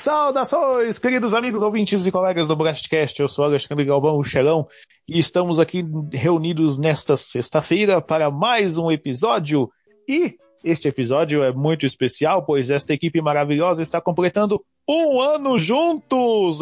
Saudações, 0.00 0.98
queridos 0.98 1.34
amigos 1.34 1.60
ouvintes 1.60 2.06
e 2.06 2.10
colegas 2.10 2.48
do 2.48 2.56
Blastcast. 2.56 3.20
Eu 3.20 3.28
sou 3.28 3.44
Alexandre 3.44 3.84
Galvão, 3.84 4.16
o 4.16 4.24
Xelão, 4.24 4.66
e 5.06 5.18
estamos 5.18 5.60
aqui 5.60 5.84
reunidos 6.10 6.78
nesta 6.78 7.18
sexta-feira 7.18 8.00
para 8.00 8.30
mais 8.30 8.78
um 8.78 8.90
episódio. 8.90 9.70
E 10.08 10.36
este 10.64 10.88
episódio 10.88 11.42
é 11.42 11.52
muito 11.52 11.84
especial, 11.84 12.46
pois 12.46 12.70
esta 12.70 12.94
equipe 12.94 13.20
maravilhosa 13.20 13.82
está 13.82 14.00
completando 14.00 14.64
um 14.88 15.20
ano 15.20 15.58
juntos! 15.58 16.60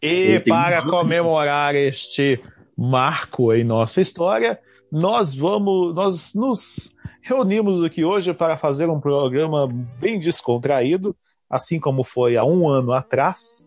E 0.00 0.40
para 0.48 0.80
comemorar 0.88 1.74
este 1.74 2.42
marco 2.74 3.52
em 3.52 3.64
nossa 3.64 4.00
história, 4.00 4.58
nós 4.90 5.34
vamos, 5.34 5.94
nós 5.94 6.34
nos 6.34 6.93
reunimos 7.24 7.82
aqui 7.82 8.04
hoje 8.04 8.34
para 8.34 8.56
fazer 8.56 8.90
um 8.90 9.00
programa 9.00 9.66
bem 9.98 10.20
descontraído, 10.20 11.16
assim 11.48 11.80
como 11.80 12.04
foi 12.04 12.36
há 12.36 12.44
um 12.44 12.68
ano 12.68 12.92
atrás, 12.92 13.66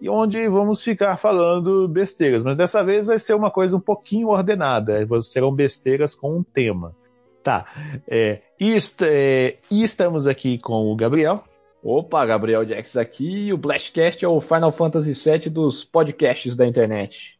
e 0.00 0.08
onde 0.08 0.48
vamos 0.48 0.80
ficar 0.80 1.16
falando 1.16 1.88
besteiras. 1.88 2.44
Mas 2.44 2.56
dessa 2.56 2.84
vez 2.84 3.04
vai 3.04 3.18
ser 3.18 3.34
uma 3.34 3.50
coisa 3.50 3.76
um 3.76 3.80
pouquinho 3.80 4.28
ordenada, 4.28 5.04
serão 5.20 5.52
besteiras 5.52 6.14
com 6.14 6.38
um 6.38 6.42
tema. 6.44 6.94
Tá. 7.42 7.66
É, 8.06 8.40
e, 8.58 8.76
é, 9.02 9.56
e 9.68 9.82
estamos 9.82 10.28
aqui 10.28 10.56
com 10.58 10.92
o 10.92 10.94
Gabriel. 10.94 11.42
Opa, 11.82 12.24
Gabriel 12.24 12.64
Jax 12.64 12.96
aqui, 12.96 13.46
e 13.46 13.52
o 13.52 13.58
Blastcast 13.58 14.24
é 14.24 14.28
o 14.28 14.40
Final 14.40 14.70
Fantasy 14.70 15.12
VII 15.12 15.50
dos 15.50 15.84
podcasts 15.84 16.54
da 16.54 16.64
internet. 16.64 17.36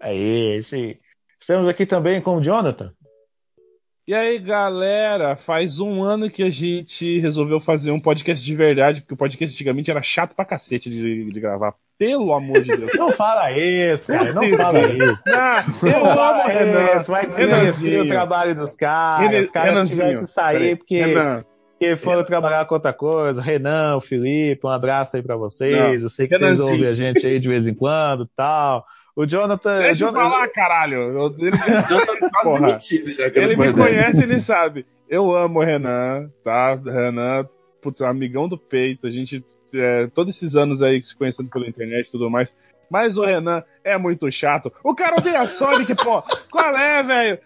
Aí, 0.00 0.62
sim. 0.62 0.96
Estamos 1.38 1.68
aqui 1.68 1.84
também 1.84 2.22
com 2.22 2.36
o 2.36 2.42
Jonathan. 2.42 2.92
E 4.08 4.14
aí, 4.14 4.38
galera, 4.38 5.36
faz 5.36 5.78
um 5.78 6.02
ano 6.02 6.30
que 6.30 6.42
a 6.42 6.48
gente 6.48 7.20
resolveu 7.20 7.60
fazer 7.60 7.90
um 7.90 8.00
podcast 8.00 8.42
de 8.42 8.54
verdade, 8.56 9.02
porque 9.02 9.12
o 9.12 9.18
podcast 9.18 9.54
antigamente 9.54 9.90
era 9.90 10.00
chato 10.00 10.34
pra 10.34 10.46
cacete 10.46 10.88
de, 10.88 11.30
de 11.30 11.38
gravar. 11.38 11.74
Pelo 11.98 12.32
amor 12.32 12.62
de 12.62 12.74
Deus. 12.74 12.90
Não 12.96 13.12
fala 13.12 13.52
isso, 13.52 14.10
cara. 14.10 14.32
Não 14.32 14.56
fala 14.56 14.78
isso. 14.78 15.22
Não, 15.26 15.90
eu 15.90 16.00
não 16.00 16.20
amo 16.22 16.42
Renan. 16.46 17.02
Vai 17.06 17.26
desmerecer 17.26 18.00
o 18.00 18.08
trabalho 18.08 18.54
dos 18.54 18.74
caras. 18.74 19.26
Renan, 19.28 19.40
os 19.40 19.50
caras 19.50 19.88
tiveram 19.90 20.18
que 20.18 20.26
sair 20.26 20.76
porque, 20.76 21.02
porque 21.72 21.96
foram 21.96 22.24
trabalhar 22.24 22.64
com 22.64 22.76
outra 22.76 22.94
coisa. 22.94 23.42
Renan, 23.42 23.96
o 23.96 24.00
Felipe, 24.00 24.66
um 24.66 24.70
abraço 24.70 25.16
aí 25.16 25.22
pra 25.22 25.36
vocês. 25.36 25.76
Não. 25.76 25.92
Eu 25.92 26.08
sei 26.08 26.26
que 26.26 26.34
Renanzinho. 26.34 26.64
vocês 26.64 26.80
ouvem 26.80 26.88
a 26.88 26.94
gente 26.94 27.26
aí 27.26 27.38
de 27.38 27.48
vez 27.48 27.66
em 27.66 27.74
quando 27.74 28.26
tal. 28.34 28.86
O 29.18 29.26
Jonathan. 29.26 29.78
Deixa 29.78 29.94
o 29.94 29.98
Jonathan... 29.98 30.30
falar, 30.30 30.48
caralho. 30.50 31.34
Ele, 31.40 31.50
Porra, 32.44 32.78
ele 33.34 33.56
me 33.56 33.72
conhece, 33.72 34.22
ele 34.22 34.40
sabe. 34.40 34.86
Eu 35.08 35.34
amo 35.34 35.58
o 35.58 35.64
Renan, 35.64 36.30
tá? 36.44 36.76
Renan, 36.76 37.44
putz, 37.82 38.00
amigão 38.00 38.48
do 38.48 38.56
peito. 38.56 39.08
A 39.08 39.10
gente, 39.10 39.44
é, 39.74 40.06
todos 40.14 40.36
esses 40.36 40.54
anos 40.54 40.80
aí 40.80 41.02
se 41.02 41.16
conhecendo 41.16 41.50
pela 41.50 41.66
internet 41.66 42.06
e 42.06 42.10
tudo 42.12 42.30
mais. 42.30 42.48
Mas 42.88 43.16
o 43.16 43.24
Renan 43.24 43.64
é 43.82 43.98
muito 43.98 44.30
chato. 44.30 44.72
O 44.84 44.94
cara 44.94 45.16
odeia 45.16 45.40
a 45.40 45.48
Sonic, 45.48 45.96
pô. 45.96 46.22
Qual 46.48 46.76
é, 46.76 47.02
velho? 47.02 47.38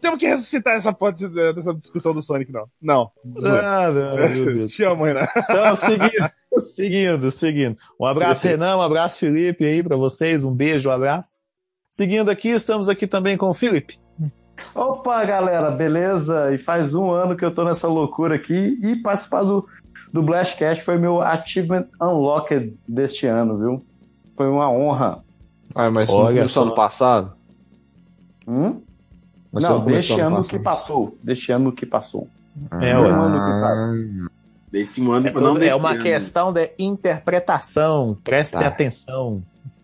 Temos 0.00 0.18
que 0.18 0.26
ressuscitar 0.26 0.76
essa, 0.76 0.92
dessa 0.92 1.74
discussão 1.74 2.14
do 2.14 2.22
Sonic, 2.22 2.52
não. 2.52 2.66
Não. 2.80 3.10
Ah, 3.44 3.90
não, 3.90 4.16
meu 4.16 4.54
Deus. 4.54 4.72
Te 4.72 4.84
amo, 4.84 5.04
Renan. 5.04 5.26
Então, 5.36 5.76
seguindo, 5.76 6.32
seguindo, 6.58 7.30
seguindo. 7.30 7.76
Um 8.00 8.06
abraço, 8.06 8.46
Renan, 8.46 8.76
um 8.76 8.82
abraço, 8.82 9.18
Felipe, 9.18 9.64
aí 9.64 9.82
para 9.82 9.96
vocês. 9.96 10.44
Um 10.44 10.52
beijo, 10.52 10.88
um 10.88 10.92
abraço. 10.92 11.40
Seguindo 11.90 12.30
aqui, 12.30 12.48
estamos 12.48 12.88
aqui 12.88 13.06
também 13.06 13.36
com 13.36 13.48
o 13.48 13.54
Felipe. 13.54 13.98
Opa, 14.74 15.24
galera, 15.24 15.70
beleza? 15.70 16.52
E 16.52 16.58
faz 16.58 16.94
um 16.94 17.10
ano 17.10 17.36
que 17.36 17.44
eu 17.44 17.54
tô 17.54 17.64
nessa 17.64 17.88
loucura 17.88 18.36
aqui 18.36 18.78
e 18.82 18.96
participar 19.02 19.42
do, 19.42 19.66
do 20.12 20.22
Blastcast 20.22 20.84
foi 20.84 20.96
meu 20.96 21.20
Achievement 21.20 21.86
Unlocked 22.00 22.76
deste 22.86 23.26
ano, 23.26 23.58
viu? 23.58 23.86
Foi 24.36 24.48
uma 24.48 24.70
honra. 24.70 25.24
Ah, 25.74 25.90
mas 25.90 26.08
Olha 26.08 26.42
não 26.42 26.48
só 26.48 26.62
ano 26.62 26.74
passado? 26.74 27.32
Hum? 28.46 28.80
Mas 29.54 29.62
não, 29.62 29.84
deste 29.84 30.20
ano 30.20 30.42
que 30.42 30.58
passou. 30.58 31.16
Deste 31.22 31.52
ano 31.52 31.70
que 31.70 31.86
passou. 31.86 32.28
É, 32.80 32.92
ah. 32.92 33.00
o 33.00 33.04
ano 33.04 33.44
que 33.44 33.60
passou. 33.60 34.30
Desse 34.70 35.00
ano, 35.00 35.28
é, 35.28 35.30
todo, 35.30 35.62
é 35.62 35.74
uma 35.76 35.92
ano. 35.92 36.02
questão 36.02 36.52
de 36.52 36.72
interpretação. 36.76 38.18
Preste 38.24 38.52
tá. 38.52 38.66
atenção. 38.66 39.40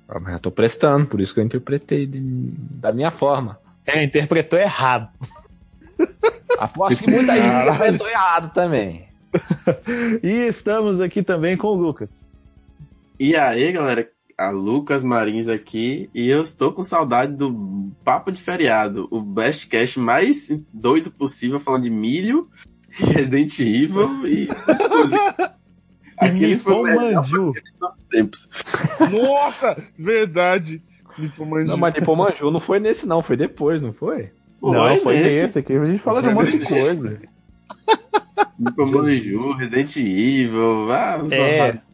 Ah, 0.09 0.33
eu 0.33 0.41
tô 0.41 0.51
prestando, 0.51 1.07
por 1.07 1.21
isso 1.21 1.33
que 1.33 1.39
eu 1.39 1.45
interpretei 1.45 2.05
de, 2.05 2.21
da 2.21 2.93
minha 2.93 3.13
forma. 3.13 3.57
É, 3.87 4.03
interpretou 4.03 4.59
errado. 4.59 5.09
Aposto 6.59 7.05
que 7.05 7.11
muita 7.11 7.37
gente 7.37 7.47
interpretou 7.47 8.09
errado 8.09 8.53
também. 8.53 9.09
e 10.21 10.49
estamos 10.49 11.01
aqui 11.01 11.23
também 11.23 11.57
com 11.57 11.69
o 11.69 11.75
Lucas. 11.75 12.29
E 13.21 13.37
aí, 13.37 13.71
galera, 13.71 14.09
a 14.41 14.49
Lucas 14.49 15.05
Marins 15.05 15.49
aqui 15.49 16.09
e 16.15 16.27
eu 16.27 16.41
estou 16.41 16.73
com 16.73 16.83
saudade 16.83 17.35
do 17.35 17.93
papo 18.03 18.33
de 18.33 18.41
feriado, 18.41 19.07
o 19.11 19.21
best 19.21 19.69
cast 19.69 20.01
mais 20.01 20.49
doido 20.73 21.11
possível, 21.11 21.61
falando 21.61 21.83
de 21.83 21.91
milho, 21.91 22.49
Resident 22.89 23.59
Evil 23.59 24.27
e 24.27 24.49
aquele 26.17 26.57
foi 26.57 26.73
o 26.73 26.83
melhor 26.85 27.23
tempos. 28.11 28.49
Nossa, 29.13 29.77
verdade. 29.99 30.83
Nipomanju. 31.19 31.67
Não, 31.67 31.77
mas 31.77 31.93
Nipomanju 31.93 32.51
não 32.51 32.61
foi 32.61 32.81
nesse 32.81 33.07
não, 33.07 33.23
foi 33.23 33.37
depois, 33.37 33.83
não 33.83 33.93
foi? 33.93 34.31
Pô, 34.59 34.73
não, 34.73 34.97
foi 35.03 35.19
nesse. 35.19 35.43
nesse 35.43 35.59
aqui. 35.59 35.75
A 35.75 35.85
gente 35.85 35.99
fala 35.99 36.23
de 36.23 36.29
um 36.29 36.35
monte 36.35 36.59
de 36.59 36.65
coisa. 36.65 37.21
Nipomanju, 38.59 39.53
Resident 39.53 39.97
Evil, 39.97 40.91
ah, 40.91 41.19
é. 41.31 41.90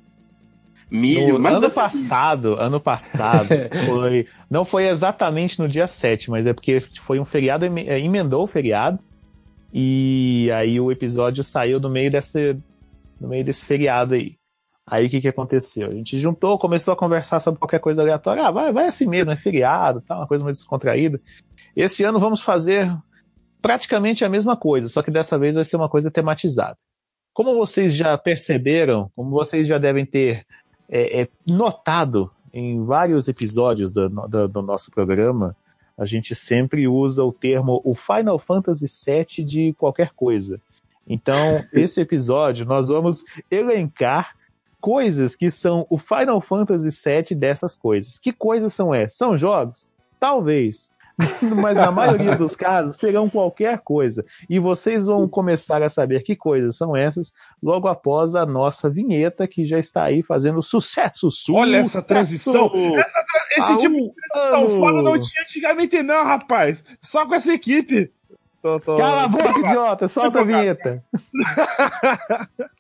Milho, 0.91 1.39
no, 1.39 1.49
ano 1.49 1.71
passado, 1.71 2.55
ano 2.55 2.81
passado, 2.81 3.49
foi, 3.87 4.27
não 4.49 4.65
foi 4.65 4.87
exatamente 4.87 5.59
no 5.59 5.69
dia 5.69 5.87
7, 5.87 6.31
mas 6.31 6.47
é 6.47 6.53
porque 6.53 6.81
foi 7.03 7.19
um 7.19 7.25
feriado, 7.25 7.67
é, 7.67 8.01
emendou 8.01 8.45
o 8.45 8.47
feriado, 8.47 9.01
e 9.73 10.49
aí 10.55 10.79
o 10.79 10.93
episódio 10.93 11.43
saiu 11.43 11.81
no 11.81 11.91
meio 11.91 12.11
desse, 12.11 12.57
no 13.21 13.29
meio 13.29 13.45
desse 13.45 13.65
feriado 13.65 14.15
aí. 14.15 14.37
Aí 14.87 15.07
o 15.07 15.11
que 15.11 15.21
que 15.21 15.27
aconteceu? 15.27 15.89
A 15.89 15.95
gente 15.95 16.17
juntou, 16.17 16.57
começou 16.57 16.95
a 16.95 16.97
conversar 16.97 17.41
sobre 17.41 17.59
qualquer 17.59 17.81
coisa 17.81 18.03
aleatória. 18.03 18.47
Ah, 18.47 18.53
vai, 18.53 18.73
vai 18.73 18.87
assim 18.87 19.07
mesmo, 19.07 19.33
é 19.33 19.37
feriado, 19.37 20.01
tá, 20.01 20.17
uma 20.17 20.29
coisa 20.29 20.45
mais 20.45 20.59
descontraída. 20.59 21.21
Esse 21.75 22.05
ano 22.05 22.21
vamos 22.21 22.41
fazer 22.41 22.97
praticamente 23.61 24.25
a 24.25 24.29
mesma 24.29 24.57
coisa, 24.57 24.89
só 24.89 25.03
que 25.03 25.11
dessa 25.11 25.37
vez 25.37 25.57
vai 25.57 25.65
ser 25.65 25.75
uma 25.75 25.89
coisa 25.89 26.09
tematizada. 26.09 26.77
Como 27.35 27.53
vocês 27.55 27.95
já 27.95 28.17
perceberam, 28.17 29.11
como 29.17 29.31
vocês 29.31 29.67
já 29.67 29.77
devem 29.77 30.07
ter 30.07 30.47
é, 30.89 31.23
é 31.23 31.29
notado 31.47 32.31
em 32.53 32.85
vários 32.85 33.29
episódios 33.29 33.93
do, 33.93 34.09
do, 34.09 34.49
do, 34.49 34.63
nosso 34.63 34.91
programa, 34.91 35.57
a 35.97 36.05
gente 36.05 36.35
sempre 36.35 36.89
usa 36.89 37.23
o 37.23 37.33
termo 37.33 37.81
o 37.85 37.95
Final 37.95 38.39
Fantasy 38.39 38.87
VII 38.87 39.45
de 39.45 39.73
qualquer 39.75 40.13
coisa. 40.15 40.61
Então, 41.07 41.37
esse 41.73 42.01
episódio 42.01 42.65
nós 42.65 42.89
vamos 42.89 43.23
elencar 43.51 44.37
coisas 44.81 45.35
que 45.35 45.51
são 45.51 45.87
o 45.91 45.99
Final 45.99 46.41
Fantasy 46.41 46.89
VII 46.89 47.37
dessas 47.37 47.77
coisas. 47.77 48.19
Que 48.19 48.33
coisas 48.33 48.73
são 48.73 48.95
essas? 48.95 49.19
São 49.19 49.37
jogos? 49.37 49.91
Talvez. 50.19 50.91
mas 51.57 51.77
na 51.77 51.91
maioria 51.91 52.37
dos 52.37 52.55
casos 52.55 52.97
serão 52.97 53.29
qualquer 53.29 53.79
coisa. 53.79 54.25
E 54.49 54.59
vocês 54.59 55.05
vão 55.05 55.29
começar 55.29 55.83
a 55.83 55.89
saber 55.89 56.23
que 56.23 56.37
coisas 56.37 56.77
são 56.77 56.95
essas 56.97 57.33
logo 57.63 57.89
após 57.89 58.35
a 58.35 58.45
nossa 58.45 58.91
vinheta, 58.91 59.47
que 59.47 59.65
já 59.65 59.79
está 59.79 60.05
aí 60.05 60.23
fazendo 60.23 60.63
sucesso. 60.63 61.31
sucesso 61.31 61.55
Olha 61.55 61.79
essa 61.79 62.03
transição! 62.03 62.71
Essa, 62.99 63.25
esse 63.59 63.79
tipo 63.79 63.95
de 63.95 64.13
transição 64.31 64.79
foda 64.79 65.03
não 65.03 65.15
tinha 65.15 65.43
antigamente, 65.43 66.03
não, 66.03 66.25
rapaz. 66.25 66.83
Só 67.03 67.27
com 67.27 67.35
essa 67.35 67.53
equipe. 67.53 68.11
Tô, 68.61 68.81
tô... 68.81 68.97
Cala 68.97 69.25
a 69.25 69.29
boca, 69.29 69.61
idiota! 69.61 70.09
Solta 70.09 70.41
a 70.41 70.45
vinheta! 70.45 71.03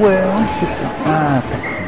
Ué, 0.00 0.24
onde 0.26 0.52
que 0.54 0.66
tá? 0.66 0.88
Ah, 1.06 1.42
tá 1.42 1.56
aqui. 1.56 1.87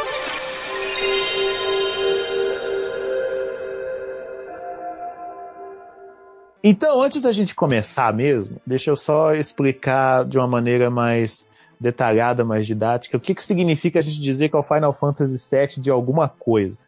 Então, 6.63 7.01
antes 7.01 7.21
da 7.21 7.31
gente 7.31 7.55
começar 7.55 8.13
mesmo, 8.13 8.61
deixa 8.65 8.91
eu 8.91 8.95
só 8.95 9.33
explicar 9.33 10.25
de 10.25 10.37
uma 10.37 10.47
maneira 10.47 10.91
mais 10.91 11.47
detalhada, 11.79 12.45
mais 12.45 12.67
didática, 12.67 13.17
o 13.17 13.19
que, 13.19 13.33
que 13.33 13.43
significa 13.43 13.97
a 13.97 14.01
gente 14.01 14.21
dizer 14.21 14.49
que 14.49 14.55
é 14.55 14.59
o 14.59 14.63
Final 14.63 14.93
Fantasy 14.93 15.37
VII 15.49 15.81
de 15.81 15.89
alguma 15.89 16.29
coisa. 16.29 16.85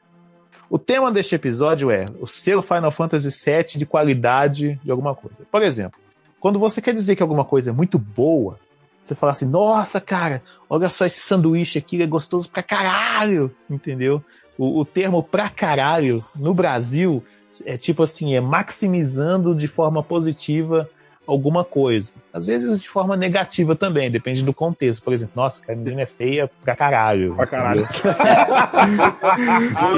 O 0.70 0.78
tema 0.78 1.12
deste 1.12 1.34
episódio 1.34 1.90
é 1.90 2.06
o 2.20 2.28
selo 2.28 2.62
Final 2.62 2.92
Fantasy 2.92 3.30
VII 3.30 3.80
de 3.80 3.86
qualidade 3.86 4.80
de 4.84 4.92
alguma 4.92 5.16
coisa. 5.16 5.44
Por 5.52 5.64
exemplo, 5.64 6.00
quando 6.40 6.60
você 6.60 6.80
quer 6.80 6.94
dizer 6.94 7.16
que 7.16 7.24
alguma 7.24 7.44
coisa 7.44 7.72
é 7.72 7.74
muito 7.74 7.98
boa, 7.98 8.60
você 9.02 9.16
fala 9.16 9.32
assim, 9.32 9.48
nossa, 9.48 10.00
cara, 10.00 10.44
olha 10.70 10.90
só 10.90 11.06
esse 11.06 11.20
sanduíche 11.20 11.80
aqui, 11.80 12.02
é 12.02 12.08
gostoso 12.08 12.50
pra 12.50 12.62
caralho, 12.62 13.54
entendeu? 13.68 14.24
O, 14.58 14.80
o 14.80 14.86
termo 14.86 15.24
pra 15.24 15.50
caralho, 15.50 16.24
no 16.36 16.54
Brasil, 16.54 17.24
é 17.66 17.78
tipo 17.78 18.04
assim, 18.04 18.36
é 18.36 18.42
maximizando 18.42 19.56
de 19.56 19.68
forma 19.68 20.04
positiva 20.04 20.90
alguma 21.26 21.64
coisa. 21.64 22.12
Às 22.32 22.48
vezes 22.48 22.82
de 22.82 22.90
forma 22.90 23.16
negativa 23.16 23.76
também, 23.76 24.12
depende 24.12 24.44
do 24.44 24.54
contexto. 24.54 25.04
Por 25.04 25.14
exemplo, 25.14 25.34
nossa, 25.36 25.62
a 25.72 25.76
menina 25.76 26.02
é 26.02 26.06
feia 26.06 26.50
pra 26.64 26.76
caralho. 26.76 27.36
Pra 27.36 27.48
caralho. 27.48 27.88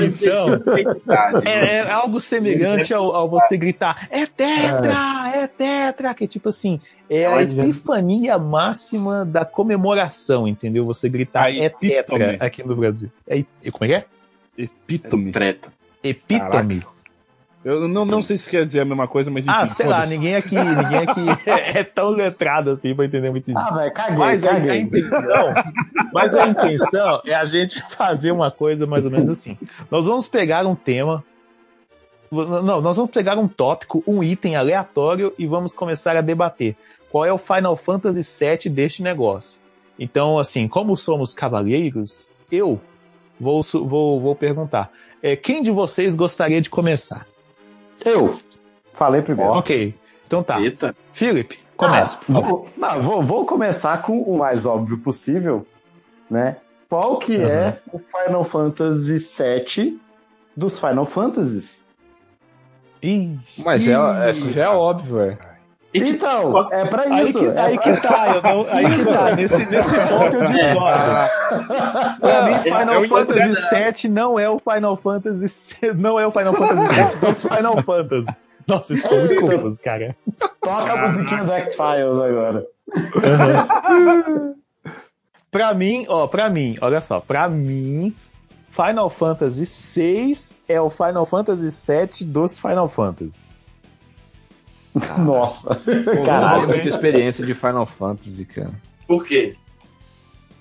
então, 0.03 0.61
é, 1.45 1.77
é, 1.77 1.91
algo 1.91 2.19
semelhante 2.19 2.93
ao, 2.93 3.15
ao, 3.15 3.29
você 3.29 3.57
gritar, 3.57 4.07
é 4.11 4.25
tetra, 4.25 5.31
é 5.33 5.47
tetra, 5.47 6.13
que 6.13 6.25
é 6.25 6.27
tipo 6.27 6.49
assim, 6.49 6.79
é 7.09 7.25
a 7.25 7.41
epifania 7.41 8.37
máxima 8.37 9.25
da 9.25 9.45
comemoração, 9.45 10.47
entendeu? 10.47 10.85
Você 10.85 11.09
gritar 11.09 11.51
é 11.51 11.69
tetra 11.69 12.37
aqui 12.39 12.65
no 12.65 12.75
Brasil. 12.75 13.11
É, 13.27 13.43
como 13.71 13.85
é 13.85 13.87
que 13.87 13.93
é? 13.93 14.05
Epítome. 14.57 15.31
Treta. 15.31 15.73
Epítome. 16.03 16.81
Caraca. 16.81 16.94
Eu 17.65 17.87
não, 17.87 18.05
não 18.05 18.21
sei 18.21 18.37
se 18.37 18.47
quer 18.47 18.63
dizer 18.63 18.81
a 18.81 18.85
mesma 18.85 19.07
coisa, 19.07 19.31
mas. 19.31 19.43
Ah, 19.47 19.65
sei 19.65 19.87
lá, 19.87 20.05
ninguém 20.05 20.35
aqui, 20.35 20.53
ninguém 20.55 20.99
aqui 20.99 21.49
é 21.49 21.83
tão 21.83 22.09
letrado 22.09 22.69
assim 22.69 22.93
pra 22.93 23.05
entender 23.05 23.31
muito 23.31 23.49
isso. 23.49 23.59
Ah, 23.59 23.73
velho, 23.73 23.91
caguei, 23.91 24.17
mas 24.19 24.41
caguei. 24.43 24.69
A, 24.69 24.73
a 24.73 24.77
intenção, 24.77 25.53
mas 26.13 26.35
a 26.35 26.47
intenção 26.47 27.21
é 27.25 27.33
a 27.33 27.43
gente 27.43 27.83
fazer 27.89 28.31
uma 28.31 28.51
coisa 28.51 28.85
mais 28.85 29.03
ou 29.03 29.11
menos 29.11 29.27
assim. 29.27 29.57
Nós 29.89 30.05
vamos 30.05 30.27
pegar 30.27 30.63
um 30.67 30.75
tema. 30.75 31.25
Não, 32.31 32.81
nós 32.81 32.97
vamos 32.97 33.09
pegar 33.09 33.35
um 33.39 33.47
tópico, 33.47 34.03
um 34.05 34.21
item 34.21 34.55
aleatório 34.55 35.33
e 35.35 35.47
vamos 35.47 35.73
começar 35.73 36.15
a 36.15 36.21
debater 36.21 36.75
qual 37.09 37.25
é 37.25 37.33
o 37.33 37.37
Final 37.39 37.75
Fantasy 37.75 38.21
VII 38.21 38.71
deste 38.71 39.01
negócio. 39.01 39.59
Então, 39.97 40.37
assim, 40.37 40.67
como 40.67 40.95
somos 40.95 41.33
cavalheiros, 41.33 42.29
eu 42.51 42.79
vou, 43.39 43.63
vou, 43.63 44.21
vou 44.21 44.35
perguntar: 44.35 44.91
é, 45.23 45.35
quem 45.35 45.63
de 45.63 45.71
vocês 45.71 46.15
gostaria 46.15 46.61
de 46.61 46.69
começar? 46.69 47.25
Eu. 48.03 48.37
Falei 48.93 49.21
primeiro. 49.21 49.51
Ok. 49.51 49.93
Então 50.25 50.43
tá. 50.43 50.59
Eita. 50.59 50.95
Felipe, 51.13 51.59
começa. 51.77 52.17
Ah, 52.17 52.25
vou, 52.27 52.67
não, 52.77 53.01
vou, 53.01 53.21
vou, 53.21 53.45
começar 53.45 54.01
com 54.01 54.21
o 54.21 54.37
mais 54.37 54.65
óbvio 54.65 54.97
possível, 54.97 55.65
né? 56.29 56.57
Qual 56.89 57.17
que 57.17 57.37
uhum. 57.37 57.47
é 57.47 57.79
o 57.91 57.99
Final 57.99 58.43
Fantasy 58.45 59.17
VII 59.17 59.99
dos 60.55 60.79
Final 60.79 61.05
Fantasies? 61.05 61.83
Ixi. 63.01 63.63
Mas 63.63 63.87
essa 63.87 64.51
já 64.51 64.63
é 64.65 64.69
óbvio, 64.69 65.19
é. 65.19 65.37
Então, 65.95 66.53
é 66.73 66.85
pra 66.85 67.21
isso. 67.21 67.39
Aí 67.39 67.77
que, 67.77 67.87
aí 67.87 67.95
que 67.95 68.01
tá, 68.01 68.35
eu 68.35 68.41
não, 68.41 68.67
aí 68.69 68.97
que 68.97 69.05
tá, 69.05 69.31
nesse, 69.35 69.65
nesse 69.65 69.89
ponto 69.91 70.35
eu 70.35 70.43
discordo. 70.43 72.19
pra 72.19 72.45
mim, 72.45 72.63
Final 72.63 73.07
Fantasy 73.07 74.03
VII 74.03 74.11
não 74.11 74.37
é 74.37 74.49
o 74.49 74.59
Final 74.59 74.97
Fantasy 74.97 75.75
não 75.95 76.19
é 76.19 76.27
o 76.27 76.31
Final 76.31 76.53
Fantasy 76.53 76.93
VII 76.93 77.19
dos 77.21 77.41
Final 77.41 77.83
Fantasy. 77.83 78.27
Nossa, 78.67 78.93
isso 78.93 79.07
foi 79.07 79.19
muito 79.19 79.41
confuso, 79.41 79.81
cara. 79.81 80.15
Toca 80.59 80.93
a 80.93 81.07
musiquinha 81.07 81.43
do 81.43 81.51
X-Files 81.51 82.19
agora. 82.19 82.65
Uhum. 83.15 84.55
pra 85.51 85.73
mim, 85.73 86.05
ó, 86.09 86.27
pra 86.27 86.49
mim, 86.49 86.77
olha 86.81 86.99
só, 86.99 87.19
pra 87.19 87.47
mim, 87.47 88.13
Final 88.71 89.09
Fantasy 89.09 89.63
VI 89.65 90.33
é 90.67 90.81
o 90.81 90.89
Final 90.89 91.25
Fantasy 91.25 91.69
VII 91.69 92.27
dos 92.27 92.59
Final 92.59 92.89
Fantasy. 92.89 93.44
Nossa. 95.19 95.77
Caralho, 96.25 96.67
muita 96.67 96.87
experiência 96.87 97.45
de 97.45 97.53
Final 97.53 97.85
Fantasy, 97.85 98.45
cara. 98.45 98.71
Por 99.07 99.25
quê? 99.25 99.55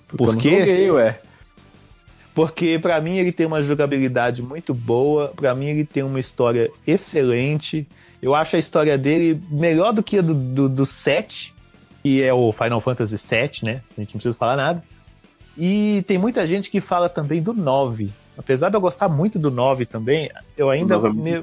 Porque 0.07 0.25
Por 0.25 0.37
quê? 0.37 0.59
Joguei, 0.59 0.91
ué. 0.91 1.21
Porque 2.33 2.77
para 2.77 2.99
mim 2.99 3.17
ele 3.17 3.31
tem 3.31 3.45
uma 3.45 3.63
jogabilidade 3.63 4.41
muito 4.41 4.73
boa, 4.73 5.29
para 5.33 5.55
mim 5.55 5.67
ele 5.67 5.85
tem 5.85 6.03
uma 6.03 6.19
história 6.19 6.69
excelente. 6.85 7.87
Eu 8.21 8.35
acho 8.35 8.57
a 8.57 8.59
história 8.59 8.97
dele 8.97 9.41
melhor 9.49 9.93
do 9.93 10.03
que 10.03 10.17
a 10.17 10.21
do, 10.21 10.33
do, 10.33 10.67
do 10.67 10.85
7, 10.85 11.53
que 12.03 12.21
é 12.21 12.33
o 12.33 12.51
Final 12.51 12.81
Fantasy 12.81 13.17
7, 13.17 13.63
né? 13.63 13.81
A 13.97 14.01
gente 14.01 14.15
não 14.15 14.19
precisa 14.19 14.33
falar 14.33 14.57
nada. 14.57 14.83
E 15.57 16.03
tem 16.07 16.17
muita 16.17 16.45
gente 16.45 16.69
que 16.69 16.81
fala 16.81 17.07
também 17.07 17.41
do 17.41 17.53
9. 17.53 18.11
Apesar 18.37 18.69
de 18.69 18.75
eu 18.75 18.81
gostar 18.81 19.07
muito 19.07 19.39
do 19.39 19.49
9 19.49 19.85
também, 19.85 20.29
eu 20.57 20.69
ainda. 20.69 20.99
Me, 21.13 21.41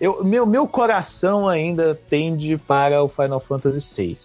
eu, 0.00 0.24
meu, 0.24 0.46
meu 0.46 0.66
coração 0.66 1.48
ainda 1.48 1.98
tende 2.08 2.56
para 2.56 3.02
o 3.02 3.08
Final 3.08 3.40
Fantasy 3.40 4.02
VI. 4.02 4.16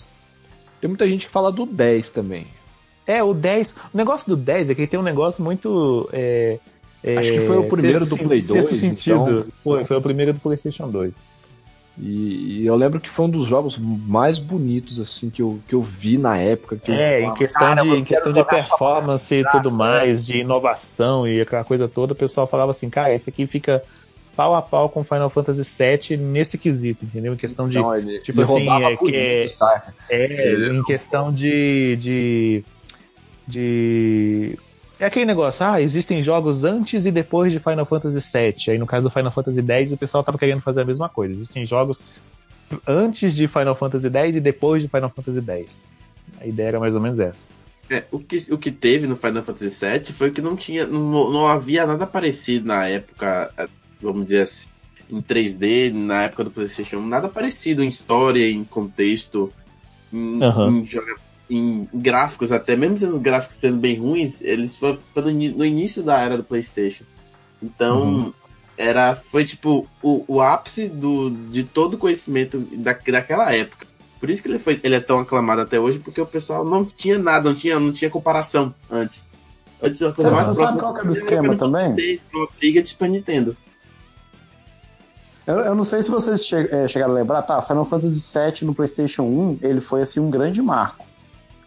Tem 0.79 0.87
muita 0.87 1.07
gente 1.07 1.27
que 1.27 1.31
fala 1.31 1.51
do 1.51 1.65
10 1.65 2.09
também. 2.09 2.47
É, 3.05 3.23
o 3.23 3.33
10. 3.33 3.75
O 3.93 3.97
negócio 3.97 4.27
do 4.29 4.35
10 4.35 4.69
é 4.69 4.75
que 4.75 4.81
ele 4.81 4.87
tem 4.87 4.99
um 4.99 5.03
negócio 5.03 5.43
muito. 5.43 6.09
É, 6.11 6.59
é, 7.03 7.17
Acho 7.17 7.31
que 7.31 7.41
foi 7.41 7.57
o 7.57 7.67
primeiro 7.67 8.05
do 8.05 8.17
Play 8.17 8.41
2. 8.41 8.65
sentido. 8.65 9.21
Então... 9.21 9.45
Foi, 9.63 9.85
foi 9.85 9.97
o 9.97 10.01
primeiro 10.01 10.33
do 10.33 10.39
PlayStation 10.39 10.89
2. 10.89 11.25
E, 11.97 12.61
e, 12.61 12.65
eu 12.65 12.75
lembro 12.75 12.99
que 12.99 13.09
foi 13.09 13.25
um 13.25 13.29
dos 13.29 13.47
jogos 13.47 13.77
mais 13.77 14.39
bonitos 14.39 14.99
assim 14.99 15.29
que 15.29 15.41
eu, 15.41 15.59
que 15.67 15.75
eu 15.75 15.81
vi 15.81 16.17
na 16.17 16.37
época. 16.37 16.77
Que 16.77 16.91
é, 16.91 17.23
em 17.23 17.33
questão 17.33 17.75
de, 17.75 17.89
em 17.89 18.03
questão 18.03 18.31
de 18.31 18.43
performance 18.43 19.33
e 19.33 19.43
tudo 19.51 19.69
mais, 19.69 20.25
de 20.25 20.37
inovação 20.39 21.27
e 21.27 21.41
aquela 21.41 21.63
coisa 21.63 21.87
toda, 21.87 22.13
o 22.13 22.15
pessoal 22.15 22.47
falava 22.47 22.71
assim, 22.71 22.89
cara, 22.89 23.13
esse 23.13 23.29
aqui 23.29 23.45
fica 23.45 23.83
pau 24.35 24.55
a 24.55 24.61
pau 24.61 24.89
com 24.89 25.03
Final 25.03 25.29
Fantasy 25.29 25.61
VII 25.63 26.17
nesse 26.17 26.57
quesito, 26.57 27.05
entendeu? 27.05 27.33
Em 27.33 27.37
questão 27.37 27.67
de. 27.67 27.77
Então, 27.77 27.95
ele, 27.95 28.19
tipo 28.19 28.41
ele 28.41 28.51
assim, 28.51 28.69
é, 28.69 28.97
que 28.97 29.15
é, 29.15 29.47
é, 30.09 30.67
em 30.69 30.83
questão 30.83 31.31
de, 31.31 31.95
de. 31.97 32.63
de. 33.47 34.57
É 34.99 35.05
aquele 35.05 35.25
negócio, 35.25 35.65
ah, 35.65 35.81
existem 35.81 36.21
jogos 36.21 36.63
antes 36.63 37.05
e 37.05 37.11
depois 37.11 37.51
de 37.51 37.59
Final 37.59 37.85
Fantasy 37.85 38.19
VII. 38.19 38.73
Aí 38.73 38.77
no 38.77 38.85
caso 38.85 39.09
do 39.09 39.13
Final 39.13 39.31
Fantasy 39.31 39.59
X, 39.59 39.91
o 39.91 39.97
pessoal 39.97 40.23
tava 40.23 40.37
querendo 40.37 40.61
fazer 40.61 40.81
a 40.81 40.85
mesma 40.85 41.09
coisa. 41.09 41.33
Existem 41.33 41.65
jogos 41.65 42.03
antes 42.85 43.33
de 43.33 43.47
Final 43.47 43.73
Fantasy 43.73 44.09
X 44.13 44.35
e 44.35 44.39
depois 44.39 44.81
de 44.81 44.87
Final 44.87 45.09
Fantasy 45.09 45.41
X. 45.41 45.87
A 46.39 46.45
ideia 46.45 46.67
era 46.67 46.79
mais 46.79 46.93
ou 46.93 47.01
menos 47.01 47.19
essa. 47.19 47.47
É, 47.89 48.05
o, 48.11 48.19
que, 48.19 48.37
o 48.51 48.57
que 48.57 48.71
teve 48.71 49.05
no 49.05 49.17
Final 49.17 49.43
Fantasy 49.43 49.85
VII 49.85 50.13
foi 50.13 50.31
que 50.31 50.41
não 50.41 50.55
tinha. 50.55 50.85
Não, 50.85 51.31
não 51.31 51.47
havia 51.47 51.85
nada 51.85 52.05
parecido 52.05 52.67
na 52.67 52.87
época 52.87 53.51
vamos 54.01 54.25
dizer 54.25 54.41
assim, 54.41 54.67
em 55.09 55.21
3D, 55.21 55.93
na 55.93 56.23
época 56.23 56.45
do 56.45 56.51
PlayStation 56.51 56.97
1, 56.97 57.07
nada 57.07 57.29
parecido 57.29 57.83
em 57.83 57.87
história, 57.87 58.49
em 58.49 58.63
contexto, 58.63 59.51
em, 60.11 60.41
uhum. 60.41 60.85
em, 61.49 61.87
em 61.89 61.89
gráficos, 61.93 62.51
até 62.51 62.75
mesmo 62.75 62.97
sendo 62.97 63.15
os 63.15 63.21
gráficos 63.21 63.57
sendo 63.57 63.77
bem 63.77 63.97
ruins, 63.99 64.41
eles 64.41 64.75
foram, 64.75 64.97
foram 64.97 65.31
no 65.31 65.65
início 65.65 66.01
da 66.01 66.17
era 66.19 66.37
do 66.37 66.43
PlayStation. 66.43 67.03
Então, 67.61 68.01
uhum. 68.01 68.33
era, 68.77 69.15
foi 69.15 69.43
tipo 69.43 69.87
o, 70.01 70.23
o 70.27 70.41
ápice 70.41 70.87
do, 70.87 71.29
de 71.29 71.63
todo 71.63 71.95
o 71.95 71.97
conhecimento 71.97 72.59
da, 72.59 72.93
daquela 72.93 73.53
época. 73.53 73.85
Por 74.19 74.29
isso 74.29 74.41
que 74.41 74.47
ele, 74.47 74.59
foi, 74.59 74.79
ele 74.83 74.95
é 74.95 74.99
tão 74.99 75.19
aclamado 75.19 75.61
até 75.61 75.79
hoje, 75.79 75.99
porque 75.99 76.21
o 76.21 76.25
pessoal 76.25 76.63
não 76.63 76.85
tinha 76.85 77.17
nada, 77.17 77.49
não 77.49 77.55
tinha, 77.55 77.79
não 77.79 77.91
tinha 77.91 78.09
comparação 78.09 78.73
antes. 78.89 79.27
Antes, 79.81 79.99
Você 79.99 80.29
mais 80.29 80.55
sabe 80.55 80.79
qual 80.79 80.93
que 80.93 81.01
é 81.01 81.09
o 81.09 81.11
esquema 81.11 81.57
também? 81.57 82.19
Uma 82.31 82.47
briga 82.59 82.83
de 82.83 82.89
Super 82.89 83.09
Nintendo. 83.09 83.57
Eu, 85.45 85.59
eu 85.59 85.75
não 85.75 85.83
sei 85.83 86.01
se 86.01 86.11
vocês 86.11 86.45
che 86.45 86.55
é, 86.55 86.87
chegaram 86.87 87.13
a 87.13 87.15
lembrar, 87.15 87.41
tá? 87.41 87.61
Final 87.61 87.85
Fantasy 87.85 88.19
VII 88.37 88.67
no 88.67 88.75
PlayStation 88.75 89.23
1, 89.23 89.59
ele 89.61 89.81
foi 89.81 90.01
assim 90.01 90.19
um 90.19 90.29
grande 90.29 90.61
marco. 90.61 91.05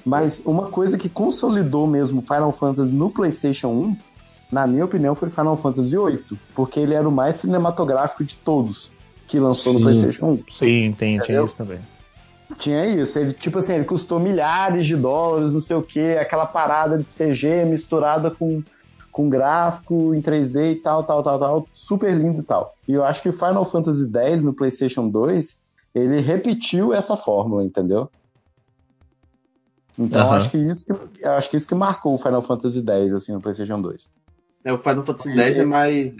Mas 0.04 0.43
uma 0.45 0.69
coisa 0.69 0.99
que 0.99 1.09
consolidou 1.09 1.87
mesmo 1.87 2.23
Final 2.23 2.52
Fantasy 2.52 2.93
no 2.93 3.11
PlayStation 3.11 3.69
1, 3.69 3.97
na 4.52 4.66
minha 4.66 4.85
opinião, 4.85 5.14
foi 5.14 5.31
Final 5.31 5.57
Fantasy 5.57 5.97
VIII, 5.97 6.38
porque 6.54 6.78
ele 6.78 6.95
era 6.95 7.09
o 7.09 7.12
mais 7.12 7.37
cinematográfico 7.37 8.23
de 8.23 8.37
todos 8.37 8.93
que 9.26 9.38
lançou 9.40 9.73
Sim. 9.73 9.78
no 9.78 9.85
PlayStation 9.85 10.26
1. 10.26 10.38
Sim, 10.52 10.95
tem, 10.97 11.19
tinha 11.19 11.43
isso 11.43 11.57
também. 11.57 11.81
Tinha 12.59 12.87
isso, 12.87 13.19
ele, 13.19 13.33
tipo 13.33 13.59
assim, 13.59 13.75
ele 13.75 13.85
custou 13.85 14.21
milhares 14.21 14.87
de 14.87 14.95
dólares, 14.95 15.54
não 15.54 15.61
sei 15.61 15.75
o 15.75 15.83
que, 15.83 16.14
aquela 16.16 16.47
parada 16.47 16.99
de 16.99 17.04
CG 17.04 17.64
misturada 17.64 18.31
com 18.31 18.62
com 19.14 19.28
gráfico 19.28 20.12
em 20.12 20.21
3D 20.21 20.73
e 20.73 20.75
tal, 20.75 21.04
tal, 21.04 21.23
tal, 21.23 21.38
tal, 21.38 21.68
super 21.73 22.12
lindo 22.12 22.40
e 22.40 22.42
tal. 22.42 22.75
E 22.88 22.94
eu 22.94 23.04
acho 23.04 23.23
que 23.23 23.30
Final 23.30 23.64
Fantasy 23.64 24.11
X 24.12 24.42
no 24.42 24.52
PlayStation 24.52 25.09
2, 25.09 25.56
ele 25.94 26.21
repetiu 26.21 26.92
essa 26.92 27.16
fórmula, 27.16 27.62
entendeu? 27.62 28.11
Então 29.97 30.26
uhum. 30.26 30.33
acho 30.33 30.50
que 30.50 30.59
isso 30.59 30.85
que 30.85 31.25
acho 31.25 31.49
que 31.49 31.56
isso 31.56 31.68
que 31.68 31.76
marcou 31.76 32.12
o 32.12 32.18
Final 32.18 32.42
Fantasy 32.42 32.85
X 32.85 33.12
assim 33.12 33.33
no 33.33 33.40
PlayStation 33.40 33.80
2. 33.80 34.11
É, 34.64 34.73
o 34.73 34.78
Final 34.78 35.04
Fantasy 35.04 35.38
X 35.38 35.59
é 35.59 35.64
mais 35.64 36.16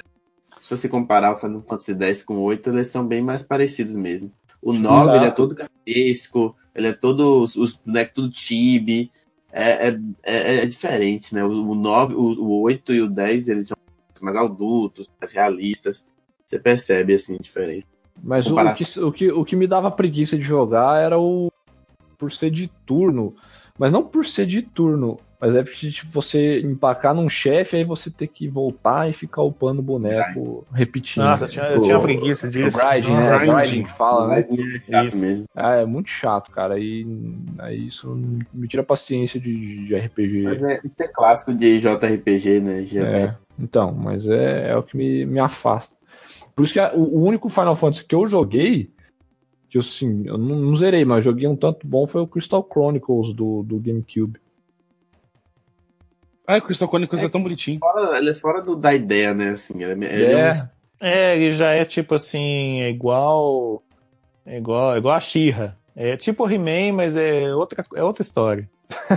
se 0.61 0.71
você 0.71 0.89
comparar 0.89 1.33
o 1.33 1.37
Final 1.37 1.63
Fantasy 1.63 2.01
X 2.01 2.23
com 2.23 2.37
o 2.37 2.43
8, 2.43 2.71
eles 2.71 2.87
são 2.87 3.05
bem 3.05 3.21
mais 3.21 3.43
parecidos 3.43 3.97
mesmo. 3.97 4.31
O 4.63 4.73
9 4.73 5.11
ele 5.11 5.17
é 5.17 5.23
Exato. 5.23 5.37
todo 5.37 5.57
cartunesco, 5.57 6.57
ele 6.73 6.87
é 6.87 6.93
todo. 6.93 7.43
Os 7.43 7.57
os 7.57 7.75
bonecos 7.75 8.15
tudo 8.15 8.33
chibi. 8.33 9.11
É, 9.57 9.89
é, 9.89 9.99
é, 10.25 10.57
é 10.63 10.67
diferente, 10.67 11.33
né? 11.33 11.45
O, 11.45 11.71
o 11.71 11.75
9, 11.77 12.15
o, 12.15 12.21
o 12.43 12.61
8 12.63 12.93
e 12.93 13.03
o 13.03 13.09
10 13.09 13.49
eles 13.49 13.69
são 13.69 13.77
mais 14.21 14.37
adultos, 14.37 15.09
mais 15.21 15.33
realistas. 15.33 16.05
Você 16.45 16.59
percebe 16.59 17.15
assim, 17.15 17.37
diferente. 17.41 17.87
Mas 18.21 18.47
o, 18.51 18.57
que, 18.75 19.01
o, 19.01 19.13
que, 19.13 19.33
o 19.33 19.45
que 19.45 19.57
me 19.57 19.67
dava 19.67 19.91
preguiça 19.91 20.37
de 20.37 20.43
jogar 20.43 21.01
era 21.01 21.19
o. 21.19 21.53
Por 22.19 22.33
ser 22.33 22.51
de 22.51 22.69
turno. 22.85 23.35
Mas 23.79 23.93
não 23.93 24.03
por 24.03 24.27
ser 24.27 24.47
de 24.47 24.63
turno. 24.63 25.21
Mas 25.45 25.57
é 25.57 25.63
porque 25.63 25.91
tipo, 25.91 26.11
você 26.11 26.61
empacar 26.61 27.15
num 27.15 27.29
chefe, 27.29 27.77
aí 27.77 27.85
você 27.85 28.11
ter 28.11 28.29
que 28.29 28.49
voltar 28.49 29.11
e 29.11 29.13
ficar 29.13 29.43
upando 29.43 29.81
o 29.81 29.85
boneco 29.85 30.67
repetindo. 30.73 31.25
Nossa, 31.25 31.45
eu 31.45 31.49
tinha, 31.49 31.65
eu 31.67 31.79
O- 31.81 31.83
tinha 31.83 32.01
preguiça 32.01 32.47
O 32.47 32.51
disso. 32.51 32.79
grinding, 32.79 33.15
né? 33.15 33.27
Grinding. 33.39 33.53
Grinding 33.53 33.83
que 33.85 33.93
fala, 33.93 34.29
né? 34.29 34.41
É 34.41 34.91
chato 34.91 35.07
Isso. 35.09 35.17
mesmo. 35.19 35.45
Ah, 35.55 35.75
é 35.75 35.85
muito 35.85 36.09
chato, 36.09 36.51
cara. 36.51 36.77
Aí, 36.77 37.07
aí 37.59 37.87
isso 37.89 38.09
me 38.55 38.67
tira 38.67 38.81
a 38.81 38.87
paciência 38.87 39.39
de, 39.39 39.87
de 39.87 39.95
RPG. 39.95 40.43
Mas 40.45 40.63
é, 40.63 40.81
isso 40.83 41.03
é 41.03 41.09
clássico 41.09 41.53
de 41.53 41.79
JRPG, 41.79 42.61
né? 42.61 42.81
É, 42.95 43.35
então, 43.59 43.93
mas 43.93 44.27
é, 44.27 44.71
é 44.71 44.77
o 44.79 44.83
que 44.83 44.97
me, 44.97 45.27
me 45.27 45.39
afasta. 45.41 45.95
Por 46.57 46.65
isso 46.65 46.73
que 46.73 46.81
a- 46.81 46.95
o, 46.95 47.19
o 47.19 47.23
único 47.23 47.51
Final 47.51 47.77
Fantasy 47.77 48.03
que 48.07 48.15
eu 48.15 48.27
joguei, 48.27 48.91
que 49.69 49.77
eu, 49.77 49.83
assim, 49.83 50.23
eu 50.27 50.39
não, 50.39 50.57
não 50.57 50.75
zerei, 50.77 51.05
mas 51.05 51.23
joguei 51.23 51.47
um 51.47 51.55
tanto 51.55 51.87
bom, 51.87 52.07
foi 52.07 52.23
o 52.23 52.27
Crystal 52.27 52.67
Chronicles 52.67 53.35
do, 53.37 53.63
do 53.63 53.79
GameCube. 53.79 54.43
Ai, 56.47 56.59
o 56.59 56.63
Crystal 56.63 56.89
Chronicles 56.89 57.23
é, 57.23 57.29
tão 57.29 57.43
bonitinho. 57.43 57.79
fora, 57.81 58.19
ele 58.19 58.31
é 58.31 58.35
fora 58.35 58.61
do, 58.63 58.77
da 58.77 58.93
ideia, 58.95 59.33
né? 59.33 59.51
Assim, 59.51 59.83
ele 59.83 60.05
é, 60.05 60.13
ele 60.15 60.25
é 60.35 60.41
É, 60.41 60.53
um- 60.53 60.69
É, 61.01 61.37
ele 61.39 61.53
já 61.53 61.71
é 61.73 61.85
tipo 61.85 62.15
assim, 62.15 62.81
é 62.81 62.91
igual. 62.91 63.83
É 64.47 64.59
igual, 64.59 64.95
é 64.95 64.99
igual 64.99 65.15
a 65.15 65.21
She-Ra. 65.21 65.75
É 65.97 66.17
tipo 66.17 66.49
He-Man, 66.51 66.93
mas 66.97 67.17
é 67.17 67.55
outra, 67.55 67.85
é 67.95 68.03
outra 68.03 68.23
história. 68.23 68.69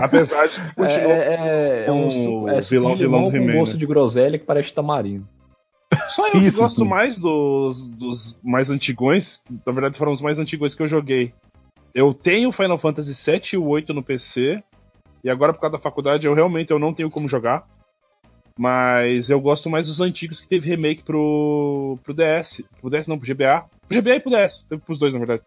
Apesar 0.00 0.46
de 0.46 0.54
que 0.54 0.60
é, 0.60 0.72
continua. 0.74 1.12
é, 1.12 1.84
é 1.86 1.92
um, 1.92 2.02
com 2.04 2.10
su- 2.10 2.40
o 2.42 2.48
é 2.48 2.60
vilão- 2.60 2.94
de 2.96 3.02
limão 3.02 3.30
vilão 3.30 3.30
do 3.30 3.36
He-Man, 3.36 3.58
gosto 3.60 3.72
né? 3.74 3.78
de 3.78 3.86
groselha 3.86 4.38
que 4.38 4.44
parece 4.44 4.72
tamarindo. 4.72 5.26
Só 6.10 6.28
eu 6.28 6.36
Isso, 6.40 6.60
gosto 6.60 6.84
mais 6.84 7.18
dos, 7.18 7.88
dos 7.88 8.38
mais 8.42 8.70
antigões. 8.70 9.40
Na 9.66 9.72
verdade, 9.72 9.98
foram 9.98 10.12
os 10.12 10.22
mais 10.22 10.38
antigos 10.38 10.74
que 10.74 10.82
eu 10.82 10.88
joguei. 10.88 11.32
Eu 11.92 12.14
tenho 12.14 12.52
Final 12.52 12.78
Fantasy 12.78 13.12
VII 13.12 13.40
e 13.54 13.56
o 13.56 13.66
8 13.66 13.92
no 13.92 14.02
PC. 14.02 14.62
E 15.22 15.28
agora, 15.30 15.52
por 15.52 15.60
causa 15.60 15.76
da 15.76 15.82
faculdade, 15.82 16.26
eu 16.26 16.34
realmente 16.34 16.70
eu 16.70 16.78
não 16.78 16.94
tenho 16.94 17.10
como 17.10 17.28
jogar. 17.28 17.66
Mas 18.58 19.30
eu 19.30 19.40
gosto 19.40 19.70
mais 19.70 19.86
dos 19.86 20.00
antigos 20.00 20.40
que 20.40 20.48
teve 20.48 20.68
remake 20.68 21.02
pro, 21.02 21.98
pro 22.02 22.12
DS. 22.14 22.62
Pro 22.80 22.90
DS 22.90 23.06
não, 23.06 23.18
pro 23.18 23.26
GBA. 23.32 23.64
Pro 23.88 23.98
GBA 24.00 24.16
e 24.16 24.20
pro 24.20 24.30
DS. 24.30 24.64
Teve 24.68 24.82
pros 24.82 24.98
dois, 24.98 25.12
na 25.12 25.18
verdade. 25.18 25.42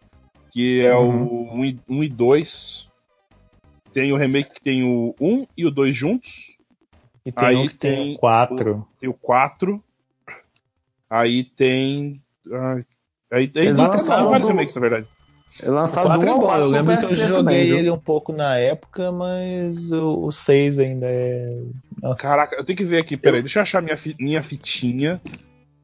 Que 0.50 0.84
é 0.84 0.94
o 0.94 1.52
1 1.54 1.64
e, 1.64 1.80
1 1.88 2.04
e 2.04 2.08
2. 2.08 2.88
Tem 3.92 4.12
o 4.12 4.16
remake 4.16 4.54
que 4.54 4.60
tem 4.62 4.82
o 4.82 5.14
1 5.20 5.46
e 5.56 5.64
o 5.66 5.70
2 5.70 5.96
juntos. 5.96 6.52
E 7.24 7.30
tem 7.32 7.48
Aí 7.48 7.56
um 7.56 7.66
que 7.66 7.74
tem, 7.74 7.94
tem 7.96 8.16
quatro. 8.16 8.86
Tem 9.00 9.08
o 9.08 9.14
4. 9.14 9.82
Aí 11.08 11.44
tem. 11.44 12.20
ai, 12.50 12.84
aí 13.30 13.52
aí 13.54 13.72
lançaram 13.72 14.28
vários 14.30 14.48
do- 14.48 14.52
remakes, 14.52 14.74
na 14.74 14.80
verdade. 14.80 15.06
É 15.60 15.70
O 15.70 15.74
lançado 15.74 16.06
quatro 16.06 16.26
um 16.26 16.28
é 16.28 16.32
ao 16.32 16.40
bom, 16.40 16.56
eu 16.56 16.66
lembro 16.68 16.98
que 16.98 17.04
eu 17.04 17.14
joguei 17.14 17.36
também, 17.36 17.66
viu? 17.66 17.78
ele 17.78 17.90
um 17.90 17.98
pouco 17.98 18.32
na 18.32 18.56
época, 18.58 19.12
mas 19.12 19.90
o, 19.92 20.24
o 20.26 20.32
6 20.32 20.78
ainda 20.78 21.06
é. 21.08 21.62
Nossa, 22.02 22.16
Caraca, 22.16 22.56
eu 22.56 22.64
tenho 22.64 22.76
que 22.76 22.84
ver 22.84 23.00
aqui, 23.00 23.16
peraí, 23.16 23.40
deixa 23.42 23.58
eu 23.60 23.62
achar 23.62 23.80
minha, 23.82 23.96
fi- 23.96 24.16
minha 24.18 24.42
fitinha 24.42 25.20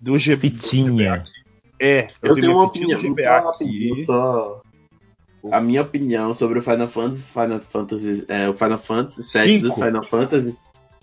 do 0.01 0.19
GB. 0.19 0.41
fitinha. 0.51 1.25
É, 1.81 2.07
Eu 2.23 2.35
tenho 2.35 2.53
uma 2.53 2.65
opinião, 2.65 3.01
do 3.01 3.09
só, 3.09 3.15
GBA 3.15 3.41
rapidinho, 3.41 4.05
só 4.05 4.61
a 5.51 5.61
minha 5.61 5.81
opinião 5.83 6.35
sobre 6.35 6.59
o 6.59 6.63
Final 6.63 6.89
Fantasy, 6.89 7.33
Final 7.33 7.61
Fantasy, 7.61 8.25
é, 8.29 8.49
o 8.49 8.55
Final 8.55 8.79
Fantasy 8.79 9.23
VII 9.39 9.53
Cinco. 9.55 9.63
dos 9.67 9.75
Final 9.77 10.05
Fantasy, 10.05 10.57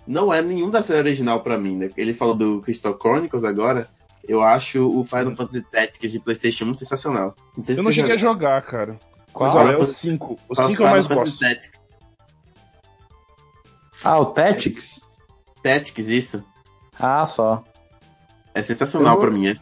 não 0.06 0.32
é 0.32 0.40
nenhum 0.40 0.70
da 0.70 0.82
série 0.82 1.00
original 1.00 1.40
pra 1.42 1.58
mim, 1.58 1.76
né? 1.76 1.90
Ele 1.96 2.14
falou 2.14 2.34
do 2.36 2.60
Crystal 2.60 2.96
Chronicles 2.96 3.42
agora, 3.44 3.88
eu 4.28 4.42
acho 4.42 4.86
o 4.86 5.02
Final 5.02 5.34
Fantasy 5.34 5.62
Tactics 5.62 6.12
de 6.12 6.20
Playstation 6.20 6.66
1 6.66 6.74
sensacional. 6.76 7.34
Não 7.56 7.64
sei 7.64 7.74
se 7.74 7.80
Eu 7.80 7.84
não 7.84 7.92
cheguei 7.92 8.12
a 8.12 8.16
jogar, 8.18 8.60
cara. 8.62 8.98
Qual? 9.32 9.54
Mas 9.54 9.64
olha, 9.64 9.72
é 9.72 9.76
o 9.76 9.86
Final 9.86 9.94
5. 9.94 10.38
O 10.48 10.54
Final 10.54 10.68
5 10.70 10.82
eu 10.82 10.86
mais 10.90 11.06
gosto. 11.06 11.38
Tactics, 11.38 11.80
Ah, 14.04 14.18
o 14.20 14.26
Tactics? 14.26 15.00
Tactics, 15.62 16.08
isso. 16.08 16.44
Ah, 16.98 17.26
só. 17.26 17.64
É 18.54 18.62
sensacional 18.62 19.14
Eu 19.14 19.20
pra 19.20 19.30
mim. 19.30 19.48
É, 19.48 19.56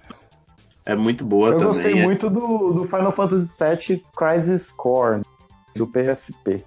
é 0.85 0.97
muito 0.97 1.25
boa 1.25 1.49
Eu 1.49 1.53
também. 1.55 1.67
gostei 1.69 1.99
é- 2.01 2.05
muito 2.05 2.29
do, 2.31 2.73
do 2.73 2.85
Final 2.85 3.13
Fantasy 3.13 3.65
VII 3.65 4.05
Crisis 4.17 4.71
Core, 4.73 5.23
do 5.75 5.87
PSP. 5.87 6.65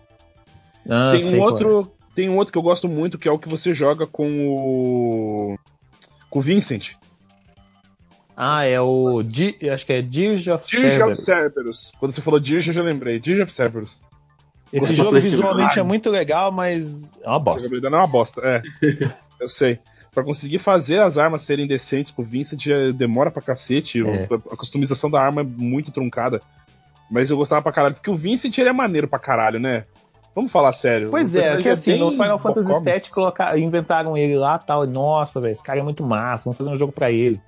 Ah, 0.90 1.12
Tem 1.16 1.34
um 1.34 1.38
é. 1.38 1.46
outro. 1.46 1.92
Tem 2.16 2.28
um 2.30 2.38
outro 2.38 2.52
que 2.52 2.58
eu 2.58 2.64
gosto 2.64 2.88
muito, 2.88 3.18
que 3.18 3.28
é 3.30 3.32
o 3.32 3.40
que 3.40 3.48
você 3.48 3.74
joga 3.74 4.06
com 4.08 4.48
o. 4.50 5.58
Com 6.30 6.40
o 6.40 6.42
Vincent. 6.42 6.94
Ah, 8.42 8.64
é 8.64 8.80
o. 8.80 9.22
Di, 9.22 9.58
acho 9.70 9.86
que 9.86 9.92
é 9.92 10.02
Dirge 10.02 10.50
of 10.50 10.66
Dirge 10.66 10.86
of 10.88 11.18
Cerberus. 11.18 11.20
Cerberus. 11.26 11.92
Quando 12.00 12.14
você 12.14 12.22
falou 12.22 12.40
Dirge, 12.40 12.70
eu 12.70 12.74
já 12.74 12.82
lembrei. 12.82 13.20
Dirge 13.20 13.42
of 13.42 13.52
Cerberus. 13.52 14.00
Esse 14.72 14.96
jogo 14.96 15.12
visualmente 15.20 15.78
é 15.78 15.84
muito 15.84 16.10
legal, 16.10 16.50
mas 16.50 17.20
é 17.22 17.28
uma 17.28 17.36
A 17.36 17.40
bosta. 17.40 17.82
não 17.82 17.98
é 17.98 18.02
uma 18.02 18.08
bosta, 18.08 18.40
é. 18.42 18.62
eu 19.42 19.50
sei. 19.50 19.80
Pra 20.14 20.24
conseguir 20.24 20.60
fazer 20.60 21.02
as 21.02 21.18
armas 21.18 21.44
serem 21.44 21.68
decentes 21.68 22.14
com 22.14 22.22
o 22.22 22.26
Vincent 22.26 22.66
é- 22.68 22.94
demora 22.94 23.30
pra 23.30 23.42
cacete. 23.42 24.02
É. 24.08 24.24
A 24.52 24.56
customização 24.56 25.10
da 25.12 25.22
arma 25.22 25.42
é 25.42 25.44
muito 25.44 25.92
truncada. 25.92 26.40
Mas 27.12 27.30
eu 27.30 27.36
gostava 27.36 27.62
pra 27.62 27.74
caralho, 27.74 27.96
porque 27.96 28.10
o 28.10 28.16
Vincent 28.16 28.58
ele 28.58 28.70
é 28.70 28.74
maneiro 28.74 29.08
pra 29.08 29.20
caralho, 29.20 29.60
né? 29.60 29.84
Vamos 30.34 30.52
falar 30.52 30.72
sério. 30.72 31.10
Pois 31.10 31.36
é, 31.36 31.40
personagem 31.42 31.64
que 31.64 31.70
assim, 31.70 31.98
no 32.00 32.12
Final 32.12 32.40
Fantasy. 32.40 32.84
VII 32.86 33.02
colocar, 33.12 33.58
inventaram 33.60 34.16
ele 34.16 34.38
lá 34.38 34.60
e 34.64 34.66
tal. 34.66 34.88
Nossa, 34.88 35.42
velho, 35.42 35.52
esse 35.52 35.64
cara 35.64 35.80
é 35.80 35.84
muito 35.84 36.04
massa, 36.04 36.46
vamos 36.46 36.58
fazer 36.58 36.70
um 36.70 36.78
jogo 36.78 36.94
pra 36.94 37.12
ele. 37.12 37.42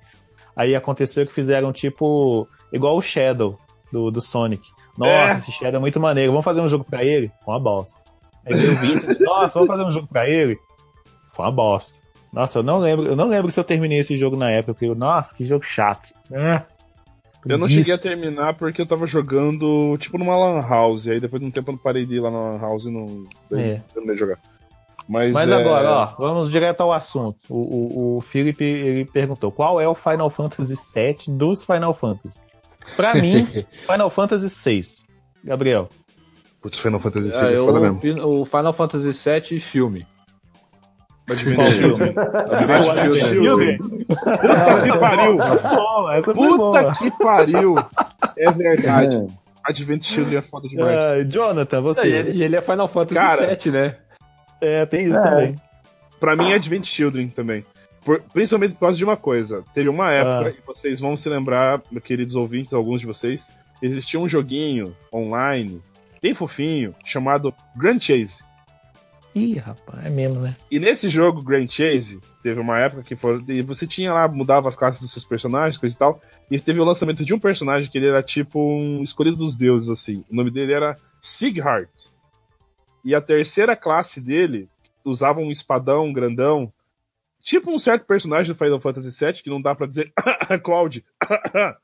Aí 0.56 0.74
aconteceu 0.74 1.26
que 1.26 1.32
fizeram 1.32 1.72
tipo. 1.72 2.46
igual 2.72 2.96
o 2.96 3.02
Shadow 3.02 3.58
do, 3.92 4.10
do 4.10 4.20
Sonic. 4.20 4.62
Nossa, 4.96 5.34
É. 5.34 5.38
esse 5.38 5.52
Shadow 5.52 5.76
é 5.76 5.80
muito 5.80 5.98
maneiro, 6.00 6.32
vamos 6.32 6.44
fazer 6.44 6.60
um 6.60 6.68
jogo 6.68 6.84
pra 6.84 7.04
ele? 7.04 7.30
Foi 7.44 7.54
uma 7.54 7.60
bosta. 7.60 8.02
Aí 8.46 8.54
veio 8.54 8.72
o 8.74 8.80
Vincent, 8.80 9.18
nossa, 9.20 9.54
vamos 9.58 9.68
fazer 9.74 9.84
um 9.84 9.90
jogo 9.92 10.06
pra 10.08 10.28
ele? 10.28 10.58
Foi 11.32 11.44
uma 11.46 11.52
bosta. 11.52 12.02
Nossa, 12.32 12.58
eu 12.58 12.62
não 12.62 12.78
lembro, 12.78 13.06
eu 13.06 13.14
não 13.16 13.26
lembro 13.28 13.50
se 13.50 13.60
eu 13.60 13.64
terminei 13.64 13.98
esse 13.98 14.16
jogo 14.16 14.36
na 14.36 14.50
época, 14.50 14.74
porque, 14.74 14.94
nossa, 14.94 15.34
que 15.34 15.44
jogo 15.44 15.64
chato. 15.64 16.14
Ah, 16.34 16.62
Eu 17.46 17.58
não 17.58 17.68
cheguei 17.68 17.92
a 17.92 17.98
terminar 17.98 18.54
porque 18.54 18.80
eu 18.80 18.86
tava 18.86 19.06
jogando, 19.06 19.96
tipo, 19.98 20.16
numa 20.16 20.36
Lan 20.36 20.60
House. 20.66 21.06
Aí 21.08 21.20
depois 21.20 21.40
de 21.42 21.48
um 21.48 21.50
tempo 21.50 21.72
eu 21.72 21.76
parei 21.78 22.06
de 22.06 22.14
ir 22.14 22.20
lá 22.20 22.30
na 22.30 22.38
Lan 22.38 22.58
House 22.58 22.84
e 22.84 22.90
não 22.90 23.26
É. 23.52 23.80
terminei 23.92 24.14
de 24.14 24.20
jogar. 24.20 24.38
Mas, 25.08 25.32
Mas 25.32 25.50
é, 25.50 25.54
agora, 25.54 25.90
ó, 25.90 26.06
vamos 26.18 26.50
direto 26.50 26.80
ao 26.80 26.92
assunto. 26.92 27.38
O, 27.48 27.56
o, 27.56 28.16
o 28.18 28.20
Felipe 28.20 28.64
ele 28.64 29.04
perguntou 29.04 29.50
qual 29.50 29.80
é 29.80 29.88
o 29.88 29.94
Final 29.94 30.30
Fantasy 30.30 30.74
VII 30.94 31.36
dos 31.36 31.64
Final 31.64 31.94
Fantasy. 31.94 32.40
Pra 32.96 33.14
mim, 33.14 33.46
Final 33.86 34.10
Fantasy 34.10 34.70
VI. 34.70 34.82
Gabriel. 35.44 35.88
Putz, 36.60 36.78
Final 36.78 37.00
Fantasy 37.00 37.28
VI 37.30 37.36
É, 37.36 37.52
é 37.54 37.56
foda 37.56 37.80
mesmo. 37.80 38.26
o 38.26 38.44
Final 38.44 38.72
Fantasy 38.72 39.30
VII 39.30 39.60
filme. 39.60 40.06
Qual 41.26 41.38
filme? 41.38 42.12
Puta 42.12 42.32
que 44.82 44.98
pariu! 44.98 45.36
Puta 46.34 46.94
que 46.98 47.10
pariu! 47.22 47.74
É 48.36 48.50
verdade. 48.52 49.26
Advent 49.64 50.02
Children 50.02 50.38
é 50.38 50.42
foda 50.42 50.68
demais. 50.68 50.96
Ah, 50.98 51.22
Jonathan, 51.28 51.80
você. 51.82 52.30
e 52.32 52.42
ele 52.42 52.56
é 52.56 52.60
Final 52.60 52.88
Fantasy 52.88 53.14
Cara. 53.14 53.56
VII, 53.56 53.72
né? 53.72 53.96
É, 54.62 54.86
tem 54.86 55.06
isso 55.06 55.18
É. 55.18 55.22
também. 55.30 55.56
Pra 56.20 56.36
mim 56.36 56.52
é 56.52 56.54
Advent 56.54 56.86
Children 56.86 57.28
também. 57.28 57.64
Por- 58.04 58.22
principalmente 58.32 58.72
por 58.74 58.80
causa 58.80 58.96
de 58.96 59.04
uma 59.04 59.16
coisa. 59.16 59.62
Teve 59.74 59.88
uma 59.88 60.10
época, 60.12 60.48
Ah. 60.48 60.50
e 60.58 60.66
vocês 60.66 61.00
vão 61.00 61.16
se 61.16 61.28
lembrar, 61.28 61.82
queridos 62.04 62.34
ouvintes, 62.34 62.72
alguns 62.72 63.00
de 63.00 63.06
vocês, 63.06 63.48
existia 63.82 64.18
um 64.18 64.28
joguinho 64.28 64.96
online, 65.12 65.80
bem 66.22 66.34
fofinho, 66.34 66.94
chamado 67.04 67.52
Grand 67.76 68.00
Chase. 68.00 68.38
Ih, 69.34 69.54
rapaz, 69.58 70.04
é 70.04 70.10
mesmo, 70.10 70.40
né? 70.40 70.54
E 70.70 70.78
nesse 70.78 71.08
jogo, 71.08 71.42
Grand 71.42 71.66
Chase, 71.68 72.20
teve 72.42 72.60
uma 72.60 72.78
época 72.78 73.02
que 73.02 73.16
foi, 73.16 73.42
e 73.48 73.62
você 73.62 73.86
tinha 73.86 74.12
lá, 74.12 74.28
mudava 74.28 74.68
as 74.68 74.76
classes 74.76 75.00
dos 75.00 75.10
seus 75.12 75.24
personagens, 75.24 75.78
coisa 75.78 75.94
e 75.94 75.98
tal, 75.98 76.20
e 76.50 76.60
teve 76.60 76.78
o 76.80 76.84
lançamento 76.84 77.24
de 77.24 77.32
um 77.32 77.38
personagem 77.38 77.90
que 77.90 77.96
ele 77.96 78.08
era 78.08 78.22
tipo 78.22 78.60
um 78.60 79.02
escolhido 79.02 79.36
dos 79.36 79.56
deuses, 79.56 79.88
assim. 79.88 80.22
O 80.30 80.34
nome 80.36 80.50
dele 80.50 80.72
era 80.74 80.98
Sighart. 81.22 81.88
E 83.04 83.14
a 83.14 83.20
terceira 83.20 83.76
classe 83.76 84.20
dele 84.20 84.68
usava 85.04 85.40
um 85.40 85.50
espadão 85.50 86.12
grandão, 86.12 86.72
tipo 87.42 87.70
um 87.70 87.78
certo 87.78 88.06
personagem 88.06 88.52
do 88.52 88.58
Final 88.58 88.80
Fantasy 88.80 89.24
VII, 89.24 89.42
que 89.42 89.50
não 89.50 89.60
dá 89.60 89.74
pra 89.74 89.86
dizer 89.86 90.12
Cloud. 90.62 91.04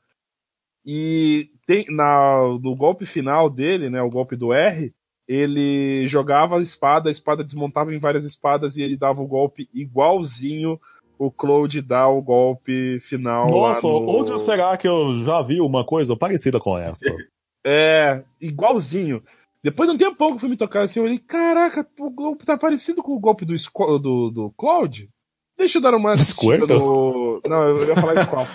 e 0.85 1.49
tem, 1.67 1.85
na, 1.89 2.39
no 2.61 2.75
golpe 2.75 3.05
final 3.05 3.49
dele, 3.49 3.89
né, 3.89 4.01
o 4.01 4.09
golpe 4.09 4.35
do 4.35 4.53
R, 4.53 4.93
ele 5.27 6.07
jogava 6.07 6.57
a 6.57 6.61
espada, 6.61 7.09
a 7.09 7.11
espada 7.11 7.43
desmontava 7.43 7.93
em 7.93 7.99
várias 7.99 8.25
espadas 8.25 8.75
e 8.75 8.81
ele 8.81 8.97
dava 8.97 9.21
o 9.21 9.27
golpe 9.27 9.69
igualzinho 9.73 10.79
o 11.19 11.29
Cloud 11.29 11.81
dá 11.81 12.07
o 12.07 12.21
golpe 12.21 13.01
final. 13.01 13.49
Nossa, 13.49 13.85
no... 13.85 14.07
onde 14.07 14.39
será 14.39 14.77
que 14.77 14.87
eu 14.87 15.17
já 15.25 15.41
vi 15.41 15.59
uma 15.59 15.83
coisa 15.83 16.15
parecida 16.15 16.57
com 16.59 16.77
essa? 16.77 17.05
É, 17.61 18.23
igualzinho. 18.39 19.21
Depois 19.63 19.89
de 19.89 19.95
um 19.95 19.97
tempão 19.97 20.29
que 20.29 20.35
eu 20.35 20.39
fui 20.39 20.49
me 20.49 20.57
tocar 20.57 20.83
assim, 20.83 20.99
eu 20.99 21.05
olhei, 21.05 21.19
caraca, 21.19 21.85
o 21.99 22.09
golpe 22.09 22.45
tá 22.45 22.57
parecido 22.57 23.03
com 23.03 23.11
o 23.13 23.19
golpe 23.19 23.45
do, 23.45 23.53
do, 23.99 24.29
do 24.31 24.53
Cloud. 24.57 25.09
Deixa 25.57 25.77
eu 25.77 25.81
dar 25.81 25.93
uma 25.93 26.13
assistida 26.13 26.65
no... 26.67 27.41
Não, 27.45 27.63
eu 27.63 27.87
ia 27.89 27.95
falar 27.95 28.13
de 28.23 28.29
qual. 28.29 28.45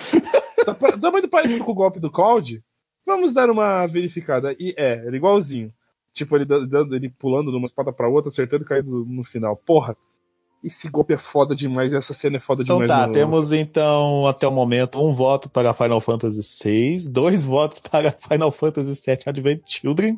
tá, 0.65 0.75
tá 0.99 1.11
muito 1.11 1.29
parecido 1.29 1.63
com 1.63 1.73
o 1.73 1.75
golpe 1.75 2.01
do 2.01 2.11
Cloud. 2.11 2.63
Vamos 3.07 3.35
dar 3.35 3.51
uma 3.51 3.87
verificada. 3.87 4.55
E 4.59 4.75
é, 4.79 5.05
ele 5.07 5.17
é 5.17 5.19
igualzinho. 5.19 5.71
Tipo, 6.15 6.37
ele 6.37 6.47
dando, 6.47 6.95
ele 6.95 7.11
pulando 7.11 7.51
de 7.51 7.57
uma 7.59 7.67
espada 7.67 7.93
pra 7.93 8.09
outra, 8.09 8.31
acertando 8.31 8.63
e 8.65 8.67
caindo 8.67 9.05
no 9.05 9.25
final. 9.25 9.57
Porra, 9.57 9.95
esse 10.63 10.89
golpe 10.89 11.13
é 11.13 11.19
foda 11.19 11.55
demais, 11.55 11.93
essa 11.93 12.15
cena 12.15 12.39
é 12.39 12.41
foda 12.41 12.63
Então 12.63 12.77
demais. 12.81 12.89
tá, 13.01 13.07
no- 13.09 13.13
temos 13.13 13.53
então 13.53 14.27
até 14.27 14.49
o 14.49 14.53
momento 14.53 14.99
um 15.05 15.13
voto 15.13 15.51
para 15.51 15.75
Final 15.75 16.01
Fantasy 16.01 16.41
VI, 16.65 17.11
dois 17.13 17.45
votos 17.45 17.79
para 17.81 18.13
Final 18.13 18.51
Fantasy 18.51 18.95
VII 19.05 19.19
Advent 19.27 19.61
Children, 19.67 20.17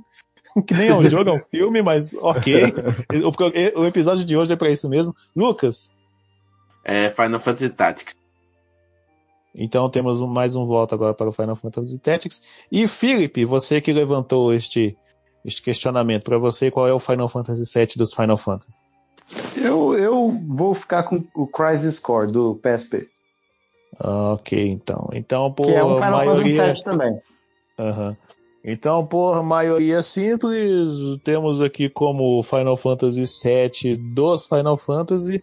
que 0.66 0.74
nem 0.74 0.88
é 0.88 0.94
um 0.94 1.04
jogo, 1.10 1.30
é 1.30 1.32
um 1.34 1.40
filme, 1.50 1.82
mas 1.82 2.14
ok. 2.14 2.62
O, 3.76 3.80
o 3.80 3.86
episódio 3.86 4.24
de 4.24 4.36
hoje 4.36 4.52
é 4.52 4.56
pra 4.56 4.70
isso 4.70 4.88
mesmo. 4.88 5.14
Lucas, 5.34 5.94
É 6.84 7.10
Final 7.10 7.40
Fantasy 7.40 7.70
Tactics. 7.70 8.16
então 9.54 9.88
temos 9.90 10.20
um- 10.20 10.26
mais 10.26 10.54
um 10.54 10.66
voto 10.66 10.94
agora 10.94 11.14
para 11.14 11.28
o 11.28 11.32
Final 11.32 11.56
Fantasy 11.56 11.98
Tactics. 11.98 12.42
E 12.70 12.86
Felipe, 12.86 13.44
você 13.44 13.80
que 13.80 13.92
levantou 13.92 14.52
este, 14.52 14.96
este 15.44 15.62
questionamento, 15.62 16.24
para 16.24 16.38
você 16.38 16.70
qual 16.70 16.86
é 16.86 16.92
o 16.92 16.98
Final 17.00 17.28
Fantasy 17.28 17.64
VII 17.78 17.94
dos 17.96 18.12
Final 18.12 18.36
Fantasy? 18.36 18.80
Eu, 19.56 19.98
eu 19.98 20.30
vou 20.48 20.72
ficar 20.74 21.02
com 21.02 21.24
o 21.34 21.46
Crisis 21.48 21.98
Core 21.98 22.30
do 22.30 22.54
PSP, 22.62 23.08
Ok, 23.98 24.68
então. 24.68 25.08
Então, 25.14 25.50
por 25.50 25.66
que 25.66 25.72
é 25.72 25.82
um 25.82 25.94
Final 25.96 26.10
maioria... 26.18 26.56
Fantasy 26.56 26.74
VII 26.74 26.84
também. 26.84 27.20
Aham. 27.78 28.16
Então, 28.68 29.06
por 29.06 29.40
maioria 29.44 30.02
simples, 30.02 30.90
temos 31.22 31.60
aqui 31.60 31.88
como 31.88 32.42
Final 32.42 32.76
Fantasy 32.76 33.22
VII 33.24 33.96
dos 33.96 34.44
Final 34.44 34.76
Fantasy 34.76 35.40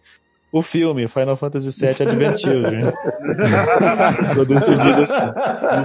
o 0.52 0.60
filme 0.62 1.08
Final 1.08 1.34
Fantasy 1.34 1.70
VII 1.80 2.06
Advent 2.06 2.36
Children. 2.38 2.84
Ficou 4.28 4.44
decidido 4.44 5.02
assim. 5.02 5.26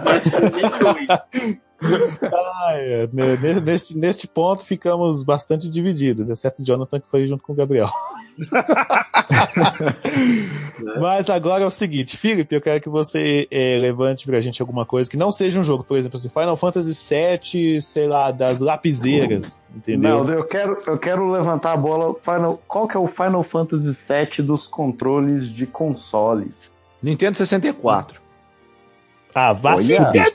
Mas 0.06 0.40
nem 0.52 1.52
eu- 1.54 1.69
Ah, 1.82 2.72
é. 2.74 3.08
Ne- 3.14 3.38
ne- 3.38 3.62
Neste, 3.62 3.98
neste 3.98 4.28
ponto 4.28 4.64
ficamos 4.64 5.24
bastante 5.24 5.70
divididos, 5.70 6.30
exceto 6.30 6.62
o 6.62 6.66
Jonathan 6.66 7.00
que 7.00 7.10
foi 7.10 7.26
junto 7.28 7.44
com 7.44 7.54
o 7.54 7.56
Gabriel. 7.56 7.90
Mas 11.00 11.30
agora 11.30 11.64
é 11.64 11.68
o 11.68 11.70
seguinte, 11.70 12.18
Felipe, 12.18 12.56
eu 12.56 12.62
quero 12.62 12.82
que 12.82 12.90
você 12.90 13.48
eh, 13.52 13.78
levante 13.82 14.26
pra 14.26 14.42
gente 14.42 14.62
alguma 14.62 14.86
coisa 14.86 15.10
que 15.10 15.18
não 15.18 15.32
seja 15.32 15.60
um 15.60 15.64
jogo, 15.64 15.84
por 15.84 15.98
exemplo, 15.98 16.18
assim, 16.18 16.30
Final 16.30 16.56
Fantasy 16.58 16.92
VII, 16.94 17.82
sei 17.82 18.08
lá, 18.08 18.32
das 18.32 18.60
lapiseiras, 18.60 19.68
entendeu? 19.76 20.24
Não, 20.24 20.34
eu 20.34 20.44
quero, 20.44 20.76
eu 20.88 20.98
quero 20.98 21.30
levantar 21.32 21.74
a 21.74 21.78
bola. 21.78 22.16
Final, 22.24 22.62
qual 22.68 22.88
que 22.88 22.96
é 22.96 23.00
o 23.00 23.08
Final 23.08 23.44
Fantasy 23.44 24.08
VII 24.08 24.46
dos 24.46 24.68
controles 24.68 25.48
de 25.50 25.66
consoles? 25.66 26.72
Nintendo 27.02 27.38
64. 27.38 28.20
Ah, 29.34 29.54
vá 29.54 29.78
se 29.78 29.96
fuder. 29.96 30.34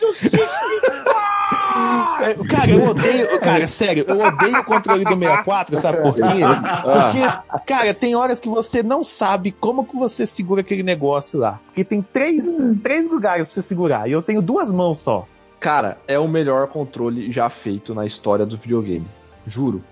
Cara, 2.49 2.71
eu 2.71 2.89
odeio, 2.89 3.41
cara, 3.41 3.67
sério, 3.67 4.05
eu 4.07 4.21
odeio 4.21 4.61
o 4.61 4.65
controle 4.65 5.05
do 5.05 5.17
64, 5.17 5.77
sabe 5.77 6.03
por 6.03 6.15
quê? 6.15 6.23
Porque, 6.23 7.65
cara, 7.67 7.93
tem 7.93 8.15
horas 8.15 8.41
que 8.41 8.49
você 8.49 8.83
não 8.83 9.05
sabe 9.05 9.53
como 9.53 9.85
que 9.85 9.97
você 9.97 10.25
segura 10.25 10.61
aquele 10.61 10.83
negócio 10.83 11.39
lá. 11.39 11.61
Porque 11.67 11.85
tem 11.85 12.01
três, 12.01 12.63
três 12.83 13.11
lugares 13.11 13.47
pra 13.47 13.55
você 13.55 13.63
segurar, 13.63 14.09
e 14.09 14.13
eu 14.13 14.23
tenho 14.23 14.41
duas 14.41 14.73
mãos 14.73 14.99
só. 14.99 15.27
Cara, 15.61 15.99
é 16.07 16.19
o 16.19 16.29
melhor 16.29 16.69
controle 16.69 17.33
já 17.33 17.49
feito 17.49 17.95
na 17.95 18.07
história 18.07 18.45
do 18.45 18.57
videogame. 18.57 19.07
Juro. 19.47 19.83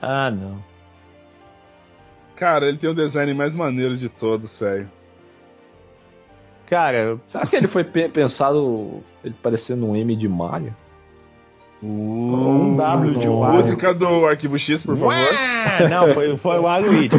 Ah, 0.00 0.30
não. 0.30 0.58
Cara, 2.36 2.66
ele 2.66 2.78
tem 2.78 2.88
o 2.88 2.94
design 2.94 3.34
mais 3.34 3.52
maneiro 3.52 3.96
de 3.96 4.08
todos, 4.08 4.56
velho. 4.56 4.88
Cara, 6.68 7.18
Será 7.26 7.46
que 7.46 7.56
ele 7.56 7.68
foi 7.68 7.82
pe- 7.84 8.08
pensado 8.08 9.02
ele 9.24 9.34
parecendo 9.42 9.86
um 9.86 9.96
M 9.96 10.14
de 10.14 10.28
Mario? 10.28 10.74
Um 11.82 12.76
W 12.76 13.12
de 13.18 13.28
Wario. 13.28 13.56
Música 13.58 13.94
do 13.94 14.26
Arquivo 14.26 14.58
X, 14.58 14.82
por 14.82 14.96
favor. 14.96 15.14
Uá! 15.14 15.88
não, 15.88 16.12
foi, 16.12 16.36
foi 16.36 16.58
o 16.58 16.66
Aluigi. 16.66 17.08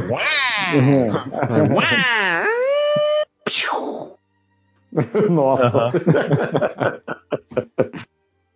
Nossa. 5.30 5.92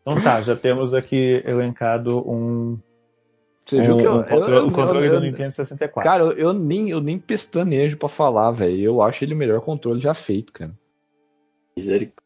Então 0.01 0.21
tá, 0.21 0.41
já 0.41 0.56
temos 0.56 0.93
aqui 0.93 1.41
elencado 1.45 2.19
um, 2.29 2.77
Você 3.65 3.82
viu 3.82 3.95
um, 3.95 3.97
que 3.99 4.03
eu, 4.06 4.13
um 4.15 4.23
controle, 4.23 4.56
eu- 4.56 4.67
o 4.67 4.71
controle 4.71 5.08
eu- 5.08 5.13
do 5.13 5.19
Nintendo 5.21 5.51
64. 5.51 6.12
Cara, 6.12 6.23
eu, 6.23 6.32
eu 6.34 6.53
nem, 6.53 6.89
eu 6.89 6.99
nem 6.99 7.17
pestanejo 7.17 7.97
pra 7.97 8.10
falar, 8.10 8.51
velho. 8.51 8.82
Eu 8.82 9.01
acho 9.01 9.23
ele 9.23 9.34
o 9.34 9.38
melhor 9.38 9.62
controle 9.62 10.01
já 10.01 10.13
feito, 10.13 10.51
cara. 10.51 10.71
Misericórdia. 11.77 12.23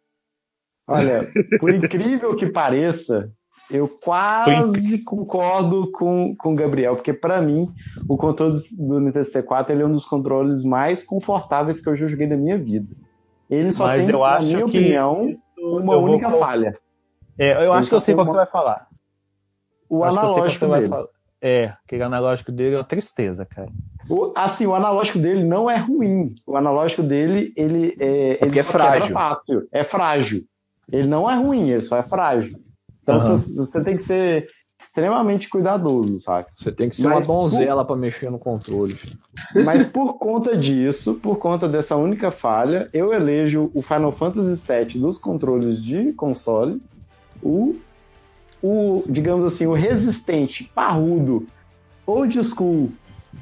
Olha, 0.89 1.31
por 1.59 1.73
incrível 1.73 2.35
que 2.35 2.45
pareça, 2.47 3.29
eu 3.69 3.87
quase 3.89 4.99
concordo 5.03 5.91
com, 5.91 6.33
com 6.37 6.53
o 6.53 6.55
Gabriel, 6.55 6.95
porque 6.95 7.13
pra 7.13 7.41
mim, 7.41 7.67
o 8.07 8.15
controle 8.15 8.57
do 8.77 8.99
Nintendo 8.99 9.25
64 9.25 9.73
ele 9.73 9.83
é 9.83 9.85
um 9.85 9.91
dos 9.91 10.05
controles 10.05 10.63
mais 10.63 11.03
confortáveis 11.03 11.81
que 11.81 11.89
eu 11.89 11.97
já 11.97 12.07
joguei 12.07 12.27
na 12.27 12.37
minha 12.37 12.57
vida. 12.57 12.87
Ele 13.49 13.71
só 13.71 13.85
Mas 13.85 14.05
tem, 14.05 14.13
eu 14.15 14.19
na 14.21 14.39
minha 14.39 14.65
opinião, 14.65 15.29
uma 15.57 15.95
vou 15.95 16.05
única 16.05 16.27
colo- 16.29 16.39
falha. 16.39 16.77
É, 17.37 17.53
eu 17.53 17.59
Ele 17.61 17.71
acho 17.71 17.89
que 17.89 17.95
eu 17.95 17.99
sei 17.99 18.15
qual 18.15 18.25
uma- 18.25 18.31
você 18.31 18.37
vai 18.37 18.47
falar. 18.47 18.87
O 19.89 20.03
Acho 20.03 20.17
que 20.17 20.23
eu 20.25 20.29
analógico 20.29 20.59
você 20.59 20.65
vai 20.67 20.79
dele. 20.79 20.89
falar. 20.89 21.07
É, 21.41 21.65
aquele 21.85 22.03
analógico 22.03 22.51
dele 22.51 22.75
é 22.75 22.77
uma 22.77 22.83
tristeza, 22.83 23.45
cara. 23.45 23.69
O- 24.09 24.31
assim, 24.35 24.65
o 24.65 24.73
analógico 24.73 25.19
dele 25.19 25.43
não 25.43 25.69
é 25.69 25.77
ruim. 25.77 26.33
O 26.45 26.55
analógico 26.55 27.03
dele, 27.03 27.53
ele 27.55 27.95
é, 27.99 28.45
ele 28.45 28.57
é 28.59 28.63
só 28.63 28.71
quebra 28.71 28.89
frágil. 28.91 29.13
fácil. 29.13 29.67
É 29.71 29.83
frágil. 29.83 30.43
Ele 30.91 31.07
não 31.07 31.29
é 31.29 31.35
ruim, 31.35 31.69
ele 31.69 31.83
só 31.83 31.97
é 31.97 32.03
frágil. 32.03 32.57
Então 33.03 33.15
Aham. 33.15 33.35
você, 33.35 33.53
você 33.53 33.83
tem 33.83 33.95
que 33.95 34.03
ser 34.03 34.47
extremamente 34.79 35.49
cuidadoso, 35.49 36.19
saca? 36.19 36.49
Você 36.55 36.71
tem 36.71 36.89
que 36.89 36.95
ser 36.95 37.03
Mas, 37.03 37.27
uma 37.27 37.35
donzela 37.35 37.83
pra 37.83 37.95
mexer 37.95 38.29
no 38.29 38.39
controle. 38.39 38.97
Mas 39.65 39.87
por 39.87 40.13
conta 40.17 40.55
disso, 40.55 41.15
por 41.15 41.37
conta 41.37 41.67
dessa 41.67 41.95
única 41.95 42.31
falha, 42.31 42.89
eu 42.93 43.13
elejo 43.13 43.71
o 43.73 43.81
Final 43.81 44.11
Fantasy 44.11 44.67
VII 44.67 44.99
dos 45.01 45.17
controles 45.17 45.83
de 45.83 46.13
console, 46.13 46.81
o, 47.41 47.75
o 48.61 49.03
digamos 49.07 49.45
assim, 49.45 49.65
o 49.65 49.73
resistente, 49.73 50.71
parrudo, 50.75 51.45
old 52.05 52.43
school 52.43 52.91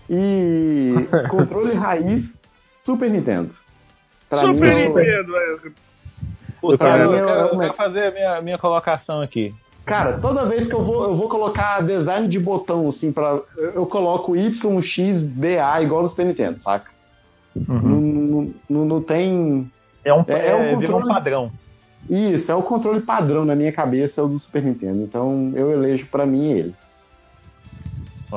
e 0.10 0.94
controle 1.30 1.74
raiz 1.74 2.42
Super 2.84 3.10
Nintendo. 3.10 3.50
Pra 4.30 4.40
Super 4.42 4.76
mim, 4.76 4.82
Nintendo, 4.88 5.34
Pra 6.78 6.78
quero, 6.98 7.10
mim, 7.12 7.18
eu 7.18 7.20
eu- 7.20 7.26
quero- 7.28 7.40
eu 7.40 7.48
eu- 7.54 7.60
quero 7.60 7.74
fazer 7.74 8.06
a 8.08 8.12
minha, 8.12 8.42
minha 8.42 8.58
colocação 8.58 9.22
aqui. 9.22 9.54
Cara, 9.86 10.18
toda 10.18 10.46
vez 10.46 10.66
que 10.66 10.74
eu 10.74 10.84
vou, 10.84 11.04
eu 11.04 11.16
vou 11.16 11.30
colocar 11.30 11.82
design 11.84 12.28
de 12.28 12.40
botão, 12.40 12.88
assim, 12.88 13.12
para 13.12 13.40
eu 13.56 13.86
coloco 13.86 14.36
Y, 14.36 14.82
X, 14.82 15.22
BA 15.22 15.82
igual 15.84 16.02
no 16.02 16.10
Super 16.10 16.26
Nintendo, 16.26 16.60
saca? 16.60 16.90
Não, 17.56 17.80
não, 17.82 18.54
não- 18.68 18.86
não 18.86 19.02
tem. 19.02 19.72
É 20.04 20.12
um, 20.12 20.24
É- 20.28 20.34
é, 20.34 20.50
é 20.50 20.56
um 20.56 20.80
virou 20.80 20.98
um 20.98 21.02
controle- 21.02 21.08
padrão. 21.14 21.52
Isso, 22.10 22.52
é 22.52 22.56
o 22.56 22.64
controle 22.64 23.02
padrão 23.02 23.46
na 23.46 23.56
minha 23.56 23.72
cabeça, 23.72 24.22
é 24.22 24.24
o 24.24 24.28
do 24.28 24.40
Super 24.40 24.64
Nintendo. 24.64 25.04
Então 25.04 25.52
eu 25.56 25.72
elejo 25.72 26.08
pra 26.08 26.26
mim 26.26 26.50
ele. 26.52 26.76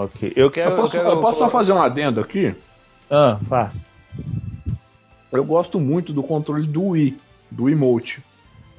Ok. 0.04 0.32
Eu 0.36 0.50
quero. 0.50 0.70
Eu 0.70 0.76
posso, 0.76 0.90
quero 0.92 1.08
eu 1.08 1.20
posso 1.20 1.38
só 1.38 1.50
fazer 1.50 1.72
um 1.72 1.82
adendo 1.82 2.20
aqui? 2.20 2.54
Ah, 3.10 3.38
faz. 3.48 3.82
Eu 5.32 5.44
gosto 5.44 5.80
muito 5.80 6.12
do 6.12 6.22
controle 6.22 6.66
do 6.66 6.88
Wii, 6.90 7.16
do 7.50 7.68
emote, 7.68 8.22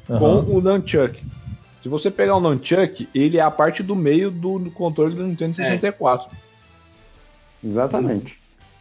Aham. 0.10 0.20
com 0.46 0.56
o 0.56 0.62
Nunchuck. 0.62 1.22
Se 1.84 1.90
você 1.90 2.10
pegar 2.10 2.36
o 2.36 2.40
Nunchuck, 2.40 3.08
ele 3.14 3.38
é 3.38 3.42
a 3.42 3.52
parte 3.52 3.84
do 3.84 3.96
meio 3.96 4.32
do, 4.32 4.60
do 4.60 4.72
controle 4.72 5.14
do 5.16 5.24
Nintendo 5.24 5.56
64. 5.56 6.30
Exatamente. 7.64 8.38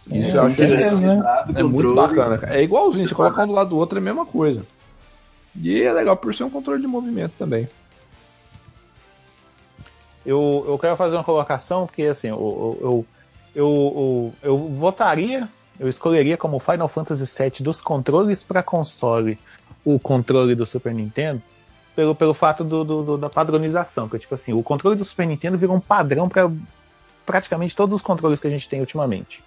Isso 0.07 0.37
É, 0.37 0.37
eu 0.37 0.42
acho 0.42 0.57
beleza, 0.57 1.14
né? 1.16 1.44
é 1.55 1.62
muito 1.62 1.94
bacana. 1.94 2.38
cara. 2.38 2.57
É 2.57 2.62
igualzinho, 2.62 3.07
você 3.07 3.14
colocar 3.14 3.44
um 3.44 3.48
do 3.48 3.53
lado 3.53 3.70
do 3.70 3.77
outro 3.77 3.98
é 3.98 4.01
a 4.01 4.05
mesma 4.05 4.24
coisa. 4.24 4.64
E 5.61 5.83
é 5.83 5.92
legal 5.92 6.16
por 6.16 6.35
ser 6.35 6.44
um 6.44 6.51
controle 6.51 6.81
de 6.81 6.87
movimento 6.87 7.33
também. 7.38 7.68
Eu, 10.29 10.62
eu 10.69 10.79
quero 10.79 10.95
fazer 10.95 11.17
uma 11.17 11.25
colocação, 11.25 11.87
porque 11.87 12.03
assim, 12.03 12.29
eu, 12.29 12.79
eu, 12.83 13.07
eu, 13.55 14.35
eu, 14.43 14.59
votaria, 14.59 15.49
eu 15.81 15.88
escolheria 15.88 16.37
como 16.37 16.61
Final 16.61 16.87
Fantasy 16.87 17.25
VII 17.25 17.62
dos 17.64 17.81
controles 17.81 18.45
para 18.45 18.62
console 18.62 19.38
o 19.83 19.99
controle 19.99 20.55
do 20.55 20.67
Super 20.67 20.93
Nintendo, 20.93 21.41
pelo, 21.97 22.14
pelo 22.14 22.35
fato 22.35 22.62
do- 22.62 22.85
do- 22.85 23.17
da 23.17 23.31
padronização. 23.31 24.07
Que 24.07 24.19
tipo 24.19 24.35
assim, 24.35 24.53
o 24.53 24.62
controle 24.62 24.97
do 24.97 25.05
Super 25.05 25.27
Nintendo 25.27 25.57
virou 25.57 25.75
um 25.75 25.81
padrão 25.81 26.29
para 26.29 26.51
praticamente 27.25 27.75
todos 27.75 27.95
os 27.95 28.03
controles 28.03 28.38
que 28.38 28.47
a 28.47 28.51
gente 28.51 28.69
tem 28.69 28.81
ultimamente. 28.81 29.43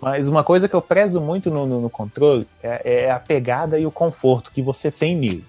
Mas 0.00 0.26
uma 0.26 0.42
coisa 0.42 0.68
que 0.68 0.74
eu 0.74 0.82
prezo 0.82 1.20
muito 1.20 1.50
no, 1.50 1.66
no, 1.66 1.80
no 1.82 1.90
controle 1.90 2.48
é, 2.60 3.04
é, 3.04 3.10
a 3.12 3.20
pegada 3.20 3.78
e 3.78 3.86
o 3.86 3.92
conforto 3.92 4.50
que 4.50 4.60
você 4.60 4.90
tem 4.90 5.14
nele. 5.16 5.44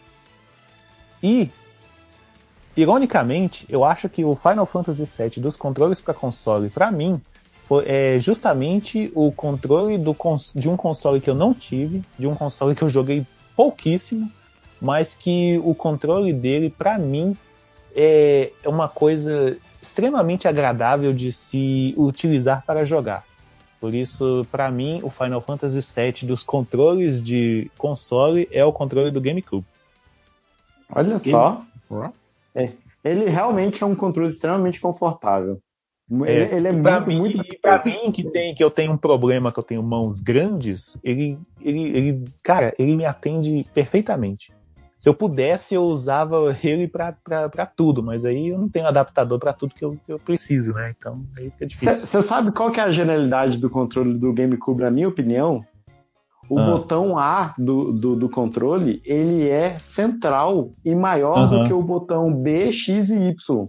E, 1.23 1.49
ironicamente, 2.81 3.65
eu 3.69 3.83
acho 3.83 4.07
que 4.07 4.23
o 4.23 4.35
Final 4.35 4.65
Fantasy 4.65 5.03
VII 5.03 5.41
dos 5.41 5.55
controles 5.55 5.99
para 5.99 6.13
console, 6.13 6.69
para 6.69 6.91
mim, 6.91 7.21
foi, 7.67 7.85
é 7.87 8.19
justamente 8.19 9.11
o 9.13 9.31
controle 9.31 9.97
do, 9.97 10.15
de 10.55 10.69
um 10.69 10.77
console 10.77 11.19
que 11.19 11.29
eu 11.29 11.35
não 11.35 11.53
tive, 11.53 12.01
de 12.17 12.25
um 12.25 12.35
console 12.35 12.75
que 12.75 12.81
eu 12.81 12.89
joguei 12.89 13.25
pouquíssimo, 13.55 14.31
mas 14.81 15.15
que 15.15 15.59
o 15.63 15.75
controle 15.75 16.31
dele, 16.31 16.69
para 16.69 16.97
mim, 16.97 17.35
é 17.95 18.51
uma 18.65 18.87
coisa 18.87 19.57
extremamente 19.81 20.47
agradável 20.47 21.13
de 21.13 21.31
se 21.31 21.93
utilizar 21.97 22.63
para 22.65 22.85
jogar. 22.85 23.23
Por 23.79 23.93
isso, 23.93 24.45
para 24.51 24.69
mim, 24.69 24.99
o 25.03 25.09
Final 25.09 25.41
Fantasy 25.41 25.79
VII 25.79 26.27
dos 26.27 26.43
controles 26.43 27.23
de 27.23 27.71
console 27.77 28.47
é 28.51 28.63
o 28.63 28.73
controle 28.73 29.11
do 29.11 29.21
GameCube. 29.21 29.65
Olha 30.93 31.19
só. 31.19 31.63
É, 32.55 32.71
ele 33.03 33.25
realmente 33.25 33.83
é 33.83 33.85
um 33.85 33.95
controle 33.95 34.29
extremamente 34.29 34.79
confortável. 34.79 35.59
Ele 36.11 36.31
é, 36.31 36.55
ele 36.55 36.67
é 36.67 36.71
muito, 36.71 37.07
mim, 37.07 37.19
muito. 37.19 37.61
Pra 37.61 37.83
mim, 37.85 38.11
que, 38.11 38.23
tem, 38.23 38.55
que 38.55 38.63
eu 38.63 38.71
tenho 38.71 38.91
um 38.93 38.97
problema, 38.97 39.51
que 39.51 39.59
eu 39.59 39.63
tenho 39.63 39.83
mãos 39.83 40.19
grandes, 40.21 40.99
ele, 41.03 41.37
ele, 41.61 41.83
ele, 41.95 42.25
cara, 42.41 42.73
ele 42.79 42.95
me 42.95 43.05
atende 43.05 43.65
perfeitamente. 43.73 44.51
Se 44.97 45.07
eu 45.07 45.13
pudesse, 45.13 45.75
eu 45.75 45.83
usava 45.83 46.53
ele 46.61 46.85
para 46.85 47.65
tudo, 47.65 48.03
mas 48.03 48.25
aí 48.25 48.49
eu 48.49 48.57
não 48.57 48.67
tenho 48.67 48.87
adaptador 48.87 49.39
para 49.39 49.53
tudo 49.53 49.73
que 49.73 49.85
eu, 49.85 49.97
que 50.05 50.11
eu 50.11 50.19
preciso, 50.19 50.73
né? 50.73 50.93
Então 50.97 51.23
aí 51.37 51.49
fica 51.51 51.67
difícil. 51.67 52.05
Você 52.05 52.21
sabe 52.21 52.51
qual 52.51 52.69
que 52.69 52.81
é 52.81 52.83
a 52.83 52.91
genialidade 52.91 53.59
do 53.59 53.69
controle 53.69 54.17
do 54.17 54.33
GameCube, 54.33 54.81
na 54.81 54.91
minha 54.91 55.07
opinião? 55.07 55.63
O 56.49 56.57
ah. 56.57 56.65
botão 56.65 57.17
A 57.17 57.53
do, 57.57 57.91
do, 57.91 58.15
do, 58.15 58.29
controle, 58.29 59.01
ele 59.05 59.47
é 59.47 59.77
central 59.77 60.71
e 60.83 60.95
maior 60.95 61.47
do 61.47 61.67
que 61.67 61.73
o 61.73 61.81
botão 61.81 62.33
B, 62.33 62.71
X 62.71 63.09
e 63.09 63.29
Y. 63.29 63.67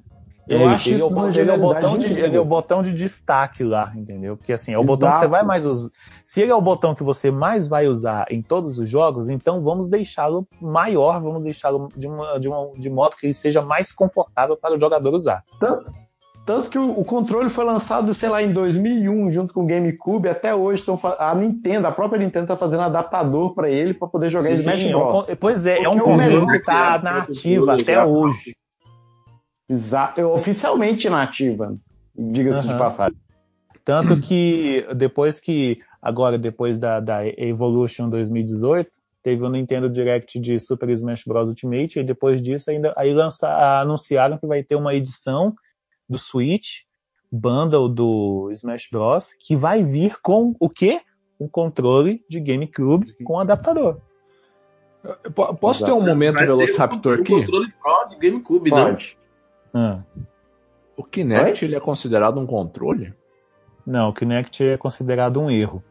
Eu 0.49 0.63
ele, 0.63 0.65
acho 0.65 0.89
ele, 0.89 0.97
isso 0.97 1.05
é 1.05 1.09
o, 1.09 1.29
ele, 1.29 1.51
é 1.51 1.55
o 1.55 1.61
botão 1.61 1.97
de, 1.97 2.07
ele 2.07 2.37
é 2.37 2.41
o 2.41 2.45
botão 2.45 2.83
de 2.83 2.93
destaque 2.93 3.63
lá, 3.63 3.93
entendeu? 3.95 4.37
Porque 4.37 4.53
assim, 4.53 4.73
é 4.73 4.79
o 4.79 4.83
Exato. 4.83 4.99
botão 4.99 5.13
que 5.13 5.19
você 5.19 5.29
vai 5.29 5.45
mais 5.45 5.65
usar. 5.65 5.91
Se 6.25 6.41
ele 6.41 6.51
é 6.51 6.55
o 6.55 6.61
botão 6.61 6.93
que 6.93 7.05
você 7.05 7.31
mais 7.31 7.69
vai 7.69 7.87
usar 7.87 8.27
em 8.29 8.43
todos 8.43 8.77
os 8.79 8.91
jogos, 8.91 9.29
então 9.29 9.63
vamos 9.63 9.89
deixá-lo 9.89 10.49
maior, 10.61 11.21
vamos 11.21 11.43
deixá-lo 11.43 11.89
de, 11.97 12.09
uma, 12.09 12.41
de, 12.41 12.49
uma, 12.49 12.73
de 12.77 12.91
modo 12.91 13.15
que 13.15 13.27
ele 13.27 13.35
seja 13.35 13.63
mais 13.63 13.93
confortável 13.93 14.57
para 14.57 14.75
o 14.75 14.81
jogador 14.81 15.15
usar. 15.15 15.45
Tanto, 15.61 15.89
tanto 16.47 16.71
que 16.71 16.79
o, 16.79 16.99
o, 16.99 17.05
controle 17.05 17.49
foi 17.49 17.65
lançado, 17.65 18.13
sei 18.15 18.29
lá, 18.29 18.43
em 18.43 18.53
2001, 18.53 19.31
junto 19.31 19.55
com 19.55 19.63
o 19.63 19.67
GameCube, 19.67 20.29
até 20.29 20.55
hoje 20.55 20.81
estão 20.81 20.99
a 21.19 21.35
Nintendo, 21.35 21.87
a 21.87 21.93
própria 21.93 22.19
Nintendo 22.19 22.45
está 22.45 22.57
fazendo 22.57 22.83
adaptador 22.83 23.55
para 23.55 23.71
ele 23.71 23.95
para 23.95 24.09
poder 24.09 24.31
jogar 24.31 24.49
Sim, 24.49 24.57
Smash 24.57 24.85
Bros. 24.85 25.29
É 25.29 25.33
um, 25.33 25.37
pois 25.37 25.67
é, 25.67 25.75
Porque 25.75 25.87
é 25.87 25.91
um 25.91 25.99
controle 25.99 26.47
que 26.47 26.57
está 26.57 26.99
na 26.99 27.19
ativa 27.23 27.75
até 27.75 28.05
hoje. 28.05 28.55
Exato, 29.69 30.21
oficialmente 30.23 31.09
nativa, 31.09 31.77
diga-se 32.17 32.67
uhum. 32.67 32.73
de 32.73 32.79
passagem. 32.79 33.19
Tanto 33.85 34.19
que 34.21 34.87
depois 34.97 35.41
que, 35.41 35.79
agora 36.03 36.37
depois 36.39 36.79
da, 36.79 37.01
da 37.01 37.27
Evolution 37.27 38.09
2018, 38.09 38.89
teve 39.23 39.43
o 39.43 39.49
Nintendo 39.49 39.89
Direct 39.89 40.39
de 40.41 40.59
Super 40.59 40.91
Smash 40.91 41.25
Bros. 41.27 41.49
Ultimate, 41.49 42.01
e 42.01 42.05
depois 42.05 42.43
disso 42.43 42.71
ainda 42.71 42.93
aí 42.97 43.13
lança, 43.13 43.49
anunciaram 43.81 44.39
que 44.39 44.47
vai 44.47 44.63
ter 44.63 44.75
uma 44.75 44.95
edição 44.95 45.55
do 46.11 46.19
Switch, 46.19 46.81
bundle 47.31 47.89
do 47.89 48.51
Smash 48.51 48.89
Bros, 48.91 49.33
que 49.33 49.55
vai 49.55 49.85
vir 49.85 50.21
com 50.21 50.57
o 50.59 50.69
quê? 50.69 51.01
Um 51.39 51.49
controle 51.49 52.25
de 52.29 52.41
GameCube 52.41 53.15
com 53.25 53.39
adaptador. 53.39 54.01
Posso 55.61 55.85
ter 55.85 55.93
um 55.93 56.03
momento 56.03 56.39
Velociraptor 56.39 57.21
aqui? 57.21 57.33
O 57.33 57.39
controle 57.39 57.73
Pro 57.81 58.09
de 58.09 58.17
GameCube, 58.17 58.71
Pode. 58.71 59.17
Ah. 59.73 60.03
O 60.97 61.05
Kinect 61.05 61.65
ele 61.65 61.77
é 61.77 61.81
considerado 61.81 62.39
um 62.39 62.47
controle? 62.47 63.15
Não, 63.87 64.11
o 64.11 64.13
Kinect 64.13 64.63
é 64.63 64.77
considerado 64.77 65.41
um 65.41 65.51
erro. 65.51 65.83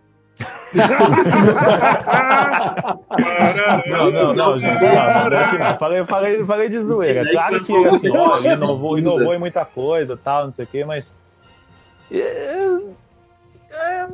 Não, 3.88 4.12
não, 4.12 4.34
não, 4.34 4.60
gente. 4.60 4.84
Não, 4.84 5.30
não, 5.30 5.38
assim, 5.38 5.58
não. 5.58 5.78
Falei, 5.78 6.06
falei, 6.06 6.46
falei 6.46 6.70
de 6.70 6.80
zoeira. 6.80 7.30
Claro 7.32 7.64
que 7.64 7.76
assim, 7.76 8.10
ó, 8.16 8.40
inovou, 8.40 8.98
inovou 8.98 9.34
em 9.34 9.40
muita 9.40 9.66
coisa, 9.66 10.16
tal, 10.16 10.46
não 10.46 10.52
sei 10.52 10.66
o 10.66 10.68
quê, 10.68 10.86
mas. 10.86 11.14
É, 12.12 12.18
é, 13.72 14.08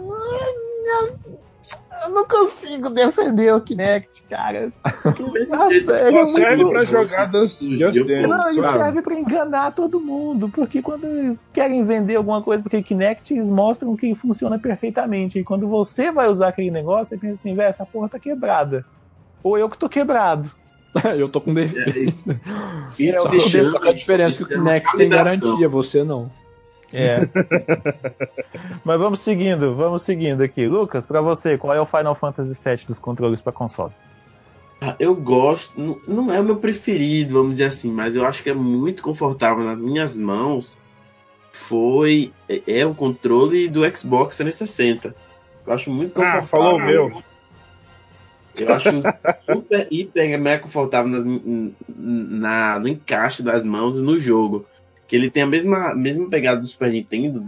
eu 2.04 2.12
não 2.12 2.26
consigo 2.26 2.90
defender 2.90 3.54
o 3.54 3.62
Kinect, 3.62 4.24
cara. 4.30 4.72
Ah, 5.52 5.70
sério, 5.70 6.32
serve 6.32 6.64
muito... 6.64 6.70
pra 6.70 6.86
jogar 6.86 7.26
Dance 7.26 7.58
Não, 7.64 8.50
ele 8.50 8.60
claro. 8.60 8.78
serve 8.78 9.02
pra 9.02 9.14
enganar 9.14 9.72
todo 9.72 10.00
mundo. 10.00 10.50
Porque 10.50 10.82
quando 10.82 11.06
eles 11.06 11.48
querem 11.54 11.84
vender 11.86 12.16
alguma 12.16 12.42
coisa 12.42 12.62
porque 12.62 12.82
Kinect, 12.82 13.34
eles 13.34 13.50
mostram 13.50 13.96
que 13.96 14.14
funciona 14.16 14.60
perfeitamente. 14.60 15.40
E 15.40 15.44
quando 15.44 15.68
você 15.68 16.12
vai 16.12 16.28
usar 16.28 16.50
aquele 16.50 16.72
negócio, 16.72 17.06
você 17.08 17.18
pensa 17.18 17.40
assim, 17.40 17.56
velho, 17.56 17.70
essa 17.70 17.86
porra 17.86 18.10
tá 18.10 18.20
quebrada. 18.20 18.86
Ou 19.44 19.58
eu 19.58 19.70
que 19.70 19.78
tô 19.78 19.88
quebrado. 19.88 20.52
eu 21.18 21.30
tô 21.30 21.42
com 21.42 21.54
defeito. 21.54 22.32
É, 22.32 23.04
isso 23.04 23.28
é, 23.28 23.30
deixa, 23.30 23.90
a 23.90 23.94
diferença 23.94 24.38
que 24.38 24.44
o 24.44 24.48
Kinect 24.48 24.98
tem 24.98 25.10
garantia, 25.10 25.70
você 25.70 26.04
não. 26.04 26.30
É. 26.94 27.28
Mas 28.84 29.00
vamos 29.00 29.20
seguindo, 29.20 29.76
vamos 29.76 30.04
seguindo 30.04 30.42
aqui. 30.42 30.68
Lucas, 30.68 31.06
para 31.06 31.22
você, 31.22 31.58
qual 31.58 31.74
é 31.74 31.82
o 31.82 31.86
Final 31.86 32.16
Fantasy 32.16 32.54
VII 32.54 32.86
dos 32.88 33.00
controles 33.00 33.42
para 33.42 33.52
console? 33.52 33.94
Ah, 34.82 34.96
eu 35.00 35.16
gosto, 35.16 36.02
não 36.08 36.32
é 36.32 36.40
o 36.40 36.44
meu 36.44 36.58
preferido, 36.58 37.36
vamos 37.36 37.52
dizer 37.52 37.66
assim, 37.66 37.92
mas 37.92 38.16
eu 38.16 38.26
acho 38.26 38.44
que 38.44 38.50
é 38.50 38.54
muito 38.54 39.02
confortável 39.02 39.64
nas 39.64 39.78
minhas 39.78 40.16
mãos. 40.16 40.78
Foi 41.52 42.34
é, 42.50 42.62
é 42.68 42.86
o 42.86 42.94
controle 42.94 43.70
do 43.70 43.82
Xbox 43.98 44.38
360. 44.38 45.16
Eu 45.66 45.74
acho 45.74 45.90
muito 45.90 46.14
confortável. 46.14 46.44
Ah, 46.44 46.48
falou 46.48 46.80
meu. 46.80 47.24
Eu 48.56 48.74
acho 48.74 48.90
super, 49.46 49.88
hiper, 49.92 50.40
mega 50.40 50.64
confortável 50.64 51.12
nas, 51.12 51.42
na, 51.88 52.80
no 52.80 52.88
encaixe 52.88 53.44
das 53.44 53.64
mãos 53.64 53.98
e 53.98 54.02
no 54.02 54.20
jogo. 54.20 54.66
Que 55.08 55.16
ele 55.16 55.30
tem 55.30 55.44
a 55.44 55.48
mesma, 55.48 55.94
mesma 55.94 56.30
pegada 56.30 56.62
do 56.62 56.68
Super 56.68 56.92
Nintendo, 56.92 57.46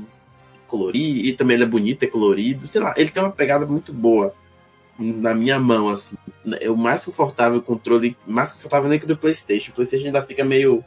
colorir, 0.68 1.26
e 1.26 1.34
também 1.34 1.56
ele 1.56 1.64
é 1.64 1.68
bonito, 1.68 2.04
é 2.04 2.08
colorido. 2.08 2.68
Sei 2.68 2.82
lá, 2.82 2.94
ele 2.98 3.10
tem 3.10 3.24
uma 3.24 3.32
pegada 3.32 3.66
muito 3.66 3.92
boa 3.92 4.34
na 5.00 5.34
minha 5.34 5.60
mão, 5.60 5.90
assim. 5.90 6.18
É 6.60 6.70
o 6.70 6.78
mais 6.78 7.06
confortável 7.06 7.62
controle, 7.62 8.16
mais 8.26 8.54
confortável 8.54 8.90
nem 8.90 9.00
que 9.00 9.06
do 9.06 9.18
PlayStation. 9.18 9.72
O 9.72 9.76
PlayStation 9.76 10.08
ainda 10.08 10.22
fica 10.22 10.44
meio 10.44 10.84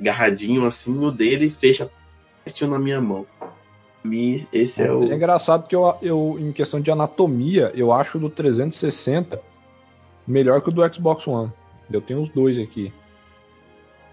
agarradinho 0.00 0.66
assim, 0.66 0.98
o 0.98 1.10
dele 1.10 1.48
fecha 1.48 1.90
pertinho 2.44 2.70
na 2.70 2.78
minha 2.78 3.00
mão. 3.00 3.26
Esse 4.52 4.82
é, 4.82 4.86
é 4.86 4.92
o. 4.92 5.10
É 5.10 5.14
engraçado 5.14 5.66
que 5.66 5.74
eu, 5.74 5.94
eu, 6.02 6.36
em 6.38 6.52
questão 6.52 6.80
de 6.80 6.90
anatomia, 6.90 7.72
eu 7.74 7.92
acho 7.92 8.18
do 8.18 8.28
360 8.28 9.40
melhor 10.26 10.60
que 10.60 10.68
o 10.68 10.72
do 10.72 10.94
Xbox 10.94 11.26
One. 11.26 11.50
Eu 11.90 12.00
tenho 12.00 12.20
os 12.20 12.28
dois 12.28 12.58
aqui. 12.58 12.92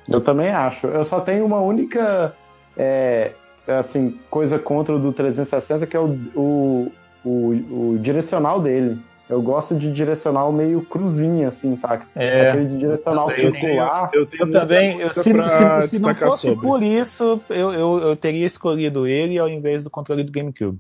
Eu 0.08 0.22
também 0.22 0.50
acho. 0.50 0.88
Eu 0.88 1.04
só 1.04 1.20
tenho 1.20 1.46
uma 1.46 1.60
única 1.60 2.34
é, 2.76 3.32
assim, 3.68 4.20
coisa 4.30 4.58
contra 4.58 4.96
o 4.96 5.00
do 5.00 5.14
360, 5.14 5.86
que 5.86 5.96
é 5.96 6.00
o, 6.00 6.18
o, 6.36 6.92
o, 7.24 7.92
o 7.94 8.00
direcional 8.00 8.60
dele. 8.60 9.00
Eu 9.30 9.42
gosto 9.42 9.76
de 9.76 9.90
direcional 9.90 10.52
meio 10.52 10.82
cruzinha, 10.82 11.48
assim, 11.48 11.78
saca? 11.78 12.06
É. 12.14 12.50
Aquele 12.50 12.66
de 12.66 12.78
direcional 12.78 13.30
eu 13.30 13.32
circular. 13.32 14.10
eu, 14.14 14.24
eu, 14.24 14.28
eu 14.40 14.52
também, 14.52 15.00
eu, 15.00 15.14
se, 15.14 15.24
se, 15.24 15.88
se 15.88 16.00
não 16.00 16.14
fosse 16.14 16.48
sobre. 16.50 16.68
por 16.68 16.84
isso, 16.84 17.42
eu, 17.50 17.72
eu, 17.72 17.98
eu 18.00 18.16
teria 18.18 18.46
escolhido 18.46 19.08
ele 19.08 19.40
ao 19.40 19.48
invés 19.48 19.86
do 19.86 19.90
controle 19.90 20.24
do 20.24 20.32
GameCube. 20.34 20.80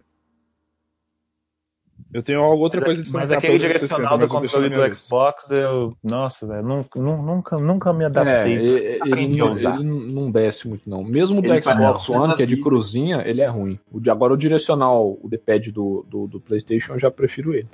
Eu 2.14 2.22
tenho 2.22 2.42
outra 2.42 2.82
mas, 2.82 2.88
coisa 2.88 3.04
de 3.04 3.12
Mas 3.12 3.32
aquele 3.32 3.58
direcional 3.58 4.18
do 4.18 4.28
controle 4.28 4.70
do 4.70 4.96
Xbox, 4.96 5.50
eu. 5.52 5.96
Nossa, 6.04 6.46
velho, 6.46 6.64
nunca, 6.64 7.00
nunca, 7.00 7.58
nunca 7.58 7.94
me 7.94 8.04
adaptei. 8.04 8.54
É, 8.54 9.00
ele, 9.06 9.38
não, 9.38 9.54
ele 9.54 10.12
não 10.12 10.32
desce 10.32 10.68
muito, 10.68 10.90
não. 10.90 11.04
Mesmo 11.04 11.42
do 11.42 11.48
ele 11.48 11.62
Xbox 11.62 12.10
One, 12.10 12.36
que 12.36 12.44
é 12.44 12.46
de 12.46 12.58
cruzinha, 12.58 13.24
ele 13.26 13.42
é 13.42 13.48
ruim. 13.48 13.80
O 13.90 14.00
de, 14.00 14.10
agora 14.10 14.34
o 14.34 14.38
direcional, 14.38 15.18
o 15.22 15.30
D-pad 15.30 15.72
do, 15.72 16.06
do, 16.10 16.28
do, 16.28 16.42
PlayStation, 16.42 16.94
eu 16.94 17.00
já 17.00 17.10
prefiro 17.10 17.54
ele. 17.54 17.70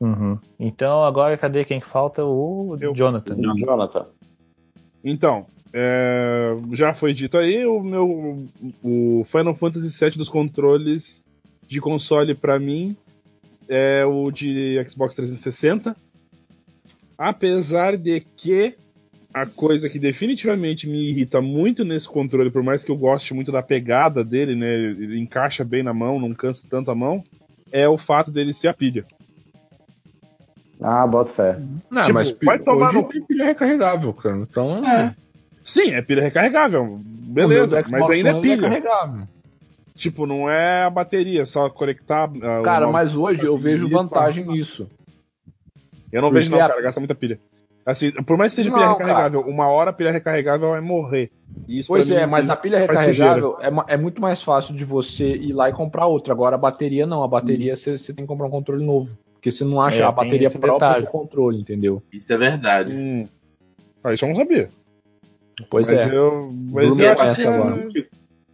Uhum. 0.00 0.38
Então, 0.58 1.02
agora 1.02 1.36
cadê 1.36 1.64
quem 1.64 1.80
falta? 1.80 2.24
O 2.24 2.76
eu, 2.80 2.94
Jonathan. 2.94 3.36
Jonathan. 3.56 4.06
Então, 5.04 5.46
é, 5.72 6.56
já 6.74 6.94
foi 6.94 7.12
dito 7.12 7.36
aí, 7.36 7.66
o 7.66 7.82
meu 7.82 8.46
o 8.84 9.26
Final 9.30 9.56
Fantasy 9.56 9.88
VII 9.88 10.16
dos 10.16 10.28
controles 10.28 11.20
de 11.66 11.80
console 11.80 12.34
para 12.34 12.58
mim 12.58 12.96
é 13.74 14.04
o 14.04 14.30
de 14.30 14.84
Xbox 14.90 15.14
360. 15.14 15.96
Apesar 17.16 17.96
de 17.96 18.20
que 18.20 18.74
a 19.32 19.46
coisa 19.46 19.88
que 19.88 19.98
definitivamente 19.98 20.86
me 20.86 21.08
irrita 21.10 21.40
muito 21.40 21.84
nesse 21.84 22.06
controle, 22.06 22.50
por 22.50 22.62
mais 22.62 22.82
que 22.84 22.90
eu 22.90 22.96
goste 22.96 23.32
muito 23.32 23.50
da 23.50 23.62
pegada 23.62 24.22
dele, 24.22 24.54
né? 24.54 24.74
Ele 24.74 25.18
encaixa 25.18 25.64
bem 25.64 25.82
na 25.82 25.94
mão, 25.94 26.18
não 26.20 26.34
cansa 26.34 26.62
tanto 26.68 26.90
a 26.90 26.94
mão. 26.94 27.24
é 27.74 27.88
o 27.88 27.96
fato 27.96 28.30
dele 28.30 28.52
ser 28.52 28.68
a 28.68 28.74
pilha. 28.74 29.02
Ah, 30.78 31.06
bota 31.06 31.32
fé. 31.32 31.58
Não, 31.90 32.02
Tipo, 32.02 32.12
mas 32.14 32.36
vai 32.42 32.58
tomar 32.58 32.88
hoje 32.88 32.96
no- 32.98 33.04
tem 33.08 33.22
pilha 33.22 33.44
recarregável, 33.46 34.12
cara. 34.12 34.36
Então, 34.36 34.84
É. 34.86 35.14
Sim, 35.64 35.92
é 35.92 36.02
pilha 36.02 36.20
recarregável. 36.22 37.00
Beleza, 37.04 37.82
mas 37.88 38.10
ainda 38.10 38.28
é 38.28 38.32
One 38.34 38.42
pilha. 38.42 38.68
recarregável. 38.68 39.26
Tipo, 39.94 40.26
não 40.26 40.48
é 40.50 40.84
a 40.84 40.90
bateria, 40.90 41.44
só 41.46 41.68
conectar. 41.68 42.24
ah, 42.42 42.62
Cara, 42.62 42.86
uma- 42.86 42.92
mas 42.92 43.14
hoje 43.14 43.44
eu 43.44 43.56
vejo 43.56 43.88
vantagem 43.88 44.46
nisso. 44.46 44.88
Eu 46.10 46.20
não 46.22 46.28
porque 46.28 46.40
vejo, 46.40 46.50
não, 46.50 46.58
a- 46.58 46.68
cara, 46.68 46.80
gasta 46.82 47.00
muita 47.00 47.14
pilha. 47.14 47.38
Assim, 47.84 48.12
por 48.12 48.36
mais 48.36 48.52
que 48.52 48.56
seja 48.56 48.70
Não, 48.70 48.76
pilha 48.78 48.88
cara. 48.90 48.98
recarregável, 49.04 49.40
uma 49.42 49.66
hora 49.66 49.90
a 49.90 49.92
pilha 49.92 50.12
recarregável 50.12 50.70
vai 50.70 50.80
morrer. 50.80 51.30
E 51.66 51.80
isso 51.80 51.88
Pois 51.88 52.08
é, 52.10 52.24
mas 52.26 52.48
a 52.48 52.56
pilha 52.56 52.78
recarregável 52.78 53.58
é, 53.60 53.94
é 53.94 53.96
muito 53.96 54.20
mais 54.20 54.42
fácil 54.42 54.74
de 54.74 54.84
você 54.84 55.26
ir 55.34 55.52
lá 55.52 55.68
e 55.68 55.72
comprar 55.72 56.06
outra. 56.06 56.32
Agora 56.32 56.54
a 56.54 56.58
bateria 56.58 57.06
não, 57.06 57.22
a 57.24 57.28
bateria 57.28 57.76
você 57.76 57.98
você 57.98 58.12
tem 58.14 58.24
que 58.24 58.28
comprar 58.28 58.46
um 58.46 58.50
controle 58.50 58.84
novo. 58.84 59.10
Porque 59.34 59.50
você 59.50 59.64
não 59.64 59.80
acha 59.80 59.98
É, 59.98 60.02
a 60.04 60.12
bateria 60.12 60.48
própria 60.50 60.72
detalhe. 60.74 61.06
do 61.06 61.10
controle, 61.10 61.60
entendeu? 61.60 62.00
Isso 62.12 62.32
é 62.32 62.36
verdade. 62.36 62.94
Hum. 62.94 63.26
Ah, 64.04 64.14
isso 64.14 64.24
eu 64.24 64.28
não 64.28 64.36
sabia. 64.36 64.68
Pois 65.68 65.88
mas 65.90 65.98
é. 65.98 66.16
Eu, 66.16 66.50
mas 66.52 66.86
Bruno 66.86 67.02
eu 67.02 67.08
é 67.08 67.12
essa 67.12 67.34
que 67.34 67.42
é- 67.42 67.46
agora. 67.48 67.88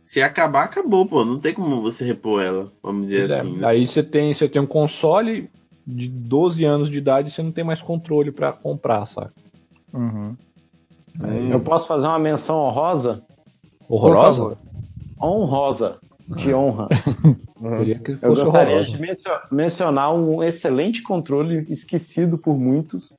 Se 0.09 0.23
acabar, 0.23 0.65
acabou, 0.65 1.05
pô. 1.05 1.23
Não 1.23 1.39
tem 1.39 1.53
como 1.53 1.83
você 1.83 2.03
repor 2.03 2.41
ela, 2.43 2.73
vamos 2.83 3.09
dizer 3.09 3.29
é. 3.29 3.35
assim. 3.41 3.59
né? 3.59 3.67
Aí 3.67 3.87
você 3.87 4.03
tem, 4.03 4.33
você 4.33 4.49
tem 4.49 4.63
um 4.63 4.67
console 4.67 5.51
de 5.87 6.09
12 6.09 6.65
anos 6.65 6.89
de 6.91 6.97
idade 6.97 7.29
e 7.29 7.31
você 7.31 7.43
não 7.43 7.53
tem 7.53 7.63
mais 7.63 7.83
controle 7.83 8.33
pra 8.33 8.51
comprar, 8.55 9.05
sabe? 9.05 9.33
Uhum. 9.93 10.35
Eu 11.51 11.61
posso 11.61 11.87
fazer 11.87 12.07
uma 12.07 12.19
menção 12.19 12.57
honrosa? 12.57 13.23
Horrorosa? 13.87 14.57
Honrosa. 15.21 15.99
De 16.27 16.55
honra. 16.55 16.89
Que 18.03 18.13
Eu 18.23 18.35
gostaria 18.37 18.77
horrorosa. 18.77 18.93
de 18.97 19.01
mencio- 19.03 19.41
mencionar 19.51 20.15
um 20.15 20.43
excelente 20.43 21.03
controle 21.03 21.67
esquecido 21.69 22.39
por 22.39 22.57
muitos 22.57 23.13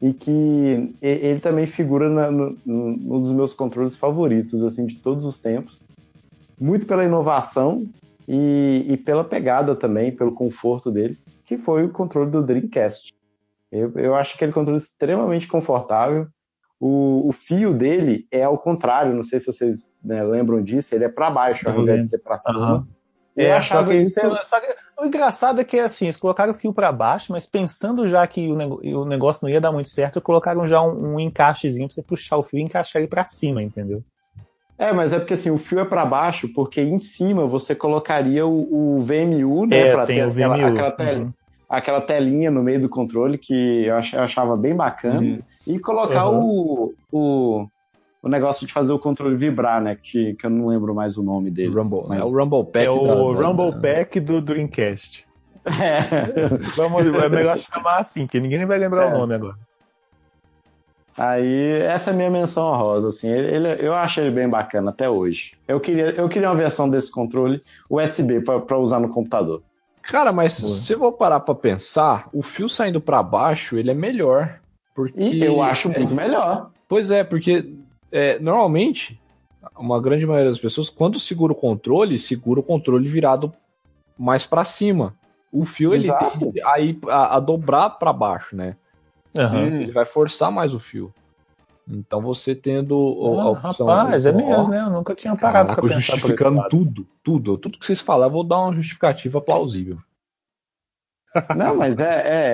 e 0.00 0.12
que 0.12 0.94
ele 1.00 1.40
também 1.40 1.64
figura 1.66 2.08
na, 2.10 2.30
no, 2.30 2.54
no- 2.66 2.96
num 2.96 3.22
dos 3.22 3.32
meus 3.32 3.54
controles 3.54 3.96
favoritos 3.96 4.62
assim 4.62 4.86
de 4.86 4.96
todos 4.96 5.24
os 5.24 5.38
tempos. 5.38 5.80
Muito 6.60 6.86
pela 6.86 7.04
inovação 7.04 7.86
e, 8.26 8.84
e 8.88 8.96
pela 8.96 9.24
pegada 9.24 9.74
também, 9.74 10.14
pelo 10.14 10.34
conforto 10.34 10.90
dele, 10.90 11.18
que 11.44 11.56
foi 11.56 11.84
o 11.84 11.90
controle 11.90 12.30
do 12.30 12.42
Dreamcast. 12.42 13.12
Eu, 13.70 13.92
eu 13.96 14.14
acho 14.14 14.34
aquele 14.34 14.52
controle 14.52 14.78
extremamente 14.78 15.46
confortável. 15.46 16.26
O, 16.80 17.28
o 17.28 17.32
fio 17.32 17.74
dele 17.74 18.26
é 18.30 18.44
ao 18.44 18.56
contrário, 18.56 19.14
não 19.14 19.22
sei 19.22 19.40
se 19.40 19.46
vocês 19.46 19.92
né, 20.02 20.22
lembram 20.22 20.62
disso, 20.62 20.94
ele 20.94 21.04
é 21.04 21.08
para 21.08 21.30
baixo 21.30 21.68
ao 21.68 21.74
invés 21.74 21.86
lembro. 21.86 22.02
de 22.02 22.08
ser 22.08 22.18
para 22.18 22.38
cima. 22.38 22.58
Aham. 22.58 22.86
Eu 23.36 23.46
É, 23.46 23.52
achava 23.52 23.90
que, 23.90 23.96
isso. 23.98 24.20
o 24.98 25.06
engraçado 25.06 25.60
é 25.60 25.64
que 25.64 25.78
assim, 25.78 26.06
eles 26.06 26.16
colocaram 26.16 26.52
o 26.52 26.56
fio 26.56 26.72
para 26.72 26.90
baixo, 26.90 27.30
mas 27.30 27.46
pensando 27.46 28.08
já 28.08 28.26
que 28.26 28.48
o, 28.50 29.04
negócio 29.04 29.44
não 29.44 29.50
ia 29.50 29.60
dar 29.60 29.70
muito 29.70 29.88
certo, 29.88 30.20
colocaram 30.20 30.66
já 30.66 30.82
um, 30.82 31.14
um 31.14 31.20
encaixezinho 31.20 31.86
pra 31.86 31.94
você 31.94 32.02
puxar 32.02 32.36
o 32.36 32.42
fio 32.42 32.58
e 32.58 32.62
encaixar 32.62 33.00
ele 33.00 33.08
para 33.08 33.24
cima, 33.24 33.62
entendeu? 33.62 34.02
É, 34.78 34.92
mas 34.92 35.12
é 35.12 35.18
porque 35.18 35.34
assim, 35.34 35.50
o 35.50 35.58
fio 35.58 35.80
é 35.80 35.84
para 35.84 36.06
baixo, 36.06 36.48
porque 36.54 36.80
em 36.80 36.98
cima 37.00 37.44
você 37.46 37.74
colocaria 37.74 38.46
o, 38.46 38.98
o 38.98 39.02
VMU, 39.02 39.66
né? 39.66 39.88
É, 39.88 39.92
pra 39.92 40.06
tem 40.06 40.16
ter 40.16 40.26
o 40.26 40.30
aquela, 40.30 40.56
VMU. 40.56 40.66
aquela, 40.68 40.90
tel- 40.92 41.18
Uhum. 41.18 41.32
aquela 41.68 42.00
telinha 42.00 42.50
no 42.50 42.62
meio 42.62 42.80
do 42.80 42.88
controle 42.88 43.36
que 43.38 43.84
eu 43.86 43.96
ach- 43.96 44.12
eu 44.14 44.22
achava 44.22 44.56
bem 44.56 44.76
bacana. 44.76 45.20
Uhum. 45.20 45.40
E 45.66 45.78
colocar 45.80 46.30
o, 46.30 46.94
o, 47.12 47.66
o 48.22 48.28
negócio 48.28 48.66
de 48.66 48.72
fazer 48.72 48.92
o 48.92 48.98
controle 49.00 49.34
vibrar, 49.36 49.82
né? 49.82 49.96
Que, 50.00 50.34
que 50.34 50.46
eu 50.46 50.50
não 50.50 50.68
lembro 50.68 50.94
mais 50.94 51.16
o 51.18 51.22
nome 51.24 51.50
dele. 51.50 51.74
Rumble. 51.74 52.04
Mas- 52.08 52.20
É 52.20 52.24
o 52.24 52.28
Rumble 52.28 52.64
Pack. 52.64 52.86
É 52.86 52.90
o 52.90 53.34
da- 53.34 53.46
Rumble 53.48 53.80
Pack 53.82 54.20
do 54.20 54.40
Dreamcast. 54.40 55.26
É. 55.68 56.00
Vamos, 56.76 57.04
é 57.04 57.28
melhor 57.28 57.58
chamar 57.58 57.98
assim, 57.98 58.24
porque 58.26 58.40
ninguém 58.40 58.64
vai 58.64 58.78
lembrar 58.78 59.10
É. 59.10 59.14
o 59.14 59.18
nome 59.18 59.34
agora. 59.34 59.56
Aí, 61.18 61.78
essa 61.82 62.10
é 62.10 62.12
a 62.12 62.16
minha 62.16 62.30
menção 62.30 62.64
honrosa, 62.68 63.08
assim, 63.08 63.28
ele, 63.28 63.54
ele- 63.66 63.86
eu 63.86 63.92
acho 63.92 64.20
ele 64.20 64.30
bem 64.30 64.48
bacana 64.48 64.90
até 64.90 65.10
hoje. 65.10 65.54
Eu 65.66 65.80
queria, 65.80 66.10
eu 66.10 66.28
queria 66.28 66.48
uma 66.48 66.54
versão 66.54 66.88
desse 66.88 67.10
controle 67.10 67.60
USB 67.90 68.40
para 68.40 68.78
usar 68.78 69.00
no 69.00 69.08
computador. 69.08 69.60
Cara, 70.02 70.32
mas 70.32 70.60
Boa. 70.60 70.74
se 70.76 70.92
eu 70.92 70.98
vou 71.00 71.12
parar 71.12 71.40
pra 71.40 71.54
pensar, 71.54 72.28
o 72.32 72.40
fio 72.40 72.68
saindo 72.68 73.00
pra 73.00 73.20
baixo, 73.22 73.76
ele 73.76 73.90
é 73.90 73.94
melhor. 73.94 74.60
Porque... 74.94 75.20
E 75.20 75.44
eu 75.44 75.60
acho 75.60 75.90
é, 75.90 75.98
muito 75.98 76.14
melhor. 76.14 76.70
Pois 76.88 77.10
é, 77.10 77.24
porque 77.24 77.74
é, 78.12 78.38
normalmente, 78.38 79.20
uma 79.76 80.00
grande 80.00 80.24
maioria 80.24 80.50
das 80.50 80.60
pessoas, 80.60 80.88
quando 80.88 81.18
segura 81.18 81.52
o 81.52 81.56
controle, 81.56 82.18
segura 82.18 82.60
o 82.60 82.62
controle 82.62 83.08
virado 83.08 83.52
mais 84.16 84.46
pra 84.46 84.64
cima. 84.64 85.14
O 85.52 85.64
fio, 85.64 85.92
ele 85.94 86.04
Exato. 86.04 86.52
tem 86.52 86.62
aí 86.64 86.98
a, 87.08 87.36
a 87.36 87.40
dobrar 87.40 87.90
pra 87.90 88.12
baixo, 88.12 88.54
né? 88.54 88.76
Aham. 89.36 89.66
Ele 89.66 89.92
vai 89.92 90.04
forçar 90.04 90.50
mais 90.50 90.74
o 90.74 90.78
fio. 90.80 91.12
Então 91.90 92.20
você 92.20 92.54
tendo 92.54 92.96
o- 92.98 93.40
a 93.40 93.44
Ah, 93.44 93.50
opção. 93.50 93.86
rapaz, 93.86 94.26
é 94.26 94.32
mesmo, 94.32 94.68
né? 94.70 94.80
Eu 94.82 94.90
nunca 94.90 95.14
tinha 95.14 95.34
parado 95.34 95.72
pra 95.72 95.82
pensar 95.82 96.12
justificando 96.16 96.62
tudo, 96.68 97.06
tudo, 97.24 97.56
tudo 97.56 97.78
que 97.78 97.86
vocês 97.86 98.00
falaram, 98.00 98.28
eu 98.30 98.34
vou 98.34 98.44
dar 98.44 98.58
uma 98.58 98.74
justificativa 98.74 99.40
plausível. 99.40 99.98
Não, 101.56 101.76
mas 101.76 101.98
é. 101.98 102.04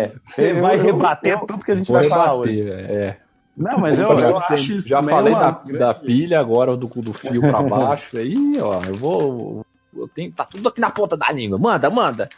é 0.07 0.13
Ele 0.39 0.61
vai 0.61 0.75
eu- 0.77 0.79
eu- 0.81 0.85
rebater 0.85 1.33
eu- 1.33 1.47
tudo 1.47 1.65
que 1.65 1.73
a 1.73 1.75
gente 1.75 1.91
vai 1.91 2.05
falar 2.09 2.33
rebater, 2.33 2.39
hoje. 2.41 2.71
é. 2.71 3.21
Não, 3.57 3.79
mas 3.79 3.99
eu, 3.99 4.09
já 4.19 4.31
eu 4.31 4.39
acho 4.39 4.73
isso 4.73 4.89
já 4.89 5.03
falei 5.03 5.33
uma 5.33 5.41
da, 5.53 5.79
da 5.79 5.95
pilha, 5.95 6.41
agora 6.41 6.77
do, 6.77 6.87
do 6.89 7.13
fio 7.13 7.41
pra 7.41 7.63
baixo. 7.63 8.17
Aí, 8.19 8.61
ó, 8.61 8.83
eu 8.85 8.97
vou. 8.97 9.67
Eu 9.97 10.09
tenho, 10.09 10.33
tá 10.33 10.45
tudo 10.45 10.69
aqui 10.69 10.81
na 10.81 10.91
ponta 10.91 11.17
da 11.17 11.31
língua. 11.31 11.57
Manda, 11.57 11.89
manda. 11.89 12.29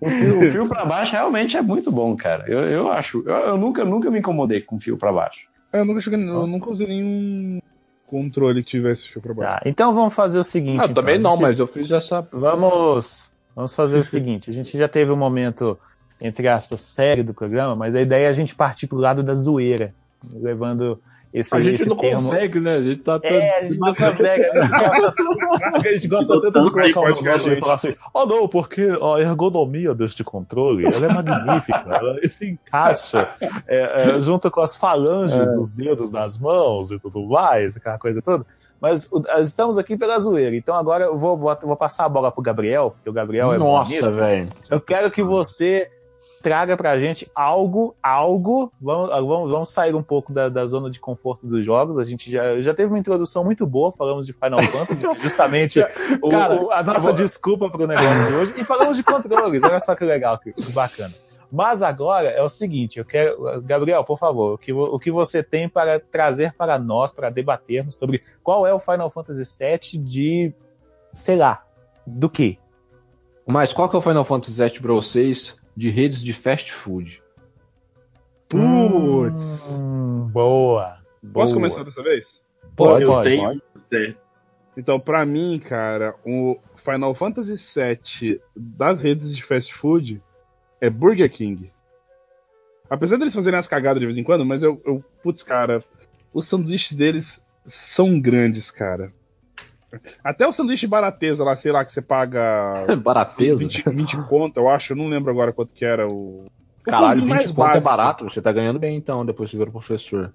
O 0.00 0.50
fio, 0.50 0.68
pra 0.68 0.84
baixo 0.84 1.12
realmente 1.12 1.56
é 1.56 1.62
muito 1.62 1.90
bom, 1.92 2.16
cara. 2.16 2.44
Eu, 2.48 2.60
eu 2.60 2.90
acho. 2.90 3.22
Eu, 3.26 3.34
eu 3.34 3.58
nunca, 3.58 3.84
nunca 3.84 4.10
me 4.10 4.18
incomodei 4.18 4.60
com 4.60 4.80
fio 4.80 4.96
pra 4.96 5.12
baixo. 5.12 5.46
Eu 5.72 5.84
nunca, 5.84 6.00
cheguei, 6.00 6.18
eu 6.18 6.46
nunca 6.46 6.70
usei 6.70 6.86
nenhum 6.86 7.60
controle 8.06 8.62
que 8.64 8.70
tivesse 8.70 9.08
fio 9.08 9.20
pra 9.22 9.32
baixo. 9.34 9.62
Tá, 9.64 9.68
então 9.70 9.94
vamos 9.94 10.14
fazer 10.14 10.38
o 10.38 10.44
seguinte. 10.44 10.80
Ah, 10.80 10.84
então. 10.84 10.94
também 10.94 11.18
não, 11.18 11.32
gente- 11.32 11.42
mas 11.42 11.58
eu 11.58 11.66
fiz 11.66 11.90
essa. 11.90 12.26
Vamos, 12.32 13.32
vamos 13.54 13.74
fazer 13.74 13.98
o 13.98 14.04
seguinte: 14.04 14.50
a 14.50 14.52
gente 14.52 14.76
já 14.76 14.88
teve 14.88 15.10
um 15.12 15.16
momento, 15.16 15.78
entre 16.20 16.48
aspas, 16.48 16.80
sério 16.82 17.22
do 17.22 17.34
programa, 17.34 17.76
mas 17.76 17.94
a 17.94 18.00
ideia 18.00 18.26
é 18.26 18.28
a 18.30 18.32
gente 18.32 18.54
partir 18.54 18.86
pro 18.86 18.98
lado 18.98 19.22
da 19.22 19.34
zoeira, 19.34 19.94
levando 20.32 21.00
esse, 21.32 21.54
A 21.54 21.60
gente 21.60 21.82
esse 21.82 21.88
não 21.88 21.96
termo. 21.96 22.22
consegue, 22.22 22.58
né? 22.58 22.76
A 22.76 22.82
gente 22.82 23.00
tá. 23.00 23.20
É, 23.22 23.58
a 23.58 23.64
gente 23.64 23.78
não 23.78 23.94
consegue. 23.94 24.44
A 25.72 25.92
gente 25.92 26.08
gosta 26.08 26.40
tanto 26.40 26.64
de 26.64 26.70
colocar 26.70 27.00
um 27.00 27.22
negócio 27.22 27.52
e 27.52 27.56
falar 27.56 27.74
assim: 27.74 27.94
oh 28.12 28.26
não, 28.26 28.48
porque 28.48 28.82
a 28.82 29.20
ergonomia 29.20 29.94
deste 29.94 30.24
controle 30.24 30.84
ela 30.84 31.06
é 31.06 31.08
magnífica, 31.14 31.84
ela 31.86 32.18
se 32.28 32.50
encaixa 32.50 33.28
é, 33.66 34.16
é, 34.16 34.20
junto 34.20 34.50
com 34.50 34.60
as 34.60 34.76
falanges 34.76 35.54
dos 35.54 35.72
dedos 35.72 36.10
das 36.10 36.38
mãos 36.38 36.90
e 36.90 36.98
tudo 36.98 37.24
mais, 37.26 37.76
aquela 37.76 37.98
coisa 37.98 38.20
toda. 38.20 38.44
Mas 38.80 39.08
estamos 39.40 39.76
aqui 39.78 39.96
pela 39.96 40.18
zoeira, 40.18 40.56
então 40.56 40.74
agora 40.74 41.04
eu 41.04 41.18
vou, 41.18 41.36
vou, 41.36 41.56
vou 41.62 41.76
passar 41.76 42.06
a 42.06 42.08
bola 42.08 42.32
pro 42.32 42.42
Gabriel, 42.42 42.92
porque 42.92 43.10
o 43.10 43.12
Gabriel 43.12 43.52
é 43.52 43.58
bom 43.58 43.76
Nossa, 43.76 44.10
velho. 44.10 44.50
Eu 44.70 44.80
quero 44.80 45.10
que 45.10 45.22
você 45.22 45.90
traga 46.42 46.76
pra 46.76 46.98
gente 46.98 47.30
algo, 47.34 47.94
algo. 48.02 48.72
Vamos, 48.80 49.08
vamos, 49.08 49.50
vamos 49.50 49.68
sair 49.70 49.94
um 49.94 50.02
pouco 50.02 50.32
da, 50.32 50.48
da 50.48 50.66
zona 50.66 50.90
de 50.90 50.98
conforto 51.00 51.46
dos 51.46 51.64
jogos. 51.64 51.98
A 51.98 52.04
gente 52.04 52.30
já, 52.30 52.60
já 52.60 52.72
teve 52.74 52.88
uma 52.92 52.98
introdução 52.98 53.44
muito 53.44 53.66
boa, 53.66 53.92
falamos 53.92 54.26
de 54.26 54.32
Final 54.32 54.60
Fantasy, 54.72 55.02
justamente 55.20 55.80
o- 56.22 56.28
Cara, 56.30 56.62
o- 56.62 56.70
a 56.72 56.82
nossa 56.82 57.12
desculpa 57.12 57.68
pro 57.70 57.86
negócio 57.86 58.26
de 58.26 58.34
hoje. 58.34 58.54
E 58.56 58.64
falamos 58.64 58.96
de 58.96 59.02
controles, 59.02 59.62
olha 59.62 59.80
só 59.80 59.94
que 59.94 60.04
legal, 60.04 60.38
que, 60.38 60.52
que 60.52 60.72
bacana. 60.72 61.14
Mas 61.52 61.82
agora 61.82 62.28
é 62.28 62.40
o 62.42 62.48
seguinte, 62.48 62.98
eu 63.00 63.04
quero. 63.04 63.60
Gabriel, 63.62 64.04
por 64.04 64.16
favor, 64.18 64.54
o 64.54 64.58
que, 64.58 64.72
o 64.72 64.98
que 65.00 65.10
você 65.10 65.42
tem 65.42 65.68
para 65.68 65.98
trazer 65.98 66.52
para 66.54 66.78
nós, 66.78 67.12
para 67.12 67.28
debatermos 67.28 67.96
sobre 67.96 68.22
qual 68.42 68.64
é 68.66 68.72
o 68.72 68.78
Final 68.78 69.10
Fantasy 69.10 69.42
VII 69.58 69.98
de. 70.00 70.54
sei 71.12 71.34
lá, 71.36 71.64
do 72.06 72.30
que? 72.30 72.56
Mas 73.46 73.72
qual 73.72 73.88
que 73.88 73.96
é 73.96 73.98
o 73.98 74.02
Final 74.02 74.24
Fantasy 74.24 74.62
VII 74.62 74.78
pra 74.80 74.92
vocês 74.92 75.56
de 75.76 75.90
redes 75.90 76.22
de 76.22 76.32
fast 76.32 76.72
food? 76.72 77.22
Putz. 78.48 79.34
Hum, 79.70 80.28
boa. 80.32 80.98
Posso 81.32 81.54
boa. 81.54 81.68
começar 81.68 81.84
dessa 81.84 82.02
vez? 82.02 82.24
Pode, 82.74 83.04
eu 83.04 83.10
pode, 83.10 83.28
tenho 83.28 83.60
pode. 83.90 84.16
Então, 84.76 84.98
pra 84.98 85.24
mim, 85.26 85.58
cara, 85.58 86.14
o 86.24 86.58
Final 86.76 87.14
Fantasy 87.14 87.56
VII 87.56 88.40
das 88.56 89.00
redes 89.00 89.34
de 89.34 89.44
fast 89.44 89.72
food 89.74 90.22
é 90.80 90.88
Burger 90.88 91.30
King. 91.30 91.70
Apesar 92.88 93.16
deles 93.16 93.34
fazerem 93.34 93.58
as 93.58 93.68
cagadas 93.68 94.00
de 94.00 94.06
vez 94.06 94.18
em 94.18 94.24
quando, 94.24 94.44
mas 94.44 94.62
eu, 94.62 94.80
eu 94.84 95.04
putz, 95.22 95.42
cara, 95.42 95.84
os 96.32 96.48
sanduíches 96.48 96.96
deles 96.96 97.40
são 97.66 98.18
grandes, 98.20 98.70
cara. 98.70 99.12
Até 100.22 100.46
o 100.46 100.52
sanduíche 100.52 100.86
barateza 100.86 101.42
lá, 101.44 101.56
sei 101.56 101.72
lá, 101.72 101.84
que 101.84 101.92
você 101.92 102.00
paga 102.02 102.74
Barateza? 103.02 103.58
20, 103.58 103.82
20 103.90 104.28
conto, 104.28 104.56
eu 104.58 104.68
acho, 104.68 104.92
eu 104.92 104.96
não 104.96 105.08
lembro 105.08 105.30
agora 105.30 105.52
quanto 105.52 105.72
que 105.74 105.84
era 105.84 106.06
o. 106.06 106.46
o 106.46 106.82
Caralho, 106.82 107.20
combinho 107.20 107.26
20 107.26 107.28
mais 107.28 107.50
conto 107.50 107.76
é 107.76 107.80
barato. 107.80 108.24
Você 108.24 108.40
tá 108.40 108.52
ganhando 108.52 108.78
bem 108.78 108.96
então, 108.96 109.24
depois 109.26 109.50
você 109.50 109.56
vira 109.56 109.70
professor. 109.70 110.32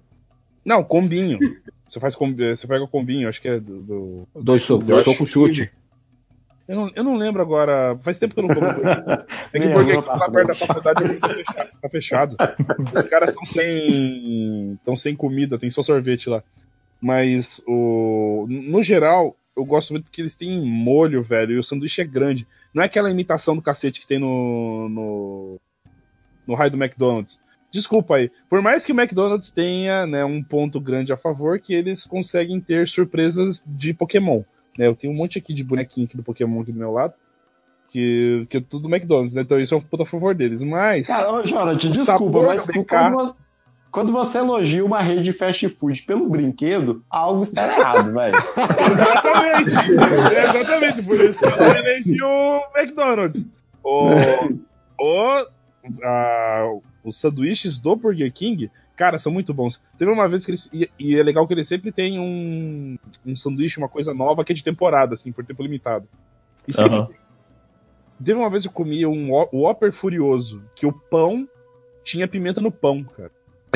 Não, 0.64 0.82
combinho. 0.84 1.38
Você 1.88 2.00
faz 2.00 2.16
com- 2.16 2.34
você 2.34 2.66
pega 2.66 2.82
o 2.84 2.88
combinho, 2.88 3.28
acho 3.28 3.40
que 3.40 3.48
é 3.48 3.60
do. 3.60 3.82
do- 3.82 4.28
Dois 4.42 4.62
socos, 4.62 4.86
Dois 4.86 5.04
soco 5.04 5.24
chute. 5.24 5.70
Eu 6.68 6.74
não, 6.74 6.90
eu 6.96 7.04
não 7.04 7.14
lembro 7.16 7.40
agora. 7.40 7.96
Faz 8.02 8.18
tempo 8.18 8.34
que 8.34 8.40
eu 8.40 8.48
não 8.48 8.54
como. 8.54 8.66
Tem 9.52 9.62
que 9.62 9.68
King 9.72 10.02
tá 10.02 10.16
lá 10.16 10.28
perto 10.28 10.48
da 10.48 10.54
faculdade 10.54 11.14
tá 11.20 11.28
fechado. 11.88 12.36
Tá 12.36 12.46
fechado. 12.48 12.96
Os 12.96 13.06
caras 13.06 13.28
estão 13.30 13.44
sem. 13.46 14.72
estão 14.72 14.96
sem 14.96 15.14
comida, 15.14 15.58
tem 15.58 15.70
só 15.70 15.82
sorvete 15.84 16.28
lá. 16.28 16.42
Mas 17.00 17.62
o. 17.68 18.46
No 18.48 18.82
geral, 18.82 19.36
eu 19.56 19.64
gosto 19.64 19.92
muito 19.92 20.04
porque 20.04 20.20
eles 20.20 20.34
têm 20.34 20.60
molho, 20.60 21.22
velho, 21.22 21.52
e 21.54 21.58
o 21.58 21.64
sanduíche 21.64 22.02
é 22.02 22.04
grande. 22.04 22.46
Não 22.74 22.82
é 22.82 22.86
aquela 22.86 23.10
imitação 23.10 23.56
do 23.56 23.62
cacete 23.62 24.00
que 24.00 24.06
tem 24.06 24.18
no. 24.18 24.88
no, 24.88 25.60
no 26.46 26.54
raio 26.54 26.70
do 26.70 26.76
McDonald's. 26.76 27.38
Desculpa 27.72 28.16
aí. 28.16 28.30
Por 28.48 28.60
mais 28.62 28.84
que 28.84 28.92
o 28.92 29.00
McDonald's 29.00 29.50
tenha 29.50 30.06
né, 30.06 30.24
um 30.24 30.42
ponto 30.42 30.78
grande 30.78 31.12
a 31.12 31.16
favor, 31.16 31.58
que 31.58 31.74
eles 31.74 32.04
conseguem 32.04 32.60
ter 32.60 32.86
surpresas 32.86 33.62
de 33.66 33.92
Pokémon. 33.94 34.42
Né? 34.78 34.86
Eu 34.86 34.94
tenho 34.94 35.12
um 35.12 35.16
monte 35.16 35.38
aqui 35.38 35.54
de 35.54 35.64
bonequinho 35.64 36.06
aqui 36.06 36.16
do 36.16 36.22
Pokémon 36.22 36.60
aqui 36.60 36.72
do 36.72 36.78
meu 36.78 36.92
lado. 36.92 37.14
Que, 37.90 38.46
que 38.50 38.58
é 38.58 38.60
tudo 38.60 38.88
do 38.88 38.94
McDonald's, 38.94 39.34
né? 39.34 39.42
Então 39.42 39.58
isso 39.58 39.72
é 39.72 39.76
um 39.76 39.80
puta 39.80 40.02
a 40.02 40.06
favor 40.06 40.34
deles. 40.34 40.60
Mas. 40.60 41.06
Cara, 41.06 41.32
O 41.32 41.46
desculpa, 41.88 42.42
mas 42.42 42.66
BK. 42.66 43.34
Quando, 43.96 44.12
vo- 44.12 44.18
quando 44.18 44.30
você 44.30 44.38
elogia 44.38 44.84
uma 44.84 45.00
rede 45.00 45.22
de 45.22 45.32
fast 45.32 45.68
food 45.70 46.02
pelo 46.02 46.28
brinquedo, 46.28 47.02
algo 47.10 47.42
está 47.42 47.66
errado, 47.66 48.12
velho. 48.12 48.36
Exatamente! 48.36 49.70
Exatamente, 50.48 51.02
por 51.02 51.14
isso 51.16 51.38
que 51.40 51.44
eu 51.62 51.66
elegi 51.76 52.22
o 52.22 52.62
McDonald's. 52.76 53.44
O, 53.82 54.08
o, 55.00 55.46
a- 56.04 56.72
os 57.04 57.18
sanduíches 57.18 57.78
do 57.78 57.94
Burger 57.96 58.32
King, 58.32 58.70
cara, 58.96 59.18
são 59.18 59.30
muito 59.32 59.54
bons. 59.54 59.80
Teve 59.98 60.10
uma 60.10 60.28
vez 60.28 60.44
que 60.44 60.50
eles. 60.50 60.68
E, 60.72 60.90
e 60.98 61.18
é 61.18 61.22
legal 61.22 61.46
que 61.46 61.54
eles 61.54 61.68
sempre 61.68 61.92
têm 61.92 62.18
um, 62.18 62.98
um 63.24 63.36
sanduíche, 63.36 63.78
uma 63.78 63.88
coisa 63.88 64.12
nova 64.12 64.44
que 64.44 64.52
é 64.52 64.54
de 64.56 64.64
temporada, 64.64 65.14
assim, 65.14 65.30
por 65.32 65.44
tempo 65.44 65.62
limitado. 65.62 66.08
E 66.66 66.72
sempre 66.72 66.96
Aham. 66.96 67.08
Teve 68.18 68.38
uma 68.38 68.48
vez 68.50 68.62
que 68.64 68.68
eu 68.68 68.72
comi 68.72 69.04
um 69.06 69.30
Who- 69.32 69.48
Whopper 69.52 69.92
Furioso, 69.92 70.62
que 70.74 70.86
o 70.86 70.92
pão 70.92 71.46
tinha 72.02 72.26
pimenta 72.26 72.60
no 72.62 72.72
pão, 72.72 73.04
cara. 73.04 73.30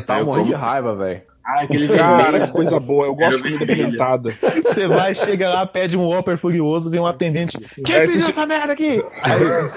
Tá 0.07 0.19
Eu 0.21 0.27
morrendo 0.27 0.49
de 0.49 0.55
raiva, 0.55 0.95
velho. 0.95 1.23
Ah, 1.43 1.63
aquele 1.63 1.89
Cara, 1.89 2.23
vermelho. 2.23 2.47
que 2.47 2.53
coisa 2.53 2.79
boa. 2.79 3.07
Eu 3.07 3.15
gosto 3.15 3.43
de 3.43 3.67
pimentada. 3.67 4.31
Você 4.63 4.87
vai, 4.87 5.15
chega 5.15 5.49
lá, 5.49 5.65
pede 5.67 5.97
um 5.97 6.03
Whopper 6.05 6.37
furioso, 6.37 6.91
vem 6.91 7.01
um 7.01 7.07
atendente. 7.07 7.59
Quem 7.85 7.95
É, 7.97 8.07
pediu 8.07 8.29
essa 8.29 8.45
merda 8.47 8.73
aqui? 8.75 9.03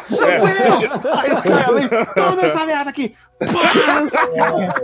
Sou 0.03 0.27
É. 0.27 0.39
fui 0.39 0.49
eu! 0.51 1.13
Aí 1.13 1.31
o 1.31 1.41
cara 1.41 1.67
ali, 1.69 1.89
toma 2.13 2.41
essa 2.41 2.65
merda 2.65 2.89
aqui! 2.89 3.15
Pá, 3.39 4.01
essa 4.01 4.27
merda. 4.27 4.75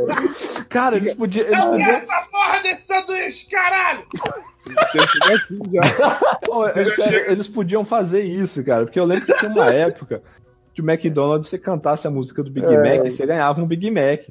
Cara, 0.69 0.95
eles 0.95 1.13
podiam. 1.15 1.45
Eles 1.47 1.60
podiam 1.63 1.89
essa 1.89 2.28
porra 2.32 2.62
desse 2.63 2.88
sanduíche, 2.88 3.47
caralho! 3.49 4.04
É 6.75 6.89
sério, 6.91 7.32
eles 7.32 7.47
podiam 7.47 7.84
fazer 7.86 8.21
isso, 8.21 8.63
cara. 8.63 8.86
Porque 8.86 8.99
eu 8.99 9.06
lembro 9.06 9.25
que 9.25 9.34
tinha 9.38 9.52
uma 9.52 9.69
época 9.71 10.21
que 10.73 10.82
o 10.82 10.89
McDonald's, 10.89 11.49
você 11.49 11.58
cantasse 11.58 12.08
a 12.08 12.12
música 12.12 12.43
do 12.43 12.52
Big 12.52 12.67
Mac, 12.67 12.99
você 13.04 13.25
ganhava 13.25 13.62
um 13.62 13.65
Big 13.65 13.89
Mac. 13.91 14.21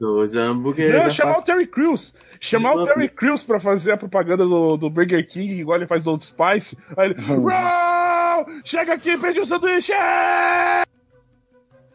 Dois 0.00 0.34
hambúrgueres. 0.34 0.94
Não, 1.02 1.10
chamar 1.10 1.30
faço- 1.34 1.42
o 1.42 1.46
Terry 1.46 1.66
Crews. 1.66 2.14
Chamar 2.40 2.74
o 2.74 2.84
Terry 2.86 3.08
Crews 3.08 3.42
pra 3.42 3.58
fazer 3.58 3.92
a 3.92 3.96
propaganda 3.96 4.44
do, 4.44 4.76
do 4.76 4.88
Burger 4.88 5.26
King, 5.26 5.54
igual 5.54 5.76
ele 5.78 5.88
faz 5.88 6.04
do 6.04 6.10
Old 6.10 6.24
Spice. 6.24 6.78
Aí 6.96 7.10
ele. 7.10 7.16
"Uau! 7.40 8.46
Chega 8.64 8.94
aqui, 8.94 9.16
pede 9.18 9.40
um 9.40 9.44
sanduíche! 9.46 9.92
é!" 9.92 10.84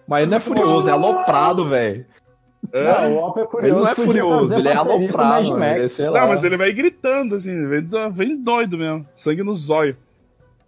Mas 0.06 0.24
ele 0.24 0.32
não 0.32 0.38
é 0.38 0.40
furioso, 0.42 0.90
é 0.90 0.92
aloprado, 0.92 1.70
velho. 1.70 2.06
Não, 2.74 3.14
o 3.14 3.16
Whopper 3.20 3.44
Ele 3.62 3.72
não 3.72 3.86
Furioso 3.86 3.92
é 3.92 3.96
furioso, 3.96 4.54
ele 4.56 4.68
é 4.68 4.76
aloprado, 4.76 5.90
sei 5.90 6.10
lá. 6.10 6.22
Não, 6.22 6.28
mas 6.30 6.44
ele 6.44 6.58
vai 6.58 6.72
gritando, 6.74 7.36
assim, 7.36 7.68
vem 8.14 8.38
doido 8.42 8.78
mesmo. 8.78 9.08
Sangue 9.16 9.44
no 9.44 9.56
zóio. 9.56 9.96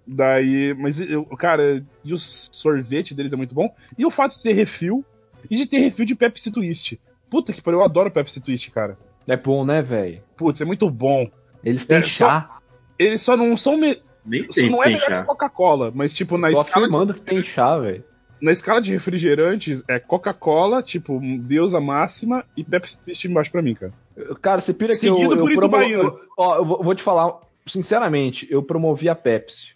Daí, 0.08 0.74
mas, 0.78 1.00
eu, 1.00 1.26
cara, 1.38 1.84
e 2.04 2.13
o 2.13 2.19
sorvete 2.19 3.13
deles 3.15 3.34
é 3.34 3.36
muito 3.36 3.56
bom. 3.56 3.74
E 3.98 4.06
o 4.06 4.12
fato 4.12 4.36
de 4.36 4.43
ter 4.43 4.54
refil, 4.54 5.04
e 5.50 5.56
de 5.56 5.65
ter 5.65 5.80
refil 5.80 6.06
de 6.06 6.15
Pepsi 6.15 6.52
Twist. 6.52 7.00
Puta 7.29 7.51
que 7.53 7.61
pariu, 7.61 7.79
eu 7.79 7.85
adoro 7.85 8.11
Pepsi 8.11 8.39
Twist, 8.39 8.69
cara. 8.71 8.97
É 9.27 9.35
bom, 9.35 9.65
né, 9.65 9.81
velho? 9.81 10.21
Putz, 10.38 10.61
é 10.61 10.65
muito 10.65 10.89
bom. 10.89 11.27
Eles 11.63 11.85
têm 11.88 11.97
É, 11.97 12.01
chá. 12.03 12.57
Eles 12.97 13.21
só 13.21 13.35
não 13.35 13.57
são. 13.57 13.77
Me... 13.77 13.99
Nem 14.25 14.41
Isso 14.41 14.53
sei 14.53 14.69
não 14.69 14.81
é 14.83 14.88
tem 14.88 14.99
melhor. 14.99 15.25
Coca-Cola, 15.25 15.91
mas 15.93 16.13
tipo, 16.13 16.38
na 16.38 16.51
Tô 16.51 16.61
escala, 16.61 16.85
afirmando 16.85 17.13
que 17.13 17.21
tem 17.21 17.43
chá, 17.43 17.77
velho. 17.77 18.03
na 18.41 18.51
escala 18.51 18.81
de 18.81 18.91
refrigerantes, 18.91 19.81
é 19.88 19.99
Coca-Cola, 19.99 20.81
tipo, 20.81 21.19
deusa 21.41 21.79
máxima, 21.79 22.43
e 22.57 22.63
Pepsi 22.63 22.97
Twist 22.99 23.27
embaixo 23.27 23.51
pra 23.51 23.61
mim, 23.61 23.75
cara. 23.75 23.93
Cara, 24.41 24.61
você 24.61 24.73
pira 24.73 24.97
que 24.97 25.05
eu, 25.07 25.15
Seguido 25.15 25.33
eu, 25.33 25.39
por 25.39 25.53
promo- 25.55 25.77
Itubaína. 25.81 26.03
eu- 26.03 26.19
Ó, 26.38 26.55
eu 26.57 26.65
vou, 26.65 26.95
te 26.95 27.03
falar, 27.03 27.33
sinceramente, 27.67 28.47
eu 28.49 28.63
promovi 28.63 29.09
a 29.09 29.15
Pepsi 29.15 29.73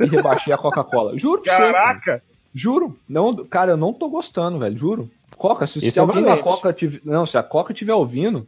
e 0.00 0.06
rebaixei 0.06 0.52
a 0.52 0.58
Coca-Cola. 0.58 1.16
Juro 1.18 1.40
você. 1.42 1.50
Caraca! 1.50 2.22
Juro. 2.54 2.98
Não, 3.08 3.34
cara, 3.46 3.72
eu 3.72 3.76
não 3.76 3.92
tô 3.92 4.08
gostando, 4.08 4.58
velho. 4.58 4.76
Juro. 4.76 5.10
Coca, 5.38 5.66
se, 5.66 5.78
Esse 5.78 5.92
se 5.92 5.98
é 5.98 6.02
alguém 6.02 6.22
da. 6.24 6.36
Coca 6.38 6.72
tiver. 6.72 7.00
Não, 7.04 7.24
se 7.26 7.38
a 7.38 7.42
Coca 7.42 7.72
estiver 7.72 7.94
ouvindo, 7.94 8.46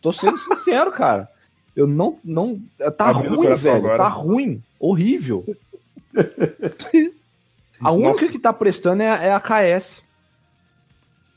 tô 0.00 0.12
sendo 0.12 0.38
sincero, 0.38 0.90
cara. 0.96 1.28
Eu 1.76 1.86
não. 1.86 2.18
não 2.24 2.60
tá 2.96 3.10
ruim, 3.10 3.54
velho. 3.56 3.76
agora. 3.76 3.98
Tá 3.98 4.08
ruim. 4.08 4.62
Horrível. 4.78 5.44
A 7.80 7.90
única 7.90 8.28
que 8.28 8.38
tá 8.38 8.52
prestando 8.52 9.02
é, 9.02 9.10
a- 9.10 9.22
é 9.24 9.32
a 9.34 9.40
KS. 9.40 10.02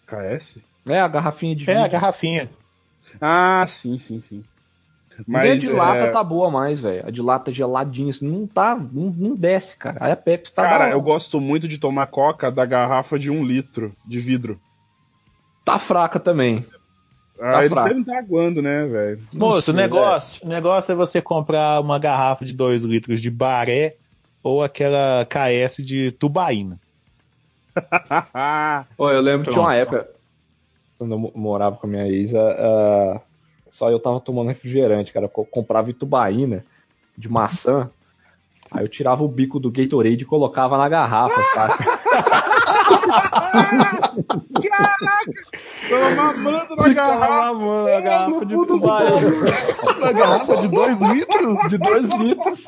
KS? 0.05 0.57
É 0.85 0.99
a 0.99 1.07
garrafinha 1.07 1.55
de 1.55 1.69
É, 1.69 1.73
a 1.73 1.77
vidro. 1.83 1.91
garrafinha. 1.91 2.49
Ah, 3.19 3.65
sim, 3.67 3.99
sim, 3.99 4.23
sim. 4.29 4.43
Nem 5.27 5.53
a 5.53 5.57
de 5.57 5.67
lata 5.67 6.03
é, 6.05 6.11
tá 6.11 6.23
boa 6.23 6.49
mais, 6.51 6.79
velho. 6.79 7.05
A 7.07 7.09
de 7.11 7.21
lata 7.21 7.51
geladinha, 7.51 8.11
assim, 8.11 8.27
não 8.29 8.45
tá. 8.45 8.75
Não, 8.75 9.09
não 9.09 9.35
desce, 9.35 9.75
cara. 9.75 9.97
Aí 9.99 10.11
a 10.11 10.15
Pepsi 10.15 10.53
tá. 10.53 10.61
da 10.61 10.69
Cara, 10.69 10.83
hora. 10.85 10.93
eu 10.93 11.01
gosto 11.01 11.41
muito 11.41 11.67
de 11.67 11.77
tomar 11.79 12.05
coca 12.07 12.51
da 12.51 12.65
garrafa 12.65 13.17
de 13.17 13.29
um 13.31 13.43
litro 13.43 13.93
de 14.05 14.19
vidro. 14.21 14.61
Tá 15.67 15.77
fraca 15.77 16.17
também. 16.17 16.65
Ah, 17.37 17.57
eles 17.57 17.69
fraco. 17.69 17.89
devem 17.89 18.01
estar 18.01 18.17
aguando, 18.19 18.61
né, 18.61 18.85
velho? 18.85 19.21
Moço, 19.33 19.71
o 19.71 19.73
negócio, 19.73 20.39
o 20.45 20.47
negócio 20.49 20.93
é 20.93 20.95
você 20.95 21.21
comprar 21.21 21.81
uma 21.81 21.99
garrafa 21.99 22.45
de 22.45 22.53
2 22.53 22.83
litros 22.85 23.21
de 23.21 23.29
baré 23.29 23.95
ou 24.41 24.63
aquela 24.63 25.25
KS 25.25 25.83
de 25.85 26.13
tubaína. 26.13 26.79
Ô, 28.97 29.09
eu 29.11 29.19
lembro 29.19 29.43
que 29.45 29.51
tinha 29.51 29.61
uma 29.61 29.75
Pronto. 29.75 29.95
época, 29.97 30.09
quando 30.97 31.11
eu 31.11 31.19
mo- 31.19 31.33
morava 31.35 31.75
com 31.75 31.85
a 31.85 31.89
minha 31.89 32.07
ex, 32.07 32.33
ah, 32.33 32.55
ah, 33.17 33.21
só 33.69 33.91
eu 33.91 33.99
tava 33.99 34.21
tomando 34.21 34.47
refrigerante, 34.47 35.11
cara. 35.11 35.25
Eu 35.25 35.29
comprava 35.29 35.89
itubaína 35.89 36.63
de 37.17 37.27
maçã, 37.27 37.91
aí 38.71 38.85
eu 38.85 38.87
tirava 38.87 39.21
o 39.21 39.27
bico 39.27 39.59
do 39.59 39.69
Gatorade 39.69 40.21
e 40.21 40.25
colocava 40.25 40.77
na 40.77 40.87
garrafa, 40.87 41.41
sabe? 42.87 44.23
Tava 45.89 46.15
mamando 46.15 46.75
na 46.75 46.93
garrafa. 46.93 47.53
mamando 47.53 47.89
a 47.89 47.99
garrafa 48.01 48.45
de 48.45 48.55
tubaína. 48.67 49.27
Uma 49.97 50.11
garrafa 50.13 50.57
de 50.57 50.67
2 50.67 51.01
litros? 51.01 51.69
De 51.69 51.77
dois 51.77 52.09
litros. 52.19 52.65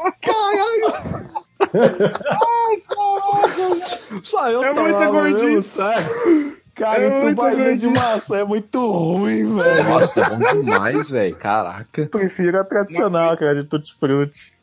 Só 4.23 4.49
eu 4.49 4.63
É 4.63 4.73
muita 4.73 4.93
tomava 4.99 5.21
mesmo, 5.23 5.39
gordice. 5.39 5.69
sabe? 5.69 6.59
Cara, 6.75 7.01
É 7.03 7.29
tubaína 7.29 7.75
de 7.75 7.87
maçã 7.87 8.37
é 8.37 8.43
muito 8.45 8.79
ruim, 8.91 9.55
velho. 9.55 9.83
Nossa, 9.83 10.21
é 10.21 10.29
bom 10.29 10.61
demais, 10.63 11.09
velho. 11.09 11.35
Caraca. 11.35 12.05
Prefiro 12.07 12.59
a 12.59 12.63
tradicional, 12.63 13.35
cara, 13.37 13.55
de 13.55 13.63
tutti-frutti. 13.65 14.57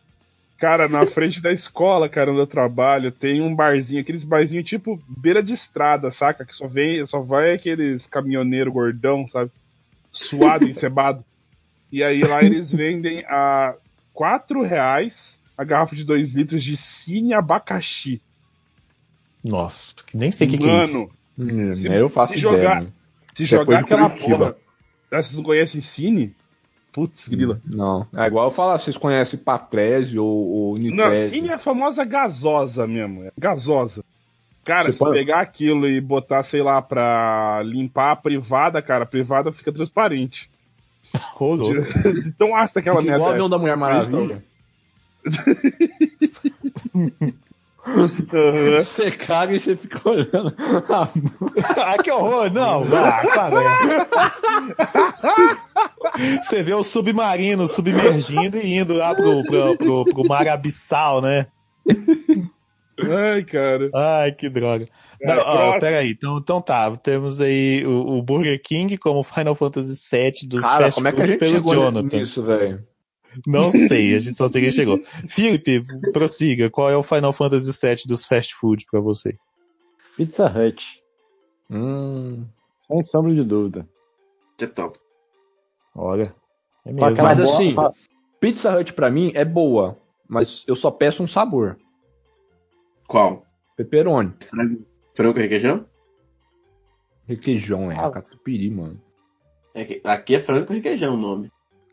Cara, 0.59 0.89
na 0.89 1.07
frente 1.07 1.41
da 1.41 1.53
escola, 1.53 2.09
cara, 2.09 2.31
onde 2.31 2.41
eu 2.41 2.47
trabalho, 2.47 3.13
tem 3.13 3.43
um 3.43 3.55
barzinho, 3.55 4.01
aqueles 4.01 4.25
barzinhos 4.25 4.67
tipo 4.69 4.99
beira 5.07 5.43
de 5.43 5.53
estrada, 5.53 6.11
saca? 6.11 6.47
Que 6.47 6.57
só 6.57 6.67
vem, 6.67 7.07
só 7.07 7.21
vai 7.21 7.53
aqueles 7.53 8.07
caminhoneiro 8.07 8.73
gordão, 8.73 9.29
sabe? 9.29 9.51
Suado, 10.11 10.65
encebado. 10.69 11.23
E 11.93 12.03
aí 12.03 12.23
lá 12.23 12.43
eles 12.43 12.71
vendem 12.71 13.23
a 13.27 13.75
quatro 14.15 14.63
reais 14.63 15.37
a 15.59 15.63
garrafa 15.65 15.95
de 15.95 16.05
2 16.05 16.33
litros 16.33 16.65
de 16.65 16.77
cine 16.77 17.35
abacaxi. 17.35 18.21
Nossa, 19.45 19.95
nem 20.13 20.31
sei 20.33 20.47
o 20.47 20.51
que, 20.51 20.59
que 20.59 20.65
é 20.69 20.83
isso. 20.85 20.95
Mano, 20.99 21.11
Hum, 21.39 21.75
Se- 21.75 21.87
eu 21.87 22.09
faço 22.09 22.33
se 22.33 22.39
ideia. 22.39 22.53
jogar- 22.57 22.83
né? 22.83 22.89
se 23.35 23.45
Depois 23.45 23.49
jogar 23.51 23.77
de 23.79 23.85
aquela 23.85 24.09
porra. 24.09 24.57
Ah, 25.13 25.23
Vocês 25.23 25.37
não 25.37 25.45
conhecem 25.45 25.83
cine? 25.83 26.35
Putz, 26.97 27.29
grila. 27.29 27.61
Não. 27.67 28.07
É 28.17 28.27
igual 28.27 28.47
eu 28.47 28.51
falar, 28.51 28.79
vocês 28.79 28.97
conhecem 28.97 29.39
Patrese 29.39 30.19
ou, 30.19 30.27
ou 30.27 30.79
Não, 30.79 30.87
Unitrese. 30.87 31.29
cine 31.31 31.49
é 31.51 31.55
a 31.55 31.59
famosa 31.59 32.03
gasosa 32.07 32.87
mesmo. 32.87 33.25
É 33.25 33.31
gasosa. 33.39 34.03
Cara, 34.65 34.85
Você 34.87 34.93
se 34.95 34.99
pode- 34.99 35.13
pegar 35.19 35.43
aquilo 35.43 35.87
e 35.87 36.01
botar, 36.01 36.43
sei 36.43 36.63
lá, 36.63 36.81
pra 36.81 37.61
limpar 37.65 38.13
a 38.13 38.17
privada, 38.17 38.81
cara, 38.81 39.05
a 39.05 39.07
privada 39.07 39.53
fica 39.53 39.71
transparente. 39.71 40.49
Louco. 41.39 41.75
Então 42.27 42.57
ácida 42.57 42.81
aquela 42.81 43.03
Fica 43.03 43.15
igual 43.15 43.21
o 43.21 43.33
merda. 43.33 43.45
avião 43.45 43.51
da 43.51 43.59
Mulher 43.59 43.77
Maravilha. 43.77 44.43
Aham. 47.87 48.81
Você 48.81 49.11
caga 49.11 49.55
e 49.55 49.61
você 49.61 49.77
fica 49.77 50.01
olhando. 50.09 50.55
ah, 50.89 52.03
que 52.03 52.11
horror! 52.11 52.53
Não, 52.53 52.85
vá, 52.85 53.23
qual 53.23 53.61
é? 53.61 53.77
Você 56.43 56.63
vê 56.63 56.75
o 56.75 56.83
submarino 56.83 57.67
submergindo 57.67 58.57
e 58.57 58.77
indo 58.77 58.95
lá 58.95 59.15
pro, 59.15 59.45
pro, 59.45 59.77
pro, 59.77 60.05
pro 60.05 60.25
mar 60.27 60.49
abissal, 60.49 61.21
né? 61.23 61.47
Ai, 62.99 63.45
cara. 63.45 63.91
Ai, 63.95 64.33
que 64.33 64.49
droga. 64.49 64.89
É, 65.21 65.27
Não, 65.27 65.43
ó, 65.45 65.79
peraí, 65.79 66.11
então, 66.11 66.39
então 66.39 66.61
tá, 66.61 66.91
temos 66.97 67.41
aí 67.41 67.85
o, 67.87 68.19
o 68.19 68.23
Burger 68.23 68.61
King 68.63 68.97
como 68.99 69.23
Final 69.23 69.55
Fantasy 69.55 69.95
VII 70.11 70.49
dos 70.49 70.63
Cara, 70.63 70.85
fast 70.85 70.95
como 70.95 71.09
é 71.09 71.13
que 71.13 71.23
a 71.23 71.27
gente 71.27 71.39
pelo 71.39 71.55
chegou 71.57 71.75
Jonathan. 71.75 72.17
nisso, 72.19 72.43
velho? 72.43 72.85
Não 73.47 73.71
sei, 73.71 74.15
a 74.15 74.19
gente 74.19 74.37
só 74.37 74.49
sei 74.49 74.63
quem 74.63 74.73
chegou. 74.73 75.01
Felipe, 75.29 75.85
prossiga, 76.13 76.71
qual 76.71 76.91
é 76.91 76.97
o 76.97 77.03
Final 77.03 77.33
Fantasy 77.33 77.71
VII 77.71 78.03
dos 78.07 78.25
fast 78.25 78.55
food 78.55 78.87
pra 78.91 79.01
você? 79.01 79.37
Pizza 80.17 80.47
Hut. 80.47 81.03
Hum. 81.71 82.47
Sem 82.83 83.03
sombra 83.03 83.35
de 83.35 83.43
dúvida. 83.43 83.89
Isso 84.57 84.65
é 84.65 84.67
top. 84.69 84.99
Olha, 85.95 86.35
é 86.85 86.93
mesmo. 86.93 87.23
Mas 87.23 87.41
assim, 87.41 87.75
Pizza 88.41 88.77
Hut 88.77 88.93
pra 88.93 89.11
mim 89.11 89.33
é 89.35 89.45
boa, 89.45 89.99
mas 90.29 90.65
eu 90.67 90.77
só 90.77 90.91
peço 90.91 91.23
um 91.23 91.29
sabor. 91.29 91.77
Qual? 93.07 93.45
Pepperoni. 93.77 94.33
Frango, 95.15 95.39
requeijão? 95.39 95.87
Requeijão, 97.27 97.91
é. 97.91 97.99
Ah. 97.99 98.11
Catupiry, 98.11 98.71
mano. 98.71 99.01
É 99.75 100.01
aqui 100.05 100.35
é 100.35 100.39
frango 100.39 100.67
com 100.67 100.73
requeijão 100.73 101.15
o 101.15 101.19
nome. 101.19 101.51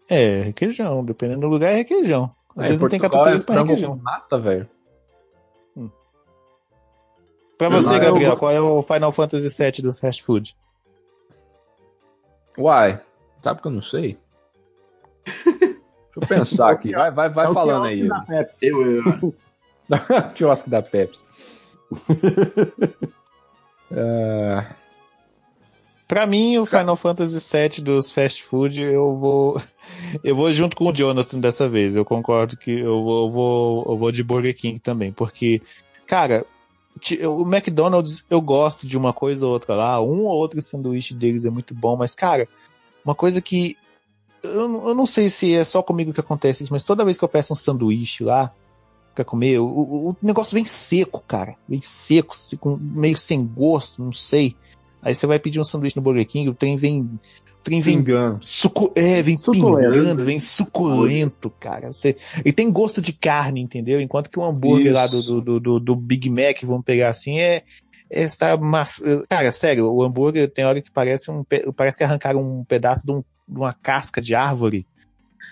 É, 0.10 0.42
requeijão, 0.44 1.04
dependendo 1.04 1.42
do 1.42 1.48
lugar 1.48 1.72
é 1.72 1.76
requeijão. 1.78 2.34
Às 2.56 2.66
É, 2.66 2.68
vezes 2.68 2.82
não 2.82 2.90
tem 2.90 3.00
catupiry 3.00 3.44
pra 3.44 3.54
frango 3.56 3.70
requeijão. 3.70 3.98
com 3.98 4.04
nata, 4.04 4.38
velho. 4.40 4.70
Pra 7.58 7.70
você, 7.70 7.96
eu 7.96 8.00
Gabriel, 8.00 8.36
qual 8.38 8.52
é 8.52 8.60
o 8.60 8.82
Final 8.82 9.12
Fantasy 9.12 9.48
VII 9.64 9.82
dos 9.84 10.00
fast 10.00 10.24
food? 10.24 10.56
Uai, 12.58 13.00
sabe 13.42 13.62
que 13.62 13.68
eu 13.68 13.72
não 13.72 13.82
sei? 13.82 14.18
Deixa 15.26 15.80
eu 16.16 16.28
pensar 16.28 16.70
aqui. 16.74 16.92
Vai, 16.92 17.12
vai, 17.12 17.30
vai 17.30 17.46
É 17.46 17.50
o 17.50 17.54
falando 17.54 17.86
aí. 17.86 18.08
da 18.08 18.22
Pepsi. 18.22 18.66
Eu, 18.68 18.82
eu, 18.98 19.36
Quiosque 20.36 20.70
da 20.70 20.82
Pepsi. 20.82 21.24
É, 23.96 24.66
Pra 26.08 26.26
mim, 26.26 26.58
o 26.58 26.66
Final 26.66 26.96
Fantasy 26.96 27.38
VII 27.38 27.84
dos 27.84 28.10
fast 28.12 28.44
food, 28.44 28.82
eu 28.82 29.16
vou. 29.16 29.62
Eu 30.24 30.36
vou 30.36 30.52
junto 30.52 30.76
com 30.76 30.90
o 30.90 30.94
Jonathan 30.94 31.40
dessa 31.40 31.70
vez. 31.70 31.96
Eu 31.96 32.04
concordo 32.04 32.58
que 32.58 32.72
eu 32.72 33.02
vou, 33.04 33.26
eu 33.28 33.32
vou, 33.32 33.86
eu 33.90 33.98
vou 33.98 34.12
de 34.12 34.24
Burger 34.24 34.56
King 34.56 34.80
também. 34.80 35.12
Porque, 35.14 35.62
cara, 36.06 36.46
o 37.28 37.42
McDonald's 37.48 38.26
eu 38.30 38.42
gosto 38.42 38.86
de 38.86 38.98
uma 38.98 39.14
coisa 39.14 39.46
ou 39.46 39.54
outra 39.54 39.76
lá. 39.76 40.02
Um 40.02 40.26
ou 40.26 40.36
outro 40.38 40.62
sanduíche 40.62 41.14
deles 41.14 41.46
é 41.46 41.50
muito 41.50 41.74
bom, 41.74 41.96
mas, 41.96 42.14
cara, 42.14 42.48
uma 43.06 43.16
coisa 43.16 43.42
que. 43.42 43.78
Eu, 44.44 44.68
não- 44.68 44.88
eu 44.90 44.94
não 44.94 45.06
sei 45.08 45.30
se 45.30 45.54
é 45.56 45.64
só 45.64 45.82
comigo 45.82 46.12
que 46.12 46.20
acontece 46.20 46.64
isso, 46.64 46.74
mas 46.74 46.84
toda 46.84 47.06
vez 47.06 47.18
que 47.18 47.24
eu 47.24 47.30
peço 47.30 47.54
um 47.54 47.56
sanduíche 47.56 48.26
lá 48.26 48.54
pra 49.16 49.24
comer, 49.24 49.60
o, 49.60 49.66
o- 50.10 50.16
negócio 50.22 50.54
vem 50.54 50.66
seco, 50.66 51.24
cara. 51.26 51.56
Vem 51.70 51.80
seco, 51.82 52.36
meio 52.82 53.16
sem 53.18 53.46
gosto, 53.46 54.04
não 54.04 54.12
sei. 54.12 54.56
Aí 55.02 55.16
você 55.16 55.26
vai 55.26 55.40
pedir 55.40 55.60
um 55.60 55.64
sanduíche 55.64 55.96
no 55.96 56.02
Burger 56.02 56.28
King, 56.28 56.50
o 56.50 56.54
trem 56.54 56.76
vem. 56.78 57.20
Trem 57.64 57.82
vem. 57.82 57.98
Sucu 58.42 58.92
é, 58.96 59.22
vem 59.24 59.38
pingando, 59.38 60.26
vem 60.26 60.40
suculento, 60.40 61.50
cara. 61.50 61.94
Você, 61.94 62.18
ele 62.44 62.54
tem 62.54 62.72
gosto 62.72 63.02
de 63.02 63.14
carne, 63.14 63.62
entendeu? 63.62 64.02
Enquanto 64.02 64.30
que 64.30 64.38
o 64.38 64.44
hambúrguer 64.44 64.88
Isso. 64.88 64.94
lá 64.94 65.08
do, 65.08 65.42
do, 65.42 65.60
do, 65.60 65.80
do- 65.80 65.96
Big 65.96 66.30
Mac, 66.30 66.62
vamos 66.64 66.84
pegar 66.84 67.10
assim, 67.10 67.40
é. 67.40 67.64
é 68.10 68.24
está 68.24 68.58
mas... 68.58 69.02
Cara, 69.30 69.52
sério, 69.52 69.92
o 69.92 70.04
hambúrguer 70.04 70.52
tem 70.52 70.66
hora 70.66 70.82
que 70.82 70.92
parece 70.92 71.32
um. 71.32 71.44
Parece 71.76 71.98
que 71.98 72.04
arrancaram 72.04 72.42
um 72.42 72.64
pedaço 72.66 73.06
de, 73.06 73.12
um- 73.14 73.24
de 73.48 73.58
uma 73.58 73.74
casca 73.74 74.22
de 74.22 74.36
árvore 74.36 74.86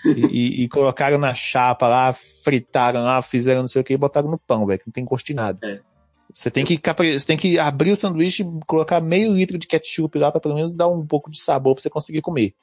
e, 0.04 0.10
e- 0.60 0.64
e 0.64 0.68
colocaram 0.68 1.18
na 1.18 1.34
chapa 1.34 1.88
lá, 1.88 2.14
fritaram 2.44 3.02
lá, 3.02 3.22
fizeram 3.22 3.60
não 3.62 3.68
sei 3.68 3.80
o 3.80 3.84
que 3.84 3.94
e 3.94 3.96
botaram 3.96 4.30
no 4.30 4.38
pão, 4.38 4.66
velho, 4.66 4.82
não 4.86 4.92
tem 4.92 5.04
gosto 5.04 5.26
de 5.26 5.34
nada. 5.34 5.58
É. 5.62 5.80
Você 6.32 6.50
tem 6.50 6.64
que 6.64 6.80
você 6.96 7.26
tem 7.26 7.36
que 7.36 7.58
abrir 7.58 7.92
o 7.92 7.96
sanduíche 7.96 8.42
e 8.42 8.46
colocar 8.66 9.00
meio 9.00 9.32
litro 9.34 9.58
de 9.58 9.66
ketchup 9.66 10.18
lá 10.18 10.30
pra 10.30 10.40
pelo 10.40 10.54
menos 10.54 10.74
dar 10.74 10.88
um 10.88 11.06
pouco 11.06 11.30
de 11.30 11.40
sabor 11.40 11.74
pra 11.74 11.82
você 11.82 11.90
conseguir 11.90 12.22
comer. 12.22 12.54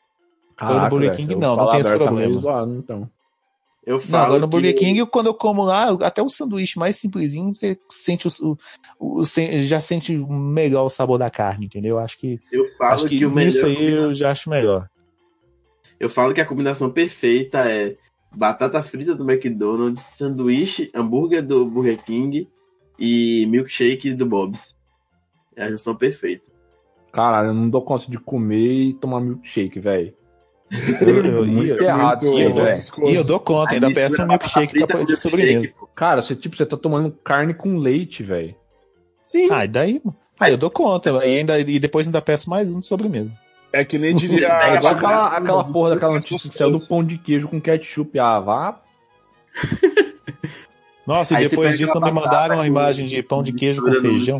Agora 0.57 0.83
no 0.83 0.89
Burger 0.89 1.15
King 1.15 1.35
não, 1.35 1.55
não 1.55 1.69
tem 1.69 1.79
esse 1.79 1.89
tá 1.91 1.97
problema. 1.97 2.27
meio 2.27 2.39
zoado, 2.39 2.75
então. 2.75 3.09
eu 3.85 3.93
Não, 3.93 3.99
falo. 3.99 4.23
agora 4.25 4.39
no 4.41 4.47
Burger 4.47 4.73
que- 4.73 4.79
King, 4.85 5.05
quando 5.05 5.27
eu 5.27 5.33
como 5.33 5.63
lá, 5.63 5.89
até 6.01 6.21
o 6.21 6.29
sanduíche 6.29 6.77
mais 6.77 6.97
simplesinho, 6.97 7.51
você 7.53 7.77
sente 7.89 8.27
o, 8.27 8.57
o- 8.99 9.19
o- 9.21 9.23
já 9.23 9.79
sente 9.79 10.17
melhor 10.17 10.85
o 10.85 10.89
sabor 10.89 11.17
da 11.17 11.29
carne, 11.29 11.65
entendeu? 11.67 11.97
Acho 11.97 12.17
que, 12.17 12.39
Eu 12.51 12.67
falo 12.77 12.93
acho 12.95 13.07
que, 13.07 13.19
que, 13.19 13.25
o 13.25 13.31
melhor. 13.31 13.49
isso 13.49 13.65
aí 13.65 13.85
eu 13.91 14.13
já 14.13 14.31
acho 14.31 14.49
melhor. 14.49 14.87
Eu 15.99 16.09
falo 16.09 16.33
que 16.33 16.41
a 16.41 16.45
combinação 16.45 16.89
perfeita 16.89 17.59
é 17.69 17.95
batata 18.35 18.81
frita 18.83 19.15
do 19.15 19.29
McDonald's, 19.29 20.03
sanduíche, 20.03 20.89
hambúrguer 20.93 21.45
do 21.45 21.65
Burger 21.65 22.03
King 22.03 22.47
e 22.99 23.45
milkshake 23.47 24.13
do 24.13 24.25
Bob's. 24.25 24.75
É 25.55 25.63
a 25.63 25.69
junção 25.71 25.95
perfeita. 25.95 26.47
Caralho, 27.11 27.49
eu 27.49 27.53
não 27.53 27.69
dou 27.69 27.81
conta 27.81 28.09
de 28.09 28.17
comer 28.17 28.89
e 28.89 28.93
tomar 28.93 29.19
milkshake, 29.19 29.79
velho. 29.79 30.13
Muito 31.45 31.83
errado 31.83 32.23
isso 32.27 32.37
aí, 32.37 32.43
Muito 32.43 32.55
velho. 32.63 32.83
E 33.07 33.15
eu 33.15 33.23
dou 33.23 33.39
conta, 33.39 33.73
ainda 33.73 33.91
peço 33.91 34.21
um 34.21 34.27
milkshake 34.27 34.85
pra- 34.85 35.03
de 35.03 35.17
sobremesa. 35.17 35.75
Cara, 35.95 36.21
você, 36.21 36.35
tipo, 36.35 36.55
você 36.55 36.65
tá 36.65 36.77
tomando 36.77 37.11
carne 37.23 37.53
com 37.53 37.77
leite, 37.77 38.21
velho. 38.21 38.55
Sim. 39.25 39.47
Ah, 39.51 39.65
e 39.65 39.67
daí? 39.67 40.01
Ah, 40.39 40.49
eu 40.49 40.57
dou 40.57 40.69
conta. 40.69 41.09
E, 41.25 41.37
ainda, 41.39 41.59
e 41.59 41.79
depois 41.79 42.07
ainda 42.07 42.21
peço 42.21 42.49
mais 42.49 42.73
um 42.73 42.79
de 42.79 42.85
sobremesa. 42.85 43.31
É 43.73 43.83
que 43.83 43.97
nem 43.97 44.15
diria. 44.15 44.47
É 44.61 44.75
igual 44.75 44.93
aquela, 44.93 45.27
aquela 45.37 45.63
porra 45.63 45.89
daquela 45.91 46.13
notícia 46.13 46.49
que 46.49 46.57
saiu 46.57 46.71
do 46.71 46.87
pão 46.87 47.03
de 47.03 47.17
queijo 47.17 47.47
com 47.47 47.59
ketchup. 47.59 48.17
Ah, 48.19 48.39
vá. 48.39 48.81
Nossa, 51.09 51.37
Aí 51.37 51.45
e 51.45 51.49
depois 51.49 51.75
disso 51.75 51.95
me 51.99 52.11
mandaram 52.11 52.57
batata 52.57 52.61
a 52.61 52.67
imagem 52.67 53.07
de 53.07 53.23
pão 53.23 53.41
de 53.41 53.51
queijo 53.51 53.81
com 53.81 53.91
feijão. 53.95 54.39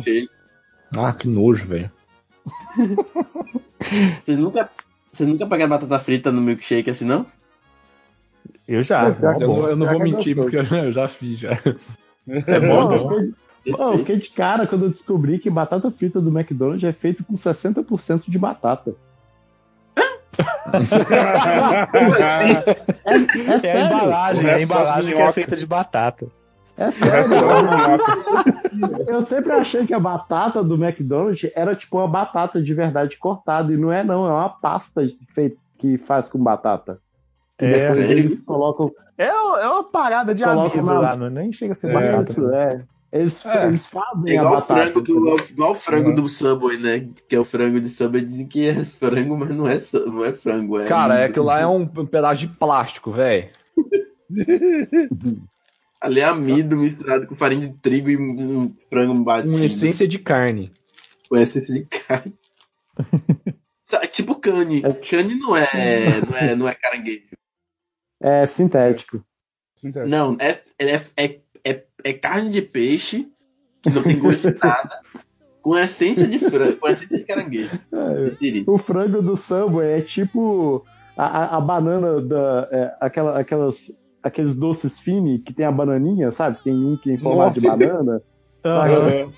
Ah, 0.96 1.12
que 1.12 1.26
nojo, 1.26 1.66
velho. 1.66 1.90
Vocês 4.22 4.38
nunca, 4.38 4.70
vocês 5.12 5.28
nunca 5.28 5.46
pegaram 5.46 5.70
batata 5.70 5.98
frita 5.98 6.30
no 6.30 6.40
milkshake 6.40 6.88
assim, 6.90 7.04
não? 7.04 7.26
Eu 8.68 8.82
já. 8.84 9.10
Pô, 9.12 9.18
pior 9.18 9.40
é 9.40 9.44
Eu, 9.44 9.48
bom. 9.48 9.56
não- 9.62 9.68
eu 9.70 9.76
não 9.76 9.86
vou 9.86 10.00
é 10.00 10.04
mentir, 10.04 10.36
porque 10.36 10.56
eu, 10.58 10.62
eu 10.64 10.92
já 10.92 11.08
fiz, 11.08 11.40
já. 11.40 11.50
É 12.28 12.60
bom, 12.60 12.92
eu 12.92 12.98
fiquei- 12.98 13.32
pô, 13.72 13.82
eu 13.92 13.98
fiquei 13.98 14.16
de 14.18 14.28
cara 14.30 14.64
quando 14.66 14.84
eu 14.84 14.90
descobri 14.90 15.38
que 15.40 15.50
batata 15.50 15.90
frita 15.90 16.20
do 16.20 16.28
McDonald's 16.30 16.84
é 16.84 16.92
feito 16.92 17.24
com 17.24 17.34
60% 17.34 18.30
de 18.30 18.38
batata. 18.38 18.94
É, 23.04 23.12
é, 23.12 23.46
É 23.46 23.54
a 23.54 23.60
sério. 23.60 23.86
embalagem, 23.86 24.46
é 24.48 24.54
a 24.54 24.62
embalagem 24.62 25.14
que 25.14 25.20
é 25.20 25.32
feita 25.32 25.56
de 25.56 25.66
batata. 25.66 26.28
É 26.80 26.90
sério. 26.92 27.30
Eu 29.06 29.22
sempre 29.22 29.52
achei 29.52 29.86
que 29.86 29.92
a 29.92 30.00
batata 30.00 30.64
do 30.64 30.82
McDonald's 30.82 31.50
era 31.54 31.74
tipo 31.76 31.98
uma 31.98 32.08
batata 32.08 32.62
de 32.62 32.72
verdade 32.74 33.18
cortada. 33.18 33.72
E 33.72 33.76
não 33.76 33.92
é, 33.92 34.02
não. 34.02 34.26
É 34.26 34.30
uma 34.32 34.48
pasta 34.48 35.02
feita, 35.34 35.56
que 35.78 35.98
faz 35.98 36.28
com 36.28 36.38
batata. 36.42 36.98
É, 37.58 37.92
sério? 37.92 38.10
eles 38.18 38.42
colocam. 38.42 38.90
É, 39.18 39.26
é 39.28 39.68
uma 39.68 39.84
parada 39.84 40.34
de 40.34 40.42
amido 40.42 40.82
na- 40.82 40.98
lá, 41.00 41.16
não, 41.16 41.28
nem 41.28 41.52
chega 41.52 41.72
a 41.72 41.76
ser 41.76 41.90
É, 41.90 41.92
batata. 41.92 42.30
Isso, 42.32 42.48
é. 42.50 42.82
Eles, 43.12 43.44
É. 43.44 43.66
eles 43.66 43.86
É 43.86 43.88
fazem 43.90 44.30
a 44.38 44.42
igual 44.42 44.52
o 44.52 44.56
batata. 44.56 44.80
frango 44.82 45.00
do, 45.02 45.36
igual 45.50 45.72
o 45.72 45.74
frango 45.74 46.08
Uhum. 46.10 46.14
do 46.14 46.28
Subway, 46.28 46.78
né? 46.78 47.08
Que 47.28 47.36
é 47.36 47.40
o 47.40 47.44
frango 47.44 47.78
de 47.80 47.90
Subway. 47.90 48.24
Dizem 48.24 48.46
que 48.48 48.66
é 48.66 48.84
frango, 48.86 49.36
mas 49.36 49.50
não 49.50 49.66
é, 49.68 49.78
não 50.06 50.24
é 50.24 50.32
frango. 50.32 50.78
É 50.80 50.86
Cara, 50.86 51.16
é 51.18 51.24
aquilo 51.26 51.44
lá 51.44 51.60
é 51.60 51.66
um 51.66 51.84
pedaço 51.86 52.40
de 52.40 52.46
plástico, 52.48 53.10
velho. 53.12 53.48
Ali 56.00 56.20
é 56.20 56.24
amido 56.24 56.76
misturado 56.76 57.26
com 57.26 57.34
farinha 57.34 57.68
de 57.68 57.74
trigo 57.74 58.08
e 58.08 58.16
um 58.16 58.74
frango 58.88 59.22
batido. 59.22 59.54
Uma 59.54 59.66
essência 59.66 60.08
de 60.08 60.18
carne. 60.18 60.72
Com 61.28 61.36
essência 61.36 61.74
de 61.74 61.84
carne. 61.84 62.34
Tipo 64.12 64.36
cane. 64.36 64.82
Cane 65.08 65.34
não 65.34 65.56
é, 65.56 65.66
não 66.26 66.36
é, 66.36 66.56
não 66.56 66.68
é 66.68 66.74
caranguejo. 66.74 67.36
É 68.22 68.46
sintético. 68.46 69.24
Não, 69.82 70.36
é, 70.38 70.60
é, 70.78 70.94
é, 71.16 71.40
é, 71.64 71.84
é 72.04 72.12
carne 72.12 72.50
de 72.50 72.62
peixe 72.62 73.28
que 73.82 73.90
não 73.90 74.02
tem 74.02 74.18
gosto 74.18 74.52
de 74.52 74.58
nada. 74.62 75.00
Com 75.62 75.76
essência 75.76 76.26
de 76.26 76.38
frango, 76.38 76.76
com 76.76 76.88
essência 76.88 77.18
de 77.18 77.24
caranguejo. 77.24 77.80
É. 77.92 78.70
O 78.70 78.78
frango 78.78 79.20
do 79.20 79.36
Subway 79.36 79.98
é 79.98 80.00
tipo 80.00 80.84
a, 81.16 81.26
a, 81.26 81.56
a 81.56 81.60
banana 81.60 82.20
da. 82.20 82.68
é, 82.70 82.96
aquela, 83.00 83.38
aquelas, 83.38 83.92
aqueles 84.22 84.54
doces 84.54 84.98
fini 84.98 85.38
que 85.38 85.52
tem 85.52 85.64
a 85.66 85.72
bananinha, 85.72 86.30
sabe? 86.32 86.58
Tem 86.62 86.72
um 86.74 86.96
que 86.96 87.10
é 87.10 87.14
em 87.14 87.18
formato 87.18 87.60
de 87.60 87.66
banana. 87.66 88.20
Aham. 88.64 89.32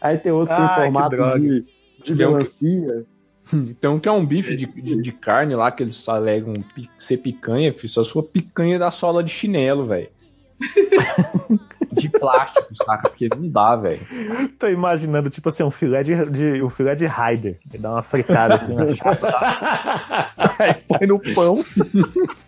Aí 0.00 0.16
tem 0.18 0.32
outro 0.32 0.54
que 0.54 0.60
tem 0.60 0.68
que 0.68 0.74
formato 0.76 1.16
de, 1.40 1.60
de 1.60 1.66
Tem 2.04 2.12
um 2.12 2.16
que- 2.16 2.34
melancia. 2.34 3.04
Então 3.52 4.00
que 4.00 4.08
é 4.08 4.12
um 4.12 4.24
bife 4.24 4.56
de, 4.56 4.64
de, 4.64 5.02
de 5.02 5.12
carne 5.12 5.54
lá 5.54 5.70
que 5.70 5.82
eles 5.82 6.08
alegam 6.08 6.54
ser 6.98 7.18
picanha, 7.18 7.72
filho. 7.74 7.90
Só 7.92 8.02
sua 8.02 8.22
picanha 8.22 8.78
da 8.78 8.90
sola 8.90 9.22
de 9.22 9.30
chinelo, 9.30 9.86
velho. 9.86 10.08
de 11.92 12.08
plástico, 12.08 12.74
saca? 12.84 13.08
Porque 13.10 13.28
não 13.28 13.48
dá, 13.48 13.76
velho. 13.76 14.00
Tô 14.58 14.66
imaginando, 14.68 15.28
tipo 15.28 15.48
assim, 15.48 15.62
um 15.62 15.70
filé 15.70 16.02
de, 16.02 16.14
de- 16.30 16.62
um 16.62 16.70
filé 16.70 16.94
de 16.94 17.04
Raider. 17.04 17.58
Dá 17.78 17.92
uma 17.92 18.02
fritada 18.02 18.54
assim 18.54 18.74
na 18.74 18.88
chapa. 18.94 19.28
Aí 20.58 20.74
põe 20.88 21.06
no 21.06 21.20
pão. 21.34 21.62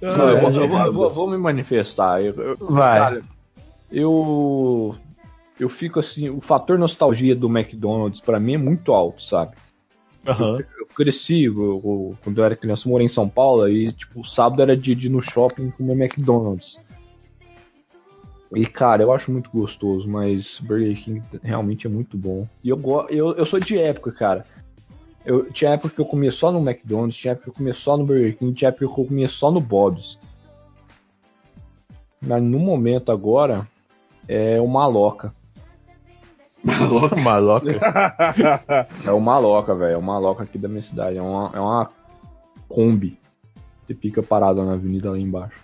Não, 0.00 0.28
eu, 0.30 0.38
vou, 0.40 0.50
eu 0.50 0.68
vou- 0.68 0.78
eu 0.80 0.92
vou- 0.92 1.10
vou 1.10 1.30
me 1.30 1.36
manifestar. 1.38 2.22
Eu, 2.22 2.56
Vai. 2.60 2.98
cara, 2.98 3.22
eu, 3.90 4.94
eu 5.58 5.68
fico 5.68 6.00
assim, 6.00 6.28
o 6.28 6.40
fator 6.40 6.78
nostalgia 6.78 7.34
do 7.34 7.48
McDonald's 7.48 8.20
pra 8.20 8.38
mim 8.40 8.54
é 8.54 8.58
muito 8.58 8.92
alto, 8.92 9.22
sabe? 9.22 9.52
Aham. 10.26 10.58
Eu 10.78 10.86
cresci, 10.94 11.44
eu- 11.44 12.14
quando 12.22 12.38
eu 12.38 12.44
era 12.44 12.56
criança, 12.56 12.86
eu 12.88 12.92
morei 12.92 13.06
em 13.06 13.10
São 13.10 13.28
Paulo, 13.28 13.68
e 13.68 13.92
tipo, 13.92 14.28
sábado 14.28 14.62
era 14.62 14.76
dia 14.76 14.94
de 14.96 15.06
ir 15.06 15.10
no 15.10 15.20
shopping 15.22 15.70
comer 15.70 15.94
McDonald's. 15.94 16.78
E 18.54 18.66
cara, 18.66 19.02
eu 19.02 19.12
acho 19.12 19.32
muito 19.32 19.50
gostoso, 19.50 20.08
mas 20.08 20.60
Burger 20.60 20.96
King 21.02 21.22
realmente 21.42 21.86
é 21.86 21.90
muito 21.90 22.16
bom. 22.16 22.46
E 22.62 22.68
eu, 22.68 22.80
eu, 23.10 23.32
eu 23.34 23.44
sou 23.44 23.58
de 23.58 23.76
época, 23.76 24.12
cara. 24.12 24.46
Eu, 25.24 25.50
tinha 25.50 25.72
época 25.72 25.94
que 25.94 26.00
eu 26.00 26.04
comia 26.04 26.30
só 26.30 26.52
no 26.52 26.58
McDonald's, 26.58 27.16
tinha 27.16 27.32
época 27.32 27.44
que 27.44 27.50
eu 27.50 27.54
comia 27.54 27.74
só 27.74 27.96
no 27.96 28.04
Burger 28.04 28.36
King, 28.36 28.52
tinha 28.52 28.68
época 28.68 28.86
que 28.86 29.00
eu 29.00 29.06
comia 29.06 29.28
só 29.28 29.50
no 29.50 29.60
Bob's. 29.60 30.18
Mas 32.26 32.42
no 32.42 32.58
momento 32.58 33.10
agora, 33.10 33.66
é 34.28 34.60
o 34.60 34.66
Maloca. 34.66 35.34
Maloca. 37.22 37.66
É 39.04 39.12
o 39.12 39.20
Maloca, 39.20 39.74
velho. 39.74 39.92
É 39.94 39.96
o 39.96 40.02
Maloca 40.02 40.42
aqui 40.44 40.58
da 40.58 40.68
minha 40.68 40.82
cidade. 40.82 41.18
É 41.18 41.22
uma, 41.22 41.50
é 41.54 41.60
uma 41.60 41.90
Kombi. 42.68 43.18
Você 43.86 43.94
fica 43.94 44.22
parada 44.22 44.64
na 44.64 44.72
avenida 44.72 45.10
lá 45.10 45.18
embaixo. 45.18 45.60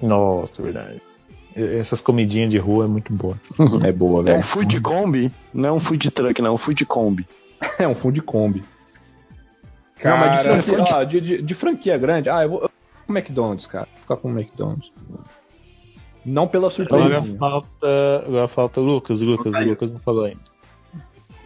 Nossa, 0.00 0.62
verdade. 0.62 1.02
Essas 1.56 2.00
comidinhas 2.00 2.50
de 2.50 2.58
rua 2.58 2.84
é 2.84 2.88
muito 2.88 3.12
boa. 3.12 3.36
É 3.84 3.90
boa, 3.90 4.20
É 4.20 4.22
um 4.22 4.24
velho. 4.24 4.44
food 4.44 4.80
combi, 4.80 5.32
não 5.52 5.68
é 5.70 5.72
um 5.72 5.80
food 5.80 6.10
truck, 6.12 6.40
não, 6.40 6.50
é 6.50 6.52
um 6.52 6.58
food 6.58 6.86
combi. 6.86 7.26
É 7.80 7.88
um 7.88 7.94
fundo 7.94 8.14
de 8.14 8.22
Kombi. 8.22 8.62
Cara, 9.98 10.16
não, 10.20 10.26
mas 10.26 10.54
de 10.54 10.62
franquia, 10.62 10.96
ó, 10.96 11.04
de, 11.04 11.20
de- 11.20 11.42
de 11.42 11.54
franquia 11.54 11.98
grande. 11.98 12.28
Ah, 12.28 12.42
eu 12.42 12.48
vou. 12.50 12.58
Eu 12.62 12.68
vou 12.68 12.70
com 13.06 13.12
o 13.12 13.16
McDonald's, 13.18 13.66
cara. 13.66 13.86
Vou 13.92 14.00
ficar 14.02 14.16
com 14.16 14.28
o 14.32 14.38
McDonald's. 14.38 14.92
Não 16.24 16.46
pela 16.46 16.68
Agora 16.68 16.84
surpresa. 17.20 17.36
falta, 17.38 18.24
agora 18.26 18.48
falta 18.48 18.80
o 18.80 18.84
Lucas. 18.84 19.20
Lucas, 19.22 19.54
Aí. 19.54 19.66
o 19.66 19.70
Lucas 19.70 19.90
não 19.90 19.98
falou 20.00 20.24
ainda. 20.24 20.40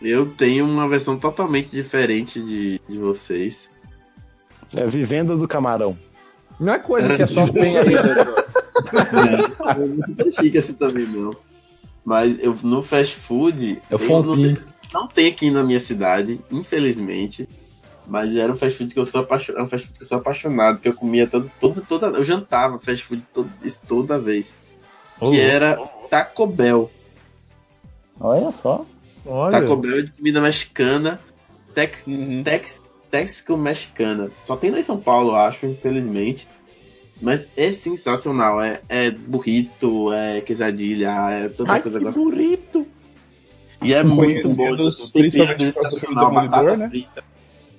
Eu 0.00 0.26
tenho 0.34 0.64
uma 0.66 0.88
versão 0.88 1.16
totalmente 1.16 1.70
diferente 1.70 2.42
de, 2.42 2.80
de 2.88 2.98
vocês. 2.98 3.70
É 4.74 4.84
Vivenda 4.86 5.36
do 5.36 5.46
Camarão. 5.46 5.96
Não 6.58 6.72
é 6.72 6.78
coisa 6.80 7.14
que 7.14 7.22
é 7.22 7.26
só 7.26 7.46
tem 7.52 7.78
aí. 7.78 7.94
né? 7.94 9.54
Eu 9.78 9.88
não 10.26 10.32
chique 10.32 10.58
assim 10.58 10.74
também, 10.74 11.06
não. 11.06 11.34
Mas 12.04 12.38
eu, 12.42 12.56
no 12.64 12.82
fast 12.82 13.14
food, 13.14 13.80
É 13.88 13.94
o 13.94 13.98
eu 14.00 14.22
não, 14.24 14.36
sei, 14.36 14.58
não 14.92 15.06
tem 15.06 15.28
aqui 15.28 15.50
na 15.50 15.62
minha 15.62 15.78
cidade, 15.80 16.40
infelizmente. 16.50 17.48
Mas 18.06 18.34
era 18.34 18.52
um 18.52 18.56
fast 18.56 18.78
food 18.78 18.92
que 18.92 19.00
eu 19.00 19.06
sou 19.06 19.20
apaixonado, 19.20 19.64
um 19.64 19.68
fast 19.68 19.86
food 19.86 19.98
que 19.98 20.04
eu 20.04 20.08
sou 20.08 20.18
apaixonado, 20.18 20.80
que 20.80 20.88
eu 20.88 20.94
comia 20.94 21.26
todo, 21.26 21.50
todo, 21.60 21.80
toda, 21.82 22.06
eu 22.08 22.24
jantava 22.24 22.78
fast 22.78 23.04
food 23.04 23.22
todo, 23.32 23.50
isso 23.62 23.80
toda 23.86 24.18
vez. 24.18 24.52
que 25.20 25.40
era 25.40 25.76
Taco 26.10 26.46
Bell. 26.46 26.90
Olha 28.20 28.50
só. 28.52 28.84
Olha, 29.24 29.60
Taco 29.60 29.76
Bell 29.76 29.98
é 29.98 30.02
de 30.02 30.12
comida 30.12 30.40
mexicana, 30.40 31.20
tex, 31.74 32.06
Uhum. 32.06 32.42
tex, 32.42 32.82
Texico 33.12 33.58
mexicana. 33.58 34.30
Só 34.42 34.56
tem 34.56 34.70
lá 34.70 34.78
em 34.78 34.82
São 34.82 34.98
Paulo, 34.98 35.34
acho, 35.34 35.66
infelizmente. 35.66 36.48
Mas 37.20 37.46
é 37.56 37.70
sensacional. 37.74 38.60
É, 38.60 38.80
é 38.88 39.10
burrito, 39.10 40.10
é 40.12 40.40
quesadilha, 40.40 41.10
é 41.30 41.48
tanta 41.50 41.72
Ai, 41.72 41.82
coisa 41.82 41.98
que 41.98 42.04
gostosa. 42.06 42.24
burrito. 42.24 42.86
E 43.82 43.92
é 43.92 44.02
muito 44.02 44.48
bom. 44.48 44.74
Tempero 45.12 45.56
dele 45.58 45.68
é 45.68 45.72
sensacional. 45.72 46.32
Batata 46.32 46.76
né? 46.78 46.88
frita. 46.88 47.22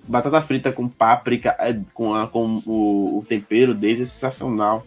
Batata 0.05 0.41
frita 0.41 0.71
com 0.71 0.87
páprica, 0.87 1.55
é, 1.59 1.79
com, 1.93 2.13
a, 2.13 2.27
com 2.27 2.61
o, 2.65 3.19
o 3.19 3.25
tempero 3.27 3.73
deles 3.73 4.01
é 4.01 4.05
sensacional. 4.05 4.85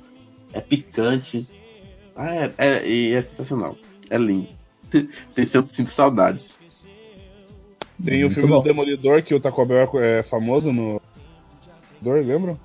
É 0.53 0.61
picante. 0.61 1.49
Ah, 2.15 2.35
é, 2.35 2.53
é, 2.59 3.11
é 3.13 3.23
sensacional. 3.23 3.77
É 4.11 4.19
lindo. 4.19 4.49
Tem, 5.35 5.45
sinto, 5.45 5.73
sinto 5.73 5.91
saudades. 5.91 6.55
Tem 8.05 8.23
o 8.23 8.27
Muito 8.27 8.35
filme 8.35 8.51
bom. 8.51 8.59
do 8.61 8.65
Demolidor, 8.65 9.23
que 9.23 9.35
o 9.35 9.41
Taco 9.41 9.65
Bell 9.65 9.91
é 10.03 10.23
famoso 10.25 10.71
no. 10.73 11.01
Demolidor, 12.01 12.35
lembram? 12.35 12.61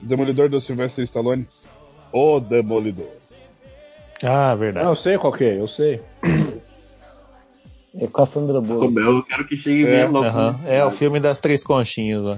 Demolidor 0.00 0.48
do 0.48 0.60
Sylvester 0.60 1.04
Stallone. 1.04 1.46
O 2.12 2.40
Demolidor. 2.40 3.08
Ah, 4.22 4.50
Não, 4.50 4.58
verdade. 4.58 4.86
eu 4.86 4.96
sei 4.96 5.16
qual 5.16 5.32
que 5.32 5.44
é, 5.44 5.60
eu 5.60 5.68
sei. 5.68 6.00
É 7.96 8.06
com 8.06 8.22
a 8.22 8.26
Sandra 8.26 8.60
Bullock. 8.60 8.92
Bell, 8.92 9.16
eu 9.16 9.22
quero 9.22 9.46
que 9.46 9.56
chegue 9.56 9.86
É, 9.86 9.90
bem 9.90 10.08
logo. 10.08 10.26
Aham. 10.26 10.60
É 10.66 10.84
o 10.84 10.90
filme 10.90 11.18
das 11.20 11.40
três 11.40 11.64
conchinhas, 11.64 12.22
ó. 12.24 12.36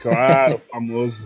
Claro, 0.00 0.60
famoso. 0.70 1.16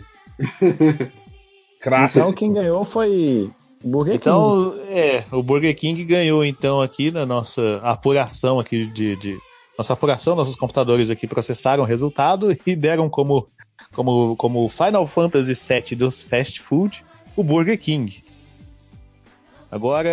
Então 2.11 2.33
quem 2.33 2.53
ganhou 2.53 2.85
foi 2.85 3.51
Burger 3.83 4.15
King. 4.15 4.23
Então, 4.23 4.75
é, 4.89 5.25
o 5.33 5.43
Burger 5.43 5.75
King 5.75 6.05
ganhou 6.05 6.45
então 6.45 6.81
aqui 6.81 7.11
na 7.11 7.25
nossa 7.27 7.79
apuração 7.83 8.59
aqui 8.59 8.87
de, 8.87 9.17
de- 9.17 9.39
nossa 9.79 9.95
apuração, 9.95 10.37
nossos 10.37 10.57
computadores 10.57 11.09
aqui 11.09 11.27
processaram 11.27 11.83
o 11.83 11.87
resultado 11.87 12.55
e 12.67 12.77
deram 12.77 13.09
como 13.09 13.49
como 13.93 14.37
como 14.37 14.69
Final 14.69 15.07
Fantasy 15.07 15.55
VII 15.55 15.97
dos 15.97 16.21
fast 16.21 16.61
food 16.61 17.03
o 17.35 17.43
Burger 17.43 17.79
King. 17.79 18.23
Agora 19.71 20.11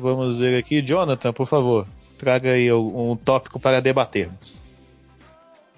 vamos 0.00 0.38
ver 0.38 0.58
aqui, 0.58 0.82
Jonathan, 0.82 1.32
por 1.32 1.46
favor, 1.46 1.86
traga 2.18 2.50
aí 2.52 2.72
um 2.72 3.16
tópico 3.16 3.58
para 3.58 3.80
debatermos. 3.80 4.62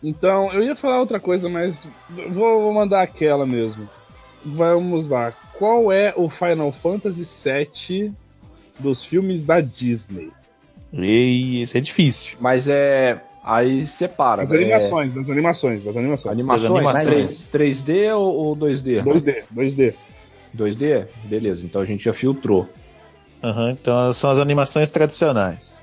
Então, 0.02 0.52
eu 0.52 0.62
ia 0.62 0.74
falar 0.74 0.98
outra 0.98 1.20
coisa, 1.20 1.48
mas 1.48 1.76
vou, 2.08 2.62
vou 2.62 2.72
mandar 2.72 3.02
aquela 3.02 3.46
mesmo. 3.46 3.88
Vamos 4.44 5.08
lá. 5.08 5.32
Qual 5.58 5.92
é 5.92 6.14
o 6.16 6.30
Final 6.30 6.72
Fantasy 6.72 7.28
VII 7.44 8.12
dos 8.78 9.04
filmes 9.04 9.44
da 9.44 9.60
Disney? 9.60 10.30
E 10.92 11.60
isso 11.62 11.76
é 11.76 11.80
difícil. 11.80 12.36
Mas 12.40 12.66
é. 12.66 13.20
Aí 13.42 13.86
separa. 13.86 14.44
Das 14.44 14.52
é, 14.52 14.62
animações, 14.62 15.14
das 15.14 15.30
animações, 15.30 15.84
das 15.84 15.96
animações. 15.96 16.32
Animações, 16.32 16.84
Das 16.84 17.06
animações. 17.06 17.48
3, 17.48 17.82
3D 17.82 18.16
ou, 18.16 18.34
ou 18.34 18.56
2D? 18.56 19.02
2D, 19.02 19.44
2D. 19.54 19.94
2D? 20.56 21.06
Beleza, 21.24 21.64
então 21.64 21.80
a 21.80 21.84
gente 21.84 22.04
já 22.04 22.12
filtrou. 22.12 22.68
Aham, 23.42 23.70
então 23.70 24.12
são 24.12 24.30
as 24.30 24.38
animações 24.38 24.90
tradicionais. 24.90 25.82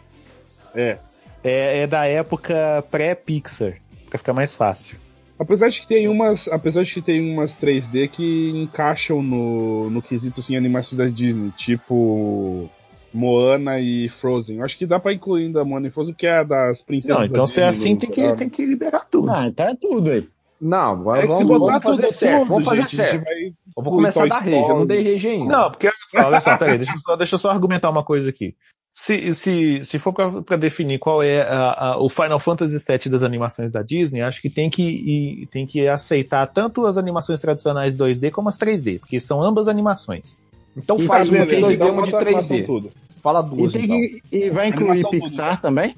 É. 0.78 0.98
É, 1.44 1.80
é 1.80 1.88
da 1.88 2.06
época 2.06 2.84
pré-Pixar, 2.92 3.78
pra 4.10 4.18
ficar 4.18 4.34
mais 4.34 4.54
fácil. 4.54 4.98
Apesar 5.40 5.70
de 5.70 5.82
que 5.82 5.88
tem 5.88 6.08
umas, 6.08 6.48
apesar 6.48 6.84
de 6.84 6.94
que 6.94 7.02
tem 7.02 7.32
umas 7.32 7.54
3D 7.54 8.10
que 8.10 8.50
encaixam 8.56 9.22
no, 9.22 9.90
no 9.90 10.02
quesito 10.02 10.40
assim, 10.40 10.56
animações 10.56 10.98
da 10.98 11.06
Disney, 11.06 11.52
tipo 11.58 12.70
Moana 13.14 13.80
e 13.80 14.10
Frozen. 14.20 14.58
Eu 14.58 14.66
acho 14.66 14.78
que 14.78 14.86
dá 14.86 15.00
pra 15.00 15.14
incluir 15.14 15.46
ainda 15.46 15.64
Moana 15.64 15.88
e 15.88 15.92
Frozen, 15.92 16.16
que 16.16 16.26
é 16.26 16.40
a 16.40 16.44
das 16.44 16.82
princesas. 16.82 17.18
Não, 17.18 17.26
então 17.26 17.44
da 17.44 17.48
se 17.48 17.62
é 17.62 17.66
assim, 17.68 17.96
tem 17.96 18.10
que, 18.10 18.22
geral. 18.22 18.36
tem 18.36 18.50
que 18.50 18.66
liberar 18.66 19.06
tudo. 19.10 19.30
Ah, 19.30 19.48
então 19.48 19.68
é 19.68 19.76
tudo 19.76 20.10
aí. 20.10 20.28
Não, 20.60 20.94
agora 20.94 21.20
É 21.20 21.28
que 21.28 21.34
se 21.34 21.44
vamos, 21.44 21.60
botar 21.60 21.80
vamos 21.80 21.84
fazer 21.84 22.08
tudo, 22.08 22.18
certo. 22.18 22.40
tudo, 22.40 22.50
Vamos 22.50 22.66
fazer 22.66 22.82
gente, 22.82 22.96
certo. 22.96 23.24
vai 23.24 23.34
Eu 23.78 23.84
vou 23.84 23.94
começar 23.94 24.24
a 24.24 24.28
dar 24.28 24.40
rage, 24.40 24.52
eu 24.56 24.68
não 24.70 24.86
dei 24.88 25.14
rage 25.14 25.28
ainda. 25.28 25.56
Não, 25.56 25.72
porque 25.72 25.88
olha 25.88 25.96
só, 26.04 26.28
olha 26.28 26.42
só, 26.42 26.58
peraí, 26.58 26.78
deixa 26.78 26.94
eu 26.94 27.00
só, 27.00 27.16
deixa 27.16 27.36
eu 27.36 27.40
só 27.40 27.52
argumentar 27.52 27.92
uma 27.92 28.04
coisa 28.04 28.30
aqui. 28.30 28.56
Se, 29.00 29.32
se, 29.36 29.84
se 29.86 30.00
for 30.00 30.12
pra 30.44 30.58
definir 30.58 30.98
qual 30.98 31.22
é 31.22 31.44
a- 31.44 31.92
a- 31.92 31.98
o 32.00 32.10
Final 32.10 32.40
Fantasy 32.40 32.78
VII 32.84 33.12
das 33.12 33.22
animações 33.22 33.72
da 33.72 33.84
Disney, 33.84 34.22
acho 34.22 34.42
que 34.42 34.50
tem 34.50 34.72
que, 34.72 34.82
e- 34.82 35.46
tem 35.52 35.68
que 35.68 35.88
aceitar 35.88 36.48
tanto 36.48 36.84
as 36.84 36.98
animações 36.98 37.40
tradicionais 37.40 37.96
2D 37.96 38.32
como 38.32 38.50
as 38.50 38.58
3D, 38.58 38.98
porque 38.98 39.20
são 39.20 39.40
ambas 39.40 39.68
animações. 39.68 40.40
Então 40.76 40.98
E 40.98 41.06
faz 41.06 41.30
uma 41.30 41.40
de 41.42 41.46
beleza, 41.46 41.68
2D 41.68 41.72
e 41.72 41.76
então 41.76 41.92
uma 41.94 42.06
de 42.08 42.12
bota 42.12 42.24
a 42.24 42.28
animação 42.28 42.58
3D. 42.58 42.66
tudo. 42.66 42.92
Fala 43.22 43.40
E, 43.42 43.56
duas, 43.56 43.74
tem 43.74 43.84
então. 43.86 44.00
que- 44.02 44.22
e 44.32 44.50
vai 44.50 44.68
incluir 44.70 44.90
Animação 44.90 45.12
tudo, 45.12 45.24
Pixar 45.24 45.62
também? 45.62 45.96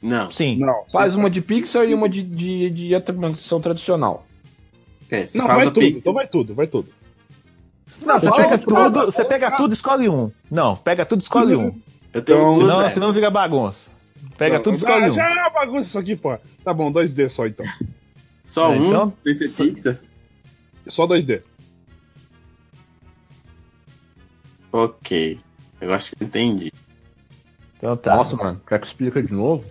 Não. 0.00 0.30
Sim. 0.30 0.56
Não, 0.58 0.84
Faz 0.92 1.16
uma 1.16 1.28
de 1.28 1.40
Pixar 1.40 1.84
e 1.86 1.92
uma 1.92 2.08
de, 2.08 2.22
de, 2.22 2.70
de 2.70 2.94
animação 2.94 3.60
tradicional. 3.60 4.24
É, 5.10 5.24
Não, 5.34 5.46
fala 5.46 5.54
vai 5.56 5.64
do 5.64 5.72
tudo, 5.72 5.82
Pixar. 5.82 5.98
então 5.98 6.12
vai 6.14 6.26
tudo, 6.28 6.54
vai 6.54 6.66
tudo. 6.68 6.88
Não, 8.04 8.20
você 8.20 8.26
Fala 8.28 8.42
pega 8.42 8.58
tudo. 8.58 9.04
você 9.06 9.24
pega 9.24 9.50
tudo, 9.56 9.72
escolhe 9.72 10.08
um. 10.08 10.30
Não, 10.50 10.76
pega 10.76 11.06
tudo, 11.06 11.20
escolhe 11.20 11.54
um. 11.56 11.80
Eu 12.12 12.22
tenho 12.22 12.38
Então, 12.38 12.52
duas, 12.52 12.58
Senão, 12.66 12.78
velho. 12.78 12.90
senão 12.92 13.12
vira 13.12 13.30
bagunça. 13.30 13.90
Pega 14.36 14.56
Não, 14.56 14.62
tudo, 14.62 14.74
escolhe 14.76 15.04
ah, 15.06 15.12
um. 15.12 15.14
Já 15.14 15.28
é 15.30 15.32
uma 15.40 15.50
bagunça 15.50 15.84
isso 15.86 15.98
aqui, 15.98 16.16
pô. 16.16 16.36
Tá 16.64 16.72
bom, 16.74 16.92
2D 16.92 17.28
só 17.30 17.46
então. 17.46 17.64
Só 18.44 18.72
É, 18.72 18.76
um 18.76 18.86
então- 18.88 19.10
Pixar. 19.22 19.96
Só 20.88 21.06
2D. 21.06 21.42
Ok. 24.72 25.40
Eu 25.80 25.92
acho 25.94 26.14
que 26.16 26.22
eu 26.22 26.26
entendi. 26.26 26.72
Então 27.78 27.96
tá. 27.96 28.16
Nossa, 28.16 28.36
mano, 28.36 28.60
quer 28.66 28.80
que 28.80 28.86
explica 28.86 29.22
de 29.22 29.32
novo? 29.32 29.64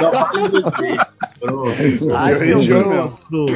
Só 0.00 0.10
vale 0.10 0.48
2D. 0.48 1.06
Pronto. 1.40 2.14
Ai, 2.14 2.38
seu 2.38 2.66
grosso. 2.66 3.46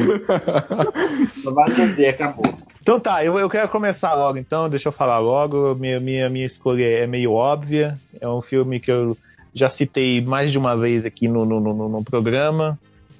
Só 1.43 1.53
vale 1.53 1.75
2D, 1.75 2.09
acabou. 2.09 2.53
Então 2.81 2.99
tá, 2.99 3.23
eu, 3.23 3.37
eu 3.37 3.49
quero 3.49 3.69
começar 3.69 4.15
logo 4.15 4.37
então, 4.37 4.69
deixa 4.69 4.89
eu 4.89 4.93
falar 4.93 5.19
logo. 5.19 5.75
Minha, 5.75 5.99
minha, 5.99 6.29
minha 6.29 6.45
escolha 6.45 6.85
é 6.85 7.05
meio 7.05 7.33
óbvia. 7.33 7.99
É 8.19 8.27
um 8.27 8.41
filme 8.41 8.79
que 8.79 8.91
eu 8.91 9.17
já 9.53 9.69
citei 9.69 10.21
mais 10.21 10.51
de 10.51 10.57
uma 10.57 10.75
vez 10.75 11.05
aqui 11.05 11.27
no, 11.27 11.45
no, 11.45 11.59
no, 11.59 11.89
no 11.89 12.03
programa. 12.03 12.79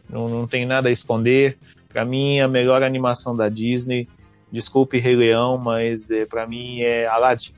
Não, 0.10 0.28
não 0.28 0.48
tem 0.48 0.66
nada 0.66 0.90
a 0.90 0.92
esconder. 0.92 1.58
Pra 1.88 2.06
mim, 2.06 2.40
a 2.40 2.48
melhor 2.48 2.84
animação 2.84 3.36
da 3.36 3.50
Disney, 3.50 4.08
desculpe 4.52 5.00
Rei 5.00 5.16
Leão, 5.16 5.58
mas 5.58 6.10
é, 6.12 6.26
pra 6.26 6.48
mim 6.48 6.82
é 6.82 7.06
Aladdin. 7.08 7.54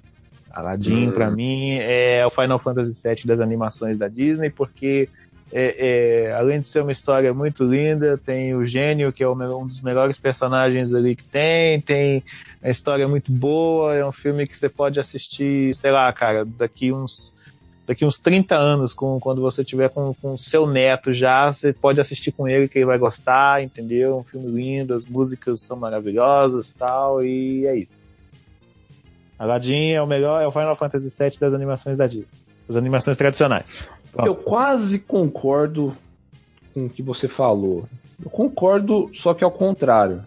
Aladdin, 0.54 1.08
Hum. 1.10 1.12
pra 1.12 1.30
mim, 1.30 1.78
é 1.80 2.26
o 2.26 2.30
Final 2.30 2.60
Fantasy 2.60 3.02
VII 3.08 3.26
das 3.26 3.40
animações 3.40 3.98
da 3.98 4.08
Disney, 4.08 4.50
porque 4.50 5.10
é, 5.54 6.28
é, 6.30 6.34
além 6.34 6.62
de 6.62 6.68
ser 6.68 6.82
uma 6.82 6.92
história 6.92 7.34
muito 7.34 7.64
linda, 7.64 8.18
tem 8.18 8.56
o 8.56 8.66
gênio, 8.66 9.12
que 9.12 9.22
é 9.22 9.28
um 9.28 9.68
dos 9.68 9.82
melhores 9.82 10.18
personagens 10.18 10.94
ali 10.94 11.16
que 11.16 11.24
tem, 11.24 11.82
tem 11.82 12.24
a 12.64 12.70
história 12.70 13.08
muito 13.08 13.32
boa, 13.32 13.94
é 13.94 14.06
um 14.06 14.14
filme 14.14 14.48
que 14.48 14.58
você 14.58 14.70
pode 14.70 15.00
assistir, 15.00 15.74
sei 15.74 15.92
lá, 15.92 16.12
cara, 16.14 16.46
daqui 16.46 16.92
uns 16.92 17.36
daqui 17.86 18.06
uns 18.06 18.20
30 18.20 18.56
anos, 18.56 18.94
com, 18.94 19.20
quando 19.20 19.42
você 19.42 19.66
tiver 19.66 19.90
com 19.90 20.16
o 20.24 20.38
seu 20.38 20.66
neto 20.66 21.12
já, 21.12 21.52
você 21.52 21.74
pode 21.74 22.00
assistir 22.00 22.32
com 22.32 22.48
ele 22.48 22.70
que 22.70 22.78
ele 22.78 22.86
vai 22.86 22.98
gostar, 22.98 23.62
entendeu? 23.62 24.20
Um 24.20 24.24
filme 24.24 24.50
lindo, 24.50 24.94
as 24.94 25.04
músicas 25.04 25.60
são 25.60 25.76
maravilhosas 25.76 26.72
tal, 26.72 27.22
e 27.22 27.66
é 27.66 27.76
isso. 27.76 28.06
Aladdin 29.44 29.90
é 29.92 30.02
o 30.02 30.06
melhor, 30.08 30.42
é 30.42 30.46
o 30.48 30.52
Final 30.52 30.76
Fantasy 30.76 31.10
VII 31.18 31.40
das 31.40 31.54
animações 31.54 31.98
da 31.98 32.06
Disney. 32.06 32.38
Das 32.68 32.78
animações 32.78 33.18
tradicionais. 33.18 33.88
Eu 34.26 34.36
quase 34.36 35.00
concordo 35.00 35.96
com 36.74 36.86
o 36.86 36.90
que 36.90 37.02
você 37.02 37.28
falou. 37.28 37.86
Eu 38.24 38.30
concordo, 38.30 39.10
só 39.16 39.34
que 39.34 39.44
ao 39.44 39.52
contrário. 39.52 40.24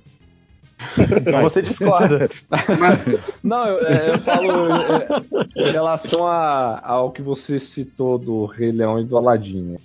Então 0.99 1.41
você 1.43 1.62
discorda. 1.62 2.29
Mas 2.81 3.05
Não, 3.43 3.67
eu, 3.69 3.87
é, 3.87 4.11
eu 4.15 4.21
falo 4.23 4.51
é, 4.75 5.69
em 5.69 5.71
relação 5.71 6.27
a- 6.27 6.81
ao 6.85 7.12
que 7.12 7.23
você 7.23 7.61
citou 7.61 8.19
do 8.19 8.47
Rei 8.47 8.73
Leão 8.73 8.99
e 9.01 9.05
do 9.05 9.17
Aladdin. 9.17 9.62
né? 9.62 9.79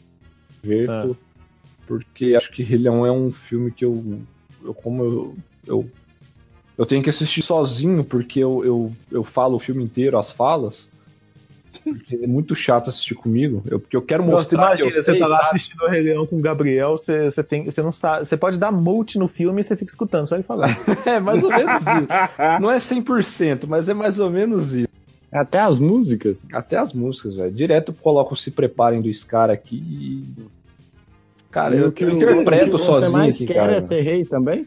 Verto, 0.63 1.15
porque 1.87 2.35
acho 2.35 2.51
que 2.51 2.63
Rei 2.63 2.79
Leão 2.79 3.05
é 3.05 3.11
um 3.11 3.31
filme 3.31 3.71
que 3.71 3.85
eu, 3.85 4.19
eu 4.63 4.73
como 4.73 5.03
eu, 5.03 5.35
eu, 5.67 5.89
eu 6.79 6.85
tenho 6.85 7.03
que 7.03 7.09
assistir 7.09 7.41
sozinho, 7.41 8.03
porque 8.05 8.39
eu, 8.39 8.63
eu, 8.65 8.91
eu 9.11 9.23
falo 9.23 9.57
o 9.57 9.59
filme 9.59 9.83
inteiro, 9.83 10.17
as 10.17 10.31
falas. 10.31 10.87
Porque 11.83 12.15
é 12.15 12.27
muito 12.27 12.55
chato 12.55 12.89
assistir 12.89 13.15
comigo. 13.15 13.61
Eu, 13.69 13.79
porque 13.79 13.95
eu 13.95 14.01
quero 14.01 14.23
Nossa, 14.23 14.35
mostrar. 14.37 14.59
que 14.75 14.81
imagina, 14.83 14.97
eu 14.97 15.03
você 15.03 15.17
tá 15.19 15.27
lá 15.27 15.37
sabe? 15.39 15.49
assistindo 15.49 15.81
o 15.83 15.87
Rei 15.89 16.01
Leão 16.01 16.25
com 16.25 16.37
o 16.37 16.41
Gabriel, 16.41 16.91
você, 16.97 17.29
você, 17.29 17.43
tem, 17.43 17.65
você 17.65 17.81
não 17.81 17.91
sabe. 17.91 18.25
Você 18.25 18.35
pode 18.37 18.57
dar 18.57 18.71
multi 18.71 19.17
no 19.19 19.27
filme 19.27 19.59
e 19.61 19.63
você 19.63 19.75
fica 19.75 19.91
escutando, 19.91 20.25
só 20.27 20.35
ele 20.35 20.43
falar. 20.43 20.69
É 21.05 21.19
mais 21.19 21.43
ou 21.43 21.49
menos 21.49 21.81
isso. 21.81 22.61
Não 22.61 22.71
é 22.71 22.77
100%, 22.77 23.65
mas 23.67 23.87
é 23.89 23.93
mais 23.93 24.17
ou 24.19 24.29
menos 24.29 24.73
isso. 24.73 24.87
Até 25.31 25.59
as 25.59 25.77
músicas. 25.79 26.47
Até 26.51 26.77
as 26.77 26.91
músicas, 26.93 27.35
velho. 27.35 27.51
Direto 27.51 27.91
eu 27.91 27.95
coloco 28.01 28.35
Se 28.35 28.51
Preparem 28.51 29.01
do 29.01 29.13
Scar 29.13 29.49
aqui 29.49 29.75
e. 29.77 30.23
Cara, 31.51 31.75
eu, 31.75 31.87
o 31.89 31.91
que, 31.91 32.03
eu 32.03 32.09
o- 32.09 32.11
interpreto 32.13 32.75
o 32.75 32.79
que 32.79 32.85
sozinho 32.85 33.11
você 33.11 33.17
mais 33.17 33.35
aqui, 33.35 33.45
quer 33.45 33.53
cara. 33.55 33.75
é 33.75 33.79
ser 33.79 34.01
rei 34.01 34.25
também? 34.25 34.65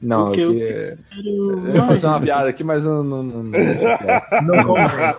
Não, 0.00 0.28
O 0.28 0.32
que 0.32 0.40
eu, 0.40 0.52
eu 0.58 0.96
que- 0.96 1.28
eu 1.28 1.68
ia 1.76 1.82
fazer 1.82 2.06
uma 2.06 2.20
piada 2.20 2.48
aqui, 2.48 2.62
mas 2.62 2.84
não, 2.84 3.02
não, 3.02 3.22
não, 3.22 3.42
não, 3.42 3.52
não 4.42 4.64
convém. 4.64 5.14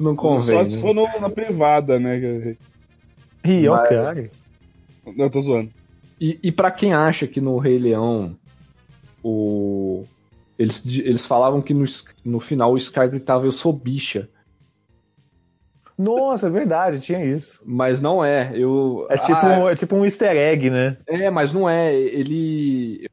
Não 0.00 0.16
convém. 0.16 0.58
Só 0.58 0.64
se 0.66 0.76
né? 0.76 0.82
for 0.82 0.94
no- 0.94 1.20
na 1.20 1.30
privada, 1.30 1.98
né? 1.98 2.56
Ih, 3.44 3.68
Mas- 3.68 3.88
cara. 3.88 4.30
Não, 5.16 5.30
tô 5.30 5.40
zoando. 5.40 5.70
E, 6.20 6.38
e 6.42 6.50
para 6.52 6.70
quem 6.70 6.92
acha 6.92 7.26
que 7.26 7.40
no 7.40 7.56
Rei 7.58 7.78
Leão 7.78 8.36
o 9.22 10.04
eles, 10.58 10.82
eles 10.86 11.26
falavam 11.26 11.60
que 11.62 11.74
no, 11.74 11.84
no 12.24 12.40
final 12.40 12.72
o 12.72 12.80
Scar 12.80 13.08
gritava 13.08 13.44
eu 13.46 13.52
sou 13.52 13.72
bicha, 13.72 14.28
Nossa, 15.98 16.46
é 16.48 16.50
verdade, 16.50 17.00
tinha 17.00 17.24
isso. 17.24 17.60
mas 17.64 18.00
não 18.02 18.22
é. 18.24 18.50
Eu 18.54 19.06
É 19.10 19.16
tipo, 19.18 19.38
Ah, 19.38 19.58
um, 19.60 19.68
é 19.68 19.74
tipo 19.74 19.96
um 19.96 20.04
easter 20.04 20.36
egg, 20.36 20.68
né? 20.70 20.96
É, 21.06 21.30
mas 21.30 21.54
não 21.54 21.68
é. 21.68 21.94
Ele. 21.94 23.06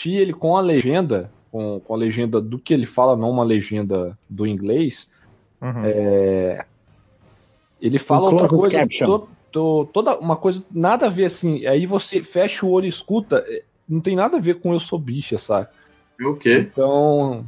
Eu 0.00 0.12
assisti 0.12 0.14
ele 0.16 0.32
com 0.32 0.56
a 0.56 0.60
legenda, 0.60 1.30
com, 1.52 1.80
com 1.80 1.94
a 1.94 1.96
legenda 1.96 2.40
do 2.40 2.58
que 2.58 2.72
ele 2.72 2.86
fala, 2.86 3.16
não 3.16 3.30
uma 3.30 3.44
legenda 3.44 4.18
do 4.28 4.46
inglês. 4.46 5.06
Uhum. 5.60 5.84
É, 5.84 6.64
ele 7.80 7.98
fala 7.98 8.30
Um 8.30 8.32
outra 8.32 8.48
coisa. 8.48 8.80
to- 9.04 9.28
to- 9.52 9.88
toda 9.92 10.18
uma 10.18 10.36
coisa, 10.36 10.64
nada 10.70 11.06
a 11.06 11.10
ver 11.10 11.26
assim. 11.26 11.66
Aí 11.66 11.84
você 11.86 12.22
fecha 12.22 12.64
o 12.64 12.70
olho 12.70 12.86
e 12.86 12.88
escuta. 12.88 13.44
é, 13.46 13.62
Não 13.88 14.00
tem 14.00 14.16
nada 14.16 14.36
a 14.38 14.40
ver 14.40 14.60
com 14.60 14.72
eu 14.72 14.80
sou 14.80 14.98
bicha, 14.98 15.36
saca? 15.38 15.70
o 16.22 16.34
quê? 16.36 16.58
Então. 16.70 17.44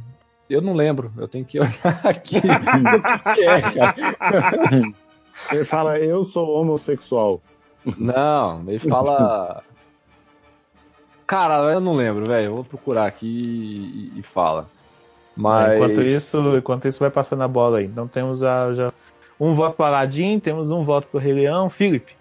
Eu 0.49 0.61
não 0.61 0.73
lembro, 0.75 1.11
eu 1.17 1.27
tenho 1.27 1.45
que 1.45 1.57
olhar 1.59 2.01
aqui. 2.03 2.37
o 2.37 3.33
que 3.33 3.41
é, 3.43 3.61
cara. 3.61 3.95
Ele 5.51 5.63
fala, 5.65 5.97
eu 5.97 6.23
sou 6.23 6.59
homossexual. 6.61 7.41
Não, 7.97 8.63
ele 8.67 8.77
fala. 8.79 9.63
Cara, 11.33 11.73
eu 11.73 11.79
não 11.79 11.95
lembro, 11.95 12.25
velho. 12.27 12.45
Eu 12.47 12.53
vou 12.55 12.63
procurar 12.63 13.05
aqui 13.07 13.25
e, 14.15 14.19
e 14.19 14.23
fala. 14.23 14.69
Mas. 15.35 15.73
Enquanto 15.75 16.01
isso, 16.01 16.37
enquanto 16.57 16.87
isso 16.87 16.99
vai 16.99 17.09
passando 17.09 17.41
a 17.41 17.47
bola 17.47 17.79
aí. 17.79 17.85
Então 17.85 18.07
temos 18.07 18.43
a, 18.43 18.71
já 18.73 18.93
um 19.39 19.53
voto 19.55 19.75
pro 19.75 19.85
Aladdin, 19.85 20.39
temos 20.39 20.69
um 20.69 20.83
voto 20.85 21.07
pro 21.07 21.19
Rei 21.19 21.33
Leão. 21.33 21.69
Felipe. 21.69 22.13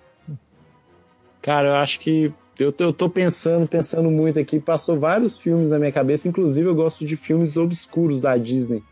Cara, 1.42 1.68
eu 1.68 1.74
acho 1.74 2.00
que 2.00 2.32
eu, 2.58 2.72
tô- 2.72 2.84
eu 2.84 2.92
tô 2.92 3.08
pensando, 3.10 3.66
pensando 3.66 4.10
muito 4.10 4.38
aqui. 4.38 4.58
Passou 4.60 4.98
vários 4.98 5.38
filmes 5.38 5.70
na 5.70 5.78
minha 5.78 5.92
cabeça. 5.92 6.26
Inclusive, 6.28 6.66
eu 6.68 6.74
gosto 6.74 7.04
de 7.04 7.16
filmes 7.16 7.56
obscuros 7.56 8.20
da 8.20 8.36
Disney, 8.36 8.82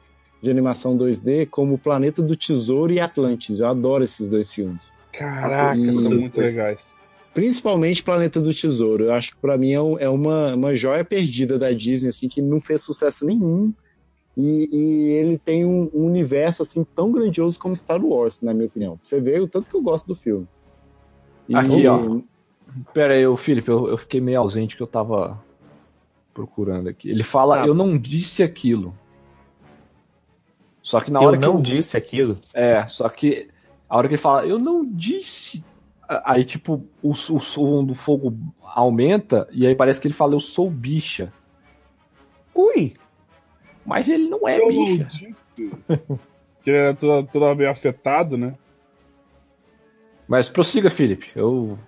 de 0.42 0.50
animação 0.50 0.96
2D, 0.98 1.46
como 1.48 1.78
Planeta 1.78 2.20
do 2.20 2.36
Tesouro 2.36 2.92
e 2.92 3.00
Atlantis. 3.00 3.60
Eu 3.60 3.68
adoro 3.68 4.04
esses 4.04 4.28
dois 4.28 4.52
filmes. 4.52 4.92
Caraca, 5.12 5.76
E- 5.76 5.80
são 5.80 5.94
muito 5.94 6.38
legais. 6.40 6.78
Principalmente 7.32 8.02
Planeta 8.02 8.40
do 8.40 8.52
Tesouro. 8.52 9.04
Eu 9.04 9.12
acho 9.12 9.30
que 9.32 9.36
pra 9.40 9.56
mim 9.56 9.70
é, 9.72 9.80
um- 9.80 9.98
é 9.98 10.08
uma, 10.08 10.54
uma 10.54 10.74
joia 10.74 11.04
perdida 11.04 11.58
da 11.58 11.70
Disney, 11.72 12.08
assim, 12.08 12.28
que 12.28 12.42
não 12.42 12.60
fez 12.60 12.82
sucesso 12.82 13.24
nenhum. 13.24 13.72
E, 14.36 14.68
e 14.72 15.08
ele 15.12 15.38
tem 15.38 15.64
um, 15.64 15.90
um 15.92 16.04
universo 16.06 16.62
assim 16.62 16.84
tão 16.84 17.10
grandioso 17.12 17.58
como 17.58 17.76
Star 17.76 18.02
Wars, 18.04 18.40
na 18.40 18.52
minha 18.54 18.66
opinião. 18.66 18.98
Você 19.02 19.20
vê 19.20 19.38
o 19.38 19.48
tanto 19.48 19.68
que 19.68 19.76
eu 19.76 19.82
gosto 19.82 20.06
do 20.06 20.14
filme. 20.14 20.46
E- 21.48 21.54
Aqui, 21.54 21.86
ó. 21.86 22.20
Pera 22.94 23.14
aí, 23.14 23.36
Felipe, 23.36 23.68
eu, 23.68 23.88
eu 23.88 23.98
fiquei 23.98 24.20
meio 24.20 24.38
ausente 24.40 24.76
que 24.76 24.82
eu 24.82 24.86
tava 24.86 25.40
procurando 26.32 26.88
aqui. 26.88 27.10
Ele 27.10 27.24
fala, 27.24 27.62
Ah. 27.62 27.66
eu 27.66 27.74
não 27.74 27.98
disse 27.98 28.42
aquilo. 28.42 28.94
Só 30.82 31.00
que 31.00 31.10
na 31.10 31.20
eu 31.20 31.26
hora 31.28 31.36
que 31.36 31.42
não 31.44 31.54
eu- 31.54 31.62
disse 31.62 31.96
aquilo. 31.96 32.38
É, 32.54 32.86
só 32.88 33.08
que 33.08 33.48
a 33.88 33.96
hora 33.96 34.08
que 34.08 34.14
ele 34.14 34.22
fala, 34.22 34.46
eu 34.46 34.58
não 34.58 34.84
disse. 34.84 35.62
Aí, 36.24 36.44
tipo, 36.44 36.84
o, 37.02 37.10
o 37.10 37.14
som 37.14 37.84
do 37.84 37.94
fogo 37.94 38.36
aumenta 38.62 39.48
e 39.52 39.66
aí 39.66 39.76
parece 39.76 40.00
que 40.00 40.08
ele 40.08 40.14
fala, 40.14 40.34
eu 40.34 40.40
sou 40.40 40.68
bicha. 40.68 41.32
Ui! 42.54 42.94
Mas 43.86 44.08
ele 44.08 44.28
não 44.28 44.46
é 44.48 44.58
Eu 44.58 44.68
bicha. 44.68 45.04
disse. 45.04 45.34
Que 46.62 46.70
é 46.70 46.92
toda, 46.92 47.26
toda 47.26 47.54
meio 47.54 47.70
afetado, 47.70 48.36
né? 48.36 48.54
Mas 50.28 50.46
prossiga, 50.46 50.90
Felipe. 50.90 51.30
Eu. 51.34 51.78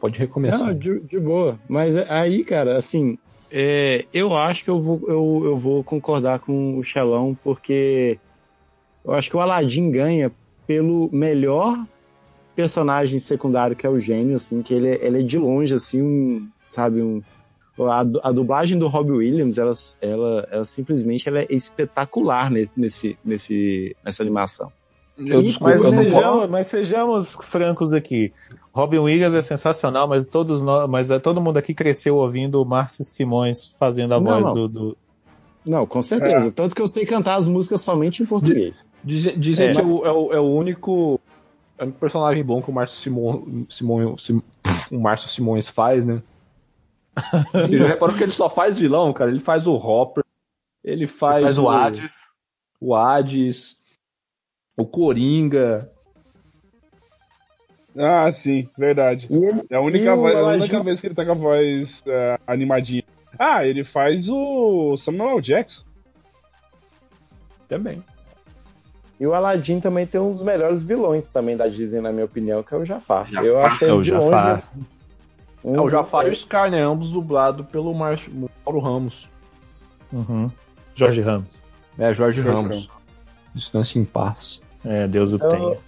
Pode 0.00 0.18
recomeçar. 0.18 0.68
Não, 0.68 0.74
de, 0.74 1.00
de 1.00 1.20
boa. 1.20 1.58
Mas 1.68 1.94
aí, 2.10 2.42
cara, 2.42 2.78
assim, 2.78 3.18
é, 3.50 4.06
eu 4.14 4.34
acho 4.34 4.64
que 4.64 4.70
eu 4.70 4.80
vou, 4.80 5.00
eu, 5.06 5.42
eu 5.44 5.58
vou 5.58 5.84
concordar 5.84 6.38
com 6.38 6.78
o 6.78 6.82
Xelão, 6.82 7.36
porque 7.44 8.18
eu 9.04 9.12
acho 9.12 9.28
que 9.28 9.36
o 9.36 9.40
Aladdin 9.40 9.90
ganha 9.90 10.32
pelo 10.66 11.10
melhor 11.12 11.86
personagem 12.54 13.18
secundário, 13.18 13.76
que 13.76 13.86
é 13.86 13.90
o 13.90 13.98
gênio, 14.00 14.36
assim, 14.36 14.62
que 14.62 14.72
ele, 14.74 14.88
é- 14.88 15.06
ele 15.06 15.20
é 15.20 15.22
de 15.22 15.38
longe, 15.38 15.74
assim, 15.74 16.00
um, 16.02 16.48
sabe, 16.68 17.02
um. 17.02 17.22
A, 17.78 18.00
a 18.28 18.32
dublagem 18.32 18.78
do 18.78 18.86
Robbie 18.86 19.10
Williams, 19.12 19.58
ela, 19.58 19.72
ela, 20.00 20.48
ela 20.50 20.64
simplesmente 20.64 21.28
ela 21.28 21.40
é 21.40 21.46
espetacular 21.50 22.48
ne- 22.50 22.70
nesse, 22.76 23.18
nesse, 23.24 23.96
nessa 24.04 24.22
animação. 24.22 24.70
Eu, 25.18 25.42
desculpa, 25.42 25.72
Mas, 25.72 25.84
eu 25.84 25.92
não 25.92 26.02
sejamos, 26.04 26.48
mas 26.50 26.66
sejamos 26.68 27.34
francos 27.42 27.92
aqui. 27.92 28.32
Robin 28.72 28.98
Williams 28.98 29.34
é 29.34 29.42
sensacional, 29.42 30.06
mas 30.08 30.26
todos 30.26 30.60
nós, 30.60 30.88
mas 30.90 31.10
é, 31.10 31.18
todo 31.20 31.40
mundo 31.40 31.56
aqui 31.56 31.72
cresceu 31.74 32.16
ouvindo 32.16 32.60
o 32.60 32.64
Márcio 32.64 33.04
Simões 33.04 33.72
fazendo 33.78 34.14
a 34.14 34.20
Não, 34.20 34.26
voz 34.32 34.46
não. 34.46 34.54
do, 34.54 34.68
do- 34.68 34.96
Não, 35.64 35.86
com 35.86 36.02
certeza. 36.02 36.50
Tanto 36.52 36.74
que 36.74 36.82
eu 36.82 36.88
sei 36.88 37.04
cantar 37.06 37.36
as 37.36 37.46
músicas 37.48 37.80
somente 37.80 38.22
em 38.22 38.26
português. 38.26 38.84
Dizem, 39.04 39.38
dizem 39.38 39.68
É. 39.68 39.72
que 39.74 39.80
é 39.80 39.84
o, 39.84 40.04
é, 40.06 40.12
o, 40.12 40.32
é 40.32 40.40
o 40.40 40.52
único, 40.52 41.20
é 41.78 41.84
único 41.84 41.98
personagem 41.98 42.44
bom 42.44 42.62
que 42.62 42.70
o 42.70 42.74
Márcio 42.74 42.96
Simon, 42.98 43.64
Simon, 43.70 44.16
Sim- 44.18 44.42
o 44.90 44.98
Márcio 45.00 45.28
Simões 45.28 45.68
faz, 45.68 46.04
né? 46.04 46.22
Você 47.52 47.78
já 47.78 47.86
reparou 47.86 48.16
que 48.16 48.22
ele 48.22 48.32
só 48.32 48.48
faz 48.50 48.78
vilão, 48.78 49.12
cara? 49.12 49.30
Ele 49.30 49.40
faz 49.40 49.66
o 49.66 49.74
Hopper, 49.74 50.24
ele 50.82 51.06
faz, 51.06 51.42
faz 51.42 51.58
o 51.58 51.68
Hades. 51.68 52.28
o 52.80 52.94
Hades, 52.94 53.76
o 54.76 54.84
Coringa. 54.86 55.90
Ah, 57.96 58.32
sim, 58.32 58.68
verdade. 58.76 59.28
Ele, 59.30 59.62
É 59.70 59.76
a 59.76 59.80
única, 59.80 60.14
o 60.14 60.16
voz- 60.20 60.34
a 60.34 60.38
Aladdin? 60.40 60.60
única 60.62 60.82
vez 60.82 61.00
que 61.00 61.06
ele 61.06 61.14
tá 61.14 61.24
com 61.24 61.30
a 61.32 61.34
voz 61.36 62.02
é, 62.06 62.38
animadinha. 62.46 63.04
Ah, 63.38 63.64
ele 63.64 63.84
faz 63.84 64.28
o 64.28 64.96
Samuel. 64.96 65.40
Jackson. 65.40 65.82
Também. 67.68 68.02
E 69.18 69.26
o 69.26 69.32
Aladdin 69.34 69.80
também 69.80 70.06
tem 70.06 70.20
um 70.20 70.32
dos 70.32 70.42
melhores 70.42 70.82
vilões 70.82 71.28
também 71.28 71.56
da 71.56 71.68
Disney, 71.68 72.00
na 72.00 72.10
minha 72.12 72.24
opinião, 72.24 72.62
que 72.62 72.74
é 72.74 72.76
o 72.76 72.84
Jafar. 72.84 73.24
Jafar. 73.26 73.44
Eu 73.44 73.64
acho 73.64 73.84
É 73.84 73.92
o 73.92 73.96
longe, 73.96 74.10
Jafar. 74.10 74.62
É 75.64 75.80
o 75.80 75.88
Jafar 75.88 76.26
e 76.26 76.30
o 76.30 76.36
Scar, 76.36 76.70
né? 76.70 76.82
Ambos 76.82 77.10
dublados 77.10 77.66
pelo 77.68 77.94
Mar... 77.94 78.18
Mauro 78.66 78.80
Ramos. 78.80 79.28
Uhum. 80.12 80.50
Jorge 80.94 81.20
Ramos. 81.20 81.62
É, 81.98 82.12
Jorge, 82.12 82.42
Jorge 82.42 82.56
Ramos. 82.56 82.70
Ramos. 82.76 82.88
Descanse 83.54 83.98
em 83.98 84.04
paz. 84.04 84.60
É, 84.84 85.06
Deus 85.06 85.32
o 85.32 85.38
tenha. 85.38 85.52
Eu, 85.62 85.78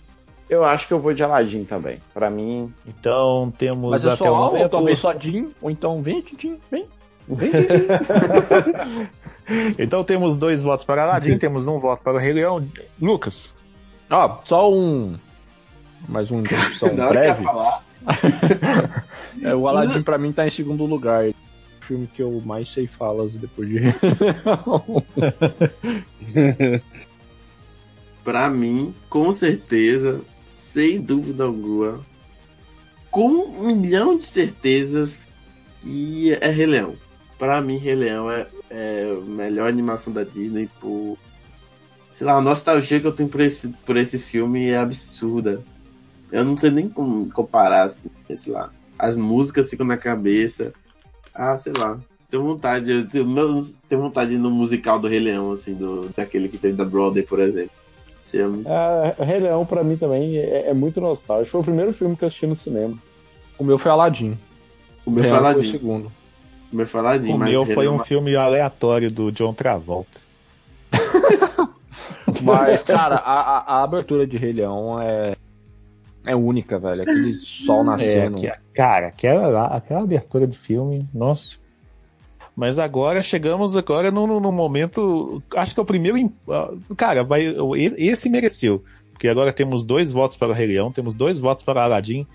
eu 0.49 0.65
acho 0.65 0.87
que 0.87 0.95
eu 0.95 1.01
vou 1.01 1.13
de 1.13 1.23
Aladdin 1.23 1.65
também. 1.65 1.99
Pra 2.15 2.31
mim, 2.31 2.73
Então 2.87 3.53
temos 3.59 3.91
Mas 3.91 4.05
eu 4.05 4.13
até 4.13 4.25
sou 4.25 4.33
o 4.33 4.37
momento. 4.47 4.71
talvez 4.71 4.99
só 5.01 5.13
Jim, 5.19 5.53
ou 5.61 5.71
então 5.71 6.01
vem, 6.01 6.25
Jim, 6.39 6.59
vem. 6.71 6.87
Vem, 7.29 7.51
Então 9.79 10.03
temos 10.05 10.37
dois 10.37 10.63
votos 10.63 10.85
para 10.85 11.05
Aladdin, 11.05 11.39
temos 11.39 11.67
um 11.67 11.79
voto 11.79 12.03
para 12.03 12.15
o 12.15 12.19
Rei 12.19 12.33
Leão. 12.33 12.67
Lucas. 13.01 13.55
Ó, 14.11 14.41
só 14.45 14.73
um. 14.73 15.17
Mais 16.09 16.31
hora 16.31 16.43
que 16.43 16.55
ia 16.85 17.09
breve. 17.09 17.43
falar. 17.43 17.85
É, 19.43 19.55
o 19.55 19.69
Aladdin 19.69 20.03
pra 20.03 20.17
mim 20.17 20.33
tá 20.33 20.47
em 20.47 20.51
segundo 20.51 20.87
lugar. 20.87 21.29
O 21.29 21.35
filme 21.83 22.07
que 22.07 22.23
eu 22.23 22.41
mais 22.45 22.73
sei 22.73 22.87
falas 22.87 23.33
depois 23.33 23.69
de. 23.69 23.81
Pra 28.25 28.49
mim, 28.49 28.95
com 29.09 29.31
certeza, 29.31 30.21
sem 30.57 31.01
dúvida 31.01 31.45
alguma, 31.45 32.01
com 33.09 33.29
um 33.29 33.77
milhão 33.77 34.19
de 34.19 34.25
certezas, 34.25 35.31
que 35.81 36.33
é 36.33 36.49
Rei 36.49 36.67
Leão. 36.67 36.97
Pra 37.39 37.61
mim, 37.61 37.77
Rei 37.77 37.95
Leão 37.95 38.31
é, 38.31 38.47
é 38.71 39.15
a 39.17 39.21
melhor 39.25 39.69
animação 39.69 40.13
da 40.13 40.25
Disney 40.25 40.69
por. 40.81 41.19
Sei 42.17 42.27
lá, 42.27 42.35
a 42.35 42.41
nostalgia 42.41 42.99
que 42.99 43.07
eu 43.07 43.13
tenho 43.13 43.29
por 43.29 43.41
esse, 43.43 43.69
por 43.85 43.97
esse 43.97 44.19
filme 44.19 44.71
é 44.71 44.79
absurda. 44.79 45.61
Eu 46.33 46.45
não 46.45 46.57
sei 46.57 46.71
nem 46.71 46.89
como 46.89 47.31
comparar, 47.31 47.83
assim, 47.85 48.11
sei 48.35 48.53
lá. 48.53 48.71
As 48.99 49.17
músicas 49.19 49.69
ficam 49.69 49.85
na 49.87 49.99
cabeça. 49.99 50.73
Ah, 51.35 51.57
sei 51.59 51.73
lá. 51.77 51.99
Tenho 52.31 52.43
vontade, 52.43 52.91
eu 52.91 53.07
tenho, 53.09 53.29
meus- 53.29 53.75
tenho 53.89 54.01
vontade 54.01 54.31
de 54.31 54.37
ir 54.37 54.39
no 54.39 54.51
musical 54.51 54.99
do 54.99 55.07
Rei 55.07 55.21
Leão, 55.21 55.53
assim, 55.53 55.75
do, 55.75 56.09
daquele 56.17 56.49
que 56.49 56.59
teve 56.59 56.73
da 56.75 56.85
Broadway, 56.85 57.23
por 57.23 57.39
exemplo. 57.39 57.71
Seria 58.23 58.49
muito 58.49 58.67
É, 58.69 59.15
Rei 59.23 59.39
Leão, 59.41 59.65
pra 59.65 59.85
mim, 59.85 59.97
também 59.97 60.37
é, 60.39 60.71
é 60.71 60.75
muito 60.75 61.01
nostálgico. 61.01 61.53
Foi 61.53 61.61
o 61.61 61.65
primeiro 61.65 61.93
filme 61.93 62.17
que 62.17 62.25
eu 62.25 62.29
assisti 62.29 62.47
no 62.47 62.57
cinema. 62.57 62.97
O 63.59 63.63
meu 63.63 63.79
foi 63.79 63.93
Aladdin. 63.93 64.37
O 65.05 65.11
meu 65.11 65.23
Real 65.23 65.37
foi 65.37 65.45
o 65.45 65.47
faladinho. 65.53 65.73
segundo. 65.73 66.13
O 66.73 66.77
meu 66.77 66.87
faladinho, 66.87 67.37
O 67.37 67.39
mas 67.39 67.51
meu 67.51 67.65
foi 67.67 67.89
um 67.89 67.99
filme 68.01 68.35
aleatório 68.37 69.11
do 69.11 69.31
John 69.33 69.53
Travolta. 69.55 70.21
Mas, 72.43 72.83
cara, 72.83 73.17
a, 73.17 73.41
a- 73.41 73.65
a 73.79 73.83
abertura 73.85 74.27
de 74.27 74.37
Rei 74.37 74.53
Leão 74.53 75.01
é. 75.01 75.37
É 76.25 76.35
única, 76.35 76.79
velho. 76.79 77.03
Aquele 77.03 77.35
sol 77.39 77.81
É, 77.83 77.85
nascendo. 77.85 78.41
que- 78.41 78.53
cara, 78.75 79.07
aquela, 79.07 79.67
aquela 79.69 80.03
abertura 80.03 80.47
de 80.47 80.59
filme, 80.59 81.07
nossa. 81.15 81.57
Mas 82.55 82.79
agora 82.79 83.23
chegamos 83.23 83.77
agora 83.77 84.11
no, 84.11 84.27
no- 84.27 84.41
no 84.41 84.51
momento. 84.51 85.41
Acho 85.55 85.73
que 85.75 85.81
é 85.81 85.83
o 85.83 85.87
primeiro. 85.87 86.31
Cara, 86.97 87.23
vai, 87.23 87.55
esse 87.97 88.29
mereceu. 88.29 88.83
Porque 89.13 89.29
agora 89.29 89.53
temos 89.53 89.87
dois 89.87 90.11
votos 90.13 90.37
para 90.37 90.49
o 90.49 90.53
Rei 90.53 90.67
Leão, 90.67 90.91
temos 90.93 91.15
dois 91.15 91.39
votos 91.39 91.63
para 91.65 91.81
o 91.81 91.83
Aladdin. 91.85 92.27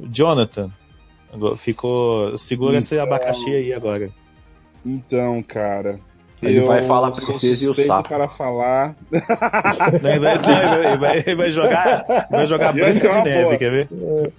Jonathan, 0.00 0.70
ficou. 1.56 2.36
Segura 2.36 2.78
esse 2.78 2.94
Então- 2.94 3.06
abacaxi 3.06 3.50
aí 3.54 3.72
agora. 3.72 4.10
Então, 4.84 5.42
cara. 5.42 5.98
Ele 6.42 6.58
eu 6.58 6.66
vai 6.66 6.82
falar 6.82 7.10
a 7.10 7.14
sou 7.14 7.26
princesa 7.28 7.64
e 7.64 7.68
o 7.68 7.74
sapo. 7.74 8.08
para 8.08 8.26
falar. 8.26 8.96
Não, 9.12 10.10
ele, 10.10 10.18
vai, 10.18 10.34
ele 10.34 10.42
vai- 10.42 10.86
ele 10.86 10.96
vai- 10.96 11.18
ele 11.18 11.34
vai 11.36 11.50
jogar, 11.50 12.04
vai 12.28 12.46
jogar 12.48 12.72
ser 12.74 12.80
Branca 12.80 13.08
de 13.08 13.30
Neve, 13.30 13.44
boa. 13.44 13.56
quer 13.58 13.70
ver? 13.70 13.88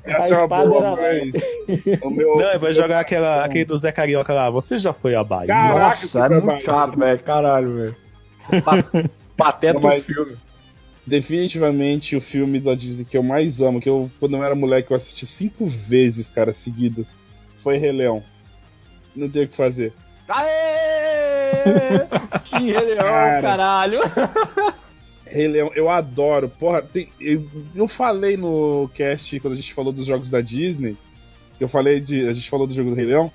Essa 0.04 0.18
A 0.18 0.28
é 0.28 0.28
uma 0.28 0.41
espada 0.44 0.70
boa, 0.70 0.86
era- 0.86 1.02
mas 1.02 2.02
o 2.02 2.10
meu- 2.10 2.36
Não, 2.36 2.50
ele 2.50 2.58
vai 2.60 2.74
jogar 2.74 3.00
aquela, 3.00 3.46
aquele 3.46 3.64
do 3.64 3.78
Zé 3.78 3.94
Carioca 3.94 4.34
lá. 4.34 4.50
Você 4.50 4.78
já 4.78 4.91
foi 4.91 5.16
a 5.16 5.24
Bahia? 5.24 5.48
Caraca, 5.48 6.02
Nossa, 6.04 6.26
é 6.26 6.30
muito 6.41 6.64
chato, 6.66 7.00
velho. 7.00 7.20
Caralho, 7.20 7.74
velho. 7.78 7.96
Pa- 8.64 8.84
Pateta 9.38 9.80
do 9.80 10.02
filme. 10.02 10.36
Definitivamente 11.06 12.16
o 12.16 12.22
filme 12.22 12.60
da 12.60 12.76
Disney 12.76 13.04
que 13.06 13.18
eu 13.18 13.24
mais 13.24 13.60
amo, 13.60 13.82
que 13.82 13.89
eu, 13.89 14.10
quando 14.20 14.38
eu 14.38 14.43
era 14.43 14.56
moleque, 14.56 14.91
eu 14.91 14.97
assisti 14.97 15.26
cinco 15.26 15.66
vezes, 15.68 16.28
cara, 16.30 16.54
seguidas, 16.54 17.06
foi 17.62 17.78
Rei 17.78 17.91
Leão. 17.91 18.24
Não 19.16 19.30
tem 19.30 19.43
o 19.43 19.47
que 19.47 19.56
fazer. 19.58 19.91
Aê! 20.28 21.99
Tim 22.45 22.72
Rei 22.72 22.86
Leão, 22.86 22.97
Cara. 23.04 23.41
caralho. 23.41 23.99
Rei 25.26 25.47
Leão, 25.47 25.72
eu 25.76 25.89
adoro. 25.89 26.47
Porra, 26.49 26.82
tem- 26.82 27.10
eu, 27.20 27.45
eu 27.76 27.88
falei 27.88 28.38
no 28.38 28.89
cast, 28.93 29.39
quando 29.39 29.54
a 29.54 29.58
gente 29.58 29.74
falou 29.74 29.91
dos 29.91 30.06
jogos 30.06 30.30
da 30.30 30.41
Disney, 30.41 30.95
eu 31.60 31.68
falei 31.68 31.99
de. 31.99 32.28
A 32.28 32.34
gente 32.34 32.49
falou 32.49 32.66
do 32.68 32.74
jogo 32.74 32.91
do 32.91 32.95
Rei 32.95 33.06
Leão. 33.06 33.32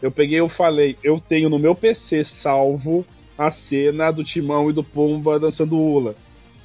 Eu 0.00 0.10
peguei 0.10 0.36
e 0.38 0.40
eu 0.40 0.48
falei, 0.48 0.96
eu 1.04 1.20
tenho 1.20 1.48
no 1.48 1.60
meu 1.60 1.74
PC 1.76 2.24
salvo 2.24 3.06
a 3.38 3.50
cena 3.52 4.10
do 4.10 4.24
Timão 4.24 4.68
e 4.68 4.72
do 4.72 4.82
Pumba 4.82 5.38
dançando 5.38 5.78
Ula. 5.78 6.16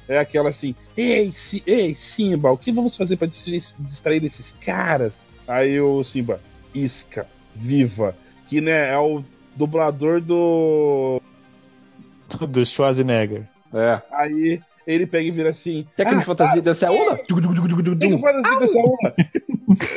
É 0.08 0.18
aquela 0.18 0.50
assim, 0.50 0.74
ei, 0.96 1.32
Si- 1.36 1.62
ei, 1.66 1.94
Simba, 1.94 2.50
o 2.50 2.56
que 2.56 2.72
vamos 2.72 2.96
fazer 2.96 3.16
pra 3.16 3.26
distrair, 3.28 3.62
distrair 3.78 4.24
esses 4.24 4.50
caras? 4.64 5.12
Aí 5.46 5.78
o 5.80 6.02
Simba, 6.02 6.40
isca, 6.74 7.26
viva, 7.54 8.14
que 8.48 8.60
né, 8.60 8.92
é 8.92 8.98
o 8.98 9.22
dublador 9.54 10.20
do. 10.20 11.20
Do 12.48 12.64
Schwarzenegger. 12.64 13.44
É. 13.72 14.00
Aí 14.12 14.60
ele 14.86 15.06
pega 15.06 15.24
e 15.24 15.30
vira 15.30 15.50
assim. 15.50 15.86
Técnica 15.96 16.20
de 16.20 16.24
fantasia 16.26 16.62
dessa 16.62 16.86
é? 16.86 16.88
Tem 17.96 18.16
que 18.16 18.22
fazer 18.22 18.38
assim 18.46 18.58
dessa 18.58 18.78
uma. 18.78 19.14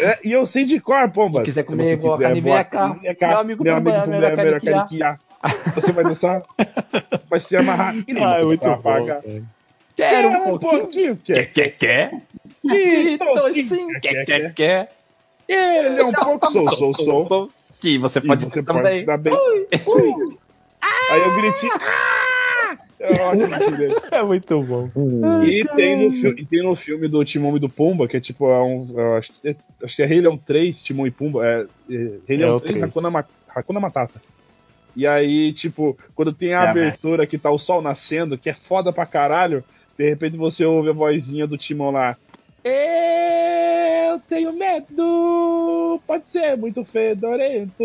É, 0.01 0.19
e 0.23 0.31
eu 0.31 0.47
sei 0.47 0.65
de 0.65 0.79
cor, 0.79 1.09
pomba. 1.11 1.39
Se 1.39 1.45
quiser 1.45 1.63
comer 1.63 1.97
quiser, 1.97 2.17
carne, 2.17 2.41
vem 2.41 3.15
cá. 3.15 3.27
Meu 3.29 3.39
amigo 3.39 3.63
Meu 3.63 3.75
amigo 3.77 4.07
melhor 4.09 4.59
caniquear. 4.87 5.19
Você 5.75 5.91
vai 5.91 6.03
dançar, 6.03 6.41
vai 7.29 7.39
se 7.39 7.55
amarrar 7.55 7.95
e 7.95 8.05
Ah, 8.17 8.39
é 8.39 8.43
muito 8.45 8.63
bom. 8.81 9.05
Quero 9.95 10.29
Quer 10.29 10.37
um 10.51 10.57
pouquinho. 10.57 11.17
Quer, 11.17 11.51
Quer, 11.51 11.69
quer? 11.77 12.11
Sim, 12.65 13.13
Então 13.13 13.33
tô 13.33 13.53
sim. 13.53 13.63
sim. 13.63 13.87
Quer, 13.99 14.25
quer, 14.25 14.53
quer? 14.53 14.91
Ele 15.47 15.99
é 15.99 16.05
um 16.05 16.13
pouco 16.13 16.51
sou, 16.51 16.93
sou, 16.93 17.27
sou. 17.27 17.49
Que 17.79 17.97
você 17.97 18.19
E 18.19 18.27
pode 18.27 18.45
você 18.45 18.63
também. 18.63 19.05
pode 19.05 19.05
dar 19.05 19.17
bem. 19.17 19.33
Ui. 19.33 20.37
Aí 21.09 21.19
eu 21.21 21.35
gritei. 21.35 21.69
"Ah!" 21.73 22.77
É. 22.99 24.17
É 24.17 24.23
muito 24.23 24.61
bom. 24.61 24.89
E 25.43 25.65
tem, 25.75 25.97
no, 25.97 26.11
fi- 26.11 26.41
e 26.41 26.45
tem 26.45 26.63
no 26.63 26.75
filme 26.75 27.07
do 27.07 27.25
Timão 27.25 27.57
e 27.57 27.59
do 27.59 27.67
Pumba, 27.67 28.07
que 28.07 28.15
é 28.15 28.21
tipo, 28.21 28.45
é 28.49 28.61
um, 28.61 28.87
eu 28.95 29.15
acho, 29.15 29.33
é- 29.43 29.55
acho 29.83 29.95
que 29.95 30.03
é 30.03 30.05
Rei 30.05 30.21
Leão 30.21 30.37
3, 30.37 30.81
Timão 30.83 31.07
e 31.07 31.11
Pumba, 31.11 31.43
é, 31.45 31.61
é 31.89 31.95
Rei 32.27 32.37
Leão 32.37 32.55
o 32.57 32.59
3, 32.59 32.77
três. 32.79 32.95
Hakuna, 32.95 33.25
Hakuna 33.55 33.79
Matata. 33.79 34.21
E 34.95 35.07
aí, 35.07 35.51
tipo, 35.53 35.97
quando 36.13 36.31
tem 36.31 36.53
a 36.53 36.63
É, 36.65 36.67
abertura 36.67 37.25
que 37.25 37.37
tá 37.39 37.49
o 37.49 37.57
sol 37.57 37.81
nascendo, 37.81 38.37
que 38.37 38.49
é 38.49 38.53
foda 38.53 38.93
pra 38.93 39.05
caralho, 39.05 39.63
de 40.01 40.09
repente 40.09 40.35
você 40.35 40.65
ouve 40.65 40.89
a 40.89 40.93
vozinha 40.93 41.45
do 41.45 41.59
Timão 41.59 41.91
lá. 41.91 42.17
Eu 42.63 44.19
tenho 44.27 44.51
medo, 44.51 46.01
pode 46.07 46.27
ser 46.29 46.57
muito 46.57 46.83
fedorento, 46.83 47.83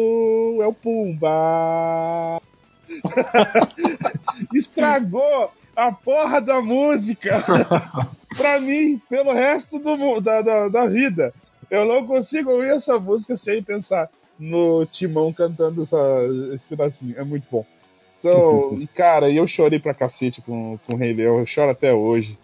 é 0.62 0.66
o 0.66 0.72
Pumba. 0.72 2.40
Estragou 4.54 5.52
a 5.76 5.92
porra 5.92 6.40
da 6.40 6.62
música 6.62 7.44
pra 8.34 8.60
mim 8.60 8.98
pelo 9.10 9.34
resto 9.34 9.78
do, 9.78 10.18
da, 10.20 10.40
da, 10.40 10.68
da 10.68 10.86
vida. 10.86 11.34
Eu 11.70 11.84
não 11.84 12.06
consigo 12.06 12.50
ouvir 12.50 12.70
essa 12.70 12.98
música 12.98 13.36
sem 13.36 13.62
pensar 13.62 14.08
no 14.38 14.86
Timão 14.86 15.34
cantando 15.34 15.82
essa, 15.82 15.98
esse 16.54 16.64
pedacinho. 16.66 17.14
É 17.18 17.24
muito 17.24 17.44
bom. 17.50 17.66
Então, 18.18 18.78
e, 18.80 18.86
cara, 18.86 19.30
eu 19.30 19.46
chorei 19.46 19.78
pra 19.78 19.94
cacete 19.94 20.40
com, 20.40 20.78
com 20.86 20.94
o 20.94 20.96
Rei 20.96 21.12
Leão. 21.12 21.38
Eu 21.38 21.46
choro 21.46 21.70
até 21.70 21.92
hoje. 21.92 22.36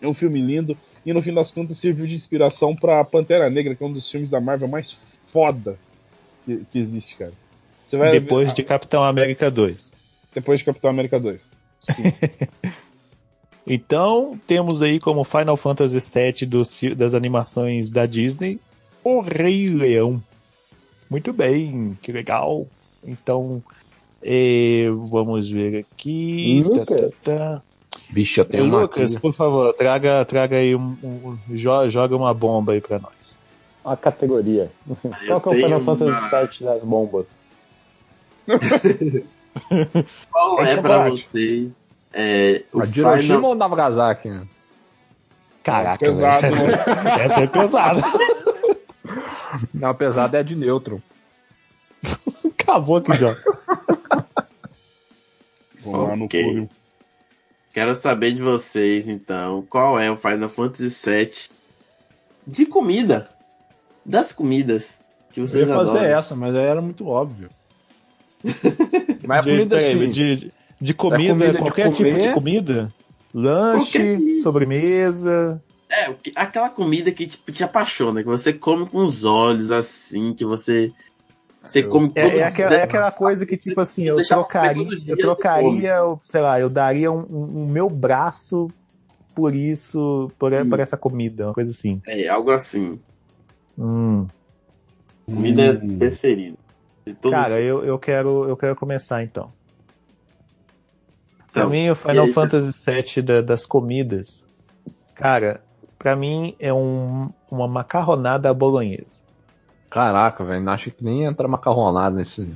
É 0.00 0.06
um 0.06 0.14
filme 0.14 0.40
lindo. 0.40 0.76
E 1.04 1.12
no 1.12 1.22
fim 1.22 1.32
das 1.32 1.50
contas 1.50 1.78
serviu 1.78 2.06
de 2.06 2.16
inspiração 2.16 2.74
pra 2.74 3.04
Pantera 3.04 3.48
Negra, 3.48 3.74
que 3.74 3.82
é 3.82 3.86
um 3.86 3.92
dos 3.92 4.10
filmes 4.10 4.28
da 4.28 4.40
Marvel 4.40 4.68
mais 4.68 4.96
foda 5.32 5.78
que, 6.44 6.64
que 6.70 6.78
existe, 6.78 7.16
cara. 7.16 7.32
Depois 8.10 8.52
de 8.52 8.64
Capitão 8.64 9.04
América 9.04 9.50
2. 9.50 9.94
depois 10.34 10.58
de 10.58 10.64
Capitão 10.64 10.90
América 10.90 11.20
2. 11.20 11.40
Então, 13.66 14.38
temos 14.46 14.80
aí 14.80 15.00
como 15.00 15.24
Final 15.24 15.56
Fantasy 15.56 15.98
VII 15.98 16.46
dos, 16.46 16.76
das 16.96 17.14
animações 17.14 17.90
da 17.90 18.06
Disney, 18.06 18.60
O 19.02 19.20
Rei 19.20 19.68
Leão. 19.68 20.22
Muito 21.10 21.32
bem, 21.32 21.98
que 22.00 22.12
legal. 22.12 22.68
Então, 23.04 23.62
eh, 24.26 24.88
vamos 25.10 25.48
ver 25.50 25.84
aqui. 25.92 26.62
Lucas. 26.64 27.20
Tá, 27.22 27.32
tá, 27.32 27.38
tá. 27.38 27.62
Bicho, 28.10 28.40
eu 28.40 28.46
E, 28.52 28.60
uma 28.60 28.82
Lucas, 28.82 29.16
por 29.16 29.32
favor, 29.32 29.72
traga, 29.74 30.24
traga 30.24 30.56
aí 30.56 30.74
um, 30.76 30.96
um- 31.02 31.38
jo- 31.48 31.88
joga 31.90 32.16
uma 32.16 32.32
bomba 32.34 32.72
aí 32.72 32.80
pra 32.80 32.98
nós. 32.98 33.38
Uma 33.84 33.96
categoria. 33.96 34.70
Qual 35.26 35.40
que 35.40 35.48
é 35.48 35.52
o 35.52 35.54
Final 35.54 35.80
Fantasy 35.80 36.10
uma- 36.10 36.40
VII 36.46 36.64
das 36.64 36.82
bombas? 36.82 37.26
Qual 40.30 40.60
é 40.62 40.76
pra 40.80 41.04
combate. 41.04 41.26
vocês? 41.28 41.70
É, 42.12 42.62
o 42.72 42.78
Hiroshima 42.82 43.16
Final... 43.18 43.42
ou 43.44 43.54
Nagasaki? 43.54 44.28
né? 44.28 44.46
Caraca, 45.62 45.98
Pesado, 46.06 46.54
velho. 46.54 46.66
né? 46.68 46.74
Essa 47.24 47.40
é 47.40 47.46
pesada. 47.46 48.02
Não, 49.74 49.94
pesada 49.94 50.38
é 50.38 50.42
de 50.42 50.54
neutro. 50.54 51.02
Acabou 52.60 52.96
aqui 52.96 53.16
já. 53.16 53.36
No 56.16 56.24
Ok. 56.24 56.42
clube. 56.42 56.68
Quero 57.72 57.94
saber 57.94 58.32
de 58.32 58.40
vocês, 58.42 59.06
então, 59.08 59.64
qual 59.68 59.98
é 60.00 60.10
o 60.10 60.16
Final 60.16 60.48
Fantasy 60.48 60.88
VII 61.10 61.30
de 62.46 62.64
comida. 62.66 63.28
Das 64.04 64.32
comidas 64.32 64.98
que 65.32 65.40
Eu 65.40 65.46
vocês 65.46 65.66
ia 65.68 65.74
fazer 65.74 65.90
adoram. 65.98 66.18
essa, 66.18 66.34
mas 66.36 66.54
aí 66.54 66.64
era 66.64 66.80
muito 66.80 67.06
óbvio. 67.06 67.48
mas 69.26 69.38
a 69.38 69.40
De, 69.42 69.50
comida 69.50 69.76
peraí, 69.76 70.08
de, 70.08 70.52
de 70.80 70.94
comida, 70.94 71.32
comida 71.34 71.52
de 71.52 71.58
qualquer 71.58 71.92
tipo 71.92 72.18
de 72.18 72.32
comida. 72.32 72.92
Lanche, 73.34 73.98
Qualquer- 74.16 74.32
sobremesa. 74.42 75.62
É, 75.90 76.12
aquela 76.34 76.68
comida 76.70 77.12
que 77.12 77.26
tipo, 77.26 77.52
te 77.52 77.62
apaixona, 77.62 78.22
que 78.22 78.28
você 78.28 78.52
come 78.52 78.86
com 78.88 79.04
os 79.04 79.24
olhos, 79.24 79.70
assim, 79.70 80.32
que 80.34 80.44
você. 80.44 80.92
Você 81.66 81.82
come 81.82 82.12
É, 82.14 82.38
é 82.38 82.44
aquela, 82.44 82.74
é 82.76 82.82
aquela 82.82 83.10
coisa 83.10 83.44
que, 83.44 83.56
tipo 83.56 83.80
assim, 83.80 84.04
eu 84.04 84.22
trocaria, 84.26 84.86
eu 85.06 85.18
trocaria, 85.18 85.94
eu, 85.96 86.20
sei 86.24 86.40
lá, 86.40 86.60
eu 86.60 86.70
daria 86.70 87.10
um, 87.10 87.20
um- 87.28 87.62
um 87.62 87.66
meu 87.66 87.90
braço 87.90 88.68
por 89.34 89.54
isso, 89.54 90.30
por, 90.38 90.52
por 90.68 90.80
essa 90.80 90.96
comida, 90.96 91.46
uma 91.48 91.54
coisa 91.54 91.70
assim. 91.70 92.00
É, 92.06 92.28
algo 92.28 92.50
assim. 92.50 92.98
Hum. 93.76 94.26
Comida 95.26 95.80
Hum. 95.82 95.98
preferida. 95.98 96.56
Cara, 97.30 97.60
eu, 97.60 97.84
eu, 97.84 97.98
quero, 97.98 98.48
eu 98.48 98.56
quero 98.56 98.74
começar 98.76 99.22
então. 99.22 99.52
Pra 101.52 101.62
Então, 101.62 101.70
mim, 101.70 101.90
o 101.90 101.94
Final 101.94 102.26
aí, 102.26 102.32
Fantasy 102.32 102.72
VII 102.84 103.22
da- 103.22 103.40
das 103.40 103.66
comidas, 103.66 104.46
cara, 105.14 105.60
pra 105.98 106.14
mim 106.14 106.54
é 106.58 106.72
um, 106.72 107.28
uma 107.50 107.66
macarronada 107.66 108.48
à 108.50 108.54
bolonhesa. 108.54 109.25
Caraca, 109.96 110.44
velho, 110.44 110.68
acho 110.68 110.90
que 110.90 111.02
nem 111.02 111.24
entra 111.24 111.48
macarronada 111.48 112.16
nesse. 112.16 112.46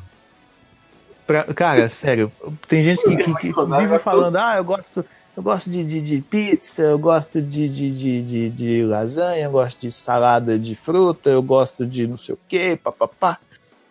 Pra- 1.26 1.44
cara, 1.54 1.88
sério, 1.88 2.30
tem 2.68 2.82
gente 2.82 3.02
que, 3.02 3.16
que- 3.16 3.34
que 3.34 3.64
vive 3.78 3.98
falando, 3.98 4.36
ah, 4.36 4.56
eu 4.58 4.64
gosto, 4.64 5.02
eu 5.34 5.42
gosto 5.42 5.70
de, 5.70 5.82
de, 5.82 6.02
de 6.02 6.20
pizza, 6.20 6.82
eu 6.82 6.98
gosto 6.98 7.40
de, 7.40 7.66
de, 7.66 7.90
de, 7.96 8.22
de, 8.22 8.50
de 8.50 8.84
lasanha, 8.84 9.44
eu 9.44 9.50
gosto 9.52 9.80
de 9.80 9.90
salada 9.90 10.58
de 10.58 10.74
fruta, 10.74 11.30
eu 11.30 11.42
gosto 11.42 11.86
de 11.86 12.06
não 12.06 12.18
sei 12.18 12.34
o 12.34 12.38
que, 12.46 12.76
papapá. 12.76 13.38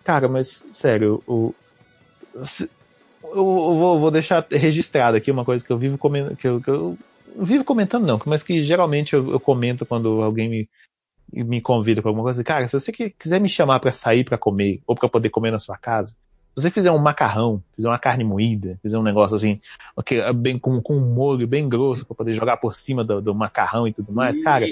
Cara, 0.03 0.29
mas 0.29 0.63
sério, 0.71 1.23
o, 1.25 1.51
se- 2.43 2.69
eu, 3.23 3.31
eu 3.35 3.43
vou, 3.79 3.99
vou 3.99 4.11
deixar 4.11 4.45
registrado 4.51 5.17
aqui 5.17 5.31
uma 5.31 5.43
coisa 5.43 5.65
que 5.65 5.73
eu 5.73 5.77
vivo 5.79 5.97
comentando, 5.97 6.37
que 6.37 6.47
eu, 6.47 6.61
que 6.61 6.69
eu 6.69 6.95
não 7.35 7.45
vivo 7.45 7.63
comentando 7.63 8.05
não, 8.05 8.19
mas 8.27 8.43
que 8.43 8.61
geralmente 8.61 9.13
eu, 9.13 9.31
eu 9.31 9.39
comento 9.39 9.87
quando 9.87 10.21
alguém 10.21 10.47
me, 10.47 10.69
me 11.31 11.61
convida 11.61 12.01
pra 12.01 12.09
alguma 12.09 12.23
coisa. 12.23 12.43
Cara, 12.43 12.67
se 12.67 12.73
você 12.73 12.91
quiser 12.91 13.39
me 13.39 13.49
chamar 13.49 13.79
pra 13.79 13.91
sair 13.91 14.23
pra 14.23 14.37
comer, 14.37 14.81
ou 14.85 14.95
pra 14.95 15.09
poder 15.09 15.29
comer 15.29 15.51
na 15.51 15.59
sua 15.59 15.77
casa, 15.77 16.15
se 16.55 16.63
você 16.63 16.71
fizer 16.71 16.91
um 16.91 16.97
macarrão, 16.97 17.63
fizer 17.75 17.87
uma 17.87 17.99
carne 17.99 18.23
moída, 18.23 18.77
fizer 18.81 18.97
um 18.97 19.03
negócio 19.03 19.37
assim, 19.37 19.61
ok, 19.95 20.21
bem, 20.33 20.59
com, 20.59 20.81
com 20.81 20.97
um 20.97 21.13
molho 21.13 21.47
bem 21.47 21.69
grosso 21.69 22.05
pra 22.05 22.15
poder 22.15 22.33
jogar 22.33 22.57
por 22.57 22.75
cima 22.75 23.03
do, 23.03 23.21
do 23.21 23.35
macarrão 23.35 23.87
e 23.87 23.93
tudo 23.93 24.11
mais, 24.11 24.43
cara, 24.43 24.65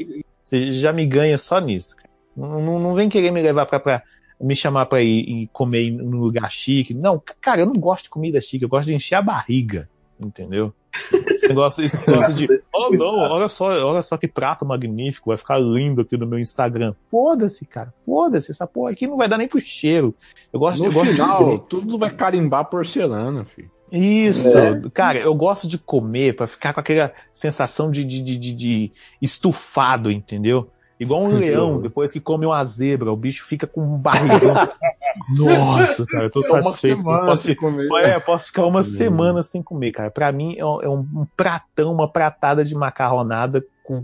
você 0.44 0.72
já 0.72 0.92
me 0.92 1.06
ganha 1.06 1.38
só 1.38 1.60
nisso. 1.60 1.96
Não, 2.36 2.80
não, 2.80 2.94
vem 2.94 3.10
querer 3.10 3.32
me 3.32 3.42
levar 3.42 3.66
pra 3.66 4.04
me 4.40 4.56
chamar 4.56 4.86
pra 4.86 5.02
ir, 5.02 5.28
ir 5.28 5.50
comer 5.52 5.84
em 5.84 6.02
um 6.02 6.18
lugar 6.18 6.52
chique. 6.52 6.94
Não, 6.94 7.22
cara, 7.42 7.62
eu 7.62 7.66
não 7.66 7.74
gosto 7.74 8.04
de 8.04 8.10
comida 8.10 8.40
chique, 8.40 8.64
eu 8.64 8.70
gosto 8.70 8.88
de 8.88 8.94
encher 8.94 9.16
a 9.16 9.22
barriga, 9.22 9.90
entendeu? 10.20 10.74
Esse 10.94 11.48
negócio, 11.48 11.84
esse 11.84 11.98
negócio 12.08 12.34
de, 12.34 12.48
oh 12.74 12.90
não, 12.90 13.20
olha 13.20 13.48
só, 13.48 13.66
olha 13.86 14.02
só 14.02 14.18
que 14.18 14.28
prato 14.28 14.66
magnífico, 14.66 15.30
vai 15.30 15.38
ficar 15.38 15.60
lindo 15.60 16.02
aqui 16.02 16.18
no 16.18 16.26
meu 16.26 16.40
Instagram. 16.40 16.94
Foda-se, 17.12 17.66
cara, 17.66 17.94
foda-se, 18.06 18.52
essa 18.52 18.66
porra 18.66 18.92
aqui 18.92 19.06
não 19.06 19.18
vai 19.18 19.30
dar 19.30 19.38
nem 19.38 19.48
pro 19.48 19.60
cheiro. 19.60 20.16
Eu 20.52 20.60
gosto, 20.60 20.80
No 20.80 20.86
eu 20.86 20.92
gosto 20.92 21.10
de 21.10 21.14
final, 21.16 21.38
comer. 21.44 21.60
tudo 21.70 21.98
vai 21.98 22.10
carimbar 22.16 22.66
porcelana, 22.66 23.46
filho. 23.46 23.70
Isso, 23.92 24.58
É. 24.58 24.82
cara, 24.94 25.20
eu 25.20 25.34
gosto 25.34 25.66
de 25.68 25.78
comer 25.78 26.36
pra 26.36 26.46
ficar 26.48 26.74
com 26.74 26.80
aquela 26.82 27.12
sensação 27.32 27.90
de, 27.90 28.04
de, 28.04 28.22
de, 28.22 28.38
de- 28.38 28.54
de 28.54 28.92
estufado, 29.22 30.12
entendeu? 30.12 30.70
Igual 31.00 31.24
um 31.24 31.38
leão, 31.38 31.80
depois 31.80 32.12
que 32.12 32.20
come 32.20 32.46
uma 32.46 32.64
zebra, 32.64 33.12
o 33.12 33.16
bicho 33.16 33.46
fica 33.46 33.68
com 33.68 33.82
um 33.82 33.98
barrigão. 33.98 34.56
Nossa, 35.30 36.06
cara, 36.06 36.26
eu 36.26 36.30
tô 36.32 36.40
É 36.40 36.44
satisfeito. 36.44 37.04
posso, 37.04 37.44
sem 37.44 37.56
comer. 37.56 37.88
é, 38.04 38.20
posso 38.20 38.48
ficar 38.48 38.66
uma 38.66 38.84
semana 38.84 39.44
sem 39.44 39.62
comer, 39.62 39.92
cara. 39.92 40.10
Pra 40.12 40.32
mim 40.32 40.56
é 40.58 40.66
um, 40.66 40.82
é 40.82 40.90
um- 40.90 41.26
pratão, 41.36 41.94
uma 41.94 42.08
pratada 42.12 42.64
de 42.66 42.74
macarronada 42.76 43.64
com 43.84 44.02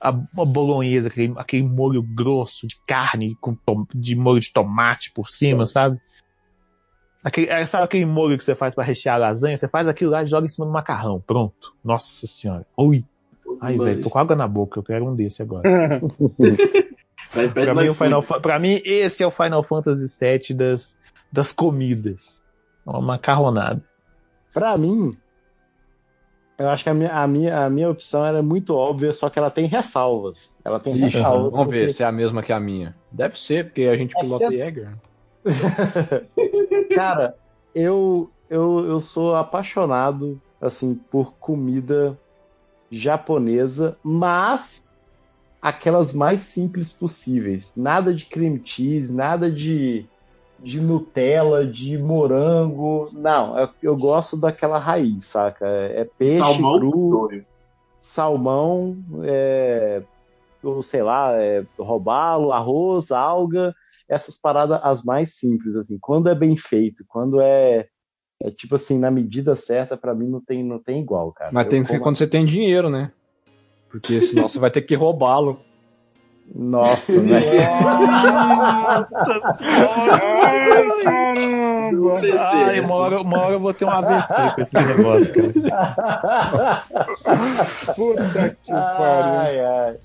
a, 0.00 0.10
uma 0.10 0.46
bolonhesa, 0.46 1.08
aquele, 1.08 1.34
aquele 1.36 1.62
molho 1.64 2.02
grosso 2.02 2.66
de 2.66 2.76
carne, 2.86 3.36
com 3.40 3.54
tom- 3.54 3.86
de 3.94 4.14
molho 4.14 4.40
de 4.40 4.52
tomate 4.52 5.12
por 5.12 5.30
cima, 5.30 5.66
sabe? 5.66 5.98
Aquele, 7.22 7.48
é, 7.48 7.66
sabe 7.66 7.84
aquele 7.84 8.06
molho 8.06 8.38
que 8.38 8.44
você 8.44 8.54
faz 8.54 8.74
pra 8.74 8.82
rechear 8.84 9.16
a 9.16 9.18
lasanha? 9.18 9.56
Você 9.56 9.68
faz 9.68 9.86
aquilo 9.86 10.10
lá 10.12 10.22
e 10.22 10.26
joga 10.26 10.46
em 10.46 10.48
cima 10.48 10.64
do 10.66 10.72
macarrão. 10.72 11.20
Pronto. 11.26 11.74
Nossa 11.84 12.26
senhora. 12.26 12.64
Ui. 12.76 13.04
Ai, 13.60 13.76
velho, 13.78 14.02
tô 14.02 14.10
com 14.10 14.18
água 14.18 14.36
na 14.36 14.46
boca. 14.48 14.78
Eu 14.80 14.82
quero 14.84 15.06
um 15.06 15.14
desse 15.14 15.42
agora. 15.42 16.00
Pra, 17.54 17.74
mim, 17.74 17.88
o. 17.88 17.94
Final, 17.94 18.22
pra 18.22 18.58
mim, 18.58 18.80
esse 18.84 19.22
é 19.22 19.26
o 19.26 19.30
Final 19.30 19.62
Fantasy 19.62 20.06
VII 20.18 20.56
das, 20.56 20.98
das 21.30 21.52
comidas. 21.52 22.42
Uma 22.84 23.00
macarronada. 23.00 23.80
Pra 24.52 24.76
mim, 24.76 25.16
eu 26.58 26.68
acho 26.68 26.82
que 26.82 26.90
a 26.90 26.94
minha, 26.94 27.12
a, 27.12 27.26
minha, 27.28 27.64
a 27.66 27.70
minha 27.70 27.88
opção 27.88 28.24
era 28.26 28.42
muito 28.42 28.74
óbvia, 28.74 29.12
só 29.12 29.30
que 29.30 29.38
ela 29.38 29.50
tem 29.50 29.66
ressalvas. 29.66 30.56
Ela 30.64 30.80
tem 30.80 30.92
Ixi, 30.92 31.04
ressalvas. 31.18 31.52
vamos 31.52 31.68
ver 31.68 31.80
porque- 31.82 31.92
se 31.92 32.02
é 32.02 32.06
a 32.06 32.10
mesma 32.12 32.42
que 32.42 32.52
a 32.52 32.58
minha. 32.58 32.96
Deve 33.12 33.38
ser, 33.38 33.66
porque 33.66 33.82
a 33.82 33.96
gente 33.96 34.12
pilota 34.18 34.48
que- 34.48 34.56
Jäger. 34.56 34.98
Cara, 36.94 37.36
eu, 37.74 38.30
eu, 38.48 38.84
eu 38.86 39.00
sou 39.00 39.36
apaixonado, 39.36 40.40
assim, 40.60 40.94
por 40.94 41.34
comida 41.34 42.18
japonesa, 42.90 43.96
mas 44.02 44.84
aquelas 45.60 46.12
mais 46.12 46.40
simples 46.40 46.92
possíveis. 46.92 47.72
Nada 47.76 48.14
de 48.14 48.26
cream 48.26 48.60
cheese, 48.64 49.14
nada 49.14 49.50
de, 49.50 50.06
de 50.58 50.80
Nutella, 50.80 51.66
de 51.66 51.98
morango. 51.98 53.10
Não, 53.12 53.58
eu, 53.58 53.68
eu 53.82 53.96
gosto 53.96 54.36
daquela 54.36 54.78
raiz, 54.78 55.26
saca? 55.26 55.66
É 55.66 56.08
peixe 56.18 56.38
Salmão 56.38 56.78
cru, 56.78 57.44
salmão, 58.00 58.96
é, 59.22 60.02
ou 60.62 60.82
sei 60.82 61.02
lá, 61.02 61.32
é, 61.34 61.64
robalo, 61.78 62.52
arroz, 62.52 63.12
alga, 63.12 63.74
essas 64.08 64.36
paradas 64.36 64.80
as 64.82 65.02
mais 65.02 65.34
simples, 65.34 65.76
assim. 65.76 65.98
Quando 66.00 66.28
é 66.28 66.34
bem 66.34 66.56
feito, 66.56 67.04
quando 67.06 67.40
é, 67.40 67.86
é 68.42 68.50
tipo 68.50 68.74
assim, 68.76 68.98
na 68.98 69.10
medida 69.10 69.54
certa, 69.56 69.96
pra 69.96 70.14
mim 70.14 70.28
não 70.28 70.40
tem, 70.40 70.64
não 70.64 70.78
tem 70.78 71.00
igual, 71.00 71.30
cara. 71.32 71.50
Mas 71.52 71.66
Eu 71.66 71.70
tem 71.70 71.80
que 71.82 71.88
ser 71.88 71.92
como- 71.94 72.04
quando 72.04 72.16
você 72.18 72.26
tem 72.26 72.44
dinheiro, 72.46 72.88
né? 72.90 73.10
Porque 73.90 74.20
senão 74.20 74.48
você 74.48 74.58
vai 74.58 74.70
ter 74.70 74.82
que 74.82 74.94
roubá-lo. 74.94 75.60
Nossa, 76.54 77.12
né? 77.22 77.40
Nossa 78.06 79.40
Ai, 79.60 80.68
caramba! 81.04 82.20
Ai, 82.38 82.80
uma 82.80 82.94
hora, 82.94 83.20
uma 83.20 83.38
hora 83.40 83.52
eu 83.54 83.60
vou 83.60 83.72
ter 83.74 83.84
um 83.84 83.90
AVC 83.90 84.34
com 84.54 84.60
esse 84.60 84.74
negócio, 84.76 85.32
cara. 85.34 86.84
Puta 87.94 88.56
que 88.64 88.72
pariu. 88.72 89.38
ai, 89.38 89.60
ai. 89.60 89.96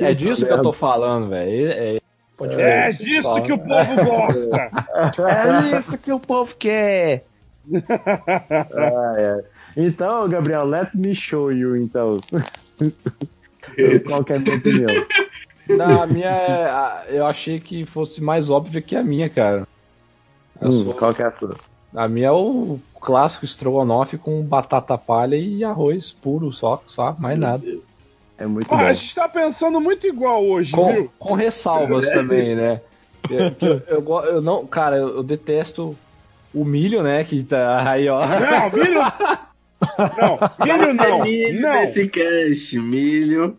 É, 0.00 0.10
é 0.10 0.14
disso 0.14 0.44
que 0.46 0.52
eu 0.52 0.62
tô 0.62 0.72
falando, 0.72 1.28
velho. 1.30 1.68
É, 1.72 1.98
pode 2.36 2.60
É 2.60 2.90
ver, 2.90 2.98
disso 2.98 3.22
só- 3.22 3.40
que 3.40 3.52
o 3.52 3.58
povo 3.58 4.04
gosta. 4.04 4.70
É 5.72 5.78
isso 5.78 5.98
que 5.98 6.12
o 6.12 6.20
povo 6.20 6.54
quer. 6.56 7.24
ai, 8.76 9.24
ai. 9.26 9.44
Então, 9.76 10.28
Gabriel, 10.28 10.64
let 10.64 10.94
me 10.94 11.14
show 11.14 11.50
you, 11.52 11.76
então. 11.76 12.20
Qual 14.06 14.22
que 14.24 14.32
é 14.32 14.36
a 14.36 14.38
minha 14.38 14.56
opinião? 14.56 15.04
Não, 15.68 16.02
a 16.02 16.06
minha 16.06 16.28
é. 16.30 17.16
Eu 17.18 17.26
achei 17.26 17.58
que 17.58 17.84
fosse 17.86 18.22
mais 18.22 18.48
óbvia 18.50 18.80
que 18.82 18.94
a 18.94 19.02
minha, 19.02 19.28
cara. 19.28 19.66
Hum, 20.62 20.84
sou- 20.84 20.94
qual 20.94 21.12
que 21.14 21.22
é 21.22 21.26
a 21.26 21.32
sua? 21.32 21.56
A 21.94 22.06
minha 22.08 22.28
é 22.28 22.32
o 22.32 22.78
clássico 23.00 23.44
estrogonofe 23.44 24.16
com 24.18 24.42
batata 24.42 24.96
palha 24.98 25.36
e 25.36 25.62
arroz 25.64 26.12
puro 26.12 26.52
só, 26.52 26.82
só 26.86 27.14
mais 27.18 27.38
nada. 27.38 27.62
É 28.36 28.46
muito 28.46 28.68
Pô, 28.68 28.76
bom. 28.76 28.82
a 28.84 28.92
gente 28.94 29.14
tá 29.14 29.28
pensando 29.28 29.80
muito 29.80 30.06
igual 30.06 30.44
hoje, 30.44 30.72
Com, 30.72 30.92
viu? 30.92 31.12
com 31.18 31.34
ressalvas 31.34 32.08
também, 32.10 32.54
né? 32.54 32.80
Eu, 33.30 33.56
eu, 33.66 33.82
eu 33.88 34.24
eu 34.24 34.42
não, 34.42 34.66
cara, 34.66 34.96
eu, 34.96 35.16
eu 35.16 35.22
detesto 35.22 35.96
o 36.52 36.62
milho, 36.62 37.02
né? 37.02 37.24
Que 37.24 37.42
tá 37.42 37.90
aí, 37.90 38.06
ó. 38.06 38.20
Não, 38.20 38.70
milho. 38.70 39.00
Não, 40.18 40.66
milho 40.66 40.94
não. 40.94 41.04
É 41.04 41.22
milho 41.22 41.60
Não. 41.62 41.72
desse 41.72 42.06
cast, 42.08 42.78
milho. 42.78 43.56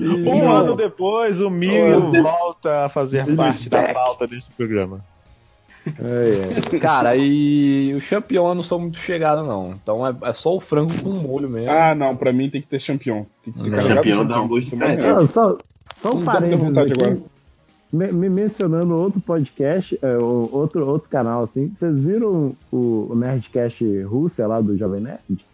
Um 0.00 0.48
ano 0.50 0.76
depois, 0.76 1.40
o 1.40 1.50
milho 1.50 2.12
volta 2.22 2.84
a 2.84 2.88
fazer 2.88 3.34
parte 3.36 3.68
da 3.68 3.92
pauta 3.92 4.26
deste 4.26 4.50
programa. 4.52 5.04
Cara, 6.80 7.16
e 7.16 7.94
o 7.94 8.00
champignon 8.00 8.48
eu 8.50 8.54
não 8.54 8.62
sou 8.62 8.78
muito 8.78 8.98
chegado, 8.98 9.46
não. 9.46 9.74
Então 9.82 10.06
é, 10.06 10.14
é 10.22 10.32
só 10.32 10.56
o 10.56 10.60
frango 10.60 10.92
com 11.02 11.10
molho 11.10 11.48
mesmo. 11.48 11.70
Ah, 11.70 11.94
não, 11.94 12.16
pra 12.16 12.32
mim 12.32 12.48
tem 12.50 12.60
que 12.60 12.68
ter 12.68 12.80
champion. 12.80 13.24
Tem 13.44 13.52
que 13.52 13.82
champion 13.82 14.22
de 14.22 14.28
dá 14.28 14.42
um 14.42 14.48
gosto 14.48 14.70
diferente. 14.70 15.02
Não, 15.02 15.28
só, 15.28 15.58
Só 16.00 16.14
um 16.14 16.24
parênteses 16.24 16.76
aqui, 16.76 16.92
agora. 16.92 17.18
me, 17.92 18.12
me 18.12 18.28
mencionando 18.28 18.96
outro 18.96 19.20
podcast, 19.20 19.98
é, 20.02 20.16
outro, 20.18 20.86
outro 20.86 21.08
canal, 21.08 21.44
assim. 21.44 21.72
Vocês 21.78 22.00
viram 22.00 22.54
o, 22.70 23.08
o 23.10 23.14
Nerdcast 23.14 24.02
Rússia 24.02 24.46
lá 24.46 24.60
do 24.60 24.76
Jovem 24.76 25.00
Nerd? 25.00 25.44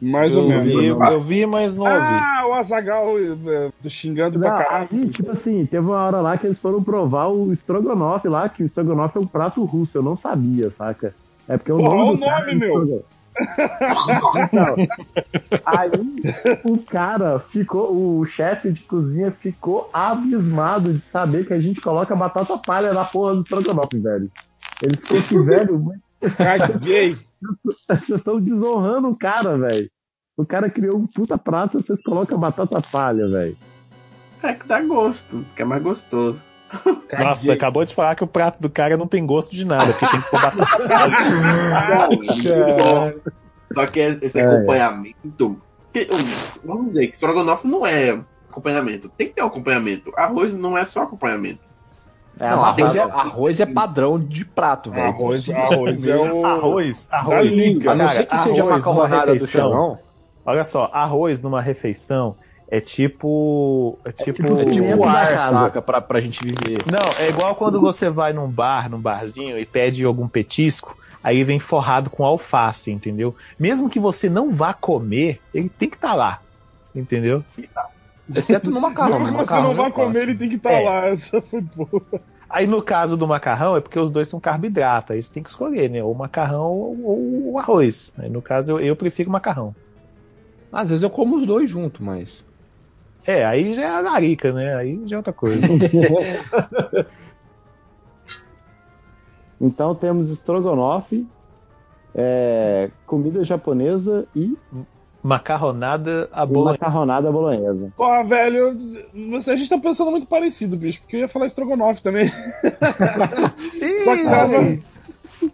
Mais 0.00 0.30
ou 0.32 0.42
Eu 0.42 0.48
menos. 0.48 0.64
vi, 0.64 0.86
eu 0.86 1.20
vi, 1.22 1.46
mas 1.46 1.76
não 1.76 1.84
ouvi. 1.86 1.96
Ah, 1.98 2.46
o 2.48 2.52
Azagal 2.54 3.06
xingando 3.88 4.38
Não, 4.38 4.46
pra 4.48 4.64
caralho. 4.64 4.88
aí, 4.92 5.08
tipo 5.08 5.30
assim, 5.30 5.64
teve 5.66 5.86
uma 5.86 5.96
hora 6.02 6.20
lá 6.20 6.36
que 6.36 6.46
eles 6.46 6.58
foram 6.58 6.82
provar 6.82 7.28
o 7.28 7.52
Strogonoff 7.54 8.28
lá, 8.28 8.48
que 8.48 8.62
o 8.62 8.66
Strogonoff 8.66 9.16
é 9.16 9.20
um 9.20 9.26
prato 9.26 9.64
russo, 9.64 9.96
eu 9.96 10.02
não 10.02 10.16
sabia, 10.16 10.70
saca? 10.76 11.14
É 11.48 11.56
porque 11.56 11.72
o 11.72 11.78
Porra, 11.78 11.94
nome 11.94 12.14
o 12.16 12.20
cara 12.20 12.40
nome, 12.40 12.52
é 12.52 12.54
meu. 12.68 13.04
Então, 14.36 14.76
aí 15.64 15.90
o 16.64 16.78
cara 16.78 17.38
ficou, 17.38 18.18
o 18.18 18.24
chefe 18.24 18.70
de 18.72 18.80
cozinha 18.82 19.30
ficou 19.30 19.88
abismado 19.92 20.92
de 20.92 21.00
saber 21.00 21.46
que 21.46 21.52
a 21.52 21.60
gente 21.60 21.80
coloca 21.80 22.14
batata 22.16 22.56
palha 22.58 22.92
na 22.92 23.04
porra 23.04 23.34
do 23.34 23.42
Strogonoff, 23.42 23.96
velho. 23.98 24.30
Ele 24.82 24.96
ficou 24.96 25.18
assim, 25.18 25.44
velho, 25.44 25.80
mas 26.20 26.34
Caguei. 26.34 27.16
Vocês 27.64 28.08
estão 28.08 28.40
desonrando 28.40 29.08
o 29.08 29.16
cara, 29.16 29.56
velho. 29.58 29.90
O 30.36 30.44
cara 30.44 30.68
criou 30.70 30.98
um 30.98 31.06
puta 31.06 31.38
prato, 31.38 31.80
vocês 31.82 32.02
colocam 32.02 32.38
batata 32.38 32.80
palha, 32.80 33.26
velho. 33.28 33.56
É 34.42 34.52
que 34.52 34.66
dá 34.66 34.80
gosto, 34.82 35.44
que 35.54 35.62
é 35.62 35.64
mais 35.64 35.82
gostoso. 35.82 36.42
Nossa, 37.18 37.52
acabou 37.52 37.84
de 37.84 37.94
falar 37.94 38.14
que 38.16 38.24
o 38.24 38.26
prato 38.26 38.60
do 38.60 38.68
cara 38.68 38.96
não 38.96 39.06
tem 39.06 39.24
gosto 39.24 39.54
de 39.54 39.64
nada, 39.64 39.92
porque 39.92 40.06
tem 40.08 40.20
que 40.20 40.30
pôr 40.30 40.40
batata 40.42 40.88
palha. 40.88 41.16
Só 43.74 43.86
que 43.86 44.00
esse 44.00 44.38
É. 44.38 44.42
acompanhamento. 44.46 45.60
que, 45.92 46.08
um, 46.12 46.66
vamos 46.66 46.86
dizer 46.88 47.08
que 47.08 47.14
estrogonofe 47.14 47.66
não 47.66 47.86
é 47.86 48.20
acompanhamento. 48.50 49.08
Tem 49.10 49.28
que 49.28 49.34
ter 49.34 49.42
um 49.42 49.46
acompanhamento. 49.46 50.12
Arroz 50.16 50.52
não 50.52 50.76
é 50.76 50.84
só 50.84 51.02
acompanhamento. 51.02 51.60
É 52.38 52.50
não, 52.50 52.64
a 52.64 52.68
arroz 52.68 52.94
é, 52.94 53.00
arroz 53.00 53.60
é 53.60 53.66
padrão 53.66 54.18
de 54.18 54.44
prato, 54.44 54.90
velho. 54.90 55.06
Arroz, 55.06 55.48
arroz 55.48 56.04
é 56.04 56.16
o. 56.16 56.44
Arroz, 56.46 57.08
arroz. 57.10 57.54
língua. 57.56 57.92
A 57.92 57.96
não 57.96 58.08
ser 58.10 58.26
que 58.26 58.38
seja 58.38 58.64
macarronada 58.64 59.26
do 59.26 59.32
refeição. 59.32 59.70
chão. 59.72 59.98
Olha 60.44 60.62
só, 60.62 60.90
arroz 60.92 61.40
numa 61.40 61.62
refeição 61.62 62.36
é 62.68 62.80
tipo. 62.80 63.98
É 64.04 64.12
tipo. 64.12 64.42
tipo 64.42 64.60
É 64.60 64.64
tipo 64.66 64.86
Dentro 64.86 65.00
o 65.00 65.04
da 65.04 65.12
ar, 65.12 65.50
saca? 65.50 65.82
Pra, 65.82 66.00
pra 66.00 66.20
gente 66.20 66.40
viver. 66.42 66.78
Não, 66.90 67.24
é 67.24 67.28
igual 67.28 67.54
quando 67.54 67.80
você 67.80 68.10
vai 68.10 68.32
num 68.32 68.48
bar, 68.48 68.90
num 68.90 69.00
barzinho 69.00 69.58
e 69.58 69.64
pede 69.64 70.04
algum 70.04 70.28
petisco, 70.28 70.96
aí 71.22 71.42
vem 71.42 71.58
forrado 71.58 72.10
com 72.10 72.24
alface, 72.24 72.90
entendeu? 72.90 73.34
Mesmo 73.58 73.88
que 73.88 73.98
você 74.00 74.28
não 74.28 74.52
vá 74.52 74.74
comer, 74.74 75.40
ele 75.54 75.68
tem 75.68 75.88
que 75.88 75.96
estar 75.96 76.14
lá, 76.14 76.40
entendeu? 76.94 77.42
Exceto 78.34 78.70
no 78.70 78.80
macarrão. 78.80 79.18
Mesmo 79.20 79.32
no 79.32 79.38
que 79.38 79.44
você 79.44 79.50
macarrão 79.54 79.68
não 79.68 79.76
vai 79.76 79.86
é 79.86 79.90
fácil. 79.90 80.06
comer, 80.06 80.22
ele 80.22 80.34
tem 80.36 80.48
que 80.48 80.56
estar 80.56 80.72
É. 80.72 80.84
lá. 80.84 81.06
Essa 81.08 81.40
foi 81.42 81.60
boa. 81.60 82.02
Aí 82.48 82.66
no 82.66 82.80
caso 82.82 83.16
do 83.16 83.26
macarrão 83.26 83.76
é 83.76 83.80
porque 83.80 83.98
os 83.98 84.10
dois 84.12 84.28
são 84.28 84.38
carboidrato, 84.40 85.12
aí 85.12 85.22
você 85.22 85.32
tem 85.32 85.42
que 85.42 85.48
escolher, 85.48 85.90
né? 85.90 86.02
Ou 86.02 86.14
macarrão 86.14 86.70
ou, 86.72 87.04
ou 87.04 87.52
o 87.52 87.58
arroz. 87.58 88.14
Aí 88.18 88.28
no 88.30 88.40
caso 88.40 88.72
eu, 88.72 88.80
eu 88.80 88.96
prefiro 88.96 89.30
macarrão. 89.30 89.74
Às 90.72 90.88
vezes 90.90 91.02
eu 91.02 91.10
como 91.10 91.36
os 91.36 91.46
dois 91.46 91.70
juntos, 91.70 92.00
mas. 92.00 92.44
É, 93.26 93.44
aí 93.44 93.74
já 93.74 93.82
é 93.82 93.88
a 93.88 94.00
larica, 94.00 94.52
né? 94.52 94.76
Aí 94.76 95.00
já 95.06 95.16
é 95.16 95.18
outra 95.18 95.32
coisa. 95.32 95.60
Então 99.60 99.94
temos 99.94 100.28
estrogonofe, 100.28 101.26
é, 102.14 102.90
comida 103.06 103.42
japonesa 103.42 104.26
e 104.34 104.56
Macarronada 105.26 106.28
a 106.32 106.44
e 106.44 106.46
bola. 106.46 106.70
macarronada 106.72 107.32
bolonhesa. 107.32 107.92
Porra, 107.96 108.22
velho, 108.22 108.78
você, 109.30 109.50
a 109.50 109.56
gente 109.56 109.68
tá 109.68 109.76
pensando 109.76 110.12
muito 110.12 110.26
parecido, 110.28 110.76
bicho, 110.76 111.00
porque 111.00 111.16
eu 111.16 111.20
ia 111.20 111.28
falar 111.28 111.48
estrogonofe 111.48 112.00
também. 112.00 112.30
Só 114.04 114.16
que 114.16 114.24
tava. 114.24 114.78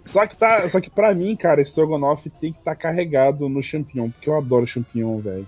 Só 0.06 0.26
que, 0.26 0.36
tá, 0.36 0.68
só 0.68 0.80
que 0.80 0.90
pra 0.90 1.14
mim, 1.14 1.34
cara, 1.34 1.62
estrogonofe 1.62 2.28
tem 2.28 2.52
que 2.52 2.58
estar 2.58 2.76
carregado 2.76 3.48
no 3.48 3.62
champignon, 3.62 4.10
porque 4.10 4.28
eu 4.28 4.36
adoro 4.36 4.66
champignon, 4.66 5.18
velho. 5.18 5.46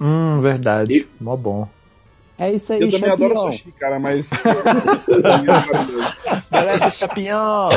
Hum, 0.00 0.38
verdade. 0.40 1.06
Mó 1.20 1.36
bom. 1.36 1.68
É 2.38 2.52
isso 2.52 2.70
aí, 2.72 2.82
Eu 2.82 2.90
também 2.90 3.10
adoro 3.10 3.52
sushi, 3.52 3.72
cara, 3.72 3.98
mas. 3.98 4.28
Beleza, 6.50 6.90
champignon! 6.90 7.70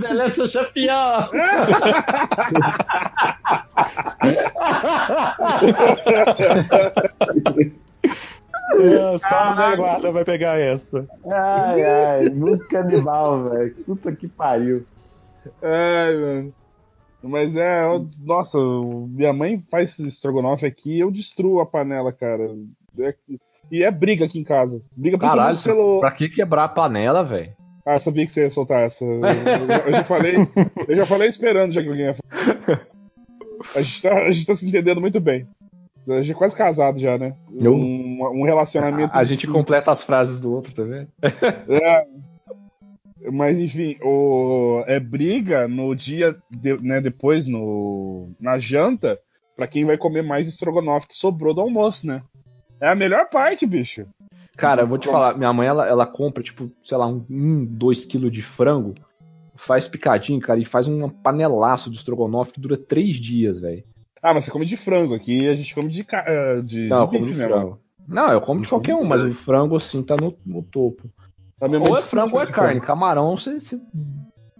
Beleza, 0.00 0.46
champignon! 0.46 1.28
É, 8.74 9.18
só 9.18 9.50
o 9.50 9.54
velho 9.54 9.76
guarda 9.76 10.12
vai 10.12 10.24
pegar 10.24 10.58
essa. 10.58 11.06
Ai, 11.30 11.82
ai, 11.84 12.28
muito 12.30 12.66
canibal, 12.68 13.48
velho. 13.50 13.74
Puta 13.86 14.14
que 14.14 14.28
pariu. 14.28 14.84
Ai, 15.62 16.14
mano. 16.16 16.54
Mas 17.22 17.54
é, 17.54 17.84
eu- 17.84 18.08
nossa, 18.20 18.58
minha 18.58 19.32
mãe 19.32 19.62
faz 19.70 19.90
esse 19.90 20.06
estrogonofe 20.08 20.66
aqui 20.66 20.96
e 20.96 21.00
eu 21.00 21.10
destruo 21.10 21.60
a 21.60 21.66
panela, 21.66 22.12
cara. 22.12 22.50
É- 22.98 23.14
e 23.72 23.82
é 23.82 23.90
briga 23.90 24.24
aqui 24.26 24.38
em 24.38 24.44
casa. 24.44 24.80
Briga 24.96 25.18
Caralho, 25.18 25.60
pelo. 25.62 25.98
pra 26.00 26.10
que 26.12 26.28
quebrar 26.28 26.64
a 26.64 26.68
panela, 26.68 27.24
velho? 27.24 27.52
Ah, 27.84 27.94
eu 27.94 28.00
sabia 28.00 28.24
que 28.26 28.32
você 28.32 28.42
ia 28.42 28.50
soltar 28.50 28.82
essa. 28.82 29.04
Eu, 29.04 29.20
eu- 29.86 29.92
já 29.92 30.04
falei. 30.04 30.34
Eu 30.86 30.96
já 30.96 31.06
falei 31.06 31.28
esperando 31.30 31.72
já 31.72 31.82
que 31.82 31.88
alguém 31.88 32.04
ia 32.04 32.14
falar. 32.14 32.80
A 33.74 33.82
gente, 33.82 34.02
tá, 34.02 34.14
a 34.18 34.30
gente 34.32 34.46
tá 34.46 34.54
se 34.54 34.68
entendendo 34.68 35.00
muito 35.00 35.18
bem. 35.20 35.46
A 36.08 36.20
gente 36.20 36.32
é 36.32 36.34
quase 36.34 36.54
casado 36.54 36.98
já, 37.00 37.16
né? 37.16 37.34
Um, 37.50 38.18
um 38.40 38.44
relacionamento. 38.44 39.16
A 39.16 39.24
gente 39.24 39.46
completa 39.46 39.90
as 39.92 40.02
frases 40.04 40.40
do 40.40 40.52
outro, 40.52 40.74
tá 40.74 40.82
vendo? 40.82 41.08
É. 41.68 42.04
Mas 43.32 43.56
enfim, 43.56 43.96
o, 44.02 44.82
é 44.86 44.98
briga 44.98 45.68
no 45.68 45.94
dia, 45.94 46.36
de- 46.50 46.76
né, 46.82 47.00
depois 47.00 47.46
no, 47.46 48.30
na 48.40 48.58
janta, 48.58 49.16
pra 49.56 49.68
quem 49.68 49.84
vai 49.84 49.96
comer 49.96 50.22
mais 50.22 50.48
estrogonofe 50.48 51.06
que 51.06 51.16
sobrou 51.16 51.54
do 51.54 51.60
almoço, 51.60 52.04
né? 52.06 52.20
É 52.82 52.88
a 52.88 52.96
melhor 52.96 53.28
parte, 53.30 53.64
bicho. 53.64 54.04
Cara, 54.56 54.82
eu 54.82 54.88
vou 54.88 54.98
te 54.98 55.08
falar, 55.08 55.38
minha 55.38 55.52
mãe, 55.52 55.68
ela, 55.68 55.86
ela 55.86 56.04
compra, 56.04 56.42
tipo, 56.42 56.68
sei 56.84 56.96
lá, 56.98 57.06
um, 57.06 57.24
um 57.30 57.64
dois 57.64 58.04
quilos 58.04 58.32
de 58.32 58.42
frango, 58.42 58.94
faz 59.54 59.86
picadinho, 59.86 60.40
cara, 60.40 60.58
e 60.58 60.64
faz 60.64 60.88
um 60.88 61.08
panelaço 61.08 61.88
de 61.88 61.96
estrogonofe 61.96 62.52
que 62.54 62.60
dura 62.60 62.76
três 62.76 63.16
dias, 63.16 63.60
velho. 63.60 63.84
Ah, 64.20 64.34
mas 64.34 64.44
você 64.44 64.50
come 64.50 64.66
de 64.66 64.76
frango 64.76 65.14
aqui, 65.14 65.48
a 65.48 65.54
gente 65.54 65.72
come 65.74 65.90
de, 65.90 66.04
eh, 66.12 66.60
de, 66.62 66.88
Não, 66.88 67.02
eu 67.02 67.06
de 67.06 67.12
como 67.18 67.26
de 67.32 67.34
frango. 67.34 67.78
Não, 68.06 68.32
eu 68.32 68.40
como 68.40 68.60
de 68.60 68.68
qualquer 68.68 68.96
um, 68.96 69.04
mas 69.04 69.22
o 69.22 69.32
frango, 69.32 69.76
assim, 69.76 70.02
tá 70.02 70.16
no, 70.16 70.36
no 70.44 70.62
topo. 70.64 71.08
A 71.60 71.68
minha 71.68 71.78
mãe 71.78 71.88
Ou 71.88 71.96
é 71.96 72.02
frango 72.02 72.36
ou 72.36 72.42
é 72.42 72.46
carne. 72.46 72.80
Camarão, 72.80 73.38
você... 73.38 73.60
você- 73.60 73.80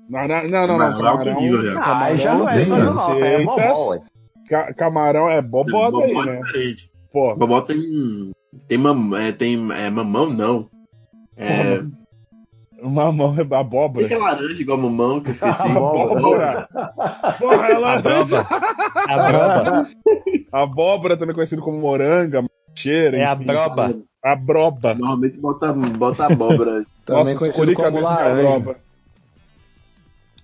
Não, 0.08 0.28
não, 0.28 0.48
não, 0.48 0.66
não. 0.66 0.78
Camarão 0.78 0.98
é 0.98 1.24
camarão, 1.24 1.40
nível, 1.40 1.66
já. 1.66 1.80
Ah, 1.82 2.04
aí 2.04 2.18
já 2.18 2.38
não 2.38 2.48
é 2.48 2.54
tem 2.54 2.62
estrogonofe, 2.62 3.10
é 3.20 3.38
receitas. 3.38 3.44
bobó, 3.44 4.74
camarão 4.76 5.28
é 5.30 5.42
bobó 5.42 5.90
Bobó 5.90 6.00
daí, 6.00 6.16
é 6.16 6.24
né? 6.26 6.40
diferente. 6.42 6.91
Pô, 7.12 7.34
Bobó 7.36 7.60
tem. 7.60 8.32
Tem, 8.68 8.78
mam, 8.78 9.14
é, 9.16 9.32
tem 9.32 9.54
é, 9.72 9.90
mamão, 9.90 10.30
não. 10.30 10.68
É, 11.36 11.82
mamão 12.82 13.34
é 13.38 13.56
abóbora. 13.56 14.08
tem 14.08 14.16
que 14.16 14.22
é 14.22 14.26
laranja 14.26 14.60
igual 14.60 14.78
mamão, 14.78 15.20
que 15.20 15.28
eu 15.28 15.32
esqueci. 15.32 15.62
Abóbora. 15.68 16.68
Porra, 17.38 17.66
ela... 17.68 17.92
Abroba. 17.94 18.48
Abroba. 19.08 19.88
Abóbora, 20.50 21.16
também 21.16 21.34
conhecido 21.34 21.62
como 21.62 21.78
moranga, 21.78 22.44
cheira. 22.74 23.16
É 23.16 23.24
a 23.24 23.34
enfim. 23.34 23.44
broba. 23.46 23.94
Abroba. 24.22 24.94
Normalmente 24.94 25.38
bota, 25.38 25.72
bota 25.72 26.26
abóbora. 26.26 26.84
Também 27.04 27.34
Nossa, 27.34 27.38
conhecido 27.38 27.66
sucuri 27.66 27.74
como 27.74 27.96
de 27.98 28.04
laranja. 28.04 28.48
abroba. 28.48 28.76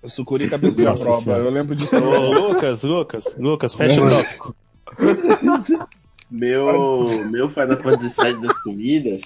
Sucuri 0.07 0.49
cabeça 0.49 0.75
de 0.75 0.83
Nossa 0.83 1.03
abroba. 1.03 1.21
Senhora. 1.21 1.43
Eu 1.43 1.49
lembro 1.49 1.75
de 1.75 1.95
Ô, 1.95 2.47
Lucas, 2.49 2.83
Lucas, 2.83 3.37
Lucas, 3.37 3.73
fecha 3.73 4.03
o 4.03 4.09
tópico. 4.09 4.55
Meu, 6.29 7.25
meu 7.25 7.49
Final 7.49 7.77
Fantasy 7.77 8.21
VII 8.21 8.41
das 8.47 8.59
comidas 8.59 9.21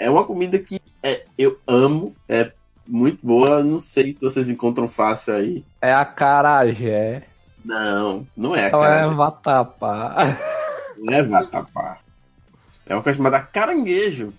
é 0.00 0.08
uma 0.08 0.24
comida 0.24 0.58
que 0.58 0.80
é, 1.02 1.24
eu 1.36 1.58
amo, 1.66 2.14
é 2.26 2.52
muito 2.86 3.18
boa. 3.22 3.62
Não 3.62 3.78
sei 3.78 4.14
se 4.14 4.20
vocês 4.20 4.48
encontram 4.48 4.88
fácil 4.88 5.34
aí. 5.34 5.64
É 5.80 5.92
a 5.92 6.04
carajé. 6.06 7.22
Não, 7.62 8.26
não 8.34 8.56
é 8.56 8.64
a 8.64 8.66
é 8.66 8.70
cara. 8.70 9.08
vatapá. 9.08 10.36
Não 10.96 11.14
é 11.14 11.22
vatapá. 11.22 11.98
É 12.86 12.94
uma 12.94 13.02
coisa 13.02 13.18
chamada 13.18 13.40
caranguejo. 13.40 14.32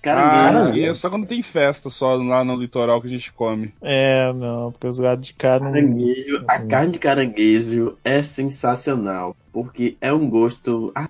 Caranguejo. 0.00 0.86
Ah, 0.86 0.90
é 0.90 0.94
só 0.94 1.10
quando 1.10 1.26
tem 1.26 1.42
festa, 1.42 1.90
só 1.90 2.14
lá 2.14 2.44
no 2.44 2.56
litoral 2.56 3.00
que 3.00 3.08
a 3.08 3.10
gente 3.10 3.32
come. 3.32 3.72
É, 3.82 4.32
não, 4.32 4.70
porque 4.70 4.86
os 4.86 4.98
lados 4.98 5.26
de 5.26 5.34
cá 5.34 5.58
não. 5.58 5.72
Caranguejo, 5.72 6.44
a 6.46 6.58
carne 6.60 6.92
de 6.92 6.98
caranguejo 6.98 7.98
é 8.04 8.22
sensacional, 8.22 9.36
porque 9.52 9.96
é 10.00 10.12
um 10.12 10.28
gosto. 10.28 10.92
Ah, 10.94 11.08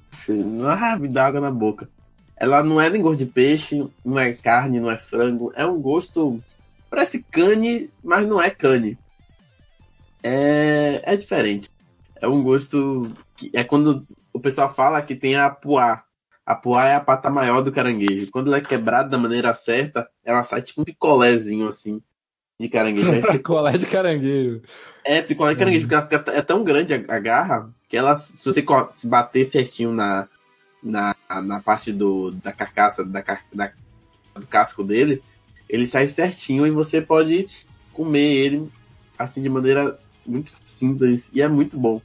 ah, 0.66 0.98
me 0.98 1.08
dá 1.08 1.26
água 1.26 1.40
na 1.40 1.50
boca. 1.50 1.88
Ela 2.36 2.62
não 2.62 2.80
é 2.80 2.88
nem 2.88 3.02
gosto 3.02 3.18
de 3.18 3.26
peixe, 3.26 3.86
não 4.04 4.18
é 4.18 4.32
carne, 4.32 4.80
não 4.80 4.90
é 4.90 4.96
frango, 4.96 5.52
é 5.54 5.66
um 5.66 5.80
gosto. 5.80 6.40
Parece 6.88 7.22
cane, 7.24 7.90
mas 8.02 8.26
não 8.26 8.40
é 8.40 8.48
cane. 8.48 8.96
É, 10.22 11.02
é 11.04 11.16
diferente. 11.16 11.68
É 12.20 12.26
um 12.26 12.42
gosto 12.42 13.12
que 13.36 13.50
é 13.52 13.62
quando 13.62 14.04
o 14.32 14.40
pessoal 14.40 14.72
fala 14.72 15.02
que 15.02 15.14
tem 15.14 15.36
a 15.36 15.50
puá. 15.50 16.04
A 16.48 16.54
puá 16.54 16.86
é 16.86 16.94
a 16.94 17.00
pata 17.00 17.28
maior 17.28 17.60
do 17.60 17.70
caranguejo. 17.70 18.30
Quando 18.30 18.46
ela 18.46 18.56
é 18.56 18.62
quebrada 18.62 19.10
da 19.10 19.18
maneira 19.18 19.52
certa, 19.52 20.08
ela 20.24 20.42
sai 20.42 20.62
tipo 20.62 20.80
um 20.80 20.84
picolézinho 20.84 21.68
assim 21.68 22.00
de 22.58 22.70
caranguejo. 22.70 23.12
Aí 23.12 23.20
você 23.20 23.36
Picolé 23.36 23.76
de 23.76 23.86
caranguejo. 23.86 24.62
é, 25.04 25.20
picolé 25.20 25.52
de 25.52 25.58
caranguejo, 25.58 25.84
porque 25.86 25.94
ela 25.94 26.04
fica, 26.24 26.32
é 26.32 26.40
tão 26.40 26.64
grande 26.64 26.94
a, 26.94 26.96
a 27.16 27.18
garra 27.18 27.70
que 27.86 27.98
ela, 27.98 28.16
se 28.16 28.42
você 28.46 28.64
se 28.94 29.06
bater 29.06 29.44
certinho 29.44 29.92
na, 29.92 30.26
na, 30.82 31.14
na 31.42 31.60
parte 31.60 31.92
do, 31.92 32.30
da 32.30 32.50
carcaça, 32.50 33.04
da, 33.04 33.22
da- 33.52 33.72
do 34.34 34.46
casco 34.46 34.82
dele, 34.82 35.22
ele 35.68 35.86
sai 35.86 36.08
certinho 36.08 36.66
e 36.66 36.70
você 36.70 37.02
pode 37.02 37.44
comer 37.92 38.32
ele 38.32 38.70
assim 39.18 39.42
de 39.42 39.50
maneira 39.50 39.98
muito 40.24 40.50
simples 40.64 41.30
e 41.34 41.42
é 41.42 41.48
muito 41.48 41.78
bom. 41.78 42.00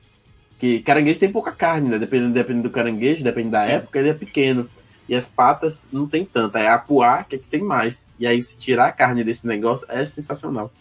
Porque 0.64 0.80
caranguejo 0.80 1.20
tem 1.20 1.30
pouca 1.30 1.52
carne, 1.52 1.90
né? 1.90 2.00
Dependendo, 2.00 2.34
dependendo 2.34 2.70
do 2.70 2.74
caranguejo, 2.74 3.22
dependendo 3.22 3.52
da 3.52 3.66
época, 3.66 4.00
ele 4.00 4.08
é 4.08 4.14
pequeno. 4.14 4.70
E 5.10 5.14
as 5.14 5.28
patas 5.28 5.86
não 5.92 6.08
tem 6.08 6.24
tanta. 6.24 6.58
É 6.58 6.70
a 6.70 6.78
puá 6.78 7.22
que 7.26 7.36
é 7.36 7.38
que 7.38 7.46
tem 7.48 7.62
mais. 7.62 8.10
E 8.18 8.26
aí, 8.26 8.42
se 8.42 8.58
tirar 8.58 8.88
a 8.88 8.92
carne 8.94 9.26
desse 9.26 9.46
negócio, 9.46 9.86
é 9.90 10.06
sensacional. 10.06 10.72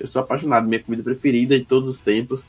Eu 0.00 0.06
sou 0.06 0.22
apaixonado, 0.22 0.66
minha 0.66 0.82
comida 0.82 1.02
preferida 1.02 1.58
de 1.58 1.66
todos 1.66 1.86
os 1.86 2.00
tempos. 2.00 2.46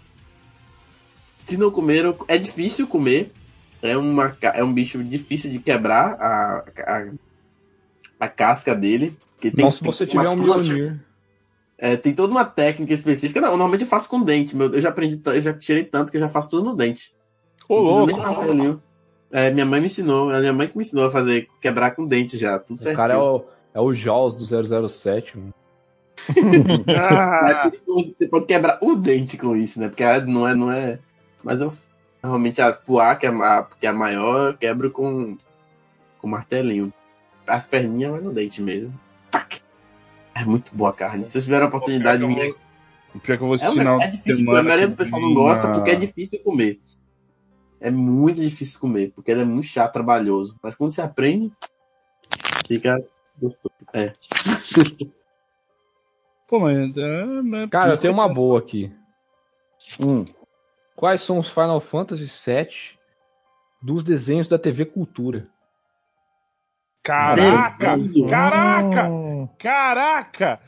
Se 1.39 1.57
não 1.57 1.71
comeram, 1.71 2.15
é 2.25 2.37
difícil 2.37 2.87
comer. 2.87 3.33
É, 3.81 3.97
uma, 3.97 4.37
é 4.41 4.63
um 4.63 4.73
bicho 4.73 5.03
difícil 5.03 5.51
de 5.51 5.59
quebrar 5.59 6.13
a, 6.13 6.63
a, 6.87 7.07
a 8.21 8.27
casca 8.29 8.73
dele. 8.73 9.13
porque 9.35 9.51
tem- 9.51 9.65
Não 9.65 9.71
se 9.73 9.83
você 9.83 10.07
tiver 10.07 10.29
um 10.29 10.37
Mjolnir. 10.37 10.97
É, 11.77 11.95
tem 11.95 12.13
toda 12.13 12.31
uma 12.31 12.45
técnica 12.45 12.93
específica. 12.93 13.39
Não, 13.39 13.49
normalmente 13.49 13.81
eu 13.81 13.87
faço 13.87 14.09
com 14.09 14.21
dente. 14.21 14.55
Meu, 14.55 14.73
eu 14.73 14.81
já 14.81 14.89
aprendi, 14.89 15.21
eu 15.25 15.41
já 15.41 15.53
tirei 15.53 15.83
tanto 15.83 16.11
que 16.11 16.17
eu 16.17 16.21
já 16.21 16.29
faço 16.29 16.49
tudo 16.49 16.63
no 16.63 16.75
dente. 16.75 17.13
Ô, 17.69 17.79
louco! 17.79 18.81
É, 19.31 19.51
minha 19.51 19.65
mãe 19.65 19.79
me 19.79 19.85
ensinou. 19.87 20.31
É 20.31 20.39
minha 20.39 20.53
mãe 20.53 20.67
que 20.67 20.77
me 20.77 20.83
ensinou 20.83 21.05
a 21.07 21.11
fazer 21.11 21.47
quebrar 21.61 21.91
com 21.91 22.05
dente 22.05 22.37
já, 22.37 22.57
tudo 22.57 22.77
O 22.77 22.81
certinho. 22.81 22.97
cara 22.97 23.13
é 23.13 23.17
o, 23.17 23.43
é 23.73 23.79
o 23.79 23.93
Jaws 23.93 24.35
do 24.35 24.89
007. 24.89 25.37
mano. 25.37 25.53
Ah, 26.89 27.69
É 27.69 27.71
Você 27.85 28.27
pode 28.27 28.45
quebrar 28.45 28.79
o 28.81 28.95
dente 28.95 29.37
com 29.37 29.55
isso, 29.55 29.79
né? 29.79 29.89
Porque 29.89 30.03
não 30.21 30.47
é, 30.47 30.55
não 30.55 30.71
é. 30.71 30.99
Mas 31.43 31.61
eu 31.61 31.71
normalmente 32.23 32.61
as 32.61 32.77
puá, 32.77 33.15
que 33.15 33.25
é 33.27 33.29
a, 33.29 33.67
que 33.79 33.85
é 33.85 33.89
a 33.89 33.93
maior, 33.93 34.51
eu 34.51 34.57
quebro 34.57 34.91
com, 34.91 35.37
com 36.19 36.27
martelinho. 36.27 36.91
As 37.45 37.67
perninhas 37.67 38.11
vai 38.11 38.21
no 38.21 38.33
dente 38.33 38.61
mesmo. 38.61 38.93
Tac! 39.29 39.59
É 40.41 40.45
muito 40.45 40.75
boa 40.75 40.89
a 40.89 40.93
carne. 40.93 41.25
Se 41.25 41.31
vocês 41.31 41.43
tiverem 41.43 41.65
a 41.65 41.67
oportunidade 41.67 42.25
de 42.25 42.33
vir 42.33 42.55
o 43.15 43.19
pior 43.19 43.37
que 43.37 43.43
eu 43.43 43.47
vou 43.47 43.55
É, 43.55 43.59
assistir 43.59 43.77
final 43.77 44.01
é 44.01 44.05
de 44.05 44.11
difícil, 44.17 44.39
semana 44.39 44.59
a 44.59 44.63
maioria 44.63 44.87
do 44.87 44.95
pessoal 44.95 45.21
não 45.21 45.33
gosta 45.33 45.71
porque 45.71 45.89
é 45.89 45.95
difícil 45.95 46.39
comer. 46.43 46.79
É 47.79 47.89
muito 47.91 48.41
difícil 48.41 48.79
comer, 48.79 49.11
porque 49.15 49.31
ele 49.31 49.41
é 49.41 49.45
muito 49.45 49.67
chato, 49.67 49.93
trabalhoso. 49.93 50.57
Mas 50.61 50.75
quando 50.75 50.91
você 50.91 51.01
aprende, 51.01 51.51
fica 52.67 53.03
gostoso. 53.39 53.73
É. 53.93 54.11
Pô, 56.47 56.59
mas. 56.59 56.95
é, 56.95 57.25
mas- 57.41 57.69
Cara, 57.69 57.93
eu 57.93 57.97
tenho 57.97 58.13
uma 58.13 58.27
boa 58.31 58.59
aqui. 58.59 58.91
Hum. 59.99 60.25
Quais 60.95 61.21
são 61.21 61.37
os 61.39 61.49
Final 61.49 61.79
Fantasy 61.79 62.25
VII 62.25 62.97
dos 63.81 64.03
desenhos 64.03 64.47
da 64.47 64.57
TV 64.57 64.85
Cultura? 64.85 65.47
Caraca! 67.03 67.97
Desenho. 67.97 68.29
Caraca! 68.29 69.09
Caraca! 69.59 70.59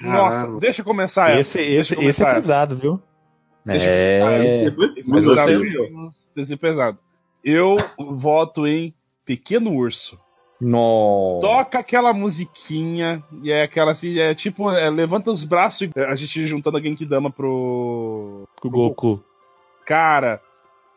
Nossa, 0.00 0.58
deixa 0.58 0.80
eu 0.80 0.84
começar 0.84 1.30
essa. 1.30 1.40
esse, 1.40 1.58
Deixa 1.58 1.80
esse, 1.80 1.94
eu 1.94 2.08
esse 2.08 2.22
é 2.22 2.24
começar 2.24 2.34
pesado, 2.34 2.76
viu? 2.76 3.02
É. 3.68 3.76
Esse 3.76 4.74
foi 4.74 4.86
essa. 4.86 5.02
fundo, 5.04 5.26
Mas 5.26 5.38
assim. 5.38 5.60
desafio, 5.60 6.10
desafio 6.34 6.58
pesado. 6.58 6.98
Eu 7.44 7.76
voto 7.98 8.66
em 8.66 8.94
Pequeno 9.24 9.72
Urso. 9.72 10.18
Nossa. 10.60 11.40
Toca 11.40 11.78
aquela 11.78 12.12
musiquinha, 12.12 13.24
e 13.42 13.50
é 13.50 13.62
aquela 13.62 13.92
assim, 13.92 14.18
é 14.18 14.34
tipo, 14.34 14.70
é, 14.70 14.90
levanta 14.90 15.30
os 15.30 15.42
braços 15.42 15.82
e 15.82 16.00
a 16.00 16.14
gente 16.14 16.46
juntando 16.46 16.76
a 16.76 16.80
Genkidama 16.80 17.30
pro. 17.30 18.46
Com 18.60 18.68
o 18.68 18.70
Goku. 18.70 19.24
Cara, 19.86 20.40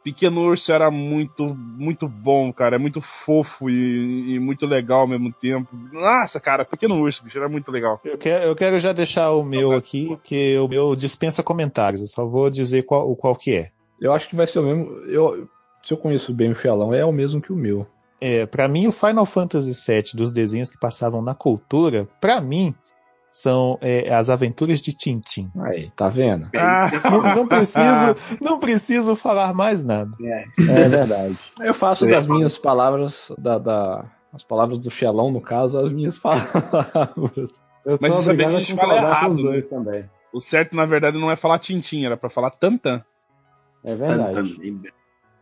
Pequeno 0.03 0.41
Urso 0.41 0.71
era 0.71 0.91
muito, 0.91 1.55
muito 1.55 2.07
bom, 2.07 2.51
cara. 2.51 2.75
É 2.75 2.79
muito 2.79 3.01
fofo 3.01 3.69
e, 3.69 4.35
e 4.35 4.39
muito 4.39 4.65
legal 4.65 5.01
ao 5.01 5.07
mesmo 5.07 5.31
tempo. 5.31 5.69
Nossa, 5.91 6.39
cara, 6.39 6.65
Pequeno 6.65 6.99
Urso, 6.99 7.23
bicho, 7.23 7.37
era 7.37 7.47
muito 7.47 7.71
legal. 7.71 8.01
Eu 8.03 8.17
quero, 8.17 8.43
eu 8.45 8.55
quero 8.55 8.79
já 8.79 8.91
deixar 8.91 9.31
o 9.31 9.43
meu 9.43 9.71
aqui, 9.71 10.17
que 10.23 10.57
o 10.57 10.67
meu 10.67 10.95
dispensa 10.95 11.41
comentários. 11.41 12.01
Eu 12.01 12.07
só 12.07 12.25
vou 12.25 12.49
dizer 12.49 12.83
qual, 12.83 13.09
o 13.09 13.15
qual 13.15 13.35
que 13.35 13.55
é. 13.55 13.71
Eu 13.99 14.11
acho 14.11 14.27
que 14.27 14.35
vai 14.35 14.45
ser 14.45 14.59
o 14.59 14.63
mesmo. 14.63 14.91
Eu, 15.07 15.47
se 15.83 15.93
eu 15.93 15.97
conheço 15.97 16.33
bem 16.33 16.51
o 16.51 16.55
Fialão, 16.55 16.93
é 16.93 17.05
o 17.05 17.11
mesmo 17.11 17.41
que 17.41 17.53
o 17.53 17.55
meu. 17.55 17.87
É, 18.19 18.45
para 18.45 18.67
mim, 18.67 18.87
o 18.87 18.91
Final 18.91 19.25
Fantasy 19.25 19.73
VII 19.73 20.11
dos 20.13 20.31
desenhos 20.31 20.71
que 20.71 20.79
passavam 20.79 21.21
na 21.21 21.35
cultura, 21.35 22.07
pra 22.21 22.39
mim, 22.39 22.73
são 23.33 23.79
é, 23.81 24.13
as 24.13 24.29
aventuras 24.29 24.79
de 24.79 24.93
Tintin. 24.93 25.51
Aí, 25.59 25.89
tá 25.95 26.07
vendo? 26.07 26.47
Ah. 26.55 26.91
Não, 27.09 27.35
não 27.35 27.47
preciso, 27.47 28.15
não 28.39 28.59
preciso 28.59 29.15
falar 29.15 29.53
mais 29.55 29.83
nada. 29.83 30.11
É 30.21 30.87
verdade. 30.87 31.35
Eu 31.59 31.73
faço 31.73 32.05
ia 32.05 32.15
das 32.17 32.27
minhas 32.27 32.57
palavras, 32.57 33.31
da, 33.39 33.57
da- 33.57 34.05
as 34.31 34.43
palavras 34.43 34.77
do 34.79 34.91
Fialão, 34.91 35.31
no 35.31 35.41
caso, 35.41 35.79
as 35.79 35.91
minhas 35.91 36.17
palavras. 36.21 37.49
Eu 37.83 37.97
Mas 37.99 38.25
que 38.25 38.43
a 38.43 38.49
gente 38.59 38.75
fala 38.75 38.95
errado, 38.97 39.43
né? 39.43 39.61
também. 39.61 40.05
O 40.31 40.39
certo, 40.39 40.75
na 40.75 40.85
verdade, 40.85 41.19
não 41.19 41.31
é 41.31 41.35
falar 41.35 41.57
Tintin, 41.59 42.05
era 42.05 42.15
pra 42.15 42.29
falar 42.29 42.51
Tantan. 42.51 43.03
É 43.83 43.95
verdade. 43.95 44.35
Também. 44.35 44.81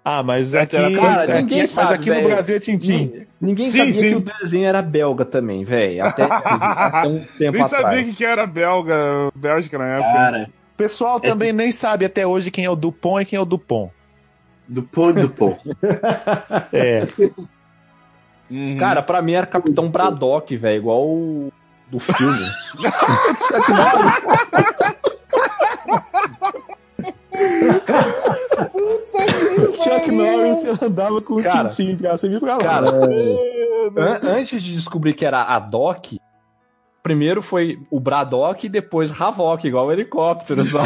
Ah, 0.04 0.24
mas 0.24 0.49
Certo, 0.49 0.76
aqui, 0.76 0.95
era- 0.95 1.02
Cara, 1.02 1.24
aqui- 1.24 1.34
ninguém 1.43 1.60
mas 1.62 1.70
sabe, 1.70 1.93
aqui 1.93 2.10
no. 2.10 2.24
Brasil 2.24 2.56
é 2.56 2.60
Tintin. 2.60 2.97
Ni- 2.97 3.28
Ninguém 3.41 3.72
Sim, 3.72 3.78
sabia 3.80 3.93
sim. 3.93 4.02
que 4.10 4.16
o 4.16 4.22
desenho 4.39 4.66
era 4.66 4.82
belga 4.82 5.26
também, 5.26 5.64
velho. 5.64 6.06
Até, 6.06 6.24
até 6.24 7.08
um 7.08 7.24
tempo 7.38 7.58
Nem 7.58 7.68
sabia 7.68 7.86
atrás. 7.88 8.08
que 8.08 8.14
que 8.16 8.26
era 8.26 8.47
belga, 8.47 8.95
Bélgica 9.36 9.78
na 9.78 9.88
época. 9.95 10.12
Cara, 10.14 10.49
O 10.74 10.78
pessoal 10.78 11.20
também 11.20 11.54
nem 11.54 11.72
sabe 11.72 12.06
até 12.06 12.26
hoje 12.26 12.49
quem 12.52 12.66
é 12.66 12.70
o 12.70 12.76
Dupont 12.76 13.22
e 13.22 13.26
quem 13.26 13.38
é 13.38 13.41
o 13.41 13.45
Dupont. 13.45 13.91
pão 14.91 15.10
e 15.12 15.28
pão. 15.28 15.58
É, 16.74 17.08
Uhum. 18.49 18.78
Cara, 18.78 19.02
pra 19.02 19.22
mim 19.22 19.34
era 19.34 19.45
Capitão 19.45 19.89
Braddock, 19.89 20.56
velho, 20.58 20.78
igual 20.78 21.04
o 21.08 21.54
do 21.89 21.99
filme. 21.99 22.41
Chuck 29.84 30.11
Norris 30.11 30.82
andava 30.82 31.21
com 31.21 31.36
o 31.36 31.43
Cara, 31.43 31.69
Tintin 31.69 31.97
pra 31.97 32.17
cima 32.17 32.36
e 32.36 32.39
pra 32.39 32.57
lá. 32.57 32.63
Cara, 32.63 32.89
an- 32.89 34.19
antes 34.23 34.61
de 34.61 34.73
descobrir 34.73 35.13
que 35.13 35.25
era 35.25 35.41
a 35.43 35.59
Doc, 35.59 36.13
primeiro 37.03 37.41
foi 37.41 37.79
o 37.89 37.99
Braddock 37.99 38.66
e 38.66 38.70
depois 38.70 39.12
Havok, 39.20 39.67
igual 39.67 39.87
o 39.87 39.91
helicóptero. 39.91 40.63
Só. 40.63 40.79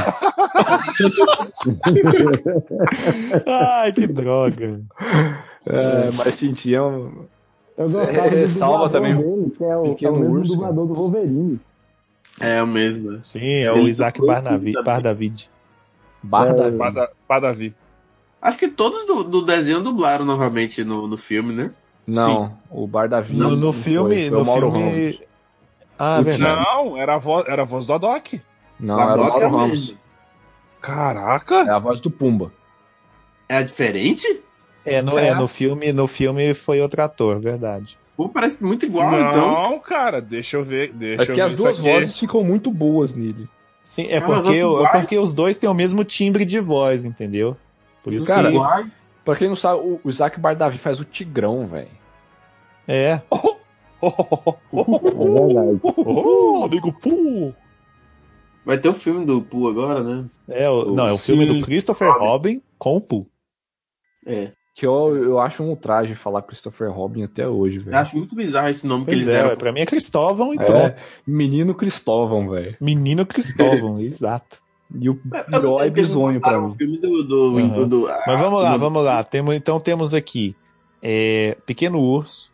Ai, 3.45 3.91
que 3.93 4.07
droga. 4.07 4.81
É, 5.67 6.11
mas 6.17 6.37
tinha 6.37 6.83
um... 6.83 7.25
Eu 7.77 7.89
gostava 7.89 8.27
É, 8.27 8.47
salva 8.47 8.89
também 8.89 9.15
dele, 9.17 9.51
que 9.57 9.63
é 9.63 9.67
o, 9.67 9.71
é 9.71 9.77
o 9.77 9.89
Pequeno 9.95 10.19
mesmo 10.19 10.35
Urso. 10.35 10.53
dublador 10.53 10.87
do 10.87 10.93
Wolverine. 10.93 11.59
É 12.39 12.63
o 12.63 12.67
mesmo. 12.67 13.11
né? 13.11 13.19
Sim, 13.23 13.45
é 13.63 13.71
o 13.71 13.77
Ele 13.77 13.89
Isaac 13.89 14.17
dublou 14.19 14.33
Barnavi- 14.35 14.71
tudo 14.71 14.83
Bardavid. 14.85 15.49
Barra 16.23 16.53
da 16.53 16.63
Vida. 16.65 16.77
Pada- 16.77 17.09
Padavi. 17.27 17.75
Acho 18.47 18.57
que 18.59 18.67
todos 18.67 19.05
do, 19.07 19.23
do 19.23 19.41
desenho 19.41 19.81
dublaram 19.81 20.23
novamente 20.23 20.83
no, 20.83 21.07
no 21.07 21.17
filme, 21.17 21.51
né? 21.53 21.71
Não, 22.05 22.55
o 22.69 22.85
Bar 22.85 23.09
da 23.09 23.19
Vida. 23.19 23.43
No, 23.43 23.49
no 23.51 23.55
não 23.57 23.73
filme. 23.73 24.15
foi, 24.15 24.29
foi 24.29 24.37
o 24.37 24.39
no 24.39 24.45
Mauro 24.45 24.71
filme. 24.71 25.01
Ramos. 25.03 25.19
Ah, 25.97 26.19
O 26.19 26.23
verdade. 26.23 26.65
Não, 26.67 26.97
era 26.97 27.15
a 27.15 27.17
voz, 27.17 27.47
era 27.47 27.61
a 27.63 27.65
voz 27.65 27.85
do 27.87 27.93
Adok. 27.93 28.39
Não, 28.79 28.99
era 28.99 29.15
o 29.15 29.17
Mauro 29.17 29.39
é 29.39 29.45
Ramos. 29.47 29.69
mesmo. 29.71 29.97
Caraca! 30.81 31.55
É 31.55 31.69
a 31.71 31.79
voz 31.79 31.99
do 31.99 32.11
Pumba. 32.11 32.51
É 33.49 33.63
diferente? 33.63 34.41
É, 34.85 35.01
no, 35.01 35.17
É. 35.17 35.29
é, 35.29 35.33
no 35.35 35.47
filme, 35.47 35.91
no 35.91 36.05
filme 36.07 36.53
foi 36.53 36.79
outro 36.81 37.01
ator, 37.01 37.39
verdade. 37.39 37.97
Pô, 38.15 38.29
parece 38.29 38.63
muito 38.63 38.85
igual, 38.85 39.11
não, 39.11 39.29
então. 39.31 39.79
cara, 39.79 40.21
deixa 40.21 40.55
eu 40.57 40.63
ver. 40.63 40.93
Deixa 40.93 41.23
É 41.23 41.25
que 41.25 41.41
as 41.41 41.53
duas 41.55 41.77
vozes 41.79 42.17
ficam 42.19 42.43
muito 42.43 42.71
boas 42.71 43.13
nele. 43.13 43.49
Sim, 43.83 44.03
é 44.07 44.17
Ah, 44.17 44.21
porque, 44.21 44.57
é 44.59 44.87
porque 44.91 45.17
os 45.17 45.33
dois 45.33 45.57
têm 45.57 45.69
o 45.69 45.73
mesmo 45.73 46.03
timbre 46.03 46.45
de 46.45 46.59
voz, 46.59 47.03
entendeu? 47.03 47.57
Por 48.05 48.13
isso 48.13 48.27
Cara, 48.27 48.51
que. 48.51 48.57
Pra 49.25 49.35
quem 49.35 49.49
não 49.49 49.55
sabe, 49.55 49.79
o, 49.81 49.99
o 50.03 50.09
Isaac 50.09 50.39
Bardavi 50.39 50.77
faz 50.77 50.99
o 50.99 51.03
Tigrão, 51.03 51.65
velho. 51.65 51.89
É. 52.87 53.13
É 53.13 53.23
verdade. 54.71 55.79
Oh, 55.97 56.63
amigo 56.65 56.93
Poo! 56.93 57.53
Vai 58.65 58.77
ter 58.77 58.89
o 58.89 58.93
filme 58.93 59.25
do 59.25 59.41
Pooh 59.41 59.67
agora, 59.67 60.03
né? 60.03 60.25
É, 60.47 60.69
o, 60.69 60.93
não, 60.93 61.07
é 61.07 61.13
o 61.13 61.17
filme 61.17 61.45
do 61.45 61.61
Christopher 61.65 62.11
Robin 62.11 62.61
com 62.77 62.97
o 62.97 63.01
Pooh. 63.01 63.27
É. 64.25 64.51
Que 64.75 64.85
eu, 64.85 65.15
eu 65.15 65.39
acho 65.39 65.63
um 65.63 65.69
ultraje 65.69 66.13
falar 66.15 66.41
Christopher 66.41 66.91
Robin 66.91 67.23
até 67.23 67.47
hoje, 67.47 67.79
velho. 67.79 67.97
acho 67.97 68.17
muito 68.17 68.35
bizarro 68.35 68.67
esse 68.67 68.85
nome 68.85 69.05
que 69.05 69.11
Pois 69.11 69.21
eles 69.21 69.33
é, 69.33 69.43
deram. 69.43 69.55
pra 69.57 69.71
mim 69.71 69.79
é 69.81 69.85
Cristóvão 69.85 70.53
e 70.53 70.57
É, 70.59 70.63
pronto. 70.65 70.95
menino 71.25 71.73
Cristóvão, 71.73 72.49
velho. 72.49 72.75
Menino 72.81 73.25
Cristóvão, 73.25 73.99
exato. 74.01 74.61
E 74.99 75.09
o 75.09 75.15
pior 75.15 75.83
é 75.85 75.89
bizonho 75.89 76.39
pra 76.41 76.59
mim. 76.59 76.67
O 76.67 76.75
filme 76.75 76.97
do. 76.97 77.23
do, 77.23 77.53
Uhum. 77.55 77.87
do- 77.87 78.07
Mas 78.27 78.39
vamos 78.39 78.61
lá, 78.63 78.73
do- 78.73 78.79
vamos 78.79 79.03
lá. 79.03 79.23
Temos, 79.23 79.55
então 79.55 79.79
temos 79.79 80.13
aqui 80.13 80.55
é, 81.01 81.57
Pequeno 81.65 81.99
Urso, 81.99 82.51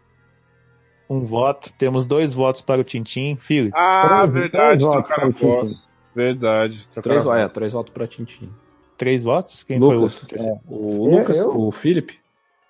um 1.09 1.22
voto. 1.22 1.72
Temos 1.77 2.05
dois 2.07 2.34
votos 2.34 2.61
para 2.61 2.81
o 2.81 2.84
Tintim. 2.84 3.35
Filho, 3.39 3.72
Ah, 3.73 4.19
Três- 4.27 4.34
verdade. 4.34 4.68
três 4.69 4.81
votos 4.81 5.07
para 5.15 5.27
o 5.27 5.34
Tintin. 5.34 5.45
votos. 5.45 5.88
Verdade. 6.15 6.88
Três, 7.01 7.22
é, 7.22 7.23
votos. 7.23 7.53
três 7.53 7.73
votos 7.73 7.93
pra 7.93 8.07
Tintin. 8.07 8.49
três 8.97 9.23
votos? 9.23 9.63
Quem 9.63 9.80
Lucas, 9.80 9.89
foi 9.89 9.97
o 9.97 10.01
outro? 10.01 10.61
O 10.68 11.07
Eu- 11.09 11.18
Lucas, 11.19 11.38
eu- 11.38 11.57
o 11.57 11.72
Felipe. 11.72 12.19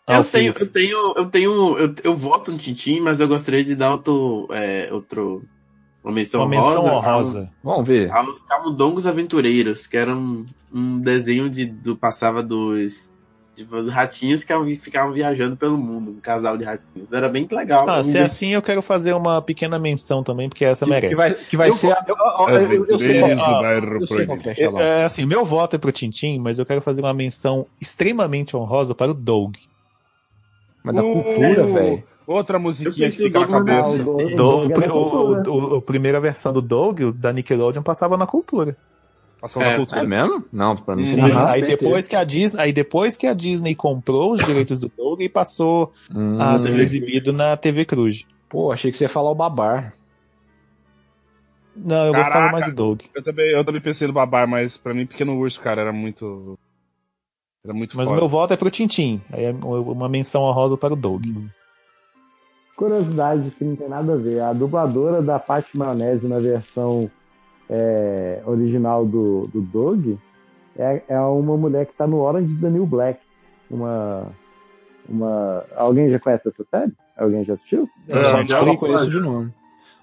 Ah, 0.08 0.16
Eu 0.18 0.22
o 0.22 0.26
tenho, 0.26 0.54
Felipe. 0.54 0.62
eu 0.62 0.68
tenho, 0.72 1.14
eu 1.18 1.26
tenho, 1.26 1.78
eu, 1.78 1.96
eu 2.04 2.16
voto 2.16 2.52
no 2.52 2.58
Tintin, 2.58 3.00
mas 3.00 3.20
eu 3.20 3.28
gostaria 3.28 3.64
de 3.64 3.76
dar 3.76 3.92
outro, 3.92 4.48
é, 4.52 4.90
outro, 4.92 5.44
uma 6.04 6.14
menção 6.14 6.42
Uma 6.42 6.50
menção 6.50 6.84
honrosa 6.86 6.92
honrosa. 6.98 7.52
Vamos 7.64 7.88
ver. 7.88 8.12
aos 8.12 8.40
Camundongos 8.40 9.06
Aventureiros, 9.06 9.86
que 9.86 9.98
era 9.98 10.16
um, 10.16 10.46
um 10.74 11.00
desenho 11.00 11.50
de, 11.50 11.66
do 11.66 11.96
passava 11.96 12.42
dos, 12.42 13.10
de, 13.56 13.64
dos 13.66 13.88
ratinhos 13.88 14.44
que 14.44 14.76
ficavam 14.78 15.14
viajando 15.14 15.56
pelo 15.56 15.78
mundo, 15.78 16.12
um 16.12 16.20
casal 16.20 16.58
de 16.58 16.64
ratinhos. 16.64 17.14
Era 17.14 17.30
bem 17.30 17.48
legal. 17.52 17.88
Ah, 17.88 18.04
se 18.04 18.18
é 18.18 18.24
assim, 18.24 18.50
eu 18.54 18.62
quero 18.62 18.82
fazer 18.82 19.14
uma 19.14 19.42
pequena 19.42 19.78
menção 19.78 20.24
também, 20.24 20.50
porque 20.50 20.66
essa 20.66 20.86
Que, 20.86 20.92
merece. 20.92 21.10
que 21.14 21.16
vai, 21.16 21.34
que 21.36 21.58
vai 21.58 21.70
Eu 21.70 21.74
ser. 21.76 21.88
eu, 22.08 22.98
sei 23.00 23.20
qual, 23.20 23.62
Eu- 24.58 24.80
é, 24.80 25.04
assim, 25.06 25.26
meu 25.26 25.46
voto 25.46 25.76
é 25.76 25.80
pro 25.80 25.92
Tintim, 25.92 26.40
mas 26.40 26.58
eu 26.58 26.66
quero 26.66 26.82
fazer 26.82 27.02
uma 27.02 27.14
menção 27.14 27.68
extremamente 27.80 28.56
honrosa 28.58 28.96
para 28.96 29.12
o 29.12 29.14
Doug. 29.14 29.56
Mas 30.84 30.96
da 30.96 31.04
Uh, 31.04 31.14
cultura, 31.14 31.68
velho. 31.68 32.04
Outra 32.32 32.58
musiquinha 32.60 33.10
que 33.10 33.16
fica 33.18 33.40
na 33.42 33.48
cabeça. 33.48 33.84
Ah, 33.86 33.90
o 33.90 33.98
do- 33.98 34.12
o 34.18 34.30
Do, 34.30 34.36
Doug 34.36 34.72
é 34.72 34.74
da 34.88 34.94
o, 34.96 35.10
cultura. 35.10 35.52
o- 35.52 35.74
o- 35.74 35.76
a 35.78 35.82
primeira 35.82 36.20
versão 36.22 36.52
do 36.54 36.62
Doug, 36.62 37.00
da 37.16 37.32
Nickelodeon, 37.34 37.84
passava 37.84 38.18
na 38.18 38.26
cultura. 38.28 38.76
Passou 39.40 39.62
É. 39.62 39.66
na 39.66 39.72
É 39.72 39.76
cultura. 39.78 40.04
mesmo? 40.04 40.46
Não, 40.54 40.76
pra 40.78 40.96
mim 40.96 41.04
Hum. 41.20 41.26
aí 41.48 41.66
depois 41.66 42.08
que 42.08 42.16
a 42.16 42.24
Disney, 42.24 42.62
aí 42.62 42.72
depois 42.74 43.18
que 43.18 43.26
a 43.26 43.34
Disney 43.34 43.74
comprou 43.74 44.34
os 44.34 44.46
direitos 44.46 44.80
do 44.80 44.92
Doug 44.96 45.20
e 45.22 45.28
passou 45.30 45.92
Hum, 46.14 46.40
a 46.40 46.60
ser 46.60 46.78
exibido 46.80 47.34
na 47.34 47.58
TV 47.58 47.84
Cruz. 47.86 48.24
Pô, 48.48 48.72
achei 48.72 48.92
que 48.92 48.98
você 48.98 49.06
ia 49.06 49.10
falar 49.10 49.32
o 49.32 49.36
babar. 49.36 49.94
Não, 51.76 52.06
eu 52.08 52.12
Caraca. 52.12 52.30
gostava 52.30 52.52
mais 52.52 52.66
do 52.66 52.74
Doug. 52.76 53.02
Eu 53.16 53.24
também, 53.24 53.50
eu 53.52 53.64
também 53.66 53.82
pensei 53.82 54.06
no 54.08 54.14
babar, 54.14 54.48
mas 54.48 54.78
pra 54.78 54.94
mim, 54.94 55.06
Pequeno 55.06 55.38
Urso, 55.40 55.60
cara, 55.62 55.82
era 55.82 55.94
muito. 55.94 56.58
Era 57.64 57.74
muito 57.74 57.96
Mas 57.96 58.10
o 58.10 58.14
meu 58.16 58.28
voto 58.28 58.54
é 58.54 58.58
pro 58.58 58.70
Tintim. 58.72 59.22
Aí 59.32 59.46
é 59.46 59.52
uma 59.52 60.10
menção 60.10 60.42
honrosa 60.42 60.76
para 60.76 60.94
o 60.94 60.98
Doug. 60.98 61.24
Curiosidade 62.82 63.52
que 63.52 63.64
não 63.64 63.76
tem 63.76 63.88
nada 63.88 64.14
a 64.14 64.18
ver. 64.18 64.40
A 64.40 64.54
dubladora 64.54 65.22
da 65.22 65.38
Paty 65.38 65.78
Maionese 65.78 66.28
na 66.28 66.40
versão 66.40 67.12
é, 67.70 68.42
original 68.44 69.06
do, 69.06 69.48
do 69.54 69.62
Doug 69.62 70.18
é, 70.76 71.04
é 71.08 71.20
uma 71.20 71.56
mulher 71.56 71.86
que 71.86 71.94
tá 71.94 72.08
no 72.08 72.22
Orange 72.22 72.52
New 72.60 72.88
Black. 72.88 73.20
Uma. 73.70 74.26
Uma. 75.08 75.64
Alguém 75.78 76.10
já 76.10 76.20
conhece 76.20 76.48
essa 76.48 76.66
série? 76.72 76.92
Alguém 77.16 77.46
já 77.46 77.54
assistiu? 77.54 77.88
É, 78.10 78.42
Eu 78.42 78.48
já 78.48 78.64
vou 78.64 78.76
conheço 78.76 79.12
de 79.12 79.20
nome. 79.20 79.54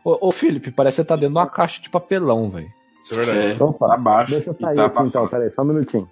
Ô, 0.05 0.29
ô 0.29 0.31
Felipe, 0.31 0.71
parece 0.71 0.99
que 0.99 1.03
você 1.03 1.09
tá 1.09 1.17
dentro 1.17 1.35
de 1.35 1.39
uma 1.41 1.49
caixa 1.49 1.83
de 1.83 1.91
papelão, 1.91 2.49
velho. 2.49 2.73
Isso 3.05 3.21
é 3.21 3.25
verdade. 3.25 3.61
É, 3.61 3.65
Opa, 3.65 3.89
tá 3.89 3.97
baixo. 3.97 4.35
deixa 4.35 4.51
eu 4.51 4.55
sair 4.55 4.77
tá 4.77 4.87
aqui 4.87 5.03
então, 5.03 5.27
peraí, 5.27 5.51
só 5.51 5.63
um 5.63 5.65
minutinho. 5.65 6.09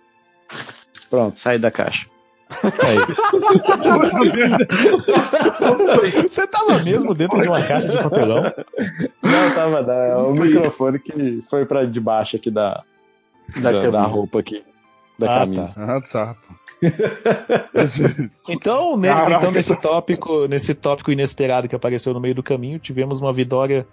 Pronto, 1.09 1.39
saí 1.39 1.61
da 1.61 1.71
caixa. 1.71 2.09
Você 6.29 6.47
tava 6.47 6.79
mesmo 6.83 7.15
dentro 7.15 7.41
de 7.41 7.49
uma 7.49 7.63
caixa 7.63 7.89
de 7.89 7.97
papelão? 7.99 8.43
Não, 9.23 9.55
tava, 9.55 9.83
da, 9.83 9.95
é 9.95 10.17
o 10.17 10.33
microfone 10.33 10.99
que 10.99 11.43
foi 11.49 11.65
pra 11.67 11.85
debaixo 11.85 12.37
aqui 12.37 12.51
da, 12.51 12.83
da, 13.61 13.73
da 13.73 13.81
camisa. 13.83 14.01
roupa 14.07 14.39
aqui, 14.41 14.65
da 15.19 15.37
Ah, 15.37 15.41
camisa. 15.41 15.75
Ah, 15.77 16.01
tá. 16.13 16.37
Então, 18.49 18.97
né, 18.99 19.09
Caraca. 19.09 19.35
então 19.37 19.51
nesse 19.51 19.75
tópico, 19.77 20.47
nesse 20.47 20.75
tópico 20.75 21.11
inesperado 21.11 21.69
que 21.69 21.75
apareceu 21.77 22.13
no 22.15 22.21
meio 22.21 22.35
do 22.35 22.43
caminho, 22.43 22.79
tivemos 22.79 23.21
uma 23.21 23.33
vitória 23.33 23.87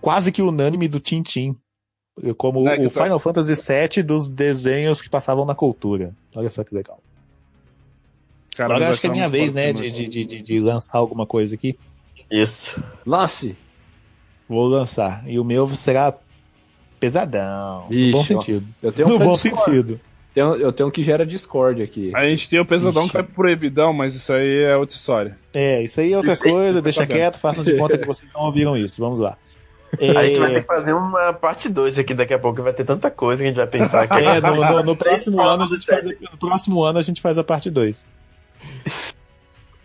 quase 0.00 0.30
que 0.30 0.42
unânime 0.42 0.86
do 0.88 1.00
Tintim, 1.00 1.56
como 2.36 2.68
É, 2.68 2.78
o 2.86 2.90
tô- 2.90 3.02
Final 3.02 3.18
Fantasy 3.18 3.54
VII 3.54 4.02
dos 4.02 4.30
desenhos 4.30 5.00
que 5.02 5.10
passavam 5.10 5.44
na 5.44 5.54
cultura. 5.54 6.14
Olha 6.34 6.50
só 6.50 6.62
que 6.62 6.74
legal. 6.74 7.00
Cara, 8.56 8.74
Agora 8.76 8.90
acho 8.90 9.00
que 9.00 9.06
é 9.06 9.10
vai 9.10 9.18
minha 9.18 9.28
vez, 9.28 9.54
né, 9.54 9.72
de, 9.72 9.90
de, 9.90 10.24
de, 10.24 10.42
de 10.42 10.60
lançar 10.60 10.98
alguma 10.98 11.26
coisa 11.26 11.54
aqui. 11.54 11.78
Isso. 12.30 12.82
Lance. 13.06 13.56
Vou 14.48 14.66
lançar. 14.66 15.22
E 15.26 15.38
o 15.38 15.44
meu 15.44 15.68
será 15.74 16.14
pesadão. 16.98 17.86
Ixi, 17.90 18.06
no 18.10 18.12
bom 18.12 18.24
sentido. 18.24 18.66
Eu 18.82 18.92
tenho 18.92 19.08
um 19.08 19.10
No 19.12 19.16
pra 19.18 19.26
bom 19.26 19.32
Discord. 19.34 19.64
sentido. 19.64 20.00
Tenho- 20.34 20.54
eu 20.56 20.72
tenho 20.72 20.88
um 20.88 20.92
que 20.92 21.02
gera 21.02 21.24
Discord 21.24 21.82
aqui. 21.82 22.12
A 22.14 22.26
gente 22.26 22.48
tem 22.48 22.60
o 22.60 22.64
pesadão 22.66 23.02
Ixi. 23.02 23.12
que 23.12 23.18
é 23.18 23.22
proibidão, 23.22 23.92
mas 23.92 24.14
isso 24.14 24.32
aí 24.32 24.64
é 24.64 24.76
outra 24.76 24.96
história. 24.96 25.38
É, 25.54 25.82
isso 25.82 26.00
aí 26.00 26.12
é 26.12 26.16
outra 26.16 26.32
Isso 26.32 26.42
coisa, 26.42 26.82
deixa 26.82 27.00
sabendo. 27.00 27.16
quieto, 27.16 27.38
façam 27.38 27.64
de 27.64 27.76
conta 27.76 27.96
que 27.96 28.06
vocês 28.06 28.30
não 28.34 28.42
ouviram 28.42 28.76
isso. 28.76 29.00
Vamos 29.00 29.18
lá. 29.18 29.36
A 29.98 30.24
gente 30.24 30.38
vai 30.38 30.50
ter 30.50 30.56
É, 30.56 30.60
que 30.60 30.66
fazer 30.66 30.92
uma 30.92 31.32
parte 31.32 31.68
2 31.70 31.98
aqui 31.98 32.12
daqui 32.12 32.34
a 32.34 32.38
pouco, 32.38 32.62
vai 32.62 32.72
ter 32.72 32.84
tanta 32.84 33.10
coisa 33.10 33.40
que 33.40 33.46
a 33.46 33.48
gente 33.48 33.56
vai 33.56 33.66
pensar 33.66 34.02
aqui. 34.02 34.18
é, 34.18 34.40
no, 34.40 34.56
no- 34.56 34.82
no 34.82 34.96
próximo 34.96 35.40
ano, 35.40 35.62
a 35.62 35.66
provas 35.66 35.78
gente 35.78 35.86
faz, 35.86 36.04
no 36.32 36.38
próximo 36.38 36.82
ano 36.82 36.98
a 36.98 37.02
gente 37.02 37.20
faz 37.22 37.38
a 37.38 37.44
parte 37.44 37.70
2. 37.70 38.06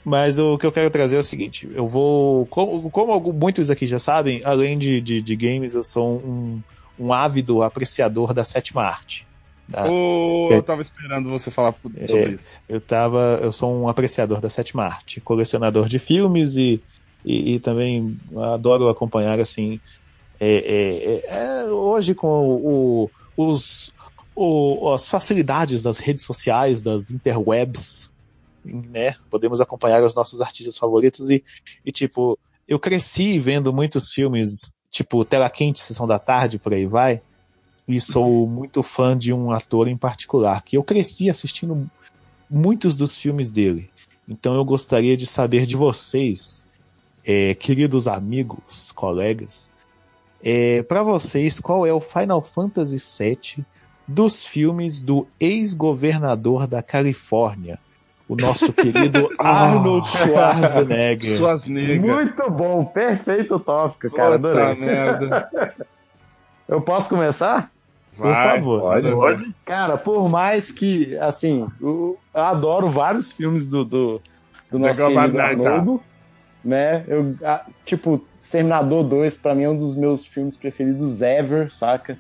Mas 0.04 0.40
o 0.40 0.58
que 0.58 0.66
eu 0.66 0.72
quero 0.72 0.90
trazer 0.90 1.18
é 1.18 1.20
o 1.20 1.24
seguinte: 1.24 1.70
eu 1.74 1.88
vou. 1.88 2.46
Como, 2.48 2.90
como 2.90 3.32
muitos 3.34 3.70
aqui 3.70 3.86
já 3.86 4.00
sabem, 4.00 4.42
além 4.44 4.78
de, 4.78 5.00
de, 5.00 5.22
de 5.22 5.36
games, 5.36 5.76
eu 5.76 5.84
sou 5.84 6.18
um, 6.18 6.60
um 7.00 7.14
ávido 7.14 7.62
apreciador 7.62 8.34
da 8.34 8.44
sétima 8.44 8.82
arte. 8.82 9.28
tá? 9.72 9.90
Ô, 9.92 10.50
É. 10.52 10.58
eu 10.58 10.64
tava 10.64 10.82
esperando 10.82 11.30
você 11.30 11.52
falar 11.52 11.76
sobre 11.82 12.02
É. 12.12 12.30
isso. 12.30 12.40
Eu 12.68 12.82
tava, 12.82 13.40
eu 13.44 13.52
sou 13.52 13.72
um 13.74 13.88
apreciador 13.88 14.42
da 14.42 14.50
sétima 14.50 14.84
arte, 14.86 15.22
colecionador 15.22 15.88
de 15.88 16.00
filmes 16.00 16.56
e, 16.56 16.82
e, 17.24 17.54
e 17.56 17.60
também 17.60 18.18
adoro 18.54 18.90
acompanhar 18.90 19.40
assim. 19.40 19.80
é, 20.40 21.22
é, 21.30 21.36
é, 21.36 21.62
é, 21.62 21.66
hoje 21.66 22.16
com 22.16 22.28
o, 22.28 23.12
os, 23.38 23.94
o- 24.36 24.92
as 24.92 25.08
facilidades 25.08 25.84
das 25.84 26.00
redes 26.00 26.26
sociais, 26.26 26.82
das 26.82 27.12
interwebs, 27.12 28.11
né? 28.64 29.16
Podemos 29.30 29.62
acompanhar 29.62 30.04
os 30.04 30.16
nossos 30.16 30.42
artistas 30.42 30.78
favoritos 30.78 31.30
e, 31.30 31.44
e 31.86 31.92
tipo, 31.92 32.38
eu 32.68 32.80
cresci 32.80 33.40
vendo 33.40 33.74
muitos 33.74 34.10
filmes, 34.10 34.74
tipo 34.90 35.26
Tela 35.26 35.50
Quente, 35.50 35.82
Sessão 35.82 36.08
da 36.08 36.20
Tarde, 36.20 36.60
por 36.60 36.74
aí 36.74 36.86
vai. 36.86 37.22
E 37.88 38.00
sou 38.00 38.48
muito 38.48 38.84
fã 38.84 39.18
de 39.18 39.34
um 39.34 39.52
ator 39.52 39.88
em 39.88 39.98
particular, 39.98 40.64
que 40.64 40.78
eu 40.78 40.84
cresci 40.84 41.30
assistindo 41.30 41.90
muitos 42.50 42.96
dos 42.96 43.18
filmes 43.18 43.52
dele. 43.52 43.90
Então 44.28 44.56
eu 44.56 44.64
gostaria 44.64 45.18
de 45.18 45.26
saber 45.26 45.66
de 45.66 45.76
vocês, 45.76 46.64
é, 47.26 47.54
queridos 47.56 48.08
amigos, 48.08 48.92
colegas, 48.94 49.70
é, 50.44 50.82
para 50.84 51.04
vocês, 51.04 51.60
qual 51.60 51.86
é 51.86 51.94
o 51.94 52.00
Final 52.02 52.42
Fantasy 52.42 52.98
VII 52.98 53.66
dos 54.08 54.44
filmes 54.44 55.02
do 55.02 55.28
ex-governador 55.40 56.68
da 56.68 56.82
Califórnia, 56.82 57.80
o 58.32 58.36
nosso 58.38 58.72
querido 58.72 59.30
Arnold 59.38 60.08
Schwarzenegger. 60.08 61.42
Negras. 61.42 61.66
Muito 61.66 62.50
bom, 62.50 62.86
perfeito 62.86 63.60
tópico, 63.60 64.16
cara, 64.16 64.40
Puta 64.40 64.50
adorei. 64.50 64.76
merda. 64.76 65.50
Eu 66.66 66.80
posso 66.80 67.10
começar? 67.10 67.70
Por 68.16 68.28
Vai. 68.28 68.56
favor. 68.56 68.82
Pode. 68.82 69.12
Pode? 69.12 69.56
Cara, 69.66 69.98
por 69.98 70.30
mais 70.30 70.72
que, 70.72 71.18
assim, 71.18 71.68
eu, 71.82 72.18
adoro 72.34 72.90
vários 72.90 73.34
filmes 73.34 73.68
do, 73.68 73.84
do, 73.84 74.22
do 74.70 74.80
nosso 74.80 75.04
Legal, 75.06 75.22
querido 75.22 75.38
vai, 75.38 75.58
tá. 75.58 75.70
Arnoldo, 75.70 76.02
né? 76.64 77.04
Eu, 77.10 77.36
ah, 77.44 77.66
tipo, 77.84 78.26
Terminador 78.52 79.04
2, 79.04 79.38
pra 79.38 79.54
mim, 79.54 79.64
é 79.64 79.70
um 79.70 79.78
dos 79.78 79.96
meus 79.96 80.26
filmes 80.26 80.56
preferidos 80.56 81.22
ever, 81.22 81.74
saca? 81.74 82.18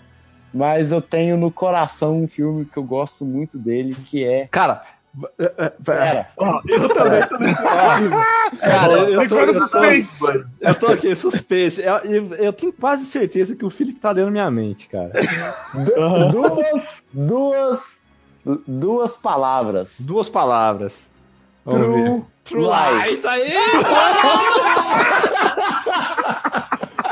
Mas 0.54 0.92
eu 0.92 1.02
tenho 1.02 1.38
no 1.38 1.50
coração 1.50 2.22
um 2.22 2.28
filme 2.28 2.66
que 2.66 2.78
eu 2.78 2.84
gosto 2.84 3.24
muito 3.24 3.58
dele, 3.58 3.96
que 3.96 4.26
é... 4.26 4.50
Cara, 4.52 4.84
é, 5.40 5.52
é, 5.58 5.70
Pera, 5.84 6.28
Eu 6.68 6.88
também. 6.90 7.22
cara, 8.60 8.94
eu, 9.10 9.28
tô, 9.28 9.40
eu, 9.40 9.70
tô, 9.70 9.80
eu 10.62 10.76
tô 10.80 10.88
aqui, 10.88 11.14
suspense. 11.16 11.82
Eu, 11.82 11.96
eu- 11.98 12.34
eu 12.36 12.54
tenho 12.54 12.72
quase 12.72 13.06
certeza 13.06 13.56
que 13.56 13.66
o 13.66 13.70
Felipe 13.70 14.00
tá 14.00 14.12
lendo 14.12 14.32
minha 14.32 14.50
mente, 14.50 14.88
cara. 14.88 15.12
duas, 16.32 17.04
duas, 17.12 18.02
duas 18.68 19.18
palavras. 19.18 20.00
Duas 20.02 20.30
palavras. 20.30 21.06
Vamos 21.66 21.88
ver. 21.88 22.04
True, 22.04 22.24
True 22.44 22.66
Lies. 22.66 23.08
Lies, 23.10 23.26
aí! 23.26 23.54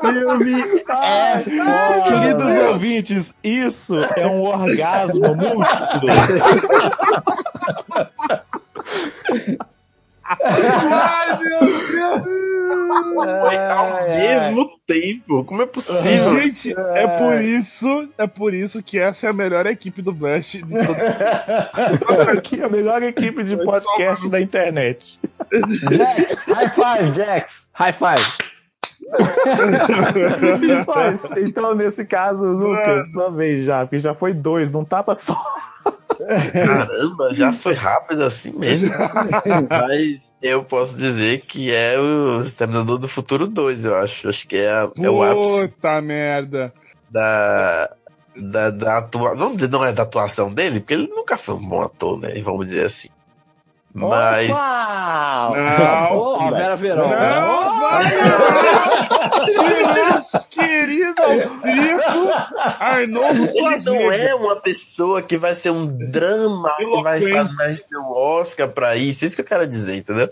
filme 0.00 0.62
é 0.88 1.42
foda. 1.42 2.02
Queridos 2.04 2.52
ouvintes, 2.70 3.34
isso 3.42 3.96
é 4.16 4.26
um 4.26 4.42
orgasmo 4.42 5.34
múltiplo. 5.34 6.08
Ai, 10.24 11.38
meu 11.38 11.60
Deus. 11.60 12.45
Foi 12.86 13.56
ao 13.56 14.08
mesmo 14.08 14.70
tempo. 14.86 15.44
Como 15.44 15.62
é 15.62 15.66
possível? 15.66 16.38
Gente, 16.40 16.72
é 16.72 17.06
por 17.18 17.42
isso, 17.42 18.08
é 18.18 18.26
por 18.26 18.54
isso 18.54 18.82
que 18.82 18.98
essa 18.98 19.26
é 19.26 19.30
a 19.30 19.32
melhor 19.32 19.66
equipe 19.66 20.00
do 20.02 20.12
Blast. 20.12 20.62
de 20.62 20.62
todo- 22.06 22.30
Aqui 22.30 22.62
a 22.62 22.68
melhor 22.68 23.02
equipe 23.02 23.42
de 23.44 23.56
podcast 23.64 24.28
da 24.30 24.40
internet. 24.40 25.18
Jax, 25.92 26.42
high 26.44 26.72
five, 26.72 27.14
Jax. 27.14 27.68
High 27.72 27.92
five. 27.92 28.22
Mas, 30.86 31.30
então, 31.36 31.74
nesse 31.74 32.04
caso, 32.04 32.44
Lucas, 32.44 33.10
sua 33.12 33.30
vez 33.30 33.64
já, 33.64 33.84
porque 33.84 33.98
já 33.98 34.14
foi 34.14 34.32
dois, 34.34 34.72
não 34.72 34.84
tapa 34.84 35.14
só. 35.14 35.36
Caramba, 36.52 37.34
já 37.34 37.52
foi 37.52 37.74
rápido 37.74 38.22
assim 38.24 38.52
mesmo. 38.58 38.90
Mas 39.70 40.20
eu 40.42 40.64
posso 40.64 40.96
dizer 40.96 41.42
que 41.42 41.72
é 41.74 41.98
o 41.98 42.42
Exterminador 42.42 42.98
do 42.98 43.08
Futuro 43.08 43.46
2, 43.46 43.86
eu 43.86 43.94
acho. 43.96 44.28
Acho 44.28 44.46
que 44.48 44.56
é, 44.56 44.70
a- 44.70 44.90
é 44.96 45.10
o 45.10 45.22
ápice 45.22 45.68
Puta 45.68 46.00
merda. 46.00 46.72
da. 47.10 47.90
Da, 48.38 48.68
da 48.68 48.98
atua... 48.98 49.34
Vamos 49.34 49.56
dizer, 49.56 49.70
não 49.70 49.82
é 49.82 49.94
da 49.94 50.02
atuação 50.02 50.52
dele, 50.52 50.80
porque 50.80 50.92
ele 50.92 51.08
nunca 51.08 51.38
foi 51.38 51.54
um 51.54 51.66
bom 51.66 51.80
ator, 51.80 52.20
né? 52.20 52.38
Vamos 52.42 52.66
dizer 52.66 52.84
assim. 52.84 53.08
Mas. 53.96 54.50
Uau! 54.50 55.54
Não, 55.56 56.18
Ó, 56.18 56.50
Vera 56.50 56.76
Verão. 56.76 57.08
não, 57.08 57.80
vai! 57.80 58.04
Querido 60.50 61.22
austríaco 61.22 62.28
Arnoldo 62.80 63.44
Ele 63.54 63.78
não 63.84 64.12
é 64.12 64.34
uma 64.34 64.56
pessoa 64.56 65.22
que 65.22 65.36
vai 65.38 65.54
ser 65.54 65.70
um 65.70 65.86
drama, 65.86 66.70
que 66.76 67.02
vai 67.02 67.20
fazer 67.20 67.86
um 67.96 68.12
Oscar 68.14 68.68
pra 68.68 68.96
isso. 68.96 69.24
Isso 69.24 69.36
que 69.36 69.42
eu 69.42 69.46
quero 69.46 69.66
dizer, 69.66 69.96
entendeu? 69.96 70.28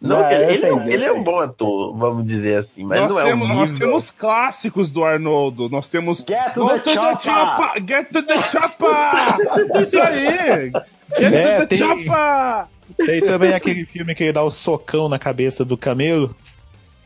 Não, 0.00 0.26
que 0.28 0.34
ele, 0.34 0.44
eu 0.44 0.50
ele 0.50 0.66
é 0.66 0.72
um- 0.72 0.76
entendi, 0.76 0.92
ele 0.94 1.04
é 1.06 1.12
um 1.12 1.22
bom 1.24 1.40
ator, 1.40 1.96
vamos 1.96 2.26
dizer 2.26 2.56
assim, 2.58 2.84
mas 2.84 3.00
nós, 3.00 3.08
não 3.10 3.18
é 3.18 3.24
temos, 3.24 3.48
um 3.50 3.54
nós 3.54 3.72
nível. 3.72 3.88
temos 3.88 4.10
clássicos 4.10 4.90
do 4.90 5.02
Arnoldo. 5.02 5.70
Nós 5.70 5.88
temos. 5.88 6.18
Get 6.18 6.52
to 6.52 6.66
the 6.68 6.78
to 6.78 6.84
the 6.84 6.90
chopper! 6.90 7.32
chopper! 7.32 7.80
Get 7.86 8.12
to 8.12 8.22
the 8.26 8.42
chopper! 8.42 9.80
Isso 9.82 10.02
aí! 10.02 10.70
Get 11.18 11.32
É, 11.34 11.60
to 11.60 11.60
the 11.60 11.66
tem- 11.66 11.78
chopper! 11.78 12.66
Tem 12.96 13.20
também 13.20 13.52
aquele 13.52 13.84
filme 13.84 14.14
que 14.14 14.24
ele 14.24 14.32
dá 14.32 14.42
o 14.42 14.50
socão 14.50 15.08
na 15.08 15.18
cabeça 15.18 15.64
do 15.64 15.76
camelo. 15.76 16.34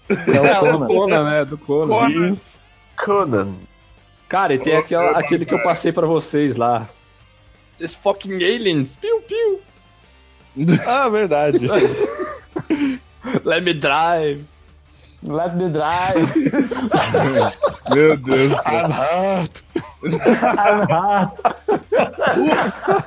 É 0.09 0.41
o 0.41 0.61
Conan. 0.61 0.87
Conan, 0.87 1.31
né? 1.31 1.45
Do 1.45 1.59
Conan. 1.59 1.89
Conan. 1.89 2.37
Conan. 2.97 3.55
Cara, 4.29 4.55
e 4.55 4.59
tem 4.59 4.77
aquela, 4.77 5.19
aquele 5.19 5.45
que 5.45 5.55
eu 5.55 5.63
passei 5.63 5.93
pra 5.93 6.07
vocês 6.07 6.57
lá. 6.57 6.89
This 7.79 7.95
fucking 7.95 8.35
aliens. 8.35 8.97
Piu, 8.97 9.21
piu. 9.23 9.61
Ah, 10.87 11.09
verdade. 11.09 11.67
Let 13.45 13.63
me 13.63 13.75
drive. 13.75 14.45
Let 15.23 15.55
me 15.55 15.69
drive. 15.69 16.33
Meu 17.95 18.17
Deus. 18.17 18.53
I'm 18.67 18.91
hot. 18.91 19.63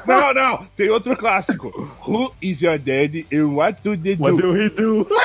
Não, 0.07 0.33
não, 0.33 0.65
tem 0.75 0.89
outro 0.89 1.15
clássico. 1.17 1.89
Who 2.07 2.31
is 2.41 2.61
your 2.61 2.77
daddy 2.77 3.25
and 3.33 3.47
what 3.55 3.79
do 3.83 3.95
they 3.97 4.15
do? 4.15 4.23
What 4.23 4.41
do 4.41 4.51
we 4.51 4.69
do? 4.69 5.07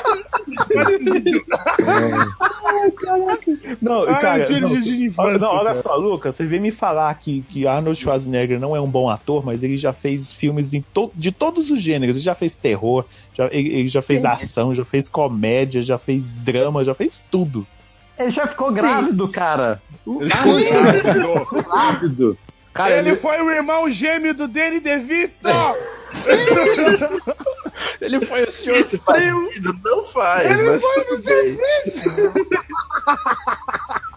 Não, 3.80 4.04
Ai, 4.08 4.20
cara, 4.20 4.46
tiro 4.46 4.68
não, 4.68 4.74
de- 4.74 4.82
de 4.82 5.04
infância, 5.06 5.30
olha- 5.30 5.38
não, 5.38 5.48
olha 5.50 5.62
cara. 5.70 5.74
só, 5.76 5.96
Lucas, 5.96 6.34
você 6.34 6.46
vem 6.46 6.60
me 6.60 6.70
falar 6.70 7.12
que, 7.14 7.42
que 7.48 7.66
Arnold 7.66 7.98
Schwarzenegger 8.00 8.58
não 8.60 8.74
é 8.76 8.80
um 8.80 8.88
bom 8.88 9.08
ator, 9.08 9.44
mas 9.44 9.62
ele 9.62 9.76
já 9.76 9.92
fez 9.92 10.32
filmes 10.32 10.72
em 10.74 10.80
to- 10.92 11.10
de 11.14 11.32
todos 11.32 11.70
os 11.70 11.80
gêneros. 11.80 12.16
Ele 12.16 12.24
já 12.24 12.34
fez 12.34 12.54
terror, 12.56 13.04
já, 13.34 13.46
ele, 13.52 13.68
ele 13.74 13.88
já 13.88 14.02
fez 14.02 14.24
ação, 14.24 14.74
já 14.74 14.84
fez 14.84 15.08
comédia, 15.08 15.82
já 15.82 15.98
fez 15.98 16.32
drama, 16.32 16.84
já 16.84 16.94
fez 16.94 17.24
tudo. 17.30 17.66
Ele 18.18 18.30
já 18.30 18.46
ficou 18.46 18.72
grávido, 18.72 19.28
cara. 19.28 19.80
Rápido. 21.68 22.36
Cara, 22.72 22.96
ele, 22.98 23.10
ele, 23.10 23.18
foi 23.18 23.40
o 23.40 23.50
irmão 23.50 23.90
gêmeo 23.90 24.34
do 24.34 24.46
Danny 24.46 24.80
DeVito! 24.80 25.48
ele 28.00 28.20
foi 28.24 28.44
o 28.44 28.52
senhor 28.52 28.84
que 28.84 28.98
Faz 28.98 29.24
sentido? 29.26 29.78
Não 29.84 30.04
faz, 30.04 30.58
mas 30.58 30.82
tudo 30.82 31.22
bem. 31.22 31.58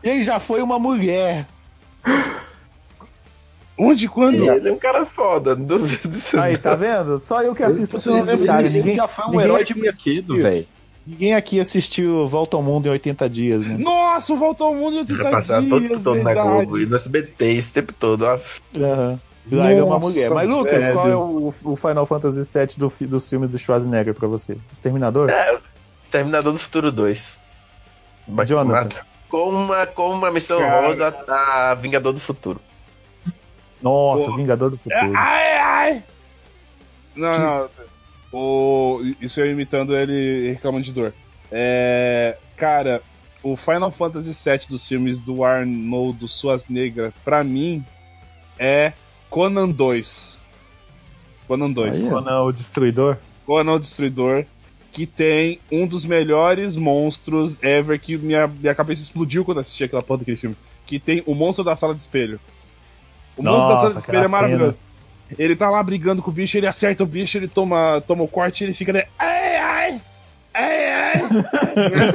E 0.04 0.10
ele 0.10 0.24
já 0.24 0.40
foi 0.40 0.62
uma 0.62 0.80
mulher. 0.80 1.48
Onde, 3.78 4.08
quando? 4.08 4.36
Ele 4.36 4.70
é 4.70 4.72
um 4.72 4.78
cara 4.78 5.06
foda, 5.06 5.56
não 5.56 5.66
duvido 5.66 6.10
disso. 6.10 6.40
Aí, 6.40 6.54
não. 6.54 6.62
tá 6.62 6.76
vendo? 6.76 7.20
Só 7.20 7.42
eu 7.42 7.56
que 7.56 7.64
assisto 7.64 8.00
filmes, 8.00 8.28
lembra 8.28 8.46
cara. 8.46 8.62
ele 8.64 8.78
Ninguém, 8.78 8.96
já 8.96 9.08
foi 9.08 9.26
um 9.26 9.32
ninguém 9.32 9.46
herói 9.46 9.64
de 9.64 9.74
brinquedo, 9.74 10.36
velho. 10.38 10.68
Ninguém 11.06 11.34
aqui 11.34 11.60
assistiu 11.60 12.28
Volta 12.28 12.56
ao 12.58 12.64
Mundo 12.64 12.88
em 12.88 12.90
80 12.92 13.30
dias, 13.30 13.66
né? 13.66 13.78
Nossa, 13.78 14.36
voltou 14.36 14.68
ao 14.68 14.76
mundo 14.76 14.96
em 14.96 15.00
80 15.00 15.24
Já 15.24 15.30
passaram 15.30 15.68
todo 15.70 15.88
dias, 15.88 16.02
todo 16.02 16.18
na 16.18 16.24
verdade. 16.34 16.48
Globo 16.50 16.80
e 16.80 16.86
no 16.86 16.96
SBT 16.96 17.46
esse 17.46 17.74
tempo 17.74 17.94
todo. 17.94 18.24
ó. 18.26 18.40
Aham. 18.78 19.20
Lá 19.52 19.72
ele 19.72 19.80
é 19.82 19.84
uma 19.84 19.98
mulher. 19.98 20.30
Mas, 20.30 20.48
Lucas, 20.48 20.84
velho. 20.84 20.94
qual 20.94 21.10
é 21.10 21.16
o, 21.16 21.54
o 21.64 21.76
Final 21.76 22.06
Fantasy 22.06 22.42
VII 22.60 22.76
do 22.78 22.94
dos 23.08 23.28
filmes 23.28 23.50
do 23.50 23.58
Schwarzenegger 23.58 24.14
pra 24.14 24.28
você? 24.28 24.56
Exterminador? 24.72 25.30
Exterminador 26.02 26.54
do 26.54 26.60
Futuro 26.60 26.92
2. 26.92 27.40
Ba- 28.28 28.46
Jonathan. 28.46 29.02
Com 29.28 29.50
uma, 29.50 29.86
com 29.88 30.12
uma 30.12 30.30
missão 30.30 30.60
Cara. 30.60 30.88
rosa 30.88 31.16
a 31.28 31.74
Vingador 31.76 32.14
do 32.14 32.20
Futuro. 32.20 32.62
Nossa, 33.82 34.26
Pô. 34.30 34.36
Vingador 34.38 34.70
do 34.70 34.78
Futuro. 34.78 35.12
Ai, 35.16 35.58
ai! 35.58 36.04
Não, 37.16 37.40
não. 37.40 37.70
O, 38.32 39.02
isso 39.20 39.40
eu 39.40 39.52
imitando 39.52 39.96
ele 39.96 40.52
reclamando 40.52 40.86
de 40.86 40.92
dor. 40.92 41.14
É, 41.52 42.38
cara, 42.56 43.02
o 43.44 43.58
Final 43.58 43.92
Fantasy 43.92 44.36
VII 44.44 44.62
dos 44.70 44.88
filmes 44.88 45.20
do 45.20 45.44
Arnold 45.44 46.28
Schwarzenegger, 46.28 47.12
pra 47.26 47.44
mim, 47.44 47.84
é 48.58 48.94
Conan 49.30 49.70
2. 49.70 50.38
Conan 51.48 51.72
2. 51.72 52.10
Conan, 52.10 52.42
o 52.42 52.52
Destruidor? 52.52 53.18
Conan 53.46 53.74
o 53.74 53.80
Destruidor, 53.80 54.46
que 54.94 55.06
tem 55.06 55.60
um 55.72 55.86
dos 55.86 56.06
melhores 56.06 56.76
monstros 56.76 57.54
ever, 57.62 58.00
que 58.00 58.18
minha, 58.18 58.48
minha 58.48 58.76
cabeça 58.76 59.02
explodiu 59.02 59.44
quando 59.44 59.60
assisti 59.60 59.84
aquela 59.84 60.04
porra 60.04 60.20
daquele 60.20 60.38
filme. 60.38 60.56
Que 60.86 61.00
tem 61.00 61.24
o 61.26 61.34
monstro 61.34 61.64
da 61.64 61.76
sala 61.76 61.96
de 61.96 62.02
espelho. 62.02 62.40
O 63.36 63.44
monstro 63.44 63.62
da 63.62 63.74
Nossa, 63.74 63.90
sala 63.90 63.94
de 63.94 64.00
espelho 64.00 64.24
é 64.24 64.28
maravilhoso. 64.28 64.78
Ele 65.38 65.56
tá 65.56 65.70
lá 65.70 65.82
brigando 65.82 66.22
com 66.22 66.30
o 66.30 66.34
bicho, 66.34 66.58
ele 66.58 66.68
acerta 66.68 67.04
o 67.04 67.08
bicho, 67.08 67.38
ele 67.38 67.48
toma, 67.48 68.02
toma 68.08 68.24
o 68.24 68.28
corte 68.28 68.62
e 68.64 68.68
ele 68.68 68.74
fica. 68.74 68.92
né, 68.94 69.04
Ai, 69.20 69.56
ai! 69.58 70.02
Ai, 70.54 70.86
ai! 70.92 71.14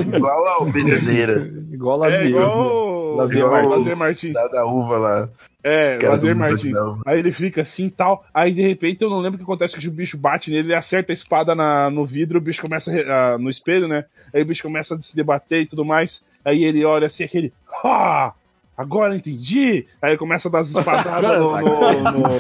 Igual 0.16 0.46
ao 0.46 0.66
Benedeira. 0.66 1.34
Igual 1.72 2.04
É 2.04 2.08
Lazier. 2.10 2.26
igual 2.30 2.58
o 2.58 3.16
Lazier 3.16 3.38
Igual 3.44 3.52
Martins. 3.52 3.78
Lazer 3.78 3.96
Martins. 3.96 4.32
Da, 4.34 4.48
da 4.48 4.66
uva 4.66 4.98
lá. 4.98 5.28
É, 5.64 5.96
Cara 5.98 6.14
Lazer 6.14 6.36
Martins. 6.36 6.72
Não. 6.72 7.00
Aí 7.06 7.18
ele 7.18 7.32
fica 7.32 7.62
assim 7.62 7.86
e 7.86 7.90
tal. 7.90 8.24
Aí 8.34 8.52
de 8.52 8.60
repente 8.62 9.02
eu 9.02 9.10
não 9.10 9.20
lembro 9.20 9.36
o 9.36 9.38
que 9.38 9.42
acontece 9.44 9.76
que 9.78 9.88
o 9.88 9.90
bicho 9.90 10.18
bate 10.18 10.50
nele, 10.50 10.68
ele 10.68 10.74
acerta 10.74 11.12
a 11.12 11.14
espada 11.14 11.54
na, 11.54 11.90
no 11.90 12.04
vidro, 12.04 12.38
o 12.38 12.42
bicho 12.42 12.60
começa 12.62 12.92
a 12.92 13.38
no 13.38 13.48
espelho, 13.50 13.88
né? 13.88 14.04
Aí 14.34 14.42
o 14.42 14.46
bicho 14.46 14.62
começa 14.62 14.94
a 14.94 14.98
se 15.00 15.16
debater 15.16 15.62
e 15.62 15.66
tudo 15.66 15.84
mais. 15.84 16.22
Aí 16.44 16.62
ele 16.62 16.84
olha 16.84 17.06
assim, 17.06 17.24
aquele. 17.24 17.52
Ah! 17.82 18.32
Agora 18.76 19.16
entendi! 19.16 19.86
Aí 20.02 20.18
começa 20.18 20.48
a 20.48 20.50
dar 20.50 20.58
as 20.60 20.68
espadadas 20.68 21.38
no, 21.38 21.52
no, 21.60 21.60
no- 21.60 22.38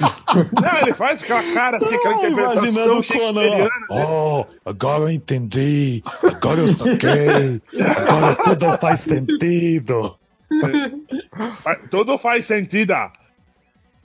Não, 0.62 0.78
ele 0.82 0.92
faz 0.92 1.22
aquela 1.22 1.54
cara 1.54 1.78
assim, 1.78 1.94
aquela 1.94 2.14
interpretação 2.16 2.68
Imaginando 2.68 2.98
o 3.00 3.06
Conan. 3.06 3.68
ó. 3.90 4.40
Oh, 4.42 4.46
agora 4.68 5.04
eu 5.04 5.10
entendi. 5.10 6.02
Agora 6.22 6.60
eu 6.60 6.68
saquei. 6.68 7.62
Agora 7.96 8.34
tudo 8.36 8.76
faz 8.78 9.00
sentido. 9.00 10.18
Tudo 11.90 12.18
faz 12.18 12.46
sentido! 12.46 12.92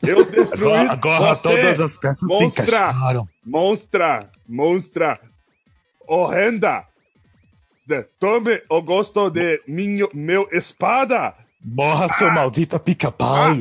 Eu 0.01 0.25
destruí 0.25 0.71
Agora, 0.73 0.91
agora 0.93 1.35
todas 1.35 1.79
as 1.79 1.97
peças 1.97 2.19
se 2.19 2.25
monstra. 2.27 2.63
encaixaram. 2.65 3.27
Monstra! 3.45 4.29
Monstra! 4.47 5.19
Horrenda! 6.07 6.85
Tome 8.19 8.61
o 8.69 8.81
gosto 8.81 9.29
de 9.29 9.61
minho, 9.67 10.09
meu 10.13 10.47
espada! 10.51 11.35
Morra, 11.63 12.09
seu 12.09 12.31
maldito 12.31 12.79
pica-pau. 12.79 13.59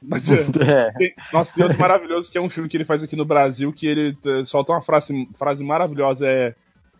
Mas, 0.00 0.28
é, 0.60 0.92
tem, 0.92 1.14
nossa, 1.32 1.52
tem 1.52 1.64
outro 1.64 1.78
maravilhoso 1.78 2.30
que 2.30 2.38
é 2.38 2.40
um 2.40 2.50
filme 2.50 2.68
que 2.68 2.76
ele 2.76 2.84
faz 2.84 3.02
aqui 3.02 3.16
no 3.16 3.24
Brasil 3.24 3.72
que 3.72 3.86
ele 3.86 4.16
solta 4.46 4.72
uma 4.72 4.82
frase, 4.82 5.28
frase 5.38 5.62
maravilhosa: 5.62 6.26
é. 6.26 6.54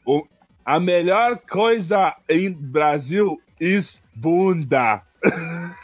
O, 0.05 0.27
a 0.65 0.79
melhor 0.79 1.39
coisa 1.39 2.15
em 2.29 2.53
Brasil 2.53 3.41
is 3.61 4.01
bunda. 4.15 5.03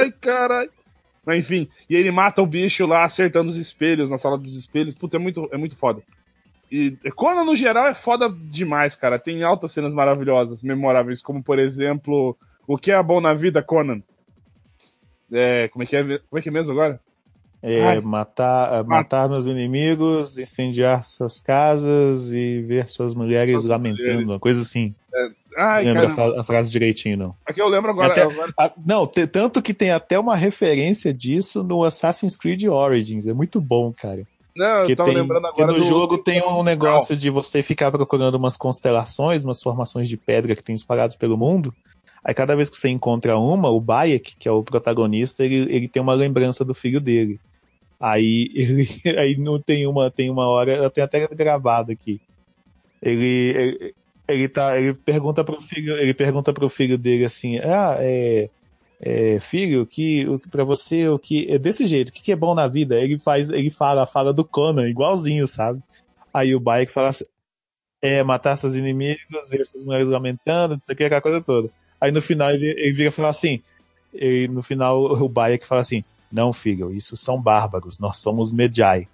Ai, 0.00 0.12
caralho. 0.20 0.70
Mas 1.24 1.40
enfim, 1.40 1.68
e 1.90 1.96
ele 1.96 2.10
mata 2.10 2.40
o 2.40 2.46
bicho 2.46 2.86
lá 2.86 3.04
acertando 3.04 3.50
os 3.50 3.56
espelhos, 3.56 4.08
na 4.08 4.18
sala 4.18 4.38
dos 4.38 4.54
espelhos. 4.54 4.94
Puta, 4.94 5.16
é 5.16 5.18
muito, 5.18 5.48
é 5.52 5.56
muito 5.56 5.76
foda. 5.76 6.00
E 6.70 6.96
Conan, 7.14 7.44
no 7.44 7.56
geral, 7.56 7.86
é 7.86 7.94
foda 7.94 8.28
demais, 8.28 8.96
cara. 8.96 9.18
Tem 9.18 9.42
altas 9.42 9.72
cenas 9.72 9.92
maravilhosas, 9.92 10.62
memoráveis, 10.62 11.22
como, 11.22 11.42
por 11.42 11.58
exemplo, 11.58 12.36
O 12.66 12.76
que 12.76 12.90
é 12.90 13.02
bom 13.02 13.20
na 13.20 13.32
vida, 13.34 13.62
Conan? 13.62 14.02
É, 15.32 15.68
como 15.68 15.82
é 15.82 15.86
que 15.86 15.96
é, 15.96 16.02
como 16.02 16.38
é, 16.38 16.42
que 16.42 16.48
é 16.48 16.52
mesmo 16.52 16.72
agora? 16.72 17.00
É, 17.62 17.82
Ai. 17.82 18.00
matar, 18.00 18.84
matar 18.84 19.28
meus 19.28 19.46
inimigos, 19.46 20.38
incendiar 20.38 21.04
suas 21.04 21.40
casas 21.40 22.30
e 22.32 22.60
ver 22.62 22.88
suas 22.88 23.14
mulheres 23.14 23.52
Suas 23.62 23.64
lamentando, 23.64 24.02
mulheres. 24.02 24.24
uma 24.28 24.38
coisa 24.38 24.60
assim. 24.60 24.94
Ai, 25.58 25.84
não 25.86 26.00
lembro 26.02 26.22
a, 26.36 26.40
a 26.42 26.44
frase 26.44 26.70
direitinho, 26.70 27.16
não. 27.16 27.34
Aqui 27.46 27.60
eu 27.60 27.66
lembro 27.68 27.90
agora. 27.90 28.12
Até- 28.12 28.22
agora- 28.22 28.52
Ah, 28.58 28.70
não, 28.84 29.06
te- 29.06 29.26
tanto 29.26 29.62
que 29.62 29.72
tem 29.72 29.90
até 29.90 30.18
uma 30.18 30.36
referência 30.36 31.12
disso 31.12 31.64
no 31.64 31.82
Assassin's 31.82 32.36
Creed 32.36 32.64
Origins. 32.64 33.26
É 33.26 33.32
muito 33.32 33.58
bom, 33.60 33.90
cara. 33.92 34.22
Não, 34.54 34.80
eu 34.80 34.86
Que 34.86 34.94
tava 34.94 35.08
tem, 35.08 35.18
lembrando 35.18 35.46
agora. 35.46 35.72
no 35.72 35.78
do- 35.78 35.82
jogo 35.84 36.18
tem 36.18 36.42
um 36.46 36.62
negócio 36.62 37.16
de 37.16 37.30
você 37.30 37.62
ficar 37.62 37.90
procurando 37.90 38.34
umas 38.36 38.56
constelações, 38.56 39.42
umas 39.44 39.62
formações 39.62 40.08
de 40.08 40.16
pedra 40.16 40.54
que 40.54 40.62
tem 40.62 40.74
espalhadas 40.74 41.16
pelo 41.16 41.36
mundo. 41.38 41.74
Aí 42.26 42.34
cada 42.34 42.56
vez 42.56 42.68
que 42.68 42.76
você 42.78 42.88
encontra 42.88 43.38
uma, 43.38 43.70
o 43.70 43.80
Bayek, 43.80 44.34
que 44.36 44.48
é 44.48 44.50
o 44.50 44.64
protagonista, 44.64 45.44
ele, 45.44 45.72
ele 45.72 45.88
tem 45.88 46.02
uma 46.02 46.12
lembrança 46.12 46.64
do 46.64 46.74
filho 46.74 47.00
dele. 47.00 47.38
Aí 48.00 48.50
ele 48.52 48.88
aí 49.16 49.36
não 49.36 49.60
tem 49.62 49.86
uma 49.86 50.10
tem 50.10 50.28
uma 50.28 50.48
hora, 50.48 50.74
eu 50.74 50.90
tenho 50.90 51.04
até 51.04 51.24
gravado 51.28 51.92
aqui. 51.92 52.20
Ele 53.00 53.54
ele, 53.56 53.94
ele 54.28 54.48
tá 54.48 54.76
ele 54.78 54.94
pergunta 54.94 55.44
pro 55.44 55.60
filho, 55.62 55.96
ele 55.98 56.14
pergunta 56.14 56.52
pro 56.52 56.68
filho 56.68 56.98
dele 56.98 57.24
assim: 57.24 57.58
"Ah, 57.58 57.96
é 58.00 58.50
é, 59.00 59.38
filho, 59.40 59.86
que 59.86 60.24
pra 60.50 60.64
você 60.64 61.08
o 61.08 61.18
que 61.18 61.46
é 61.50 61.58
desse 61.58 61.86
jeito, 61.86 62.08
o 62.08 62.12
que, 62.12 62.22
que 62.22 62.32
é 62.32 62.36
bom 62.36 62.54
na 62.54 62.66
vida? 62.66 62.98
Ele 62.98 63.18
faz, 63.18 63.50
ele 63.50 63.70
fala 63.70 64.02
a 64.04 64.06
fala 64.06 64.32
do 64.32 64.44
Conan, 64.44 64.88
igualzinho, 64.88 65.46
sabe? 65.46 65.82
Aí 66.32 66.54
o 66.54 66.60
Bayek 66.60 66.92
fala 66.92 67.08
assim, 67.10 67.24
é 68.02 68.22
matar 68.22 68.56
seus 68.56 68.74
inimigos, 68.74 69.48
ver 69.50 69.64
suas 69.66 69.84
mulheres 69.84 70.08
lamentando, 70.08 70.74
não 70.76 70.82
sei 70.82 70.94
o 70.94 70.96
que, 70.96 71.04
aquela 71.04 71.20
coisa 71.20 71.42
toda. 71.42 71.70
Aí 72.00 72.10
no 72.12 72.20
final 72.22 72.50
ele, 72.50 72.66
ele 72.68 72.92
vira 72.92 73.08
e 73.08 73.12
fala 73.12 73.28
assim, 73.28 73.60
e 74.14 74.48
no 74.48 74.62
final 74.62 75.00
o 75.22 75.28
Bayek 75.28 75.66
fala 75.66 75.80
assim, 75.80 76.04
não, 76.30 76.52
filho, 76.52 76.92
isso 76.92 77.16
são 77.16 77.40
bárbaros, 77.40 77.98
nós 77.98 78.16
somos 78.18 78.52
Medjai. 78.52 79.08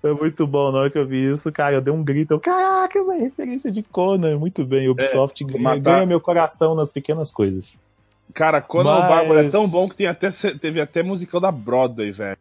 Foi 0.00 0.14
muito 0.18 0.46
bom 0.46 0.72
na 0.72 0.78
hora 0.80 0.90
que 0.90 0.98
eu 0.98 1.06
vi 1.06 1.30
isso, 1.32 1.50
cara. 1.52 1.76
Eu 1.76 1.80
dei 1.80 1.92
um 1.92 2.02
grito. 2.02 2.34
Eu, 2.34 2.40
Caraca, 2.40 3.00
uma 3.00 3.14
referência 3.14 3.70
de 3.70 3.82
Conan. 3.82 4.38
Muito 4.38 4.64
bem. 4.64 4.88
Ubisoft 4.88 5.44
ganha, 5.44 5.62
matar- 5.62 5.78
ganha 5.80 6.06
meu 6.06 6.20
coração 6.20 6.74
nas 6.74 6.92
pequenas 6.92 7.30
coisas. 7.30 7.80
Cara, 8.34 8.60
Conan 8.60 8.90
Mas- 8.90 9.04
o 9.04 9.08
Bárbaro 9.08 9.38
é 9.40 9.48
tão 9.50 9.68
bom 9.68 9.88
que 9.88 9.94
tem 9.96 10.06
até, 10.08 10.30
teve 10.32 10.80
até 10.80 11.02
musical 11.02 11.40
da 11.40 11.52
Broadway, 11.52 12.10
velho. 12.10 12.38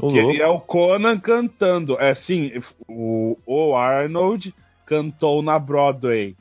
Ô, 0.00 0.12
Que 0.12 0.20
louco. 0.20 0.36
é 0.42 0.46
o 0.46 0.60
Conan 0.60 1.18
cantando. 1.18 1.98
É 1.98 2.14
sim, 2.14 2.52
o, 2.86 3.36
o 3.46 3.74
Arnold 3.76 4.54
cantou 4.84 5.42
na 5.42 5.58
Broadway. 5.58 6.36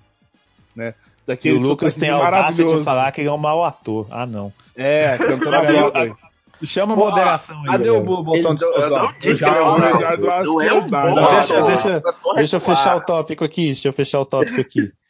Né? 0.78 0.94
E 1.24 1.28
Daquele 1.28 1.56
o 1.58 1.60
Lucas 1.60 1.96
tem 1.96 2.10
a 2.10 2.16
audácia 2.16 2.64
de 2.64 2.84
falar 2.84 3.12
que 3.12 3.20
ele 3.22 3.28
é 3.28 3.34
um 3.34 3.38
mau 3.38 3.64
ator. 3.64 4.08
Ah, 4.10 4.26
não. 4.26 4.54
É, 4.76 5.18
cantou 5.18 5.52
na 5.52 5.60
Aí, 5.60 5.76
Broadway. 5.76 6.14
Chama 6.64 6.94
a 6.94 6.98
moderação 6.98 7.60
aí. 7.62 7.68
Cadê 7.68 7.90
o 7.90 8.24
botão 8.24 8.56
de 8.56 8.64
eu 8.64 8.90
não 8.90 9.12
disse 9.20 9.38
que 9.40 9.46
era 9.46 9.64
um 9.64 9.78
não. 9.78 10.62
É 10.62 10.74
um 10.74 10.82
bom 10.88 11.02
não, 11.02 11.16
Não, 11.16 11.36
deixa, 11.36 11.62
deixa, 11.64 12.02
deixa 12.36 12.56
eu 12.56 12.60
fechar 12.60 12.96
o 12.96 13.02
tópico 13.02 13.44
aqui. 13.44 13.66
Deixa 13.68 13.88
eu 13.90 13.94
fechar 13.94 14.20
o 14.22 14.26
tópico 14.26 14.62
aqui. 14.62 14.92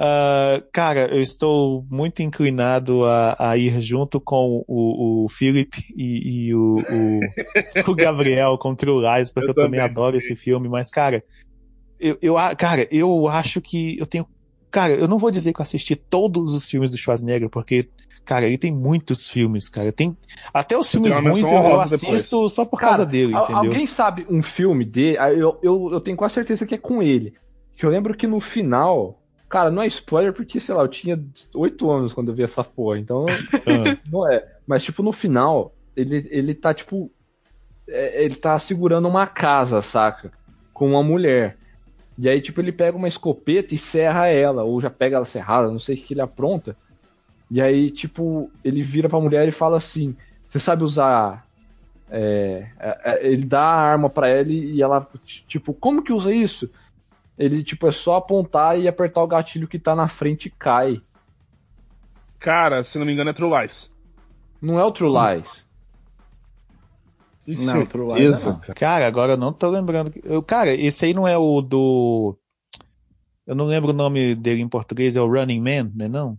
Ah, 0.00 0.62
cara, 0.72 1.12
eu 1.12 1.20
estou 1.20 1.84
muito 1.90 2.22
inclinado 2.22 3.04
a, 3.04 3.34
a 3.36 3.56
ir 3.56 3.80
junto 3.80 4.20
com 4.20 4.64
o, 4.68 5.24
o 5.24 5.28
Philip 5.28 5.76
e, 5.96 6.46
e 6.46 6.54
o, 6.54 6.76
o, 6.78 7.90
o 7.90 7.94
Gabriel 7.96 8.56
com 8.58 8.76
True 8.76 9.02
Lies, 9.04 9.28
porque 9.28 9.50
Eu 9.50 9.54
eu, 9.56 9.64
também 9.64 9.80
adoro 9.80 10.16
esse 10.16 10.36
filme, 10.36 10.68
mas, 10.68 10.88
cara, 10.88 11.24
eu, 11.98 12.16
eu, 12.22 12.38
a- 12.38 12.54
cara, 12.54 12.86
eu 12.92 13.26
acho 13.26 13.60
que 13.60 13.98
eu 13.98 14.06
tenho. 14.06 14.24
Cara, 14.70 14.92
eu 14.94 15.08
não 15.08 15.18
vou 15.18 15.30
dizer 15.30 15.52
que 15.52 15.60
eu 15.60 15.62
assisti 15.62 15.96
todos 15.96 16.52
os 16.52 16.68
filmes 16.68 16.90
do 16.90 16.96
Schwarzenegger, 16.98 17.48
porque, 17.48 17.88
cara, 18.24 18.46
ele 18.46 18.58
tem 18.58 18.70
muitos 18.72 19.26
filmes, 19.28 19.68
cara. 19.68 19.90
Tem, 19.92 20.16
até 20.52 20.76
os 20.76 20.90
filmes 20.90 21.16
ruins 21.16 21.40
eu, 21.50 21.58
eu 21.58 21.80
assisto 21.80 22.48
só 22.48 22.64
por 22.64 22.78
Cara, 22.78 22.96
causa 22.96 23.06
dele, 23.06 23.34
entendeu? 23.34 23.56
Alguém 23.56 23.86
sabe 23.86 24.26
um 24.28 24.42
filme 24.42 24.84
dele? 24.84 25.16
Ah, 25.18 25.32
Eu, 25.32 25.58
eu, 25.62 25.88
eu 25.92 26.00
tenho 26.00 26.16
quase 26.16 26.34
certeza 26.34 26.66
que 26.66 26.74
é 26.74 26.78
com 26.78 27.02
ele. 27.02 27.34
Que 27.76 27.86
eu 27.86 27.90
lembro 27.90 28.14
que 28.14 28.26
no 28.26 28.40
final. 28.40 29.22
Cara, 29.48 29.70
não 29.70 29.80
é 29.82 29.86
spoiler 29.86 30.34
porque, 30.34 30.60
sei 30.60 30.74
lá, 30.74 30.82
eu 30.82 30.88
tinha 30.88 31.18
8 31.54 31.90
anos 31.90 32.12
quando 32.12 32.28
eu 32.28 32.34
vi 32.34 32.42
essa 32.42 32.62
porra, 32.62 32.98
então 32.98 33.24
Ah. 33.66 33.96
não 34.10 34.30
é. 34.30 34.44
Mas, 34.66 34.84
tipo, 34.84 35.02
no 35.02 35.12
final, 35.12 35.74
ele, 35.96 36.28
ele 36.30 36.54
tá, 36.54 36.74
tipo. 36.74 37.10
é, 37.88 38.24
ele 38.24 38.34
tá 38.34 38.58
segurando 38.58 39.08
uma 39.08 39.26
casa, 39.26 39.80
saca? 39.80 40.30
Com 40.74 40.90
uma 40.90 41.02
mulher. 41.02 41.56
E 42.18 42.28
aí, 42.28 42.40
tipo, 42.40 42.60
ele 42.60 42.72
pega 42.72 42.96
uma 42.96 43.08
escopeta 43.08 43.74
e 43.74 43.78
serra 43.78 44.26
ela, 44.26 44.64
ou 44.64 44.80
já 44.80 44.90
pega 44.90 45.16
ela 45.16 45.24
serrada, 45.24 45.70
não 45.70 45.78
sei 45.78 45.94
o 45.94 45.98
que 45.98 46.14
ele 46.14 46.20
apronta. 46.20 46.76
E 47.50 47.62
aí, 47.62 47.90
tipo, 47.90 48.50
ele 48.64 48.82
vira 48.82 49.08
pra 49.08 49.20
mulher 49.20 49.46
e 49.46 49.52
fala 49.52 49.76
assim: 49.76 50.16
Você 50.48 50.58
sabe 50.58 50.82
usar 50.82 51.48
é, 52.10 52.70
é, 52.78 53.00
é, 53.04 53.26
ele 53.26 53.44
dá 53.44 53.62
a 53.62 53.76
arma 53.76 54.08
pra 54.08 54.28
ela 54.28 54.50
e 54.50 54.80
ela, 54.80 55.06
tipo, 55.46 55.74
como 55.74 56.02
que 56.02 56.12
usa 56.12 56.32
isso? 56.32 56.70
Ele, 57.38 57.62
tipo, 57.62 57.86
é 57.86 57.92
só 57.92 58.16
apontar 58.16 58.78
e 58.78 58.88
apertar 58.88 59.22
o 59.22 59.28
gatilho 59.28 59.68
que 59.68 59.78
tá 59.78 59.94
na 59.94 60.08
frente 60.08 60.46
e 60.46 60.50
cai. 60.50 61.00
Cara, 62.40 62.82
se 62.82 62.98
não 62.98 63.06
me 63.06 63.12
engano 63.12 63.30
é 63.30 63.32
True 63.32 63.60
Lies. 63.60 63.90
Não 64.60 64.78
é 64.78 64.84
o 64.84 64.90
True 64.90 65.10
Lies. 65.10 65.64
Não, 67.56 67.86
True 67.86 68.14
Lies 68.14 68.42
não. 68.42 68.60
Cara, 68.76 69.06
agora 69.06 69.32
eu 69.32 69.36
não 69.36 69.52
tô 69.52 69.70
lembrando. 69.70 70.12
Eu, 70.24 70.42
cara, 70.42 70.74
esse 70.74 71.04
aí 71.06 71.14
não 71.14 71.26
é 71.26 71.36
o 71.38 71.62
do. 71.62 72.38
Eu 73.46 73.54
não 73.54 73.64
lembro 73.64 73.90
o 73.90 73.94
nome 73.94 74.34
dele 74.34 74.60
em 74.60 74.68
português, 74.68 75.16
é 75.16 75.20
o 75.20 75.26
Running 75.26 75.60
Man, 75.60 75.90
né? 75.94 76.08
Não? 76.08 76.36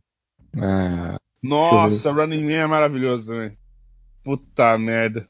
É, 0.56 1.18
Nossa, 1.42 2.12
Running 2.12 2.44
Man 2.44 2.54
é 2.54 2.68
maravilhoso 2.68 3.26
também. 3.26 3.58
Puta 4.24 4.78
merda. 4.78 5.28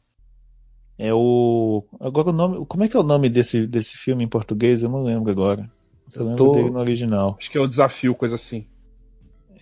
É 0.97 1.13
o. 1.13 1.85
Agora 2.01 2.29
o 2.29 2.33
nome. 2.33 2.65
Como 2.65 2.83
é 2.83 2.89
que 2.89 2.97
é 2.97 2.99
o 2.99 3.03
nome 3.03 3.29
desse, 3.29 3.65
desse 3.65 3.97
filme 3.97 4.23
em 4.23 4.27
português? 4.27 4.83
Eu 4.83 4.89
não 4.89 5.03
lembro 5.03 5.31
agora. 5.31 5.69
Eu 6.13 6.25
lembro 6.25 6.37
tô- 6.45 6.51
dele 6.51 6.69
no 6.71 6.79
original. 6.79 7.37
Acho 7.39 7.49
que 7.49 7.57
é 7.57 7.61
o 7.61 7.67
desafio, 7.67 8.13
coisa 8.15 8.35
assim. 8.35 8.65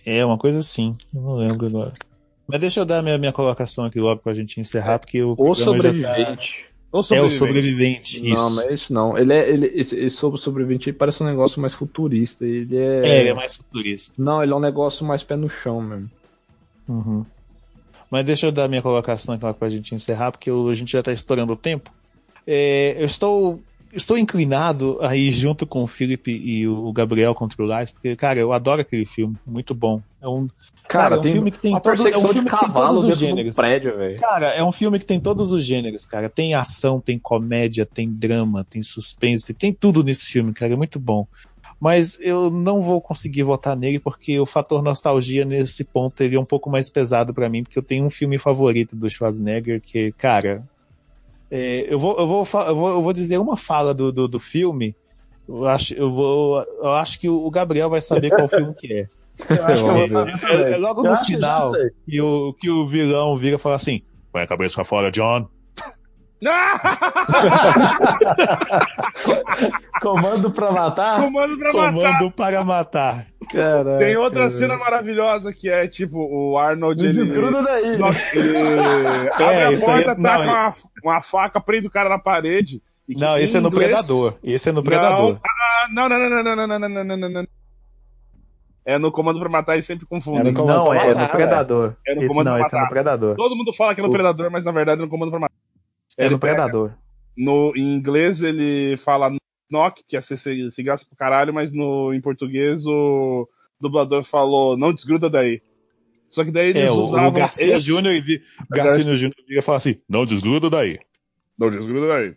É, 0.04 0.24
uma 0.24 0.38
coisa 0.38 0.58
assim. 0.58 0.96
Eu 1.14 1.20
não 1.20 1.34
lembro 1.36 1.66
agora. 1.66 1.92
Mas 2.48 2.60
deixa 2.60 2.80
eu 2.80 2.84
dar 2.86 3.02
minha, 3.02 3.18
minha 3.18 3.32
colocação 3.32 3.84
aqui 3.84 4.00
logo 4.00 4.20
pra 4.22 4.32
gente 4.32 4.58
encerrar, 4.60 4.98
porque 4.98 5.22
o. 5.22 5.34
O 5.36 5.54
já 5.54 5.60
tá- 5.60 5.70
sobrevivente. 5.70 6.64
É 6.90 6.96
o 6.96 7.02
sobrevivente. 7.02 7.36
sobrevivente. 7.38 8.16
Isso. 8.26 8.34
Não, 8.34 8.50
mas 8.54 8.66
é 8.66 8.72
isso 8.72 8.92
não. 8.94 9.18
Ele 9.18 9.32
é. 9.34 9.50
Ele, 9.50 9.66
esse, 9.74 9.94
esse 9.94 10.16
sobre- 10.16 10.40
sobrevivente 10.40 10.90
parece 10.92 11.22
um 11.22 11.26
negócio 11.26 11.60
mais 11.60 11.74
futurista. 11.74 12.46
Ele 12.46 12.76
é. 12.76 13.02
É, 13.06 13.20
ele 13.20 13.28
é 13.28 13.34
mais 13.34 13.54
futurista. 13.54 14.14
Não, 14.16 14.42
ele 14.42 14.52
é 14.52 14.56
um 14.56 14.60
negócio 14.60 15.04
mais 15.04 15.22
pé 15.22 15.36
no 15.36 15.50
chão 15.50 15.82
mesmo. 15.82 16.10
Uhum. 16.88 17.26
Mas 18.10 18.24
deixa 18.24 18.46
eu 18.46 18.52
dar 18.52 18.66
minha 18.68 18.80
colocação 18.80 19.34
aqui 19.34 19.44
para 19.58 19.66
a 19.68 19.70
gente 19.70 19.94
encerrar, 19.94 20.30
porque 20.32 20.50
a 20.50 20.74
gente 20.74 20.90
já 20.90 21.00
está 21.00 21.12
estourando 21.12 21.52
o 21.52 21.56
tempo. 21.56 21.90
É, 22.46 22.96
eu 22.98 23.04
estou, 23.04 23.60
estou 23.92 24.16
inclinado 24.16 24.96
aí 25.02 25.30
junto 25.30 25.66
com 25.66 25.82
o 25.82 25.86
Felipe 25.86 26.30
e 26.32 26.66
o 26.66 26.90
Gabriel 26.90 27.34
contra 27.34 27.62
o 27.62 27.66
Lars, 27.66 27.90
porque, 27.90 28.16
cara, 28.16 28.40
eu 28.40 28.54
adoro 28.54 28.80
aquele 28.80 29.04
filme, 29.04 29.36
muito 29.46 29.74
bom. 29.74 30.00
É 30.20 30.28
um, 30.28 30.48
Cara, 30.88 31.16
é 31.16 31.18
um 31.18 31.22
filme 31.22 31.50
que 31.50 31.58
tem 31.60 31.78
todo, 31.78 32.08
é 32.08 32.16
um 32.16 32.28
filme 32.28 32.50
que 32.50 32.58
tem 32.58 32.72
todos 32.72 33.04
os 33.04 33.18
gêneros. 33.18 33.56
prédio. 33.56 33.92
Cara, 34.18 34.46
é 34.48 34.64
um 34.64 34.72
filme 34.72 34.98
que 34.98 35.04
tem 35.04 35.20
todos 35.20 35.52
os 35.52 35.62
gêneros, 35.62 36.06
cara. 36.06 36.30
Tem 36.30 36.54
ação, 36.54 36.98
tem 36.98 37.18
comédia, 37.18 37.84
tem 37.84 38.10
drama, 38.10 38.64
tem 38.64 38.82
suspense, 38.82 39.52
tem 39.52 39.72
tudo 39.72 40.02
nesse 40.02 40.26
filme, 40.26 40.54
cara. 40.54 40.72
É 40.72 40.76
muito 40.76 40.98
bom. 40.98 41.26
Mas 41.78 42.18
eu 42.20 42.50
não 42.50 42.80
vou 42.80 43.00
conseguir 43.00 43.42
votar 43.42 43.76
nele 43.76 44.00
porque 44.00 44.40
o 44.40 44.46
fator 44.46 44.82
nostalgia 44.82 45.44
nesse 45.44 45.84
ponto 45.84 46.20
ele 46.22 46.34
é 46.34 46.40
um 46.40 46.44
pouco 46.44 46.70
mais 46.70 46.90
pesado 46.90 47.32
pra 47.34 47.48
mim, 47.48 47.62
porque 47.62 47.78
eu 47.78 47.82
tenho 47.82 48.04
um 48.04 48.10
filme 48.10 48.38
favorito 48.38 48.96
do 48.96 49.08
Schwarzenegger 49.08 49.80
que, 49.80 50.10
cara, 50.12 50.64
é, 51.50 51.86
eu, 51.88 51.98
vou, 51.98 52.18
eu, 52.18 52.26
vou, 52.26 52.48
eu, 52.66 52.76
vou, 52.76 52.88
eu 52.88 53.02
vou 53.02 53.12
dizer 53.12 53.38
uma 53.38 53.56
fala 53.56 53.94
do, 53.94 54.10
do, 54.10 54.26
do 54.26 54.40
filme. 54.40 54.96
Eu 55.46 55.68
acho, 55.68 55.94
eu, 55.94 56.10
vou, 56.10 56.62
eu 56.82 56.90
acho 56.94 57.20
que 57.20 57.28
o 57.28 57.50
Gabriel 57.50 57.90
vai 57.90 58.00
saber 58.00 58.30
qual 58.30 58.48
filme 58.48 58.74
que 58.74 58.92
é. 58.92 59.08
Eu 59.50 59.64
acho 59.66 59.84
que 59.84 59.90
eu 59.90 60.08
vou 60.08 60.28
É, 60.28 60.72
é 60.72 60.76
logo 60.76 61.02
no 61.02 61.16
final 61.24 61.72
que 62.08 62.20
o, 62.20 62.52
que 62.54 62.68
o 62.70 62.86
vilão 62.86 63.36
vira 63.36 63.56
e 63.56 63.58
fala 63.58 63.76
assim: 63.76 64.02
Põe 64.32 64.42
a 64.42 64.46
cabeça 64.46 64.74
pra 64.74 64.84
fora, 64.84 65.10
John. 65.10 65.48
Comando 70.00 70.50
pra 70.52 70.70
matar? 70.70 71.20
Comando 71.20 71.58
pra 71.58 71.72
matar. 71.72 71.92
Comando 71.92 72.30
para 72.30 72.64
matar. 72.64 73.26
Caralho. 73.50 73.98
Tem 73.98 74.16
outra 74.16 74.50
cena 74.50 74.76
maravilhosa 74.76 75.52
que 75.52 75.68
é 75.68 75.88
tipo 75.88 76.18
o 76.18 76.56
Arnold. 76.58 77.00
Me 77.02 77.08
Ele, 77.08 77.18
desgruda 77.18 77.62
daí. 77.62 77.94
ele 77.94 78.02
abre 79.32 79.64
a 79.64 79.72
isso 79.72 79.90
aí 79.90 80.02
é- 80.02 80.04
porta, 80.04 80.20
não, 80.20 80.30
taca 80.30 80.44
é- 80.44 80.46
uma, 80.46 80.74
uma 81.04 81.22
faca, 81.22 81.60
prende 81.60 81.86
o 81.86 81.90
cara 81.90 82.08
na 82.08 82.18
parede. 82.18 82.80
e 83.08 83.14
Não, 83.16 83.36
esse 83.38 83.56
é 83.56 83.60
no 83.60 83.70
Predador. 83.70 84.34
Esse 84.42 84.68
é 84.68 84.72
no 84.72 84.82
Predador. 84.82 85.38
Não, 85.90 86.04
ah, 86.04 86.08
não, 86.08 86.08
não, 86.08 86.18
não, 86.30 86.42
não, 86.44 86.56
não, 86.56 86.66
não, 86.68 86.78
não, 86.78 86.88
não, 86.88 87.04
não, 87.04 87.16
não, 87.16 87.28
não. 87.30 87.46
É 88.88 88.98
no 88.98 89.12
Comando 89.12 89.38
pra 89.38 89.48
Matar 89.50 89.78
e 89.78 89.82
sempre 89.82 90.06
confundo. 90.06 90.38
É 90.40 90.44
no 90.44 90.54
Comando 90.54 90.78
Não, 90.78 90.86
pra 90.88 90.94
é 91.04 91.08
Matar, 91.08 91.22
no 91.26 91.30
Predador. 91.32 91.94
É 92.06 92.14
no 92.14 92.20
Esse 92.22 92.28
Comando 92.28 92.46
não, 92.46 92.52
pra 92.54 92.60
esse 92.62 92.74
é 92.74 92.78
no 92.78 92.82
Matar. 92.82 92.94
Predador. 92.94 93.36
Todo 93.36 93.56
mundo 93.56 93.72
fala 93.76 93.94
que 93.94 94.00
é 94.00 94.02
no 94.02 94.08
O- 94.08 94.12
Predador, 94.12 94.50
mas 94.50 94.64
na 94.64 94.72
verdade 94.72 95.00
é 95.00 95.04
no 95.04 95.10
Comando 95.10 95.30
pra 95.30 95.40
Matar. 95.40 95.54
É 96.16 96.24
Ele 96.24 96.32
no 96.34 96.38
Predador. 96.38 96.92
No, 97.36 97.72
em 97.76 97.94
inglês 97.96 98.42
ele 98.42 98.96
fala 99.04 99.30
knock, 99.70 100.02
que 100.08 100.16
é 100.16 100.22
ser 100.22 100.38
se, 100.38 100.70
se 100.72 100.82
gasta 100.82 101.06
pro 101.06 101.16
caralho, 101.18 101.52
mas 101.52 101.70
no, 101.72 102.14
em 102.14 102.20
português 102.20 102.86
o 102.86 103.46
dublador 103.80 104.24
falou 104.24 104.76
não 104.76 104.92
desgruda 104.94 105.28
daí. 105.28 105.60
Só 106.30 106.42
que 106.44 106.50
daí 106.50 106.70
eles 106.70 106.84
É, 106.84 106.90
o, 106.90 106.94
usavam 107.04 107.28
o 107.28 107.32
Garcia 107.32 107.76
esse- 107.76 107.86
Júnior 107.86 108.14
e 108.14 108.20
o 108.20 108.74
Garcia 108.74 109.04
Júnior 109.14 109.34
vira 109.46 109.60
e 109.60 109.62
fala 109.62 109.78
assim: 109.78 110.00
Não 110.08 110.24
desgruda 110.24 110.68
daí. 110.70 110.98
Não 111.58 111.70
desgruda 111.70 112.08
daí. 112.08 112.34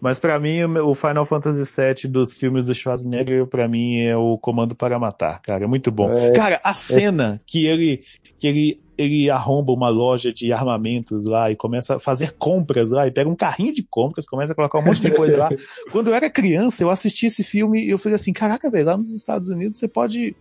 Mas 0.00 0.18
pra 0.18 0.38
mim, 0.38 0.62
o 0.64 0.94
Final 0.94 1.26
Fantasy 1.26 1.62
VII 1.62 2.10
dos 2.10 2.36
filmes 2.36 2.66
do 2.66 2.74
Schwarzenegger, 2.74 3.46
pra 3.46 3.68
mim, 3.68 3.98
é 4.00 4.16
o 4.16 4.38
Comando 4.38 4.74
para 4.74 4.98
Matar, 4.98 5.40
cara. 5.42 5.64
É 5.64 5.66
muito 5.66 5.90
bom. 5.90 6.12
É. 6.12 6.32
Cara, 6.32 6.60
a 6.64 6.74
cena 6.74 7.40
que 7.46 7.66
ele, 7.66 8.02
que 8.38 8.46
ele, 8.46 8.80
ele 8.96 9.30
arromba 9.30 9.72
uma 9.72 9.88
loja 9.88 10.32
de 10.32 10.52
armamentos 10.52 11.24
lá 11.24 11.50
e 11.50 11.56
começa 11.56 11.96
a 11.96 11.98
fazer 11.98 12.32
compras 12.38 12.90
lá, 12.90 13.06
e 13.06 13.10
pega 13.10 13.28
um 13.28 13.36
carrinho 13.36 13.72
de 13.72 13.82
compras, 13.82 14.26
começa 14.26 14.52
a 14.52 14.56
colocar 14.56 14.78
um 14.78 14.84
monte 14.84 15.00
de 15.00 15.10
coisa 15.10 15.36
lá. 15.36 15.48
Quando 15.92 16.08
eu 16.08 16.14
era 16.14 16.30
criança, 16.30 16.82
eu 16.82 16.90
assisti 16.90 17.26
esse 17.26 17.44
filme 17.44 17.84
e 17.84 17.90
eu 17.90 17.98
falei 17.98 18.16
assim, 18.16 18.32
caraca, 18.32 18.70
velho, 18.70 18.86
lá 18.86 18.96
nos 18.96 19.12
Estados 19.12 19.48
Unidos 19.48 19.78
você 19.78 19.88
pode 19.88 20.34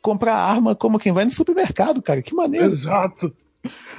comprar 0.00 0.34
arma 0.34 0.74
como 0.74 0.98
quem 0.98 1.12
vai 1.12 1.24
no 1.24 1.30
supermercado, 1.30 2.00
cara. 2.00 2.22
Que 2.22 2.34
maneiro. 2.34 2.72
Exato. 2.72 3.32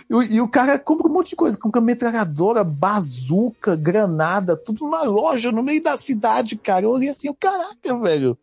E, 0.10 0.16
o- 0.16 0.24
e 0.24 0.42
o 0.42 0.48
cara 0.48 0.80
compra 0.80 1.08
um 1.08 1.14
monte 1.14 1.30
de 1.30 1.36
coisa, 1.36 1.58
compra 1.58 1.80
metralhadora, 1.80 2.64
bazuca, 2.64 3.76
granada, 3.76 4.58
tudo 4.58 4.84
numa 4.86 5.04
loja 5.04 5.52
no 5.52 5.62
meio 5.62 5.84
da 5.84 5.96
cidade, 5.98 6.56
cara. 6.58 6.86
Eu 6.86 6.92
olhei 6.92 7.10
assim, 7.10 7.32
caraca, 7.34 7.98
velho, 8.00 8.38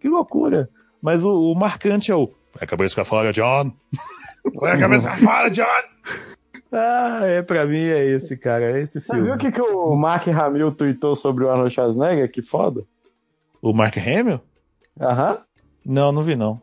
que 0.00 0.08
loucura. 0.08 0.68
Mas 1.02 1.24
o, 1.24 1.52
o 1.52 1.54
marcante 1.54 2.10
é 2.10 2.14
o. 2.16 2.26
Vai 2.54 2.62
a 2.62 2.66
cabeça 2.66 2.94
pra 2.94 3.04
fora, 3.04 3.32
John. 3.32 3.72
Põe 4.54 4.70
a 4.70 4.78
cabeça 4.80 5.10
fora, 5.18 5.50
John! 5.50 5.64
Ah, 6.72 7.20
é, 7.24 7.42
pra 7.42 7.66
mim 7.66 7.82
é 7.82 8.04
esse, 8.06 8.36
cara, 8.36 8.64
é 8.78 8.80
esse 8.82 9.00
Você 9.00 9.12
viu 9.14 9.24
filme. 9.24 9.36
o 9.36 9.38
que, 9.38 9.50
que 9.52 9.60
o 9.60 9.94
Mark 9.96 10.26
Hamill 10.28 10.70
tweetou 10.72 11.16
sobre 11.16 11.44
o 11.44 11.50
Arnold 11.50 11.74
Schwarzenegger? 11.74 12.30
Que 12.30 12.42
foda. 12.42 12.84
O 13.60 13.72
Mark 13.72 13.96
Hamill? 13.98 14.40
Aham. 15.00 15.38
Não, 15.84 16.12
não 16.12 16.22
vi 16.22 16.36
não. 16.36 16.60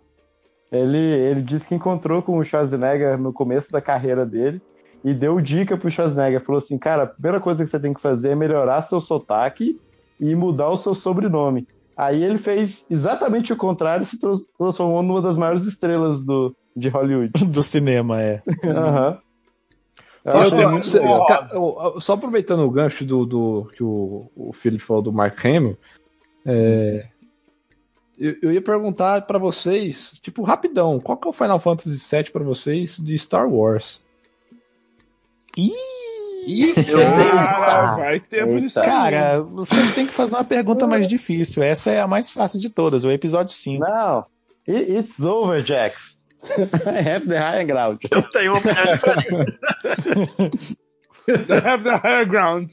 Ele, 0.72 0.98
ele 0.98 1.42
disse 1.42 1.70
que 1.70 1.76
encontrou 1.76 2.22
com 2.22 2.38
o 2.38 2.44
Schwarzenegger 2.44 3.18
no 3.18 3.32
começo 3.32 3.72
da 3.72 3.82
carreira 3.82 4.26
dele 4.26 4.62
e 5.04 5.14
deu 5.14 5.40
dica 5.40 5.78
pro 5.78 5.90
Schwarzenegger. 5.90 6.44
Falou 6.44 6.60
assim, 6.60 6.78
cara, 6.78 7.04
a 7.04 7.08
primeira 7.08 7.40
coisa 7.40 7.64
que 7.64 7.70
você 7.70 7.80
tem 7.80 7.94
que 7.94 8.02
fazer 8.02 8.30
é 8.30 8.36
melhorar 8.36 8.82
seu 8.82 9.00
sotaque 9.00 9.78
e 10.20 10.36
mudar 10.36 10.70
o 10.70 10.78
seu 10.78 10.94
sobrenome. 10.94 11.68
Aí 11.96 12.24
ele 12.24 12.38
fez 12.38 12.86
exatamente 12.90 13.52
o 13.54 13.58
contrário 13.58 14.04
e 14.04 14.06
se 14.06 14.20
trans- 14.20 14.44
transformou 14.58 15.02
numa 15.02 15.22
das 15.22 15.38
maiores 15.38 15.66
estrelas 15.66 16.24
do, 16.24 16.56
de 16.76 16.90
Hollywood. 16.90 17.32
Do 17.46 17.64
cinema, 17.64 18.22
é. 18.22 18.42
Aham. 18.66 19.20
Eu 20.26 20.32
Só, 20.84 22.00
só- 22.02 22.14
aproveitando 22.14 22.60
o 22.60 22.70
gancho 22.70 23.06
do, 23.06 23.26
do 23.26 23.70
que 23.74 23.82
o, 23.82 24.30
o 24.36 24.52
Felipe 24.54 24.84
falou 24.84 25.02
do 25.02 25.14
Mark 25.14 25.44
Hamill, 25.46 25.78
é, 26.46 27.06
eu, 28.18 28.36
eu 28.42 28.52
ia 28.52 28.62
perguntar 28.62 29.22
pra 29.24 29.38
vocês, 29.38 30.12
tipo, 30.22 30.44
rapidão, 30.44 31.00
qual 31.00 31.18
que 31.18 31.28
é 31.28 31.30
o 31.30 31.34
Final 31.34 31.60
Fantasy 31.60 32.16
VII 32.16 32.32
pra 32.32 32.44
vocês 32.44 32.98
de 32.98 33.18
Star 33.18 33.48
Wars? 33.48 34.02
Ih, 35.56 36.74
Cara, 36.74 37.96
vai 37.96 38.14
aí. 38.16 38.72
Cara, 38.74 39.42
você 39.42 39.76
tem 39.94 40.08
que 40.08 40.14
fazer 40.14 40.36
uma 40.36 40.44
pergunta 40.46 40.88
mais 40.88 41.08
difícil. 41.08 41.62
Essa 41.62 41.92
é 41.92 42.00
a 42.00 42.08
mais 42.08 42.30
fácil 42.30 42.60
de 42.60 42.70
todas, 42.70 43.04
o 43.04 43.12
episódio 43.12 43.54
5. 43.54 43.84
Não. 43.84 44.26
It's 44.68 45.20
over, 45.20 45.64
Jax. 45.66 46.26
Have 46.48 47.28
the 47.28 47.38
high 47.38 47.66
ground. 47.66 47.98
Eu 48.10 48.22
tenho 48.24 48.54
uma 48.54 48.60
opinião 48.60 48.96
diferente. 48.96 50.78
Have 51.66 51.84
the 51.84 51.96
higher 51.96 52.26
ground. 52.28 52.70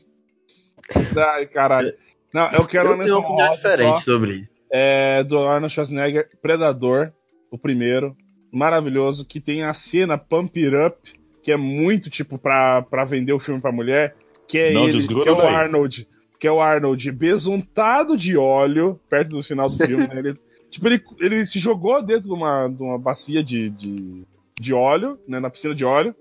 Ai, 1.17 1.47
caralho. 1.47 1.95
Não, 2.33 2.49
eu 2.51 2.67
quero 2.67 2.89
Eu 2.91 2.95
uma 2.95 3.05
tenho 3.05 3.17
menção 3.17 3.19
uma 3.21 3.29
opinião 3.29 3.47
honrosa 3.47 3.57
diferente 3.57 3.99
só, 3.99 4.13
sobre 4.13 4.33
isso. 4.35 4.54
É, 4.77 5.23
do 5.23 5.39
Arnold 5.39 5.73
Schwarzenegger, 5.73 6.29
Predador, 6.43 7.13
o 7.49 7.57
primeiro, 7.57 8.17
maravilhoso, 8.53 9.25
que 9.25 9.41
tem 9.41 9.63
a 9.63 9.73
cena 9.73 10.19
Pump 10.19 10.59
It 10.59 10.75
Up, 10.75 11.13
que 11.45 11.53
é 11.53 11.57
muito 11.57 12.11
tipo 12.11 12.37
pra, 12.37 12.83
pra 12.83 13.05
vender 13.05 13.33
o 13.33 13.39
filme 13.39 13.61
pra 13.61 13.71
mulher, 13.71 14.17
que 14.49 14.59
é 14.59 14.73
Não 14.73 14.89
ele, 14.89 15.07
que 15.07 15.29
é 15.29 15.33
o. 15.33 15.41
Arnold, 15.41 16.09
que 16.41 16.47
é 16.49 16.51
o 16.51 16.61
Arnold 16.61 17.13
besuntado 17.13 18.17
de 18.17 18.37
óleo, 18.37 18.99
perto 19.09 19.29
do 19.29 19.45
final 19.45 19.71
do 19.71 19.87
filme, 19.87 20.09
né? 20.09 20.19
Ele, 20.19 20.35
tipo, 20.69 20.89
ele, 20.89 21.01
ele 21.21 21.47
se 21.47 21.61
jogou 21.61 22.03
dentro 22.03 22.25
de 22.25 22.33
uma, 22.33 22.67
de 22.67 22.83
uma 22.83 22.99
bacia 22.99 23.45
de, 23.45 23.71
de, 23.71 24.25
de 24.59 24.75
óleo, 24.75 25.17
né, 25.29 25.39
na 25.39 25.51
piscina 25.51 25.73
de 25.73 25.85
óleo, 25.85 26.17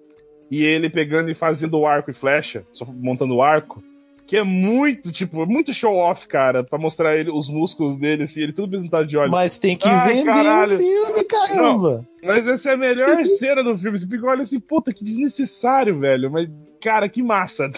e 0.51 0.63
ele 0.63 0.91
pegando 0.91 1.31
e 1.31 1.33
fazendo 1.33 1.79
o 1.79 1.87
arco 1.87 2.11
e 2.11 2.13
flecha, 2.13 2.63
só 2.71 2.85
montando 2.85 3.33
o 3.33 3.41
arco, 3.41 3.83
que 4.33 4.37
é 4.37 4.43
muito, 4.43 5.11
tipo, 5.11 5.45
muito 5.45 5.71
show 5.75 5.93
off, 5.93 6.27
cara, 6.27 6.63
pra 6.63 6.79
mostrar 6.79 7.15
ele, 7.15 7.29
os 7.29 7.47
músculos 7.47 7.99
dele, 7.99 8.23
assim, 8.23 8.41
ele 8.41 8.51
tudo 8.51 8.71
besuntado 8.71 9.05
de 9.05 9.15
óleo. 9.15 9.29
Mas 9.29 9.59
tem 9.59 9.77
que 9.77 9.87
Ai, 9.87 10.07
vender 10.07 10.25
caralho. 10.25 10.75
o 10.75 10.79
filme, 10.79 11.23
caramba. 11.25 12.07
Mas 12.23 12.47
essa 12.47 12.71
é 12.71 12.73
a 12.73 12.77
melhor 12.77 13.23
cena 13.37 13.63
do 13.63 13.77
filme. 13.77 13.99
Você 13.99 14.07
fica 14.07 14.25
olha 14.25 14.41
assim, 14.41 14.59
puta, 14.59 14.91
que 14.91 15.05
desnecessário, 15.05 15.99
velho. 15.99 16.31
Mas, 16.31 16.49
cara, 16.81 17.07
que 17.07 17.21
massa. 17.21 17.69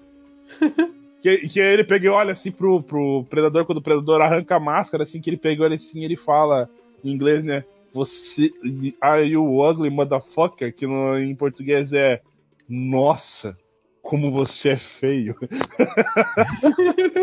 que, 1.20 1.36
que 1.48 1.60
ele 1.60 1.84
pega 1.84 2.06
e 2.06 2.08
olha 2.08 2.32
assim 2.32 2.50
pro, 2.50 2.82
pro 2.82 3.26
predador, 3.28 3.66
quando 3.66 3.78
o 3.80 3.82
predador 3.82 4.22
arranca 4.22 4.56
a 4.56 4.60
máscara, 4.60 5.02
assim, 5.02 5.20
que 5.20 5.28
ele 5.28 5.36
pega 5.36 5.60
e 5.60 5.64
olha 5.66 5.76
assim, 5.76 6.04
ele 6.04 6.16
fala 6.16 6.70
em 7.04 7.10
inglês, 7.12 7.44
né? 7.44 7.64
Você. 7.92 8.50
Are 8.98 9.22
you 9.22 9.62
ugly 9.62 9.90
motherfucker? 9.90 10.74
Que 10.74 10.86
no, 10.86 11.18
em 11.18 11.34
português 11.34 11.92
é. 11.92 12.22
Nossa, 12.66 13.54
como 14.14 14.30
você 14.30 14.70
é 14.70 14.76
feio. 14.76 15.34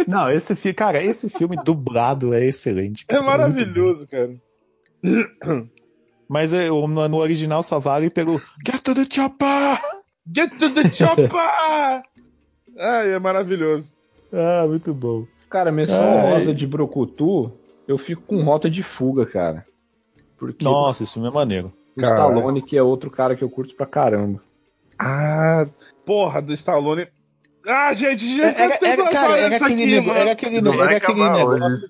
Não, 0.06 0.30
esse 0.30 0.54
filme, 0.58 0.74
cara, 0.74 1.02
esse 1.02 1.30
filme 1.30 1.56
dublado 1.64 2.34
é 2.34 2.46
excelente. 2.46 3.06
É 3.08 3.14
cara, 3.14 3.22
bom. 3.22 3.28
maravilhoso, 3.28 4.06
cara. 4.08 4.36
Mas 6.28 6.52
é, 6.54 6.68
no, 6.68 6.88
no 7.08 7.18
original 7.18 7.64
só 7.64 7.80
vale 7.80 8.10
pelo 8.10 8.42
Get 8.68 8.82
to 8.84 8.94
the 8.94 9.06
Chopper! 9.10 9.80
Get 10.36 10.52
to 10.60 10.74
the 10.74 10.90
chopper! 10.90 11.30
Ai, 12.78 13.14
é 13.14 13.20
maravilhoso. 13.20 13.88
Ah, 14.34 14.66
muito 14.68 14.94
bom. 14.94 15.26
Cara, 15.50 15.72
menção 15.72 16.22
rosa 16.22 16.54
de 16.54 16.68
Brocutu, 16.68 17.54
eu 17.88 17.98
fico 17.98 18.22
com 18.24 18.44
rota 18.44 18.70
de 18.70 18.84
fuga, 18.84 19.26
cara. 19.26 19.66
Porque 20.38 20.66
Nossa, 20.66 21.04
esse 21.04 21.14
filme 21.14 21.30
é 21.30 21.32
maneiro. 21.32 21.72
o 21.96 22.02
Cara. 22.02 22.16
Stallone, 22.16 22.62
que 22.62 22.76
é 22.78 22.84
outro 22.84 23.10
cara 23.10 23.34
que 23.36 23.44
eu 23.44 23.50
curto 23.50 23.76
pra 23.76 23.86
caramba. 23.86 24.42
Ah, 25.00 25.66
porra, 26.06 26.42
do 26.42 26.54
Stallone. 26.54 27.08
Ah, 27.68 27.94
gente, 27.94 28.38
já 28.38 28.48
Era, 28.48 28.80
era, 28.84 29.10
cara, 29.10 29.38
era 29.38 29.56
aquele, 29.58 29.86
nego- 29.86 30.12
era 30.12 30.32
aquele, 30.32 30.62
Não 30.62 30.74
era 30.84 30.98
aquele 30.98 31.20
negócio. 31.24 31.88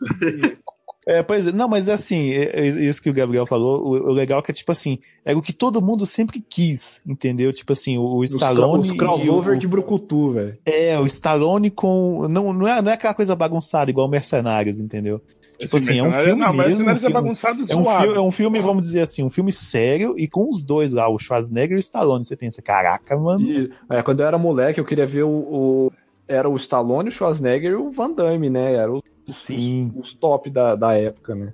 É, 1.07 1.23
pois 1.23 1.47
é, 1.47 1.51
não, 1.51 1.67
mas 1.67 1.89
assim, 1.89 2.29
é- 2.31 2.59
é 2.61 2.67
isso 2.67 3.01
que 3.01 3.09
o 3.09 3.13
Gabriel 3.13 3.47
falou, 3.47 3.81
o, 3.83 4.09
o 4.09 4.11
legal 4.11 4.39
é 4.39 4.41
que, 4.43 4.53
tipo 4.53 4.71
assim, 4.71 4.99
era 5.25 5.35
o 5.35 5.41
que 5.41 5.51
todo 5.51 5.81
mundo 5.81 6.05
sempre 6.05 6.39
quis, 6.39 7.01
entendeu? 7.07 7.51
Tipo 7.51 7.73
assim, 7.73 7.97
o, 7.97 8.01
o 8.03 8.19
Os, 8.19 8.31
Stallone. 8.33 8.81
os 8.81 8.91
crossover 8.91 9.53
e 9.53 9.57
o- 9.57 9.59
de 9.59 9.67
Brucutu, 9.67 10.33
velho. 10.33 10.57
É, 10.63 10.99
o 10.99 11.07
Stallone 11.07 11.71
com. 11.71 12.27
Não, 12.29 12.53
não, 12.53 12.67
é, 12.67 12.81
não 12.83 12.91
é 12.91 12.93
aquela 12.93 13.15
coisa 13.15 13.35
bagunçada 13.35 13.89
igual 13.89 14.07
Mercenários, 14.07 14.79
entendeu? 14.79 15.19
Tipo 15.61 15.77
assim, 15.77 15.99
é 15.99 16.03
um 16.03 16.11
filme 16.11 16.41
Não, 16.41 16.53
mas 16.53 16.67
mesmo. 16.69 16.85
não 16.85 16.91
um 16.93 16.95
é 16.95 16.99
filme- 16.99 17.13
bagunçado 17.13 17.61
É 17.69 17.75
um, 17.75 17.85
filme, 17.85 18.15
é 18.17 18.19
um 18.21 18.31
filme, 18.31 18.59
vamos 18.59 18.83
dizer 18.83 19.01
assim, 19.01 19.23
um 19.23 19.29
filme 19.29 19.51
sério 19.53 20.15
e 20.17 20.27
com 20.27 20.49
os 20.49 20.63
dois 20.63 20.91
lá, 20.91 21.07
o 21.07 21.19
Schwarzenegger 21.19 21.73
e 21.73 21.77
o 21.77 21.79
Stallone. 21.79 22.25
Você 22.25 22.35
pensa, 22.35 22.61
caraca, 22.61 23.15
mano. 23.17 23.45
E, 23.47 23.71
é, 23.89 24.01
quando 24.01 24.21
eu 24.21 24.25
era 24.27 24.38
moleque, 24.38 24.79
eu 24.79 24.85
queria 24.85 25.05
ver 25.05 25.23
o, 25.23 25.29
o- 25.29 25.91
Era 26.27 26.47
o 26.49 26.55
Stallone, 26.55 27.09
o 27.09 27.11
Schwarzenegger 27.11 27.71
e 27.71 27.75
o 27.75 27.91
Van 27.91 28.11
Damme, 28.11 28.49
né? 28.49 28.73
Era 28.73 28.91
o- 28.91 29.03
Sim. 29.27 29.91
os 29.95 30.13
top 30.13 30.49
da, 30.49 30.75
da 30.75 30.93
época, 30.93 31.35
né? 31.35 31.53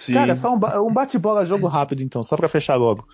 Sim. 0.00 0.12
Cara, 0.14 0.34
só 0.34 0.52
um, 0.54 0.86
um 0.86 0.92
bate-bola 0.92 1.44
jogo 1.44 1.66
rápido 1.68 2.02
então, 2.02 2.22
só 2.22 2.36
pra 2.36 2.48
fechar 2.48 2.74
logo. 2.76 3.06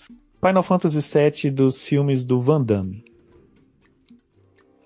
Final 0.44 0.62
Fantasy 0.62 1.00
VII 1.00 1.50
dos 1.50 1.80
filmes 1.82 2.24
do 2.24 2.40
Van 2.40 2.62
Damme. 2.62 3.04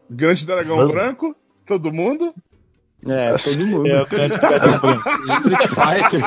Grande 0.08 0.44
Dragão 0.44 0.76
Vamos. 0.76 0.92
Branco, 0.92 1.36
todo 1.66 1.92
mundo. 1.92 2.32
É, 3.08 3.34
todo 3.36 3.66
mundo. 3.66 3.88
É, 3.88 4.02
o 4.02 4.06
Grande 4.06 4.38
Dragão 4.38 4.80
Branco. 4.80 5.08
Street 5.24 5.68
Fighter. 5.68 6.22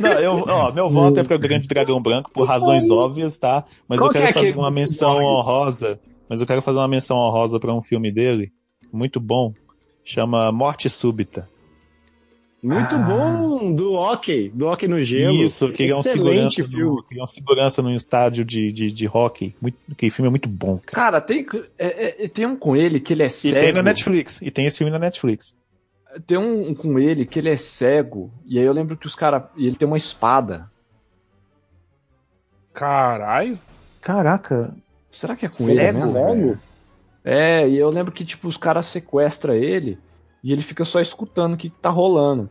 Não, 0.00 0.10
eu, 0.12 0.44
ó, 0.48 0.72
meu 0.72 0.90
voto 0.90 1.20
é 1.20 1.24
pro 1.24 1.38
Grande 1.38 1.68
Dragão 1.68 2.00
Branco 2.00 2.30
por 2.30 2.46
razões 2.46 2.90
óbvias, 2.90 3.38
tá? 3.38 3.64
Mas 3.88 3.98
Qual 3.98 4.08
eu 4.08 4.12
que 4.12 4.18
quero 4.18 4.30
é 4.30 4.32
fazer 4.32 4.46
aquele 4.48 4.58
uma 4.58 4.70
menção 4.70 5.16
honrosa. 5.22 6.00
Mas 6.28 6.40
eu 6.40 6.46
quero 6.46 6.62
fazer 6.62 6.78
uma 6.78 6.88
menção 6.88 7.16
honrosa 7.18 7.60
pra 7.60 7.72
um 7.72 7.82
filme 7.82 8.10
dele, 8.10 8.52
muito 8.92 9.20
bom. 9.20 9.52
Chama 10.02 10.50
Morte 10.52 10.88
Súbita. 10.90 11.48
Muito 12.66 12.96
bom, 12.98 13.74
do 13.74 13.92
hockey, 13.92 14.48
do 14.48 14.66
hockey 14.66 14.88
no 14.88 15.02
gelo. 15.04 15.34
Isso, 15.36 15.70
que 15.70 15.82
é 15.82 15.94
um 15.94 16.00
Excelente 16.00 16.54
segurança, 16.54 16.64
filme. 16.64 16.84
no, 16.96 17.06
que 17.06 17.20
é 17.20 17.22
um 17.22 17.26
segurança 17.26 17.82
num 17.82 17.94
estádio 17.94 18.42
de, 18.44 18.72
de, 18.72 18.90
de 18.90 19.06
hockey. 19.06 19.54
Muito, 19.60 19.76
aquele 19.92 20.10
filme 20.10 20.28
é 20.28 20.30
muito 20.30 20.48
bom, 20.48 20.78
cara. 20.78 20.96
Cara, 20.96 21.20
tem, 21.20 21.46
é- 21.78 22.24
é- 22.24 22.28
tem 22.28 22.46
um 22.46 22.56
com 22.56 22.74
ele 22.74 23.00
que 23.00 23.12
ele 23.12 23.22
é 23.22 23.26
E 23.26 23.30
cego. 23.30 23.60
tem 23.60 23.72
na 23.72 23.82
Netflix. 23.82 24.40
E 24.40 24.50
tem 24.50 24.64
esse 24.64 24.78
filme 24.78 24.90
na 24.90 24.98
Netflix. 24.98 25.56
Tem 26.26 26.38
um 26.38 26.74
com 26.74 26.98
ele 26.98 27.26
que 27.26 27.38
ele 27.38 27.50
é 27.50 27.56
cego. 27.56 28.32
E 28.46 28.58
aí 28.58 28.64
eu 28.64 28.72
lembro 28.72 28.96
que 28.96 29.06
os 29.06 29.14
caras. 29.14 29.42
E 29.56 29.66
ele 29.66 29.76
tem 29.76 29.86
uma 29.86 29.98
espada. 29.98 30.70
Caralho. 32.72 33.58
Caraca. 34.00 34.74
Será 35.12 35.36
que 35.36 35.46
é 35.46 35.48
com 35.48 35.54
Cego? 35.54 35.80
ele 35.80 35.92
mesmo? 35.92 36.12
Cego? 36.12 36.58
É, 37.24 37.68
e 37.68 37.76
eu 37.76 37.88
lembro 37.90 38.12
que, 38.12 38.24
tipo, 38.24 38.48
os 38.48 38.56
caras 38.56 38.86
sequestram 38.86 39.54
ele 39.54 39.98
e 40.42 40.52
ele 40.52 40.60
fica 40.62 40.84
só 40.84 41.00
escutando 41.00 41.54
o 41.54 41.56
que 41.56 41.70
tá 41.70 41.88
rolando. 41.90 42.50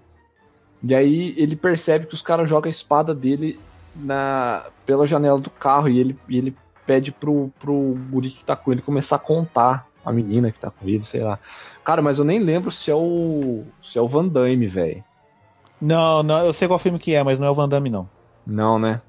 E 0.84 0.93
aí 0.93 1.34
ele 1.38 1.55
percebe 1.55 2.05
que 2.07 2.14
os 2.14 2.22
caras 2.22 2.49
jogam 2.49 2.68
a 2.68 2.72
espada 2.72 3.15
dele 3.15 3.57
na, 3.95 4.65
pela 4.85 5.07
janela 5.07 5.39
do 5.39 5.49
carro 5.49 5.88
e 5.88 5.99
ele, 5.99 6.18
e 6.27 6.38
ele 6.38 6.55
pede 6.85 7.11
pro, 7.11 7.51
pro 7.60 7.97
guri 8.10 8.31
que 8.31 8.43
tá 8.43 8.55
com 8.55 8.72
ele 8.72 8.81
começar 8.81 9.15
a 9.15 9.19
contar. 9.19 9.88
A 10.05 10.11
menina 10.11 10.51
que 10.51 10.60
tá 10.60 10.69
com 10.69 10.85
ele, 10.88 11.05
sei 11.05 11.22
lá. 11.22 11.39
Cara, 11.85 12.01
mas 12.01 12.19
eu 12.19 12.26
nem 12.26 12.38
lembro 12.39 12.69
se 12.72 12.91
é 12.91 12.95
o. 12.95 13.64
se 13.81 13.97
é 13.97 14.01
o 14.01 14.07
Van 14.07 14.27
Damme, 14.27 14.68
velho. 14.68 15.01
Não, 15.80 16.22
não, 16.22 16.45
eu 16.45 16.51
sei 16.51 16.68
qual 16.68 16.77
filme 16.77 16.99
que 16.99 17.15
é, 17.15 17.23
mas 17.23 17.39
não 17.39 17.47
é 17.47 17.49
o 17.49 17.55
Van 17.55 17.69
Damme, 17.69 17.89
não. 17.89 18.10
Não, 18.45 18.77
né? 18.77 19.01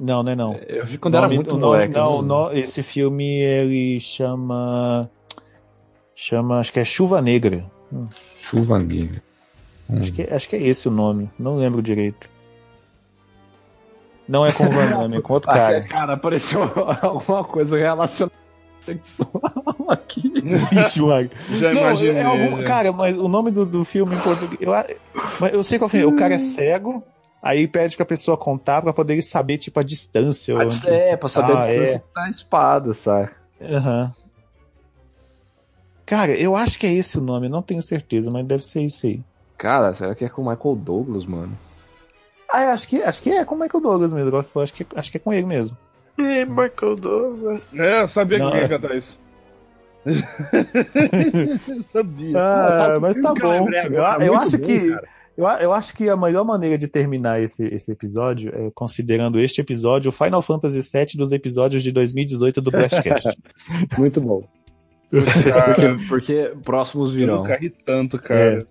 Não, 0.00 0.22
não 0.24 0.32
é 0.32 0.34
não. 0.34 0.54
Eu 0.66 0.84
vi 0.84 0.98
quando 0.98 1.14
era 1.14 1.26
Nome- 1.26 1.36
muito 1.36 1.50
o 1.54 1.58
nome- 1.58 1.64
moleque. 1.74 1.94
não, 1.94 2.22
né? 2.22 2.28
não, 2.28 2.52
esse 2.52 2.82
filme 2.82 3.24
ele 3.24 4.00
chama. 4.00 5.08
Chama, 6.14 6.58
acho 6.58 6.72
que 6.72 6.80
é 6.80 6.84
Chuva 6.84 7.22
Negra. 7.22 7.64
Chuva 8.50 8.78
negra. 8.80 9.22
Acho 9.90 10.12
que, 10.12 10.22
acho 10.22 10.48
que 10.48 10.56
é 10.56 10.62
esse 10.62 10.88
o 10.88 10.90
nome. 10.90 11.30
Não 11.38 11.56
lembro 11.56 11.82
direito. 11.82 12.28
Não 14.28 14.46
é 14.46 14.52
com 14.52 14.64
o 14.64 14.70
Van 14.70 14.86
Damme, 14.88 15.16
é 15.16 15.20
com 15.20 15.32
outro 15.34 15.50
Ah, 15.52 15.54
cara. 15.54 15.82
cara, 15.84 16.12
apareceu 16.14 16.62
alguma 17.02 17.44
coisa 17.44 17.76
relacionada 17.76 18.32
sexual 18.80 19.30
aqui. 19.88 20.32
Isso. 20.78 21.06
Já 21.58 21.72
Não, 21.74 21.80
imaginei. 21.82 22.12
é 22.16 22.22
algum- 22.22 22.58
já. 22.58 22.64
cara, 22.64 22.92
mas 22.92 23.18
o 23.18 23.28
nome 23.28 23.50
do, 23.50 23.66
do 23.66 23.84
filme 23.84 24.14
em 24.16 24.20
português. 24.20 24.60
Eu, 24.60 24.72
a- 24.72 24.86
eu 25.52 25.62
sei 25.62 25.78
qual 25.78 25.88
filme. 25.88 26.06
é. 26.06 26.08
O 26.08 26.16
cara 26.16 26.34
é 26.34 26.38
cego, 26.38 27.02
aí 27.42 27.66
pede 27.68 27.96
pra 27.96 28.06
pessoa 28.06 28.36
contar 28.36 28.80
pra 28.80 28.92
poder 28.92 29.20
saber, 29.22 29.58
tipo, 29.58 29.78
a 29.78 29.82
distância. 29.82 30.54
Ah, 30.56 30.64
onde- 30.64 30.88
É, 30.88 31.16
pra 31.16 31.28
saber 31.28 31.52
Ah, 31.52 31.58
a 31.58 31.60
distância 31.66 31.94
é. 31.94 31.98
que 31.98 32.04
tá 32.14 32.22
a 32.24 32.30
espada, 32.30 32.94
saca? 32.94 33.36
Aham. 33.60 34.14
Cara, 36.06 36.32
eu 36.32 36.56
acho 36.56 36.78
que 36.78 36.86
é 36.86 36.92
esse 36.92 37.18
o 37.18 37.20
nome, 37.20 37.48
não 37.48 37.62
tenho 37.62 37.82
certeza, 37.82 38.30
mas 38.30 38.44
deve 38.44 38.64
ser 38.64 38.82
isso 38.82 39.06
aí. 39.06 39.20
Cara, 39.62 39.94
será 39.94 40.12
que 40.14 40.24
é 40.24 40.28
com 40.28 40.42
o 40.42 40.50
Michael 40.50 40.74
Douglas, 40.74 41.24
mano? 41.24 41.56
Ah, 42.52 42.64
eu 42.64 42.70
acho 42.70 42.88
que, 42.88 43.00
acho 43.00 43.22
que 43.22 43.30
é 43.30 43.44
com 43.44 43.54
o 43.54 43.58
Michael 43.60 43.80
Douglas 43.80 44.12
mesmo. 44.12 44.36
Acho 44.36 44.74
que, 44.74 44.84
acho 44.96 45.10
que 45.12 45.16
é 45.18 45.20
com 45.20 45.32
ele 45.32 45.46
mesmo. 45.46 45.76
E 46.18 46.44
Michael 46.44 46.96
Douglas. 46.96 47.72
É, 47.78 48.02
eu 48.02 48.08
sabia 48.08 48.38
Não, 48.38 48.50
que 48.50 48.56
ia 48.56 48.64
é. 48.64 48.68
cantar 48.68 48.96
isso. 48.96 49.18
eu 50.04 51.84
sabia. 51.92 52.38
Ah, 52.38 52.98
mas 53.00 53.18
tá 53.20 53.28
eu 53.30 53.34
bom. 53.34 53.68
Eu, 53.70 54.04
agora? 54.04 54.24
eu 54.26 54.34
acho 54.36 54.58
bom, 54.58 54.64
que. 54.64 54.90
cara. 54.90 55.08
Eu, 55.36 55.46
a- 55.46 55.62
eu 55.62 55.72
acho 55.72 55.94
que 55.94 56.08
a 56.10 56.16
melhor 56.16 56.44
maneira 56.44 56.76
de 56.76 56.88
terminar 56.88 57.40
esse, 57.40 57.66
esse 57.68 57.90
episódio 57.90 58.52
é 58.54 58.70
considerando 58.74 59.40
este 59.40 59.60
episódio 59.62 60.10
o 60.10 60.12
Final 60.12 60.42
Fantasy 60.42 60.80
VII 60.80 61.16
dos 61.16 61.32
episódios 61.32 61.82
de 61.82 61.90
2018 61.90 62.60
do 62.60 62.70
Blastcast. 62.70 63.28
Muito 63.96 64.20
bom. 64.20 64.42
Cara, 65.50 65.74
Porque, 65.74 66.06
porque 66.08 66.52
próximos 66.64 67.10
eu 67.10 67.16
virão. 67.16 67.36
nunca 67.42 67.56
ri 67.56 67.70
tanto, 67.70 68.18
cara. 68.18 68.66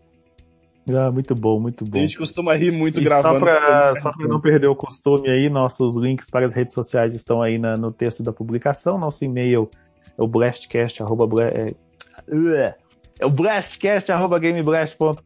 Ah, 0.89 1.11
muito 1.11 1.33
bom, 1.35 1.59
muito 1.59 1.85
A 1.85 1.87
bom. 1.87 1.99
gente 1.99 2.17
costuma 2.17 2.55
rir 2.55 2.71
muito 2.71 2.99
e 2.99 3.03
gravando. 3.03 3.39
Só 3.39 3.45
pra, 3.45 3.95
só 3.95 4.11
pra 4.11 4.27
não 4.27 4.39
perder 4.41 4.67
o 4.67 4.75
costume 4.75 5.29
aí, 5.29 5.49
nossos 5.49 5.95
links 5.95 6.29
para 6.29 6.45
as 6.45 6.53
redes 6.53 6.73
sociais 6.73 7.13
estão 7.13 7.41
aí 7.41 7.57
na- 7.57 7.77
no 7.77 7.91
texto 7.91 8.23
da 8.23 8.33
publicação. 8.33 8.97
Nosso 8.97 9.23
e-mail 9.25 9.69
é 10.17 10.21
o 10.23 10.27
blastcast, 10.27 11.01
arroba, 11.03 11.27
bla- 11.27 11.47
é, 11.49 11.73
é 13.19 13.25
o 13.25 13.29
blastcast, 13.29 14.11
arroba 14.11 14.39
gameblast.com.br, 14.39 15.21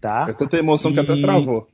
tá? 0.00 0.26
É 0.28 0.32
tanta 0.32 0.56
emoção 0.56 0.92
que 0.92 1.00
até 1.00 1.14
E- 1.14 1.22
travou. 1.22 1.66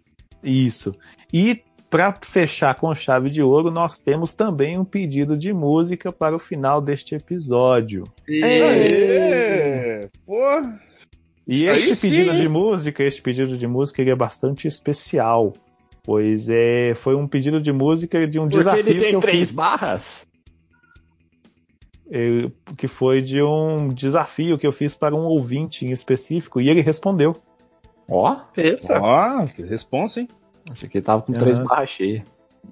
Isso. 0.43 0.95
E 1.33 1.63
para 1.91 2.15
fechar 2.23 2.75
com 2.75 2.95
chave 2.95 3.31
de 3.31 3.43
ouro, 3.43 3.71
nós 3.71 4.01
temos 4.01 4.33
também 4.35 4.79
um 4.79 4.85
pedido 4.85 5.37
de 5.37 5.53
música 5.53 6.13
para 6.13 6.37
o 6.37 6.39
final 6.39 6.81
deste 6.81 7.15
episódio. 7.15 8.05
Aê! 8.29 10.09
Pô, 10.27 10.37
E 11.47 11.69
Aí 11.69 11.77
este 11.77 11.97
sim, 11.97 12.11
pedido 12.11 12.31
hein? 12.33 12.37
de 12.37 12.49
música, 12.49 13.03
este 13.05 13.23
pedido 13.23 13.57
de 13.57 13.67
música, 13.67 14.03
ele 14.03 14.11
é 14.11 14.17
bastante 14.17 14.67
especial. 14.67 15.53
Pois 16.03 16.49
é, 16.51 16.95
foi 16.97 17.15
um 17.15 17.27
pedido 17.27 17.61
de 17.61 17.73
música 17.73 18.27
de 18.27 18.39
um 18.39 18.43
Porque 18.45 18.59
desafio 18.59 18.81
ele 18.81 18.95
que 18.95 19.05
tem 19.05 19.13
eu 19.15 19.21
três 19.21 19.39
fiz, 19.49 19.55
barras. 19.57 20.27
eh, 22.11 22.51
que 22.77 22.87
foi 22.89 23.21
de 23.23 23.43
um 23.43 23.89
desafio 23.89 24.59
que 24.59 24.67
eu 24.67 24.73
fiz 24.73 24.95
para 24.95 25.15
um 25.15 25.25
ouvinte 25.25 25.85
em 25.85 25.91
específico 25.91 26.61
e 26.61 26.69
ele 26.69 26.81
respondeu. 26.81 27.37
Ó, 28.09 28.37
Eita. 28.57 29.01
ó, 29.01 29.47
que 29.47 29.63
responsa, 29.63 30.21
hein? 30.21 30.29
achei 30.71 30.89
que 30.89 30.99
ele 30.99 31.05
tava 31.05 31.23
com 31.23 31.33
três 31.33 31.57
Aham. 31.59 31.67
barras 31.67 31.91
cheias. 31.91 32.23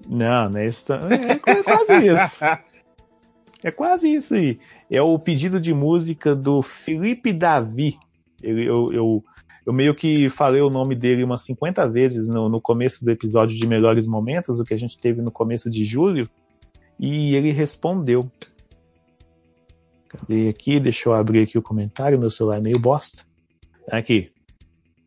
Não, 0.08 0.48
não 0.50 0.58
é 0.60 0.66
isso. 0.66 0.86
tá- 0.86 1.00
É, 1.10 1.32
é 1.58 1.62
quase 1.62 2.06
isso. 2.06 2.40
É 3.66 3.70
quase 3.70 4.12
isso 4.12 4.34
aí. 4.34 4.58
É 4.90 5.00
o 5.00 5.18
pedido 5.18 5.58
de 5.58 5.72
música 5.72 6.36
do 6.36 6.60
Felipe 6.60 7.32
Davi. 7.32 7.96
Ele- 8.44 8.64
eu, 8.68 8.92
eu, 8.92 9.24
eu 9.66 9.72
meio 9.72 9.94
que 9.94 10.28
falei 10.28 10.60
o 10.60 10.70
nome 10.70 10.94
dele 10.94 11.24
umas 11.24 11.42
50 11.42 11.88
vezes 11.88 12.28
no, 12.28 12.48
no 12.48 12.60
começo 12.60 13.04
do 13.04 13.10
episódio 13.10 13.56
de 13.56 13.66
Melhores 13.66 14.06
Momentos, 14.06 14.60
o 14.60 14.64
que 14.64 14.74
a 14.74 14.78
gente 14.78 14.98
teve 14.98 15.22
no 15.22 15.30
começo 15.30 15.70
de 15.70 15.84
julho, 15.84 16.28
e 16.98 17.34
ele 17.34 17.50
respondeu. 17.50 18.30
Cadê 20.08 20.48
aqui? 20.48 20.78
Deixa 20.78 21.08
eu 21.08 21.14
abrir 21.14 21.42
aqui 21.42 21.58
o 21.58 21.62
comentário, 21.62 22.18
meu 22.18 22.30
celular 22.30 22.58
é 22.58 22.60
meio 22.60 22.78
bosta. 22.78 23.24
Aqui. 23.90 24.30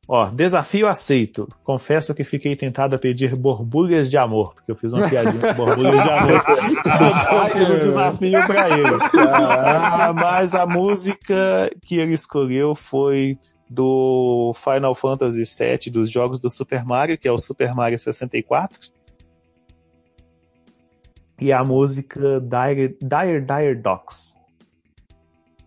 Ó, 0.09 0.27
desafio 0.29 0.87
aceito. 0.87 1.49
Confesso 1.65 2.15
que 2.15 2.23
fiquei 2.23 2.55
tentado 2.55 2.95
a 2.95 2.99
pedir 2.99 3.35
borbulhas 3.35 4.09
de 4.09 4.17
amor, 4.17 4.53
porque 4.53 4.71
eu 4.71 4.75
fiz 4.77 4.93
uma 4.93 5.09
piadinha 5.09 5.53
com 5.53 5.65
borbulhas 5.65 6.01
de 6.01 6.09
amor. 6.09 6.43
Eu 7.29 7.45
fiz 7.47 7.69
um 7.69 7.79
desafio 7.79 8.47
pra 8.47 8.69
ele. 8.69 8.97
Ah, 9.29 10.13
mas 10.13 10.55
a 10.55 10.65
música 10.65 11.69
que 11.81 11.97
ele 11.97 12.13
escolheu 12.13 12.73
foi 12.73 13.37
do 13.69 14.53
Final 14.55 14.95
Fantasy 14.95 15.43
VII, 15.43 15.91
dos 15.91 16.09
jogos 16.09 16.39
do 16.39 16.49
Super 16.49 16.85
Mario, 16.85 17.17
que 17.17 17.27
é 17.27 17.31
o 17.31 17.37
Super 17.37 17.75
Mario 17.75 17.99
64. 17.99 18.89
E 21.39 21.51
a 21.51 21.63
música 21.65 22.39
Dire 22.39 22.97
Dire, 23.01 23.41
Dire 23.41 23.75
Dogs. 23.75 24.37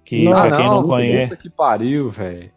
Que 0.02 0.24
Não, 0.24 0.32
pra 0.32 0.56
quem 0.56 0.66
não 0.66 0.82
conhece. 0.82 1.28
Puta 1.28 1.42
que 1.42 1.50
pariu, 1.50 2.10
velho. 2.10 2.50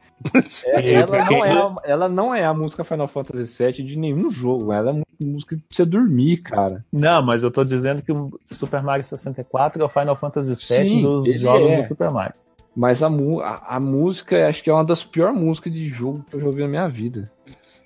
É, 0.66 0.94
ela, 0.94 1.26
não 1.26 1.46
é, 1.46 1.52
a- 1.52 1.76
ela 1.84 2.10
não 2.10 2.36
é 2.36 2.46
a 2.46 2.54
música 2.54 2.84
Final 2.84 3.08
Fantasy 3.08 3.64
VII 3.64 3.84
de 3.86 3.98
nenhum 3.98 4.32
jogo. 4.32 4.72
Ela 4.72 4.90
é 4.92 4.94
uma 4.94 5.04
música 5.20 5.56
pra 5.56 5.64
você 5.70 5.86
dormir, 5.86 6.38
cara. 6.38 6.84
Não, 6.92 7.22
mas 7.22 7.44
eu 7.44 7.52
tô 7.52 7.64
dizendo 7.64 8.02
que 8.02 8.12
o 8.12 8.32
Super 8.52 8.82
Mario 8.82 9.04
64 9.04 9.82
é 9.82 9.86
o 9.86 9.90
Final 9.90 10.16
Fantasy 10.16 10.50
VII 10.54 10.90
Sim, 10.90 11.02
dos 11.02 11.40
jogos 11.40 11.72
é. 11.72 11.78
do 11.78 11.84
Super 11.84 12.10
Mario. 12.12 12.36
Mas 12.76 13.04
a, 13.04 13.08
a, 13.08 13.76
a 13.76 13.80
música, 13.80 14.48
acho 14.48 14.64
que 14.64 14.70
é 14.70 14.74
uma 14.74 14.84
das 14.86 15.04
piores 15.04 15.38
músicas 15.40 15.72
de 15.72 15.90
jogo 15.90 16.24
que 16.28 16.36
eu 16.36 16.40
já 16.40 16.46
ouvi 16.48 16.62
na 16.62 16.68
minha 16.68 16.88
vida. 16.88 17.32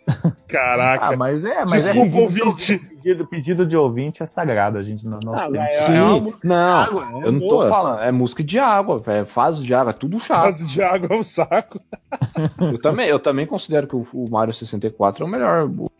Caraca. 0.47 1.07
Ah, 1.13 1.17
mas 1.17 1.43
é, 1.43 1.65
mas 1.65 1.83
Desculpa, 1.83 2.07
é 2.07 2.11
pedido, 2.11 2.33
de 2.33 2.41
ouvinte. 2.41 2.77
Pedido, 2.79 3.27
pedido 3.27 3.65
de 3.65 3.75
ouvinte 3.77 4.23
é 4.23 4.25
sagrado, 4.25 4.77
a 4.77 4.81
gente 4.81 5.05
não, 5.05 5.19
nós 5.23 5.41
Ah, 5.41 5.45
temos. 5.51 5.57
mas 5.59 5.71
Sim, 5.83 5.93
é 5.93 5.99
não, 6.47 6.55
água, 6.65 7.07
é 7.11 7.27
eu 7.27 7.31
não 7.31 7.39
tô 7.47 7.67
falando. 7.67 7.99
É 8.01 8.11
música 8.11 8.43
de 8.43 8.57
água, 8.57 9.01
é 9.07 9.25
fase 9.25 9.63
de 9.63 9.73
água, 9.73 9.91
é 9.91 9.93
tudo 9.93 10.19
chato. 10.19 10.63
de 10.65 10.81
água 10.81 11.15
é 11.15 11.19
um 11.19 11.23
saco. 11.23 11.79
eu, 12.61 12.79
também, 12.81 13.07
eu 13.09 13.19
também 13.19 13.45
considero 13.45 13.87
que 13.87 13.95
o, 13.95 14.07
o 14.13 14.29
Mario 14.29 14.53
64 14.53 15.23
é 15.23 15.27
o 15.27 15.29
melhor. 15.29 15.69
o- 15.69 15.91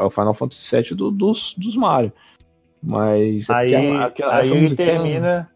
é 0.00 0.04
o 0.04 0.10
Final 0.10 0.34
Fantasy 0.34 0.76
VII 0.76 0.94
do- 0.96 1.10
dos, 1.10 1.54
dos 1.58 1.76
Mario. 1.76 2.12
Mas. 2.82 3.48
é 3.48 3.52
Aí, 3.54 3.72
porque 3.72 3.96
a- 3.96 4.04
aquela- 4.06 4.36
aí 4.36 4.50
ele 4.52 4.72
é- 4.72 4.76
termina. 4.76 5.50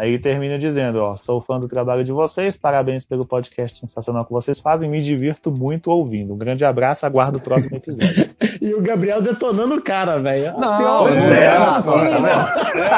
Aí 0.00 0.08
ele 0.12 0.18
termina 0.18 0.58
dizendo, 0.58 0.96
ó, 1.02 1.14
sou 1.14 1.42
fã 1.42 1.60
do 1.60 1.68
trabalho 1.68 2.02
de 2.02 2.10
vocês, 2.10 2.56
parabéns 2.56 3.04
pelo 3.04 3.26
podcast 3.26 3.78
sensacional 3.78 4.24
que 4.24 4.32
vocês 4.32 4.58
fazem, 4.58 4.88
me 4.88 5.02
divirto 5.02 5.52
muito 5.52 5.90
ouvindo. 5.90 6.32
Um 6.32 6.38
grande 6.38 6.64
abraço, 6.64 7.04
aguardo 7.04 7.36
o 7.38 7.42
próximo 7.42 7.76
episódio. 7.76 8.30
E 8.62 8.72
o 8.72 8.80
Gabriel 8.80 9.20
detonando 9.20 9.74
o 9.74 9.82
cara, 9.82 10.18
velho. 10.18 10.58
Não, 10.58 11.04
não 11.04 11.04
né? 11.10 11.44
é 11.44 11.48
Ah, 11.48 11.76
assim, 11.76 11.90
sim, 11.92 11.98
né? 12.00 12.20
né? 12.20 12.46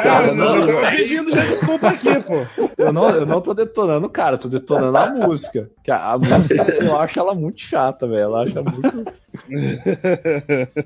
É, 0.05 0.29
eu 0.29 0.35
não 0.35 0.65
tô 0.65 0.89
pedindo 0.97 1.31
já 1.35 1.41
desculpa 1.45 1.87
aqui, 1.89 2.19
pô. 2.21 2.69
Eu 2.77 2.93
não, 2.93 3.09
eu 3.09 3.25
não 3.25 3.41
tô 3.41 3.53
detonando 3.53 4.07
o 4.07 4.09
cara, 4.09 4.35
eu 4.35 4.39
tô 4.39 4.47
detonando 4.47 4.97
a 4.97 5.09
música. 5.11 5.69
Que 5.83 5.91
a, 5.91 6.13
a 6.13 6.17
música, 6.17 6.55
eu 6.81 6.97
acho 6.97 7.19
ela 7.19 7.35
muito 7.35 7.59
chata, 7.59 8.07
velho. 8.07 8.21
Ela 8.21 8.43
acha 8.43 8.61
muito. 8.61 9.13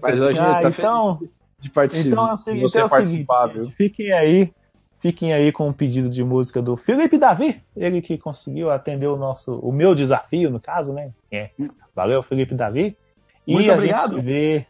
Mas 0.02 0.20
hoje 0.20 0.40
Ah, 0.40 0.60
tá 0.62 0.70
então, 0.70 1.18
feliz 1.18 1.34
de 1.62 1.70
participar. 1.70 2.08
então 2.10 2.28
é 2.28 2.32
o 2.32 2.36
de 2.36 2.42
seguinte, 2.44 2.62
você 2.72 2.80
é 2.80 2.84
o 2.86 2.90
seguinte, 2.90 3.26
viu? 3.54 3.70
fiquem 3.78 4.12
aí, 4.12 4.52
fiquem 5.00 5.34
aí 5.34 5.52
com 5.52 5.70
o 5.70 5.74
pedido 5.74 6.10
de 6.10 6.24
música 6.24 6.62
do 6.62 6.76
Felipe 6.78 7.18
Davi, 7.18 7.62
ele 7.76 8.02
que 8.02 8.18
conseguiu 8.18 8.70
atender 8.72 9.08
o 9.08 9.16
nosso, 9.18 9.56
o 9.60 9.72
meu 9.72 9.94
desafio, 9.96 10.50
no 10.50 10.60
caso, 10.60 10.94
né? 10.94 11.12
É. 11.32 11.50
Valeu, 11.96 12.22
Felipe 12.24 12.54
Davi. 12.56 12.98
E 13.46 13.54
Muito 13.54 13.72
a 13.72 13.76
obrigado. 13.76 14.10
gente 14.10 14.16
se 14.16 14.22
vê 14.26 14.66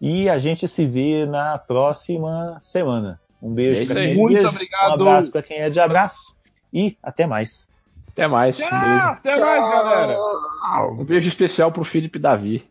e 0.00 0.28
a 0.28 0.38
gente 0.38 0.68
se 0.68 0.86
vê 0.86 1.26
na 1.26 1.58
próxima 1.58 2.56
semana. 2.60 3.20
Um 3.42 3.52
beijo 3.52 3.80
É 3.80 3.84
isso 3.84 3.92
pra 3.92 4.00
quem 4.02 4.10
é 4.10 4.14
de 4.14 4.20
Muito 4.20 4.34
beijo, 4.34 4.48
obrigado. 4.48 4.88
um 4.90 5.08
abraço 5.08 5.30
pra 5.32 5.42
quem 5.42 5.56
é 5.58 5.70
de 5.70 5.80
abraço 5.80 6.18
e 6.72 6.96
até 7.02 7.26
mais. 7.26 7.68
Até 8.08 8.26
mais. 8.26 8.58
Um 8.58 8.62
Tchau, 8.62 8.70
beijo. 8.80 9.04
até 9.06 9.40
mais, 9.40 9.62
galera. 9.84 10.16
Um 10.92 11.04
beijo 11.04 11.28
especial 11.28 11.70
pro 11.72 11.84
Felipe 11.84 12.18
Davi. 12.18 12.68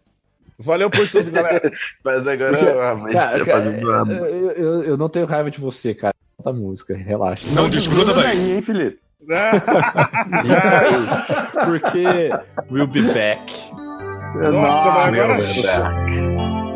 Valeu 0.60 0.90
por 0.90 1.08
tudo, 1.10 1.30
galera. 1.32 1.72
Mas 2.04 2.28
agora 2.28 2.58
Porque- 2.58 2.80
a 2.80 2.96
mãe 2.96 3.14
Cara, 3.14 3.40
tá 3.40 3.46
cara, 3.46 3.66
eu, 4.12 4.52
eu, 4.52 4.84
eu 4.84 4.98
não 4.98 5.08
tenho 5.08 5.26
raiva 5.26 5.52
de 5.52 5.60
você, 5.60 5.94
cara. 5.94 6.14
Da 6.48 6.54
música, 6.54 6.96
relaxa. 6.96 7.46
Não 7.52 7.68
desgruda 7.68 8.14
daí. 8.14 8.28
aí, 8.28 8.54
hein, 8.54 8.62
Felipe? 8.62 9.00
Porque 11.66 12.32
we'll 12.72 12.88
be 12.88 13.02
back. 13.02 13.54
Nossa, 13.74 14.92
mas 14.92 15.14
agora. 15.20 15.36
Meu 15.36 15.62
back. 15.62 16.67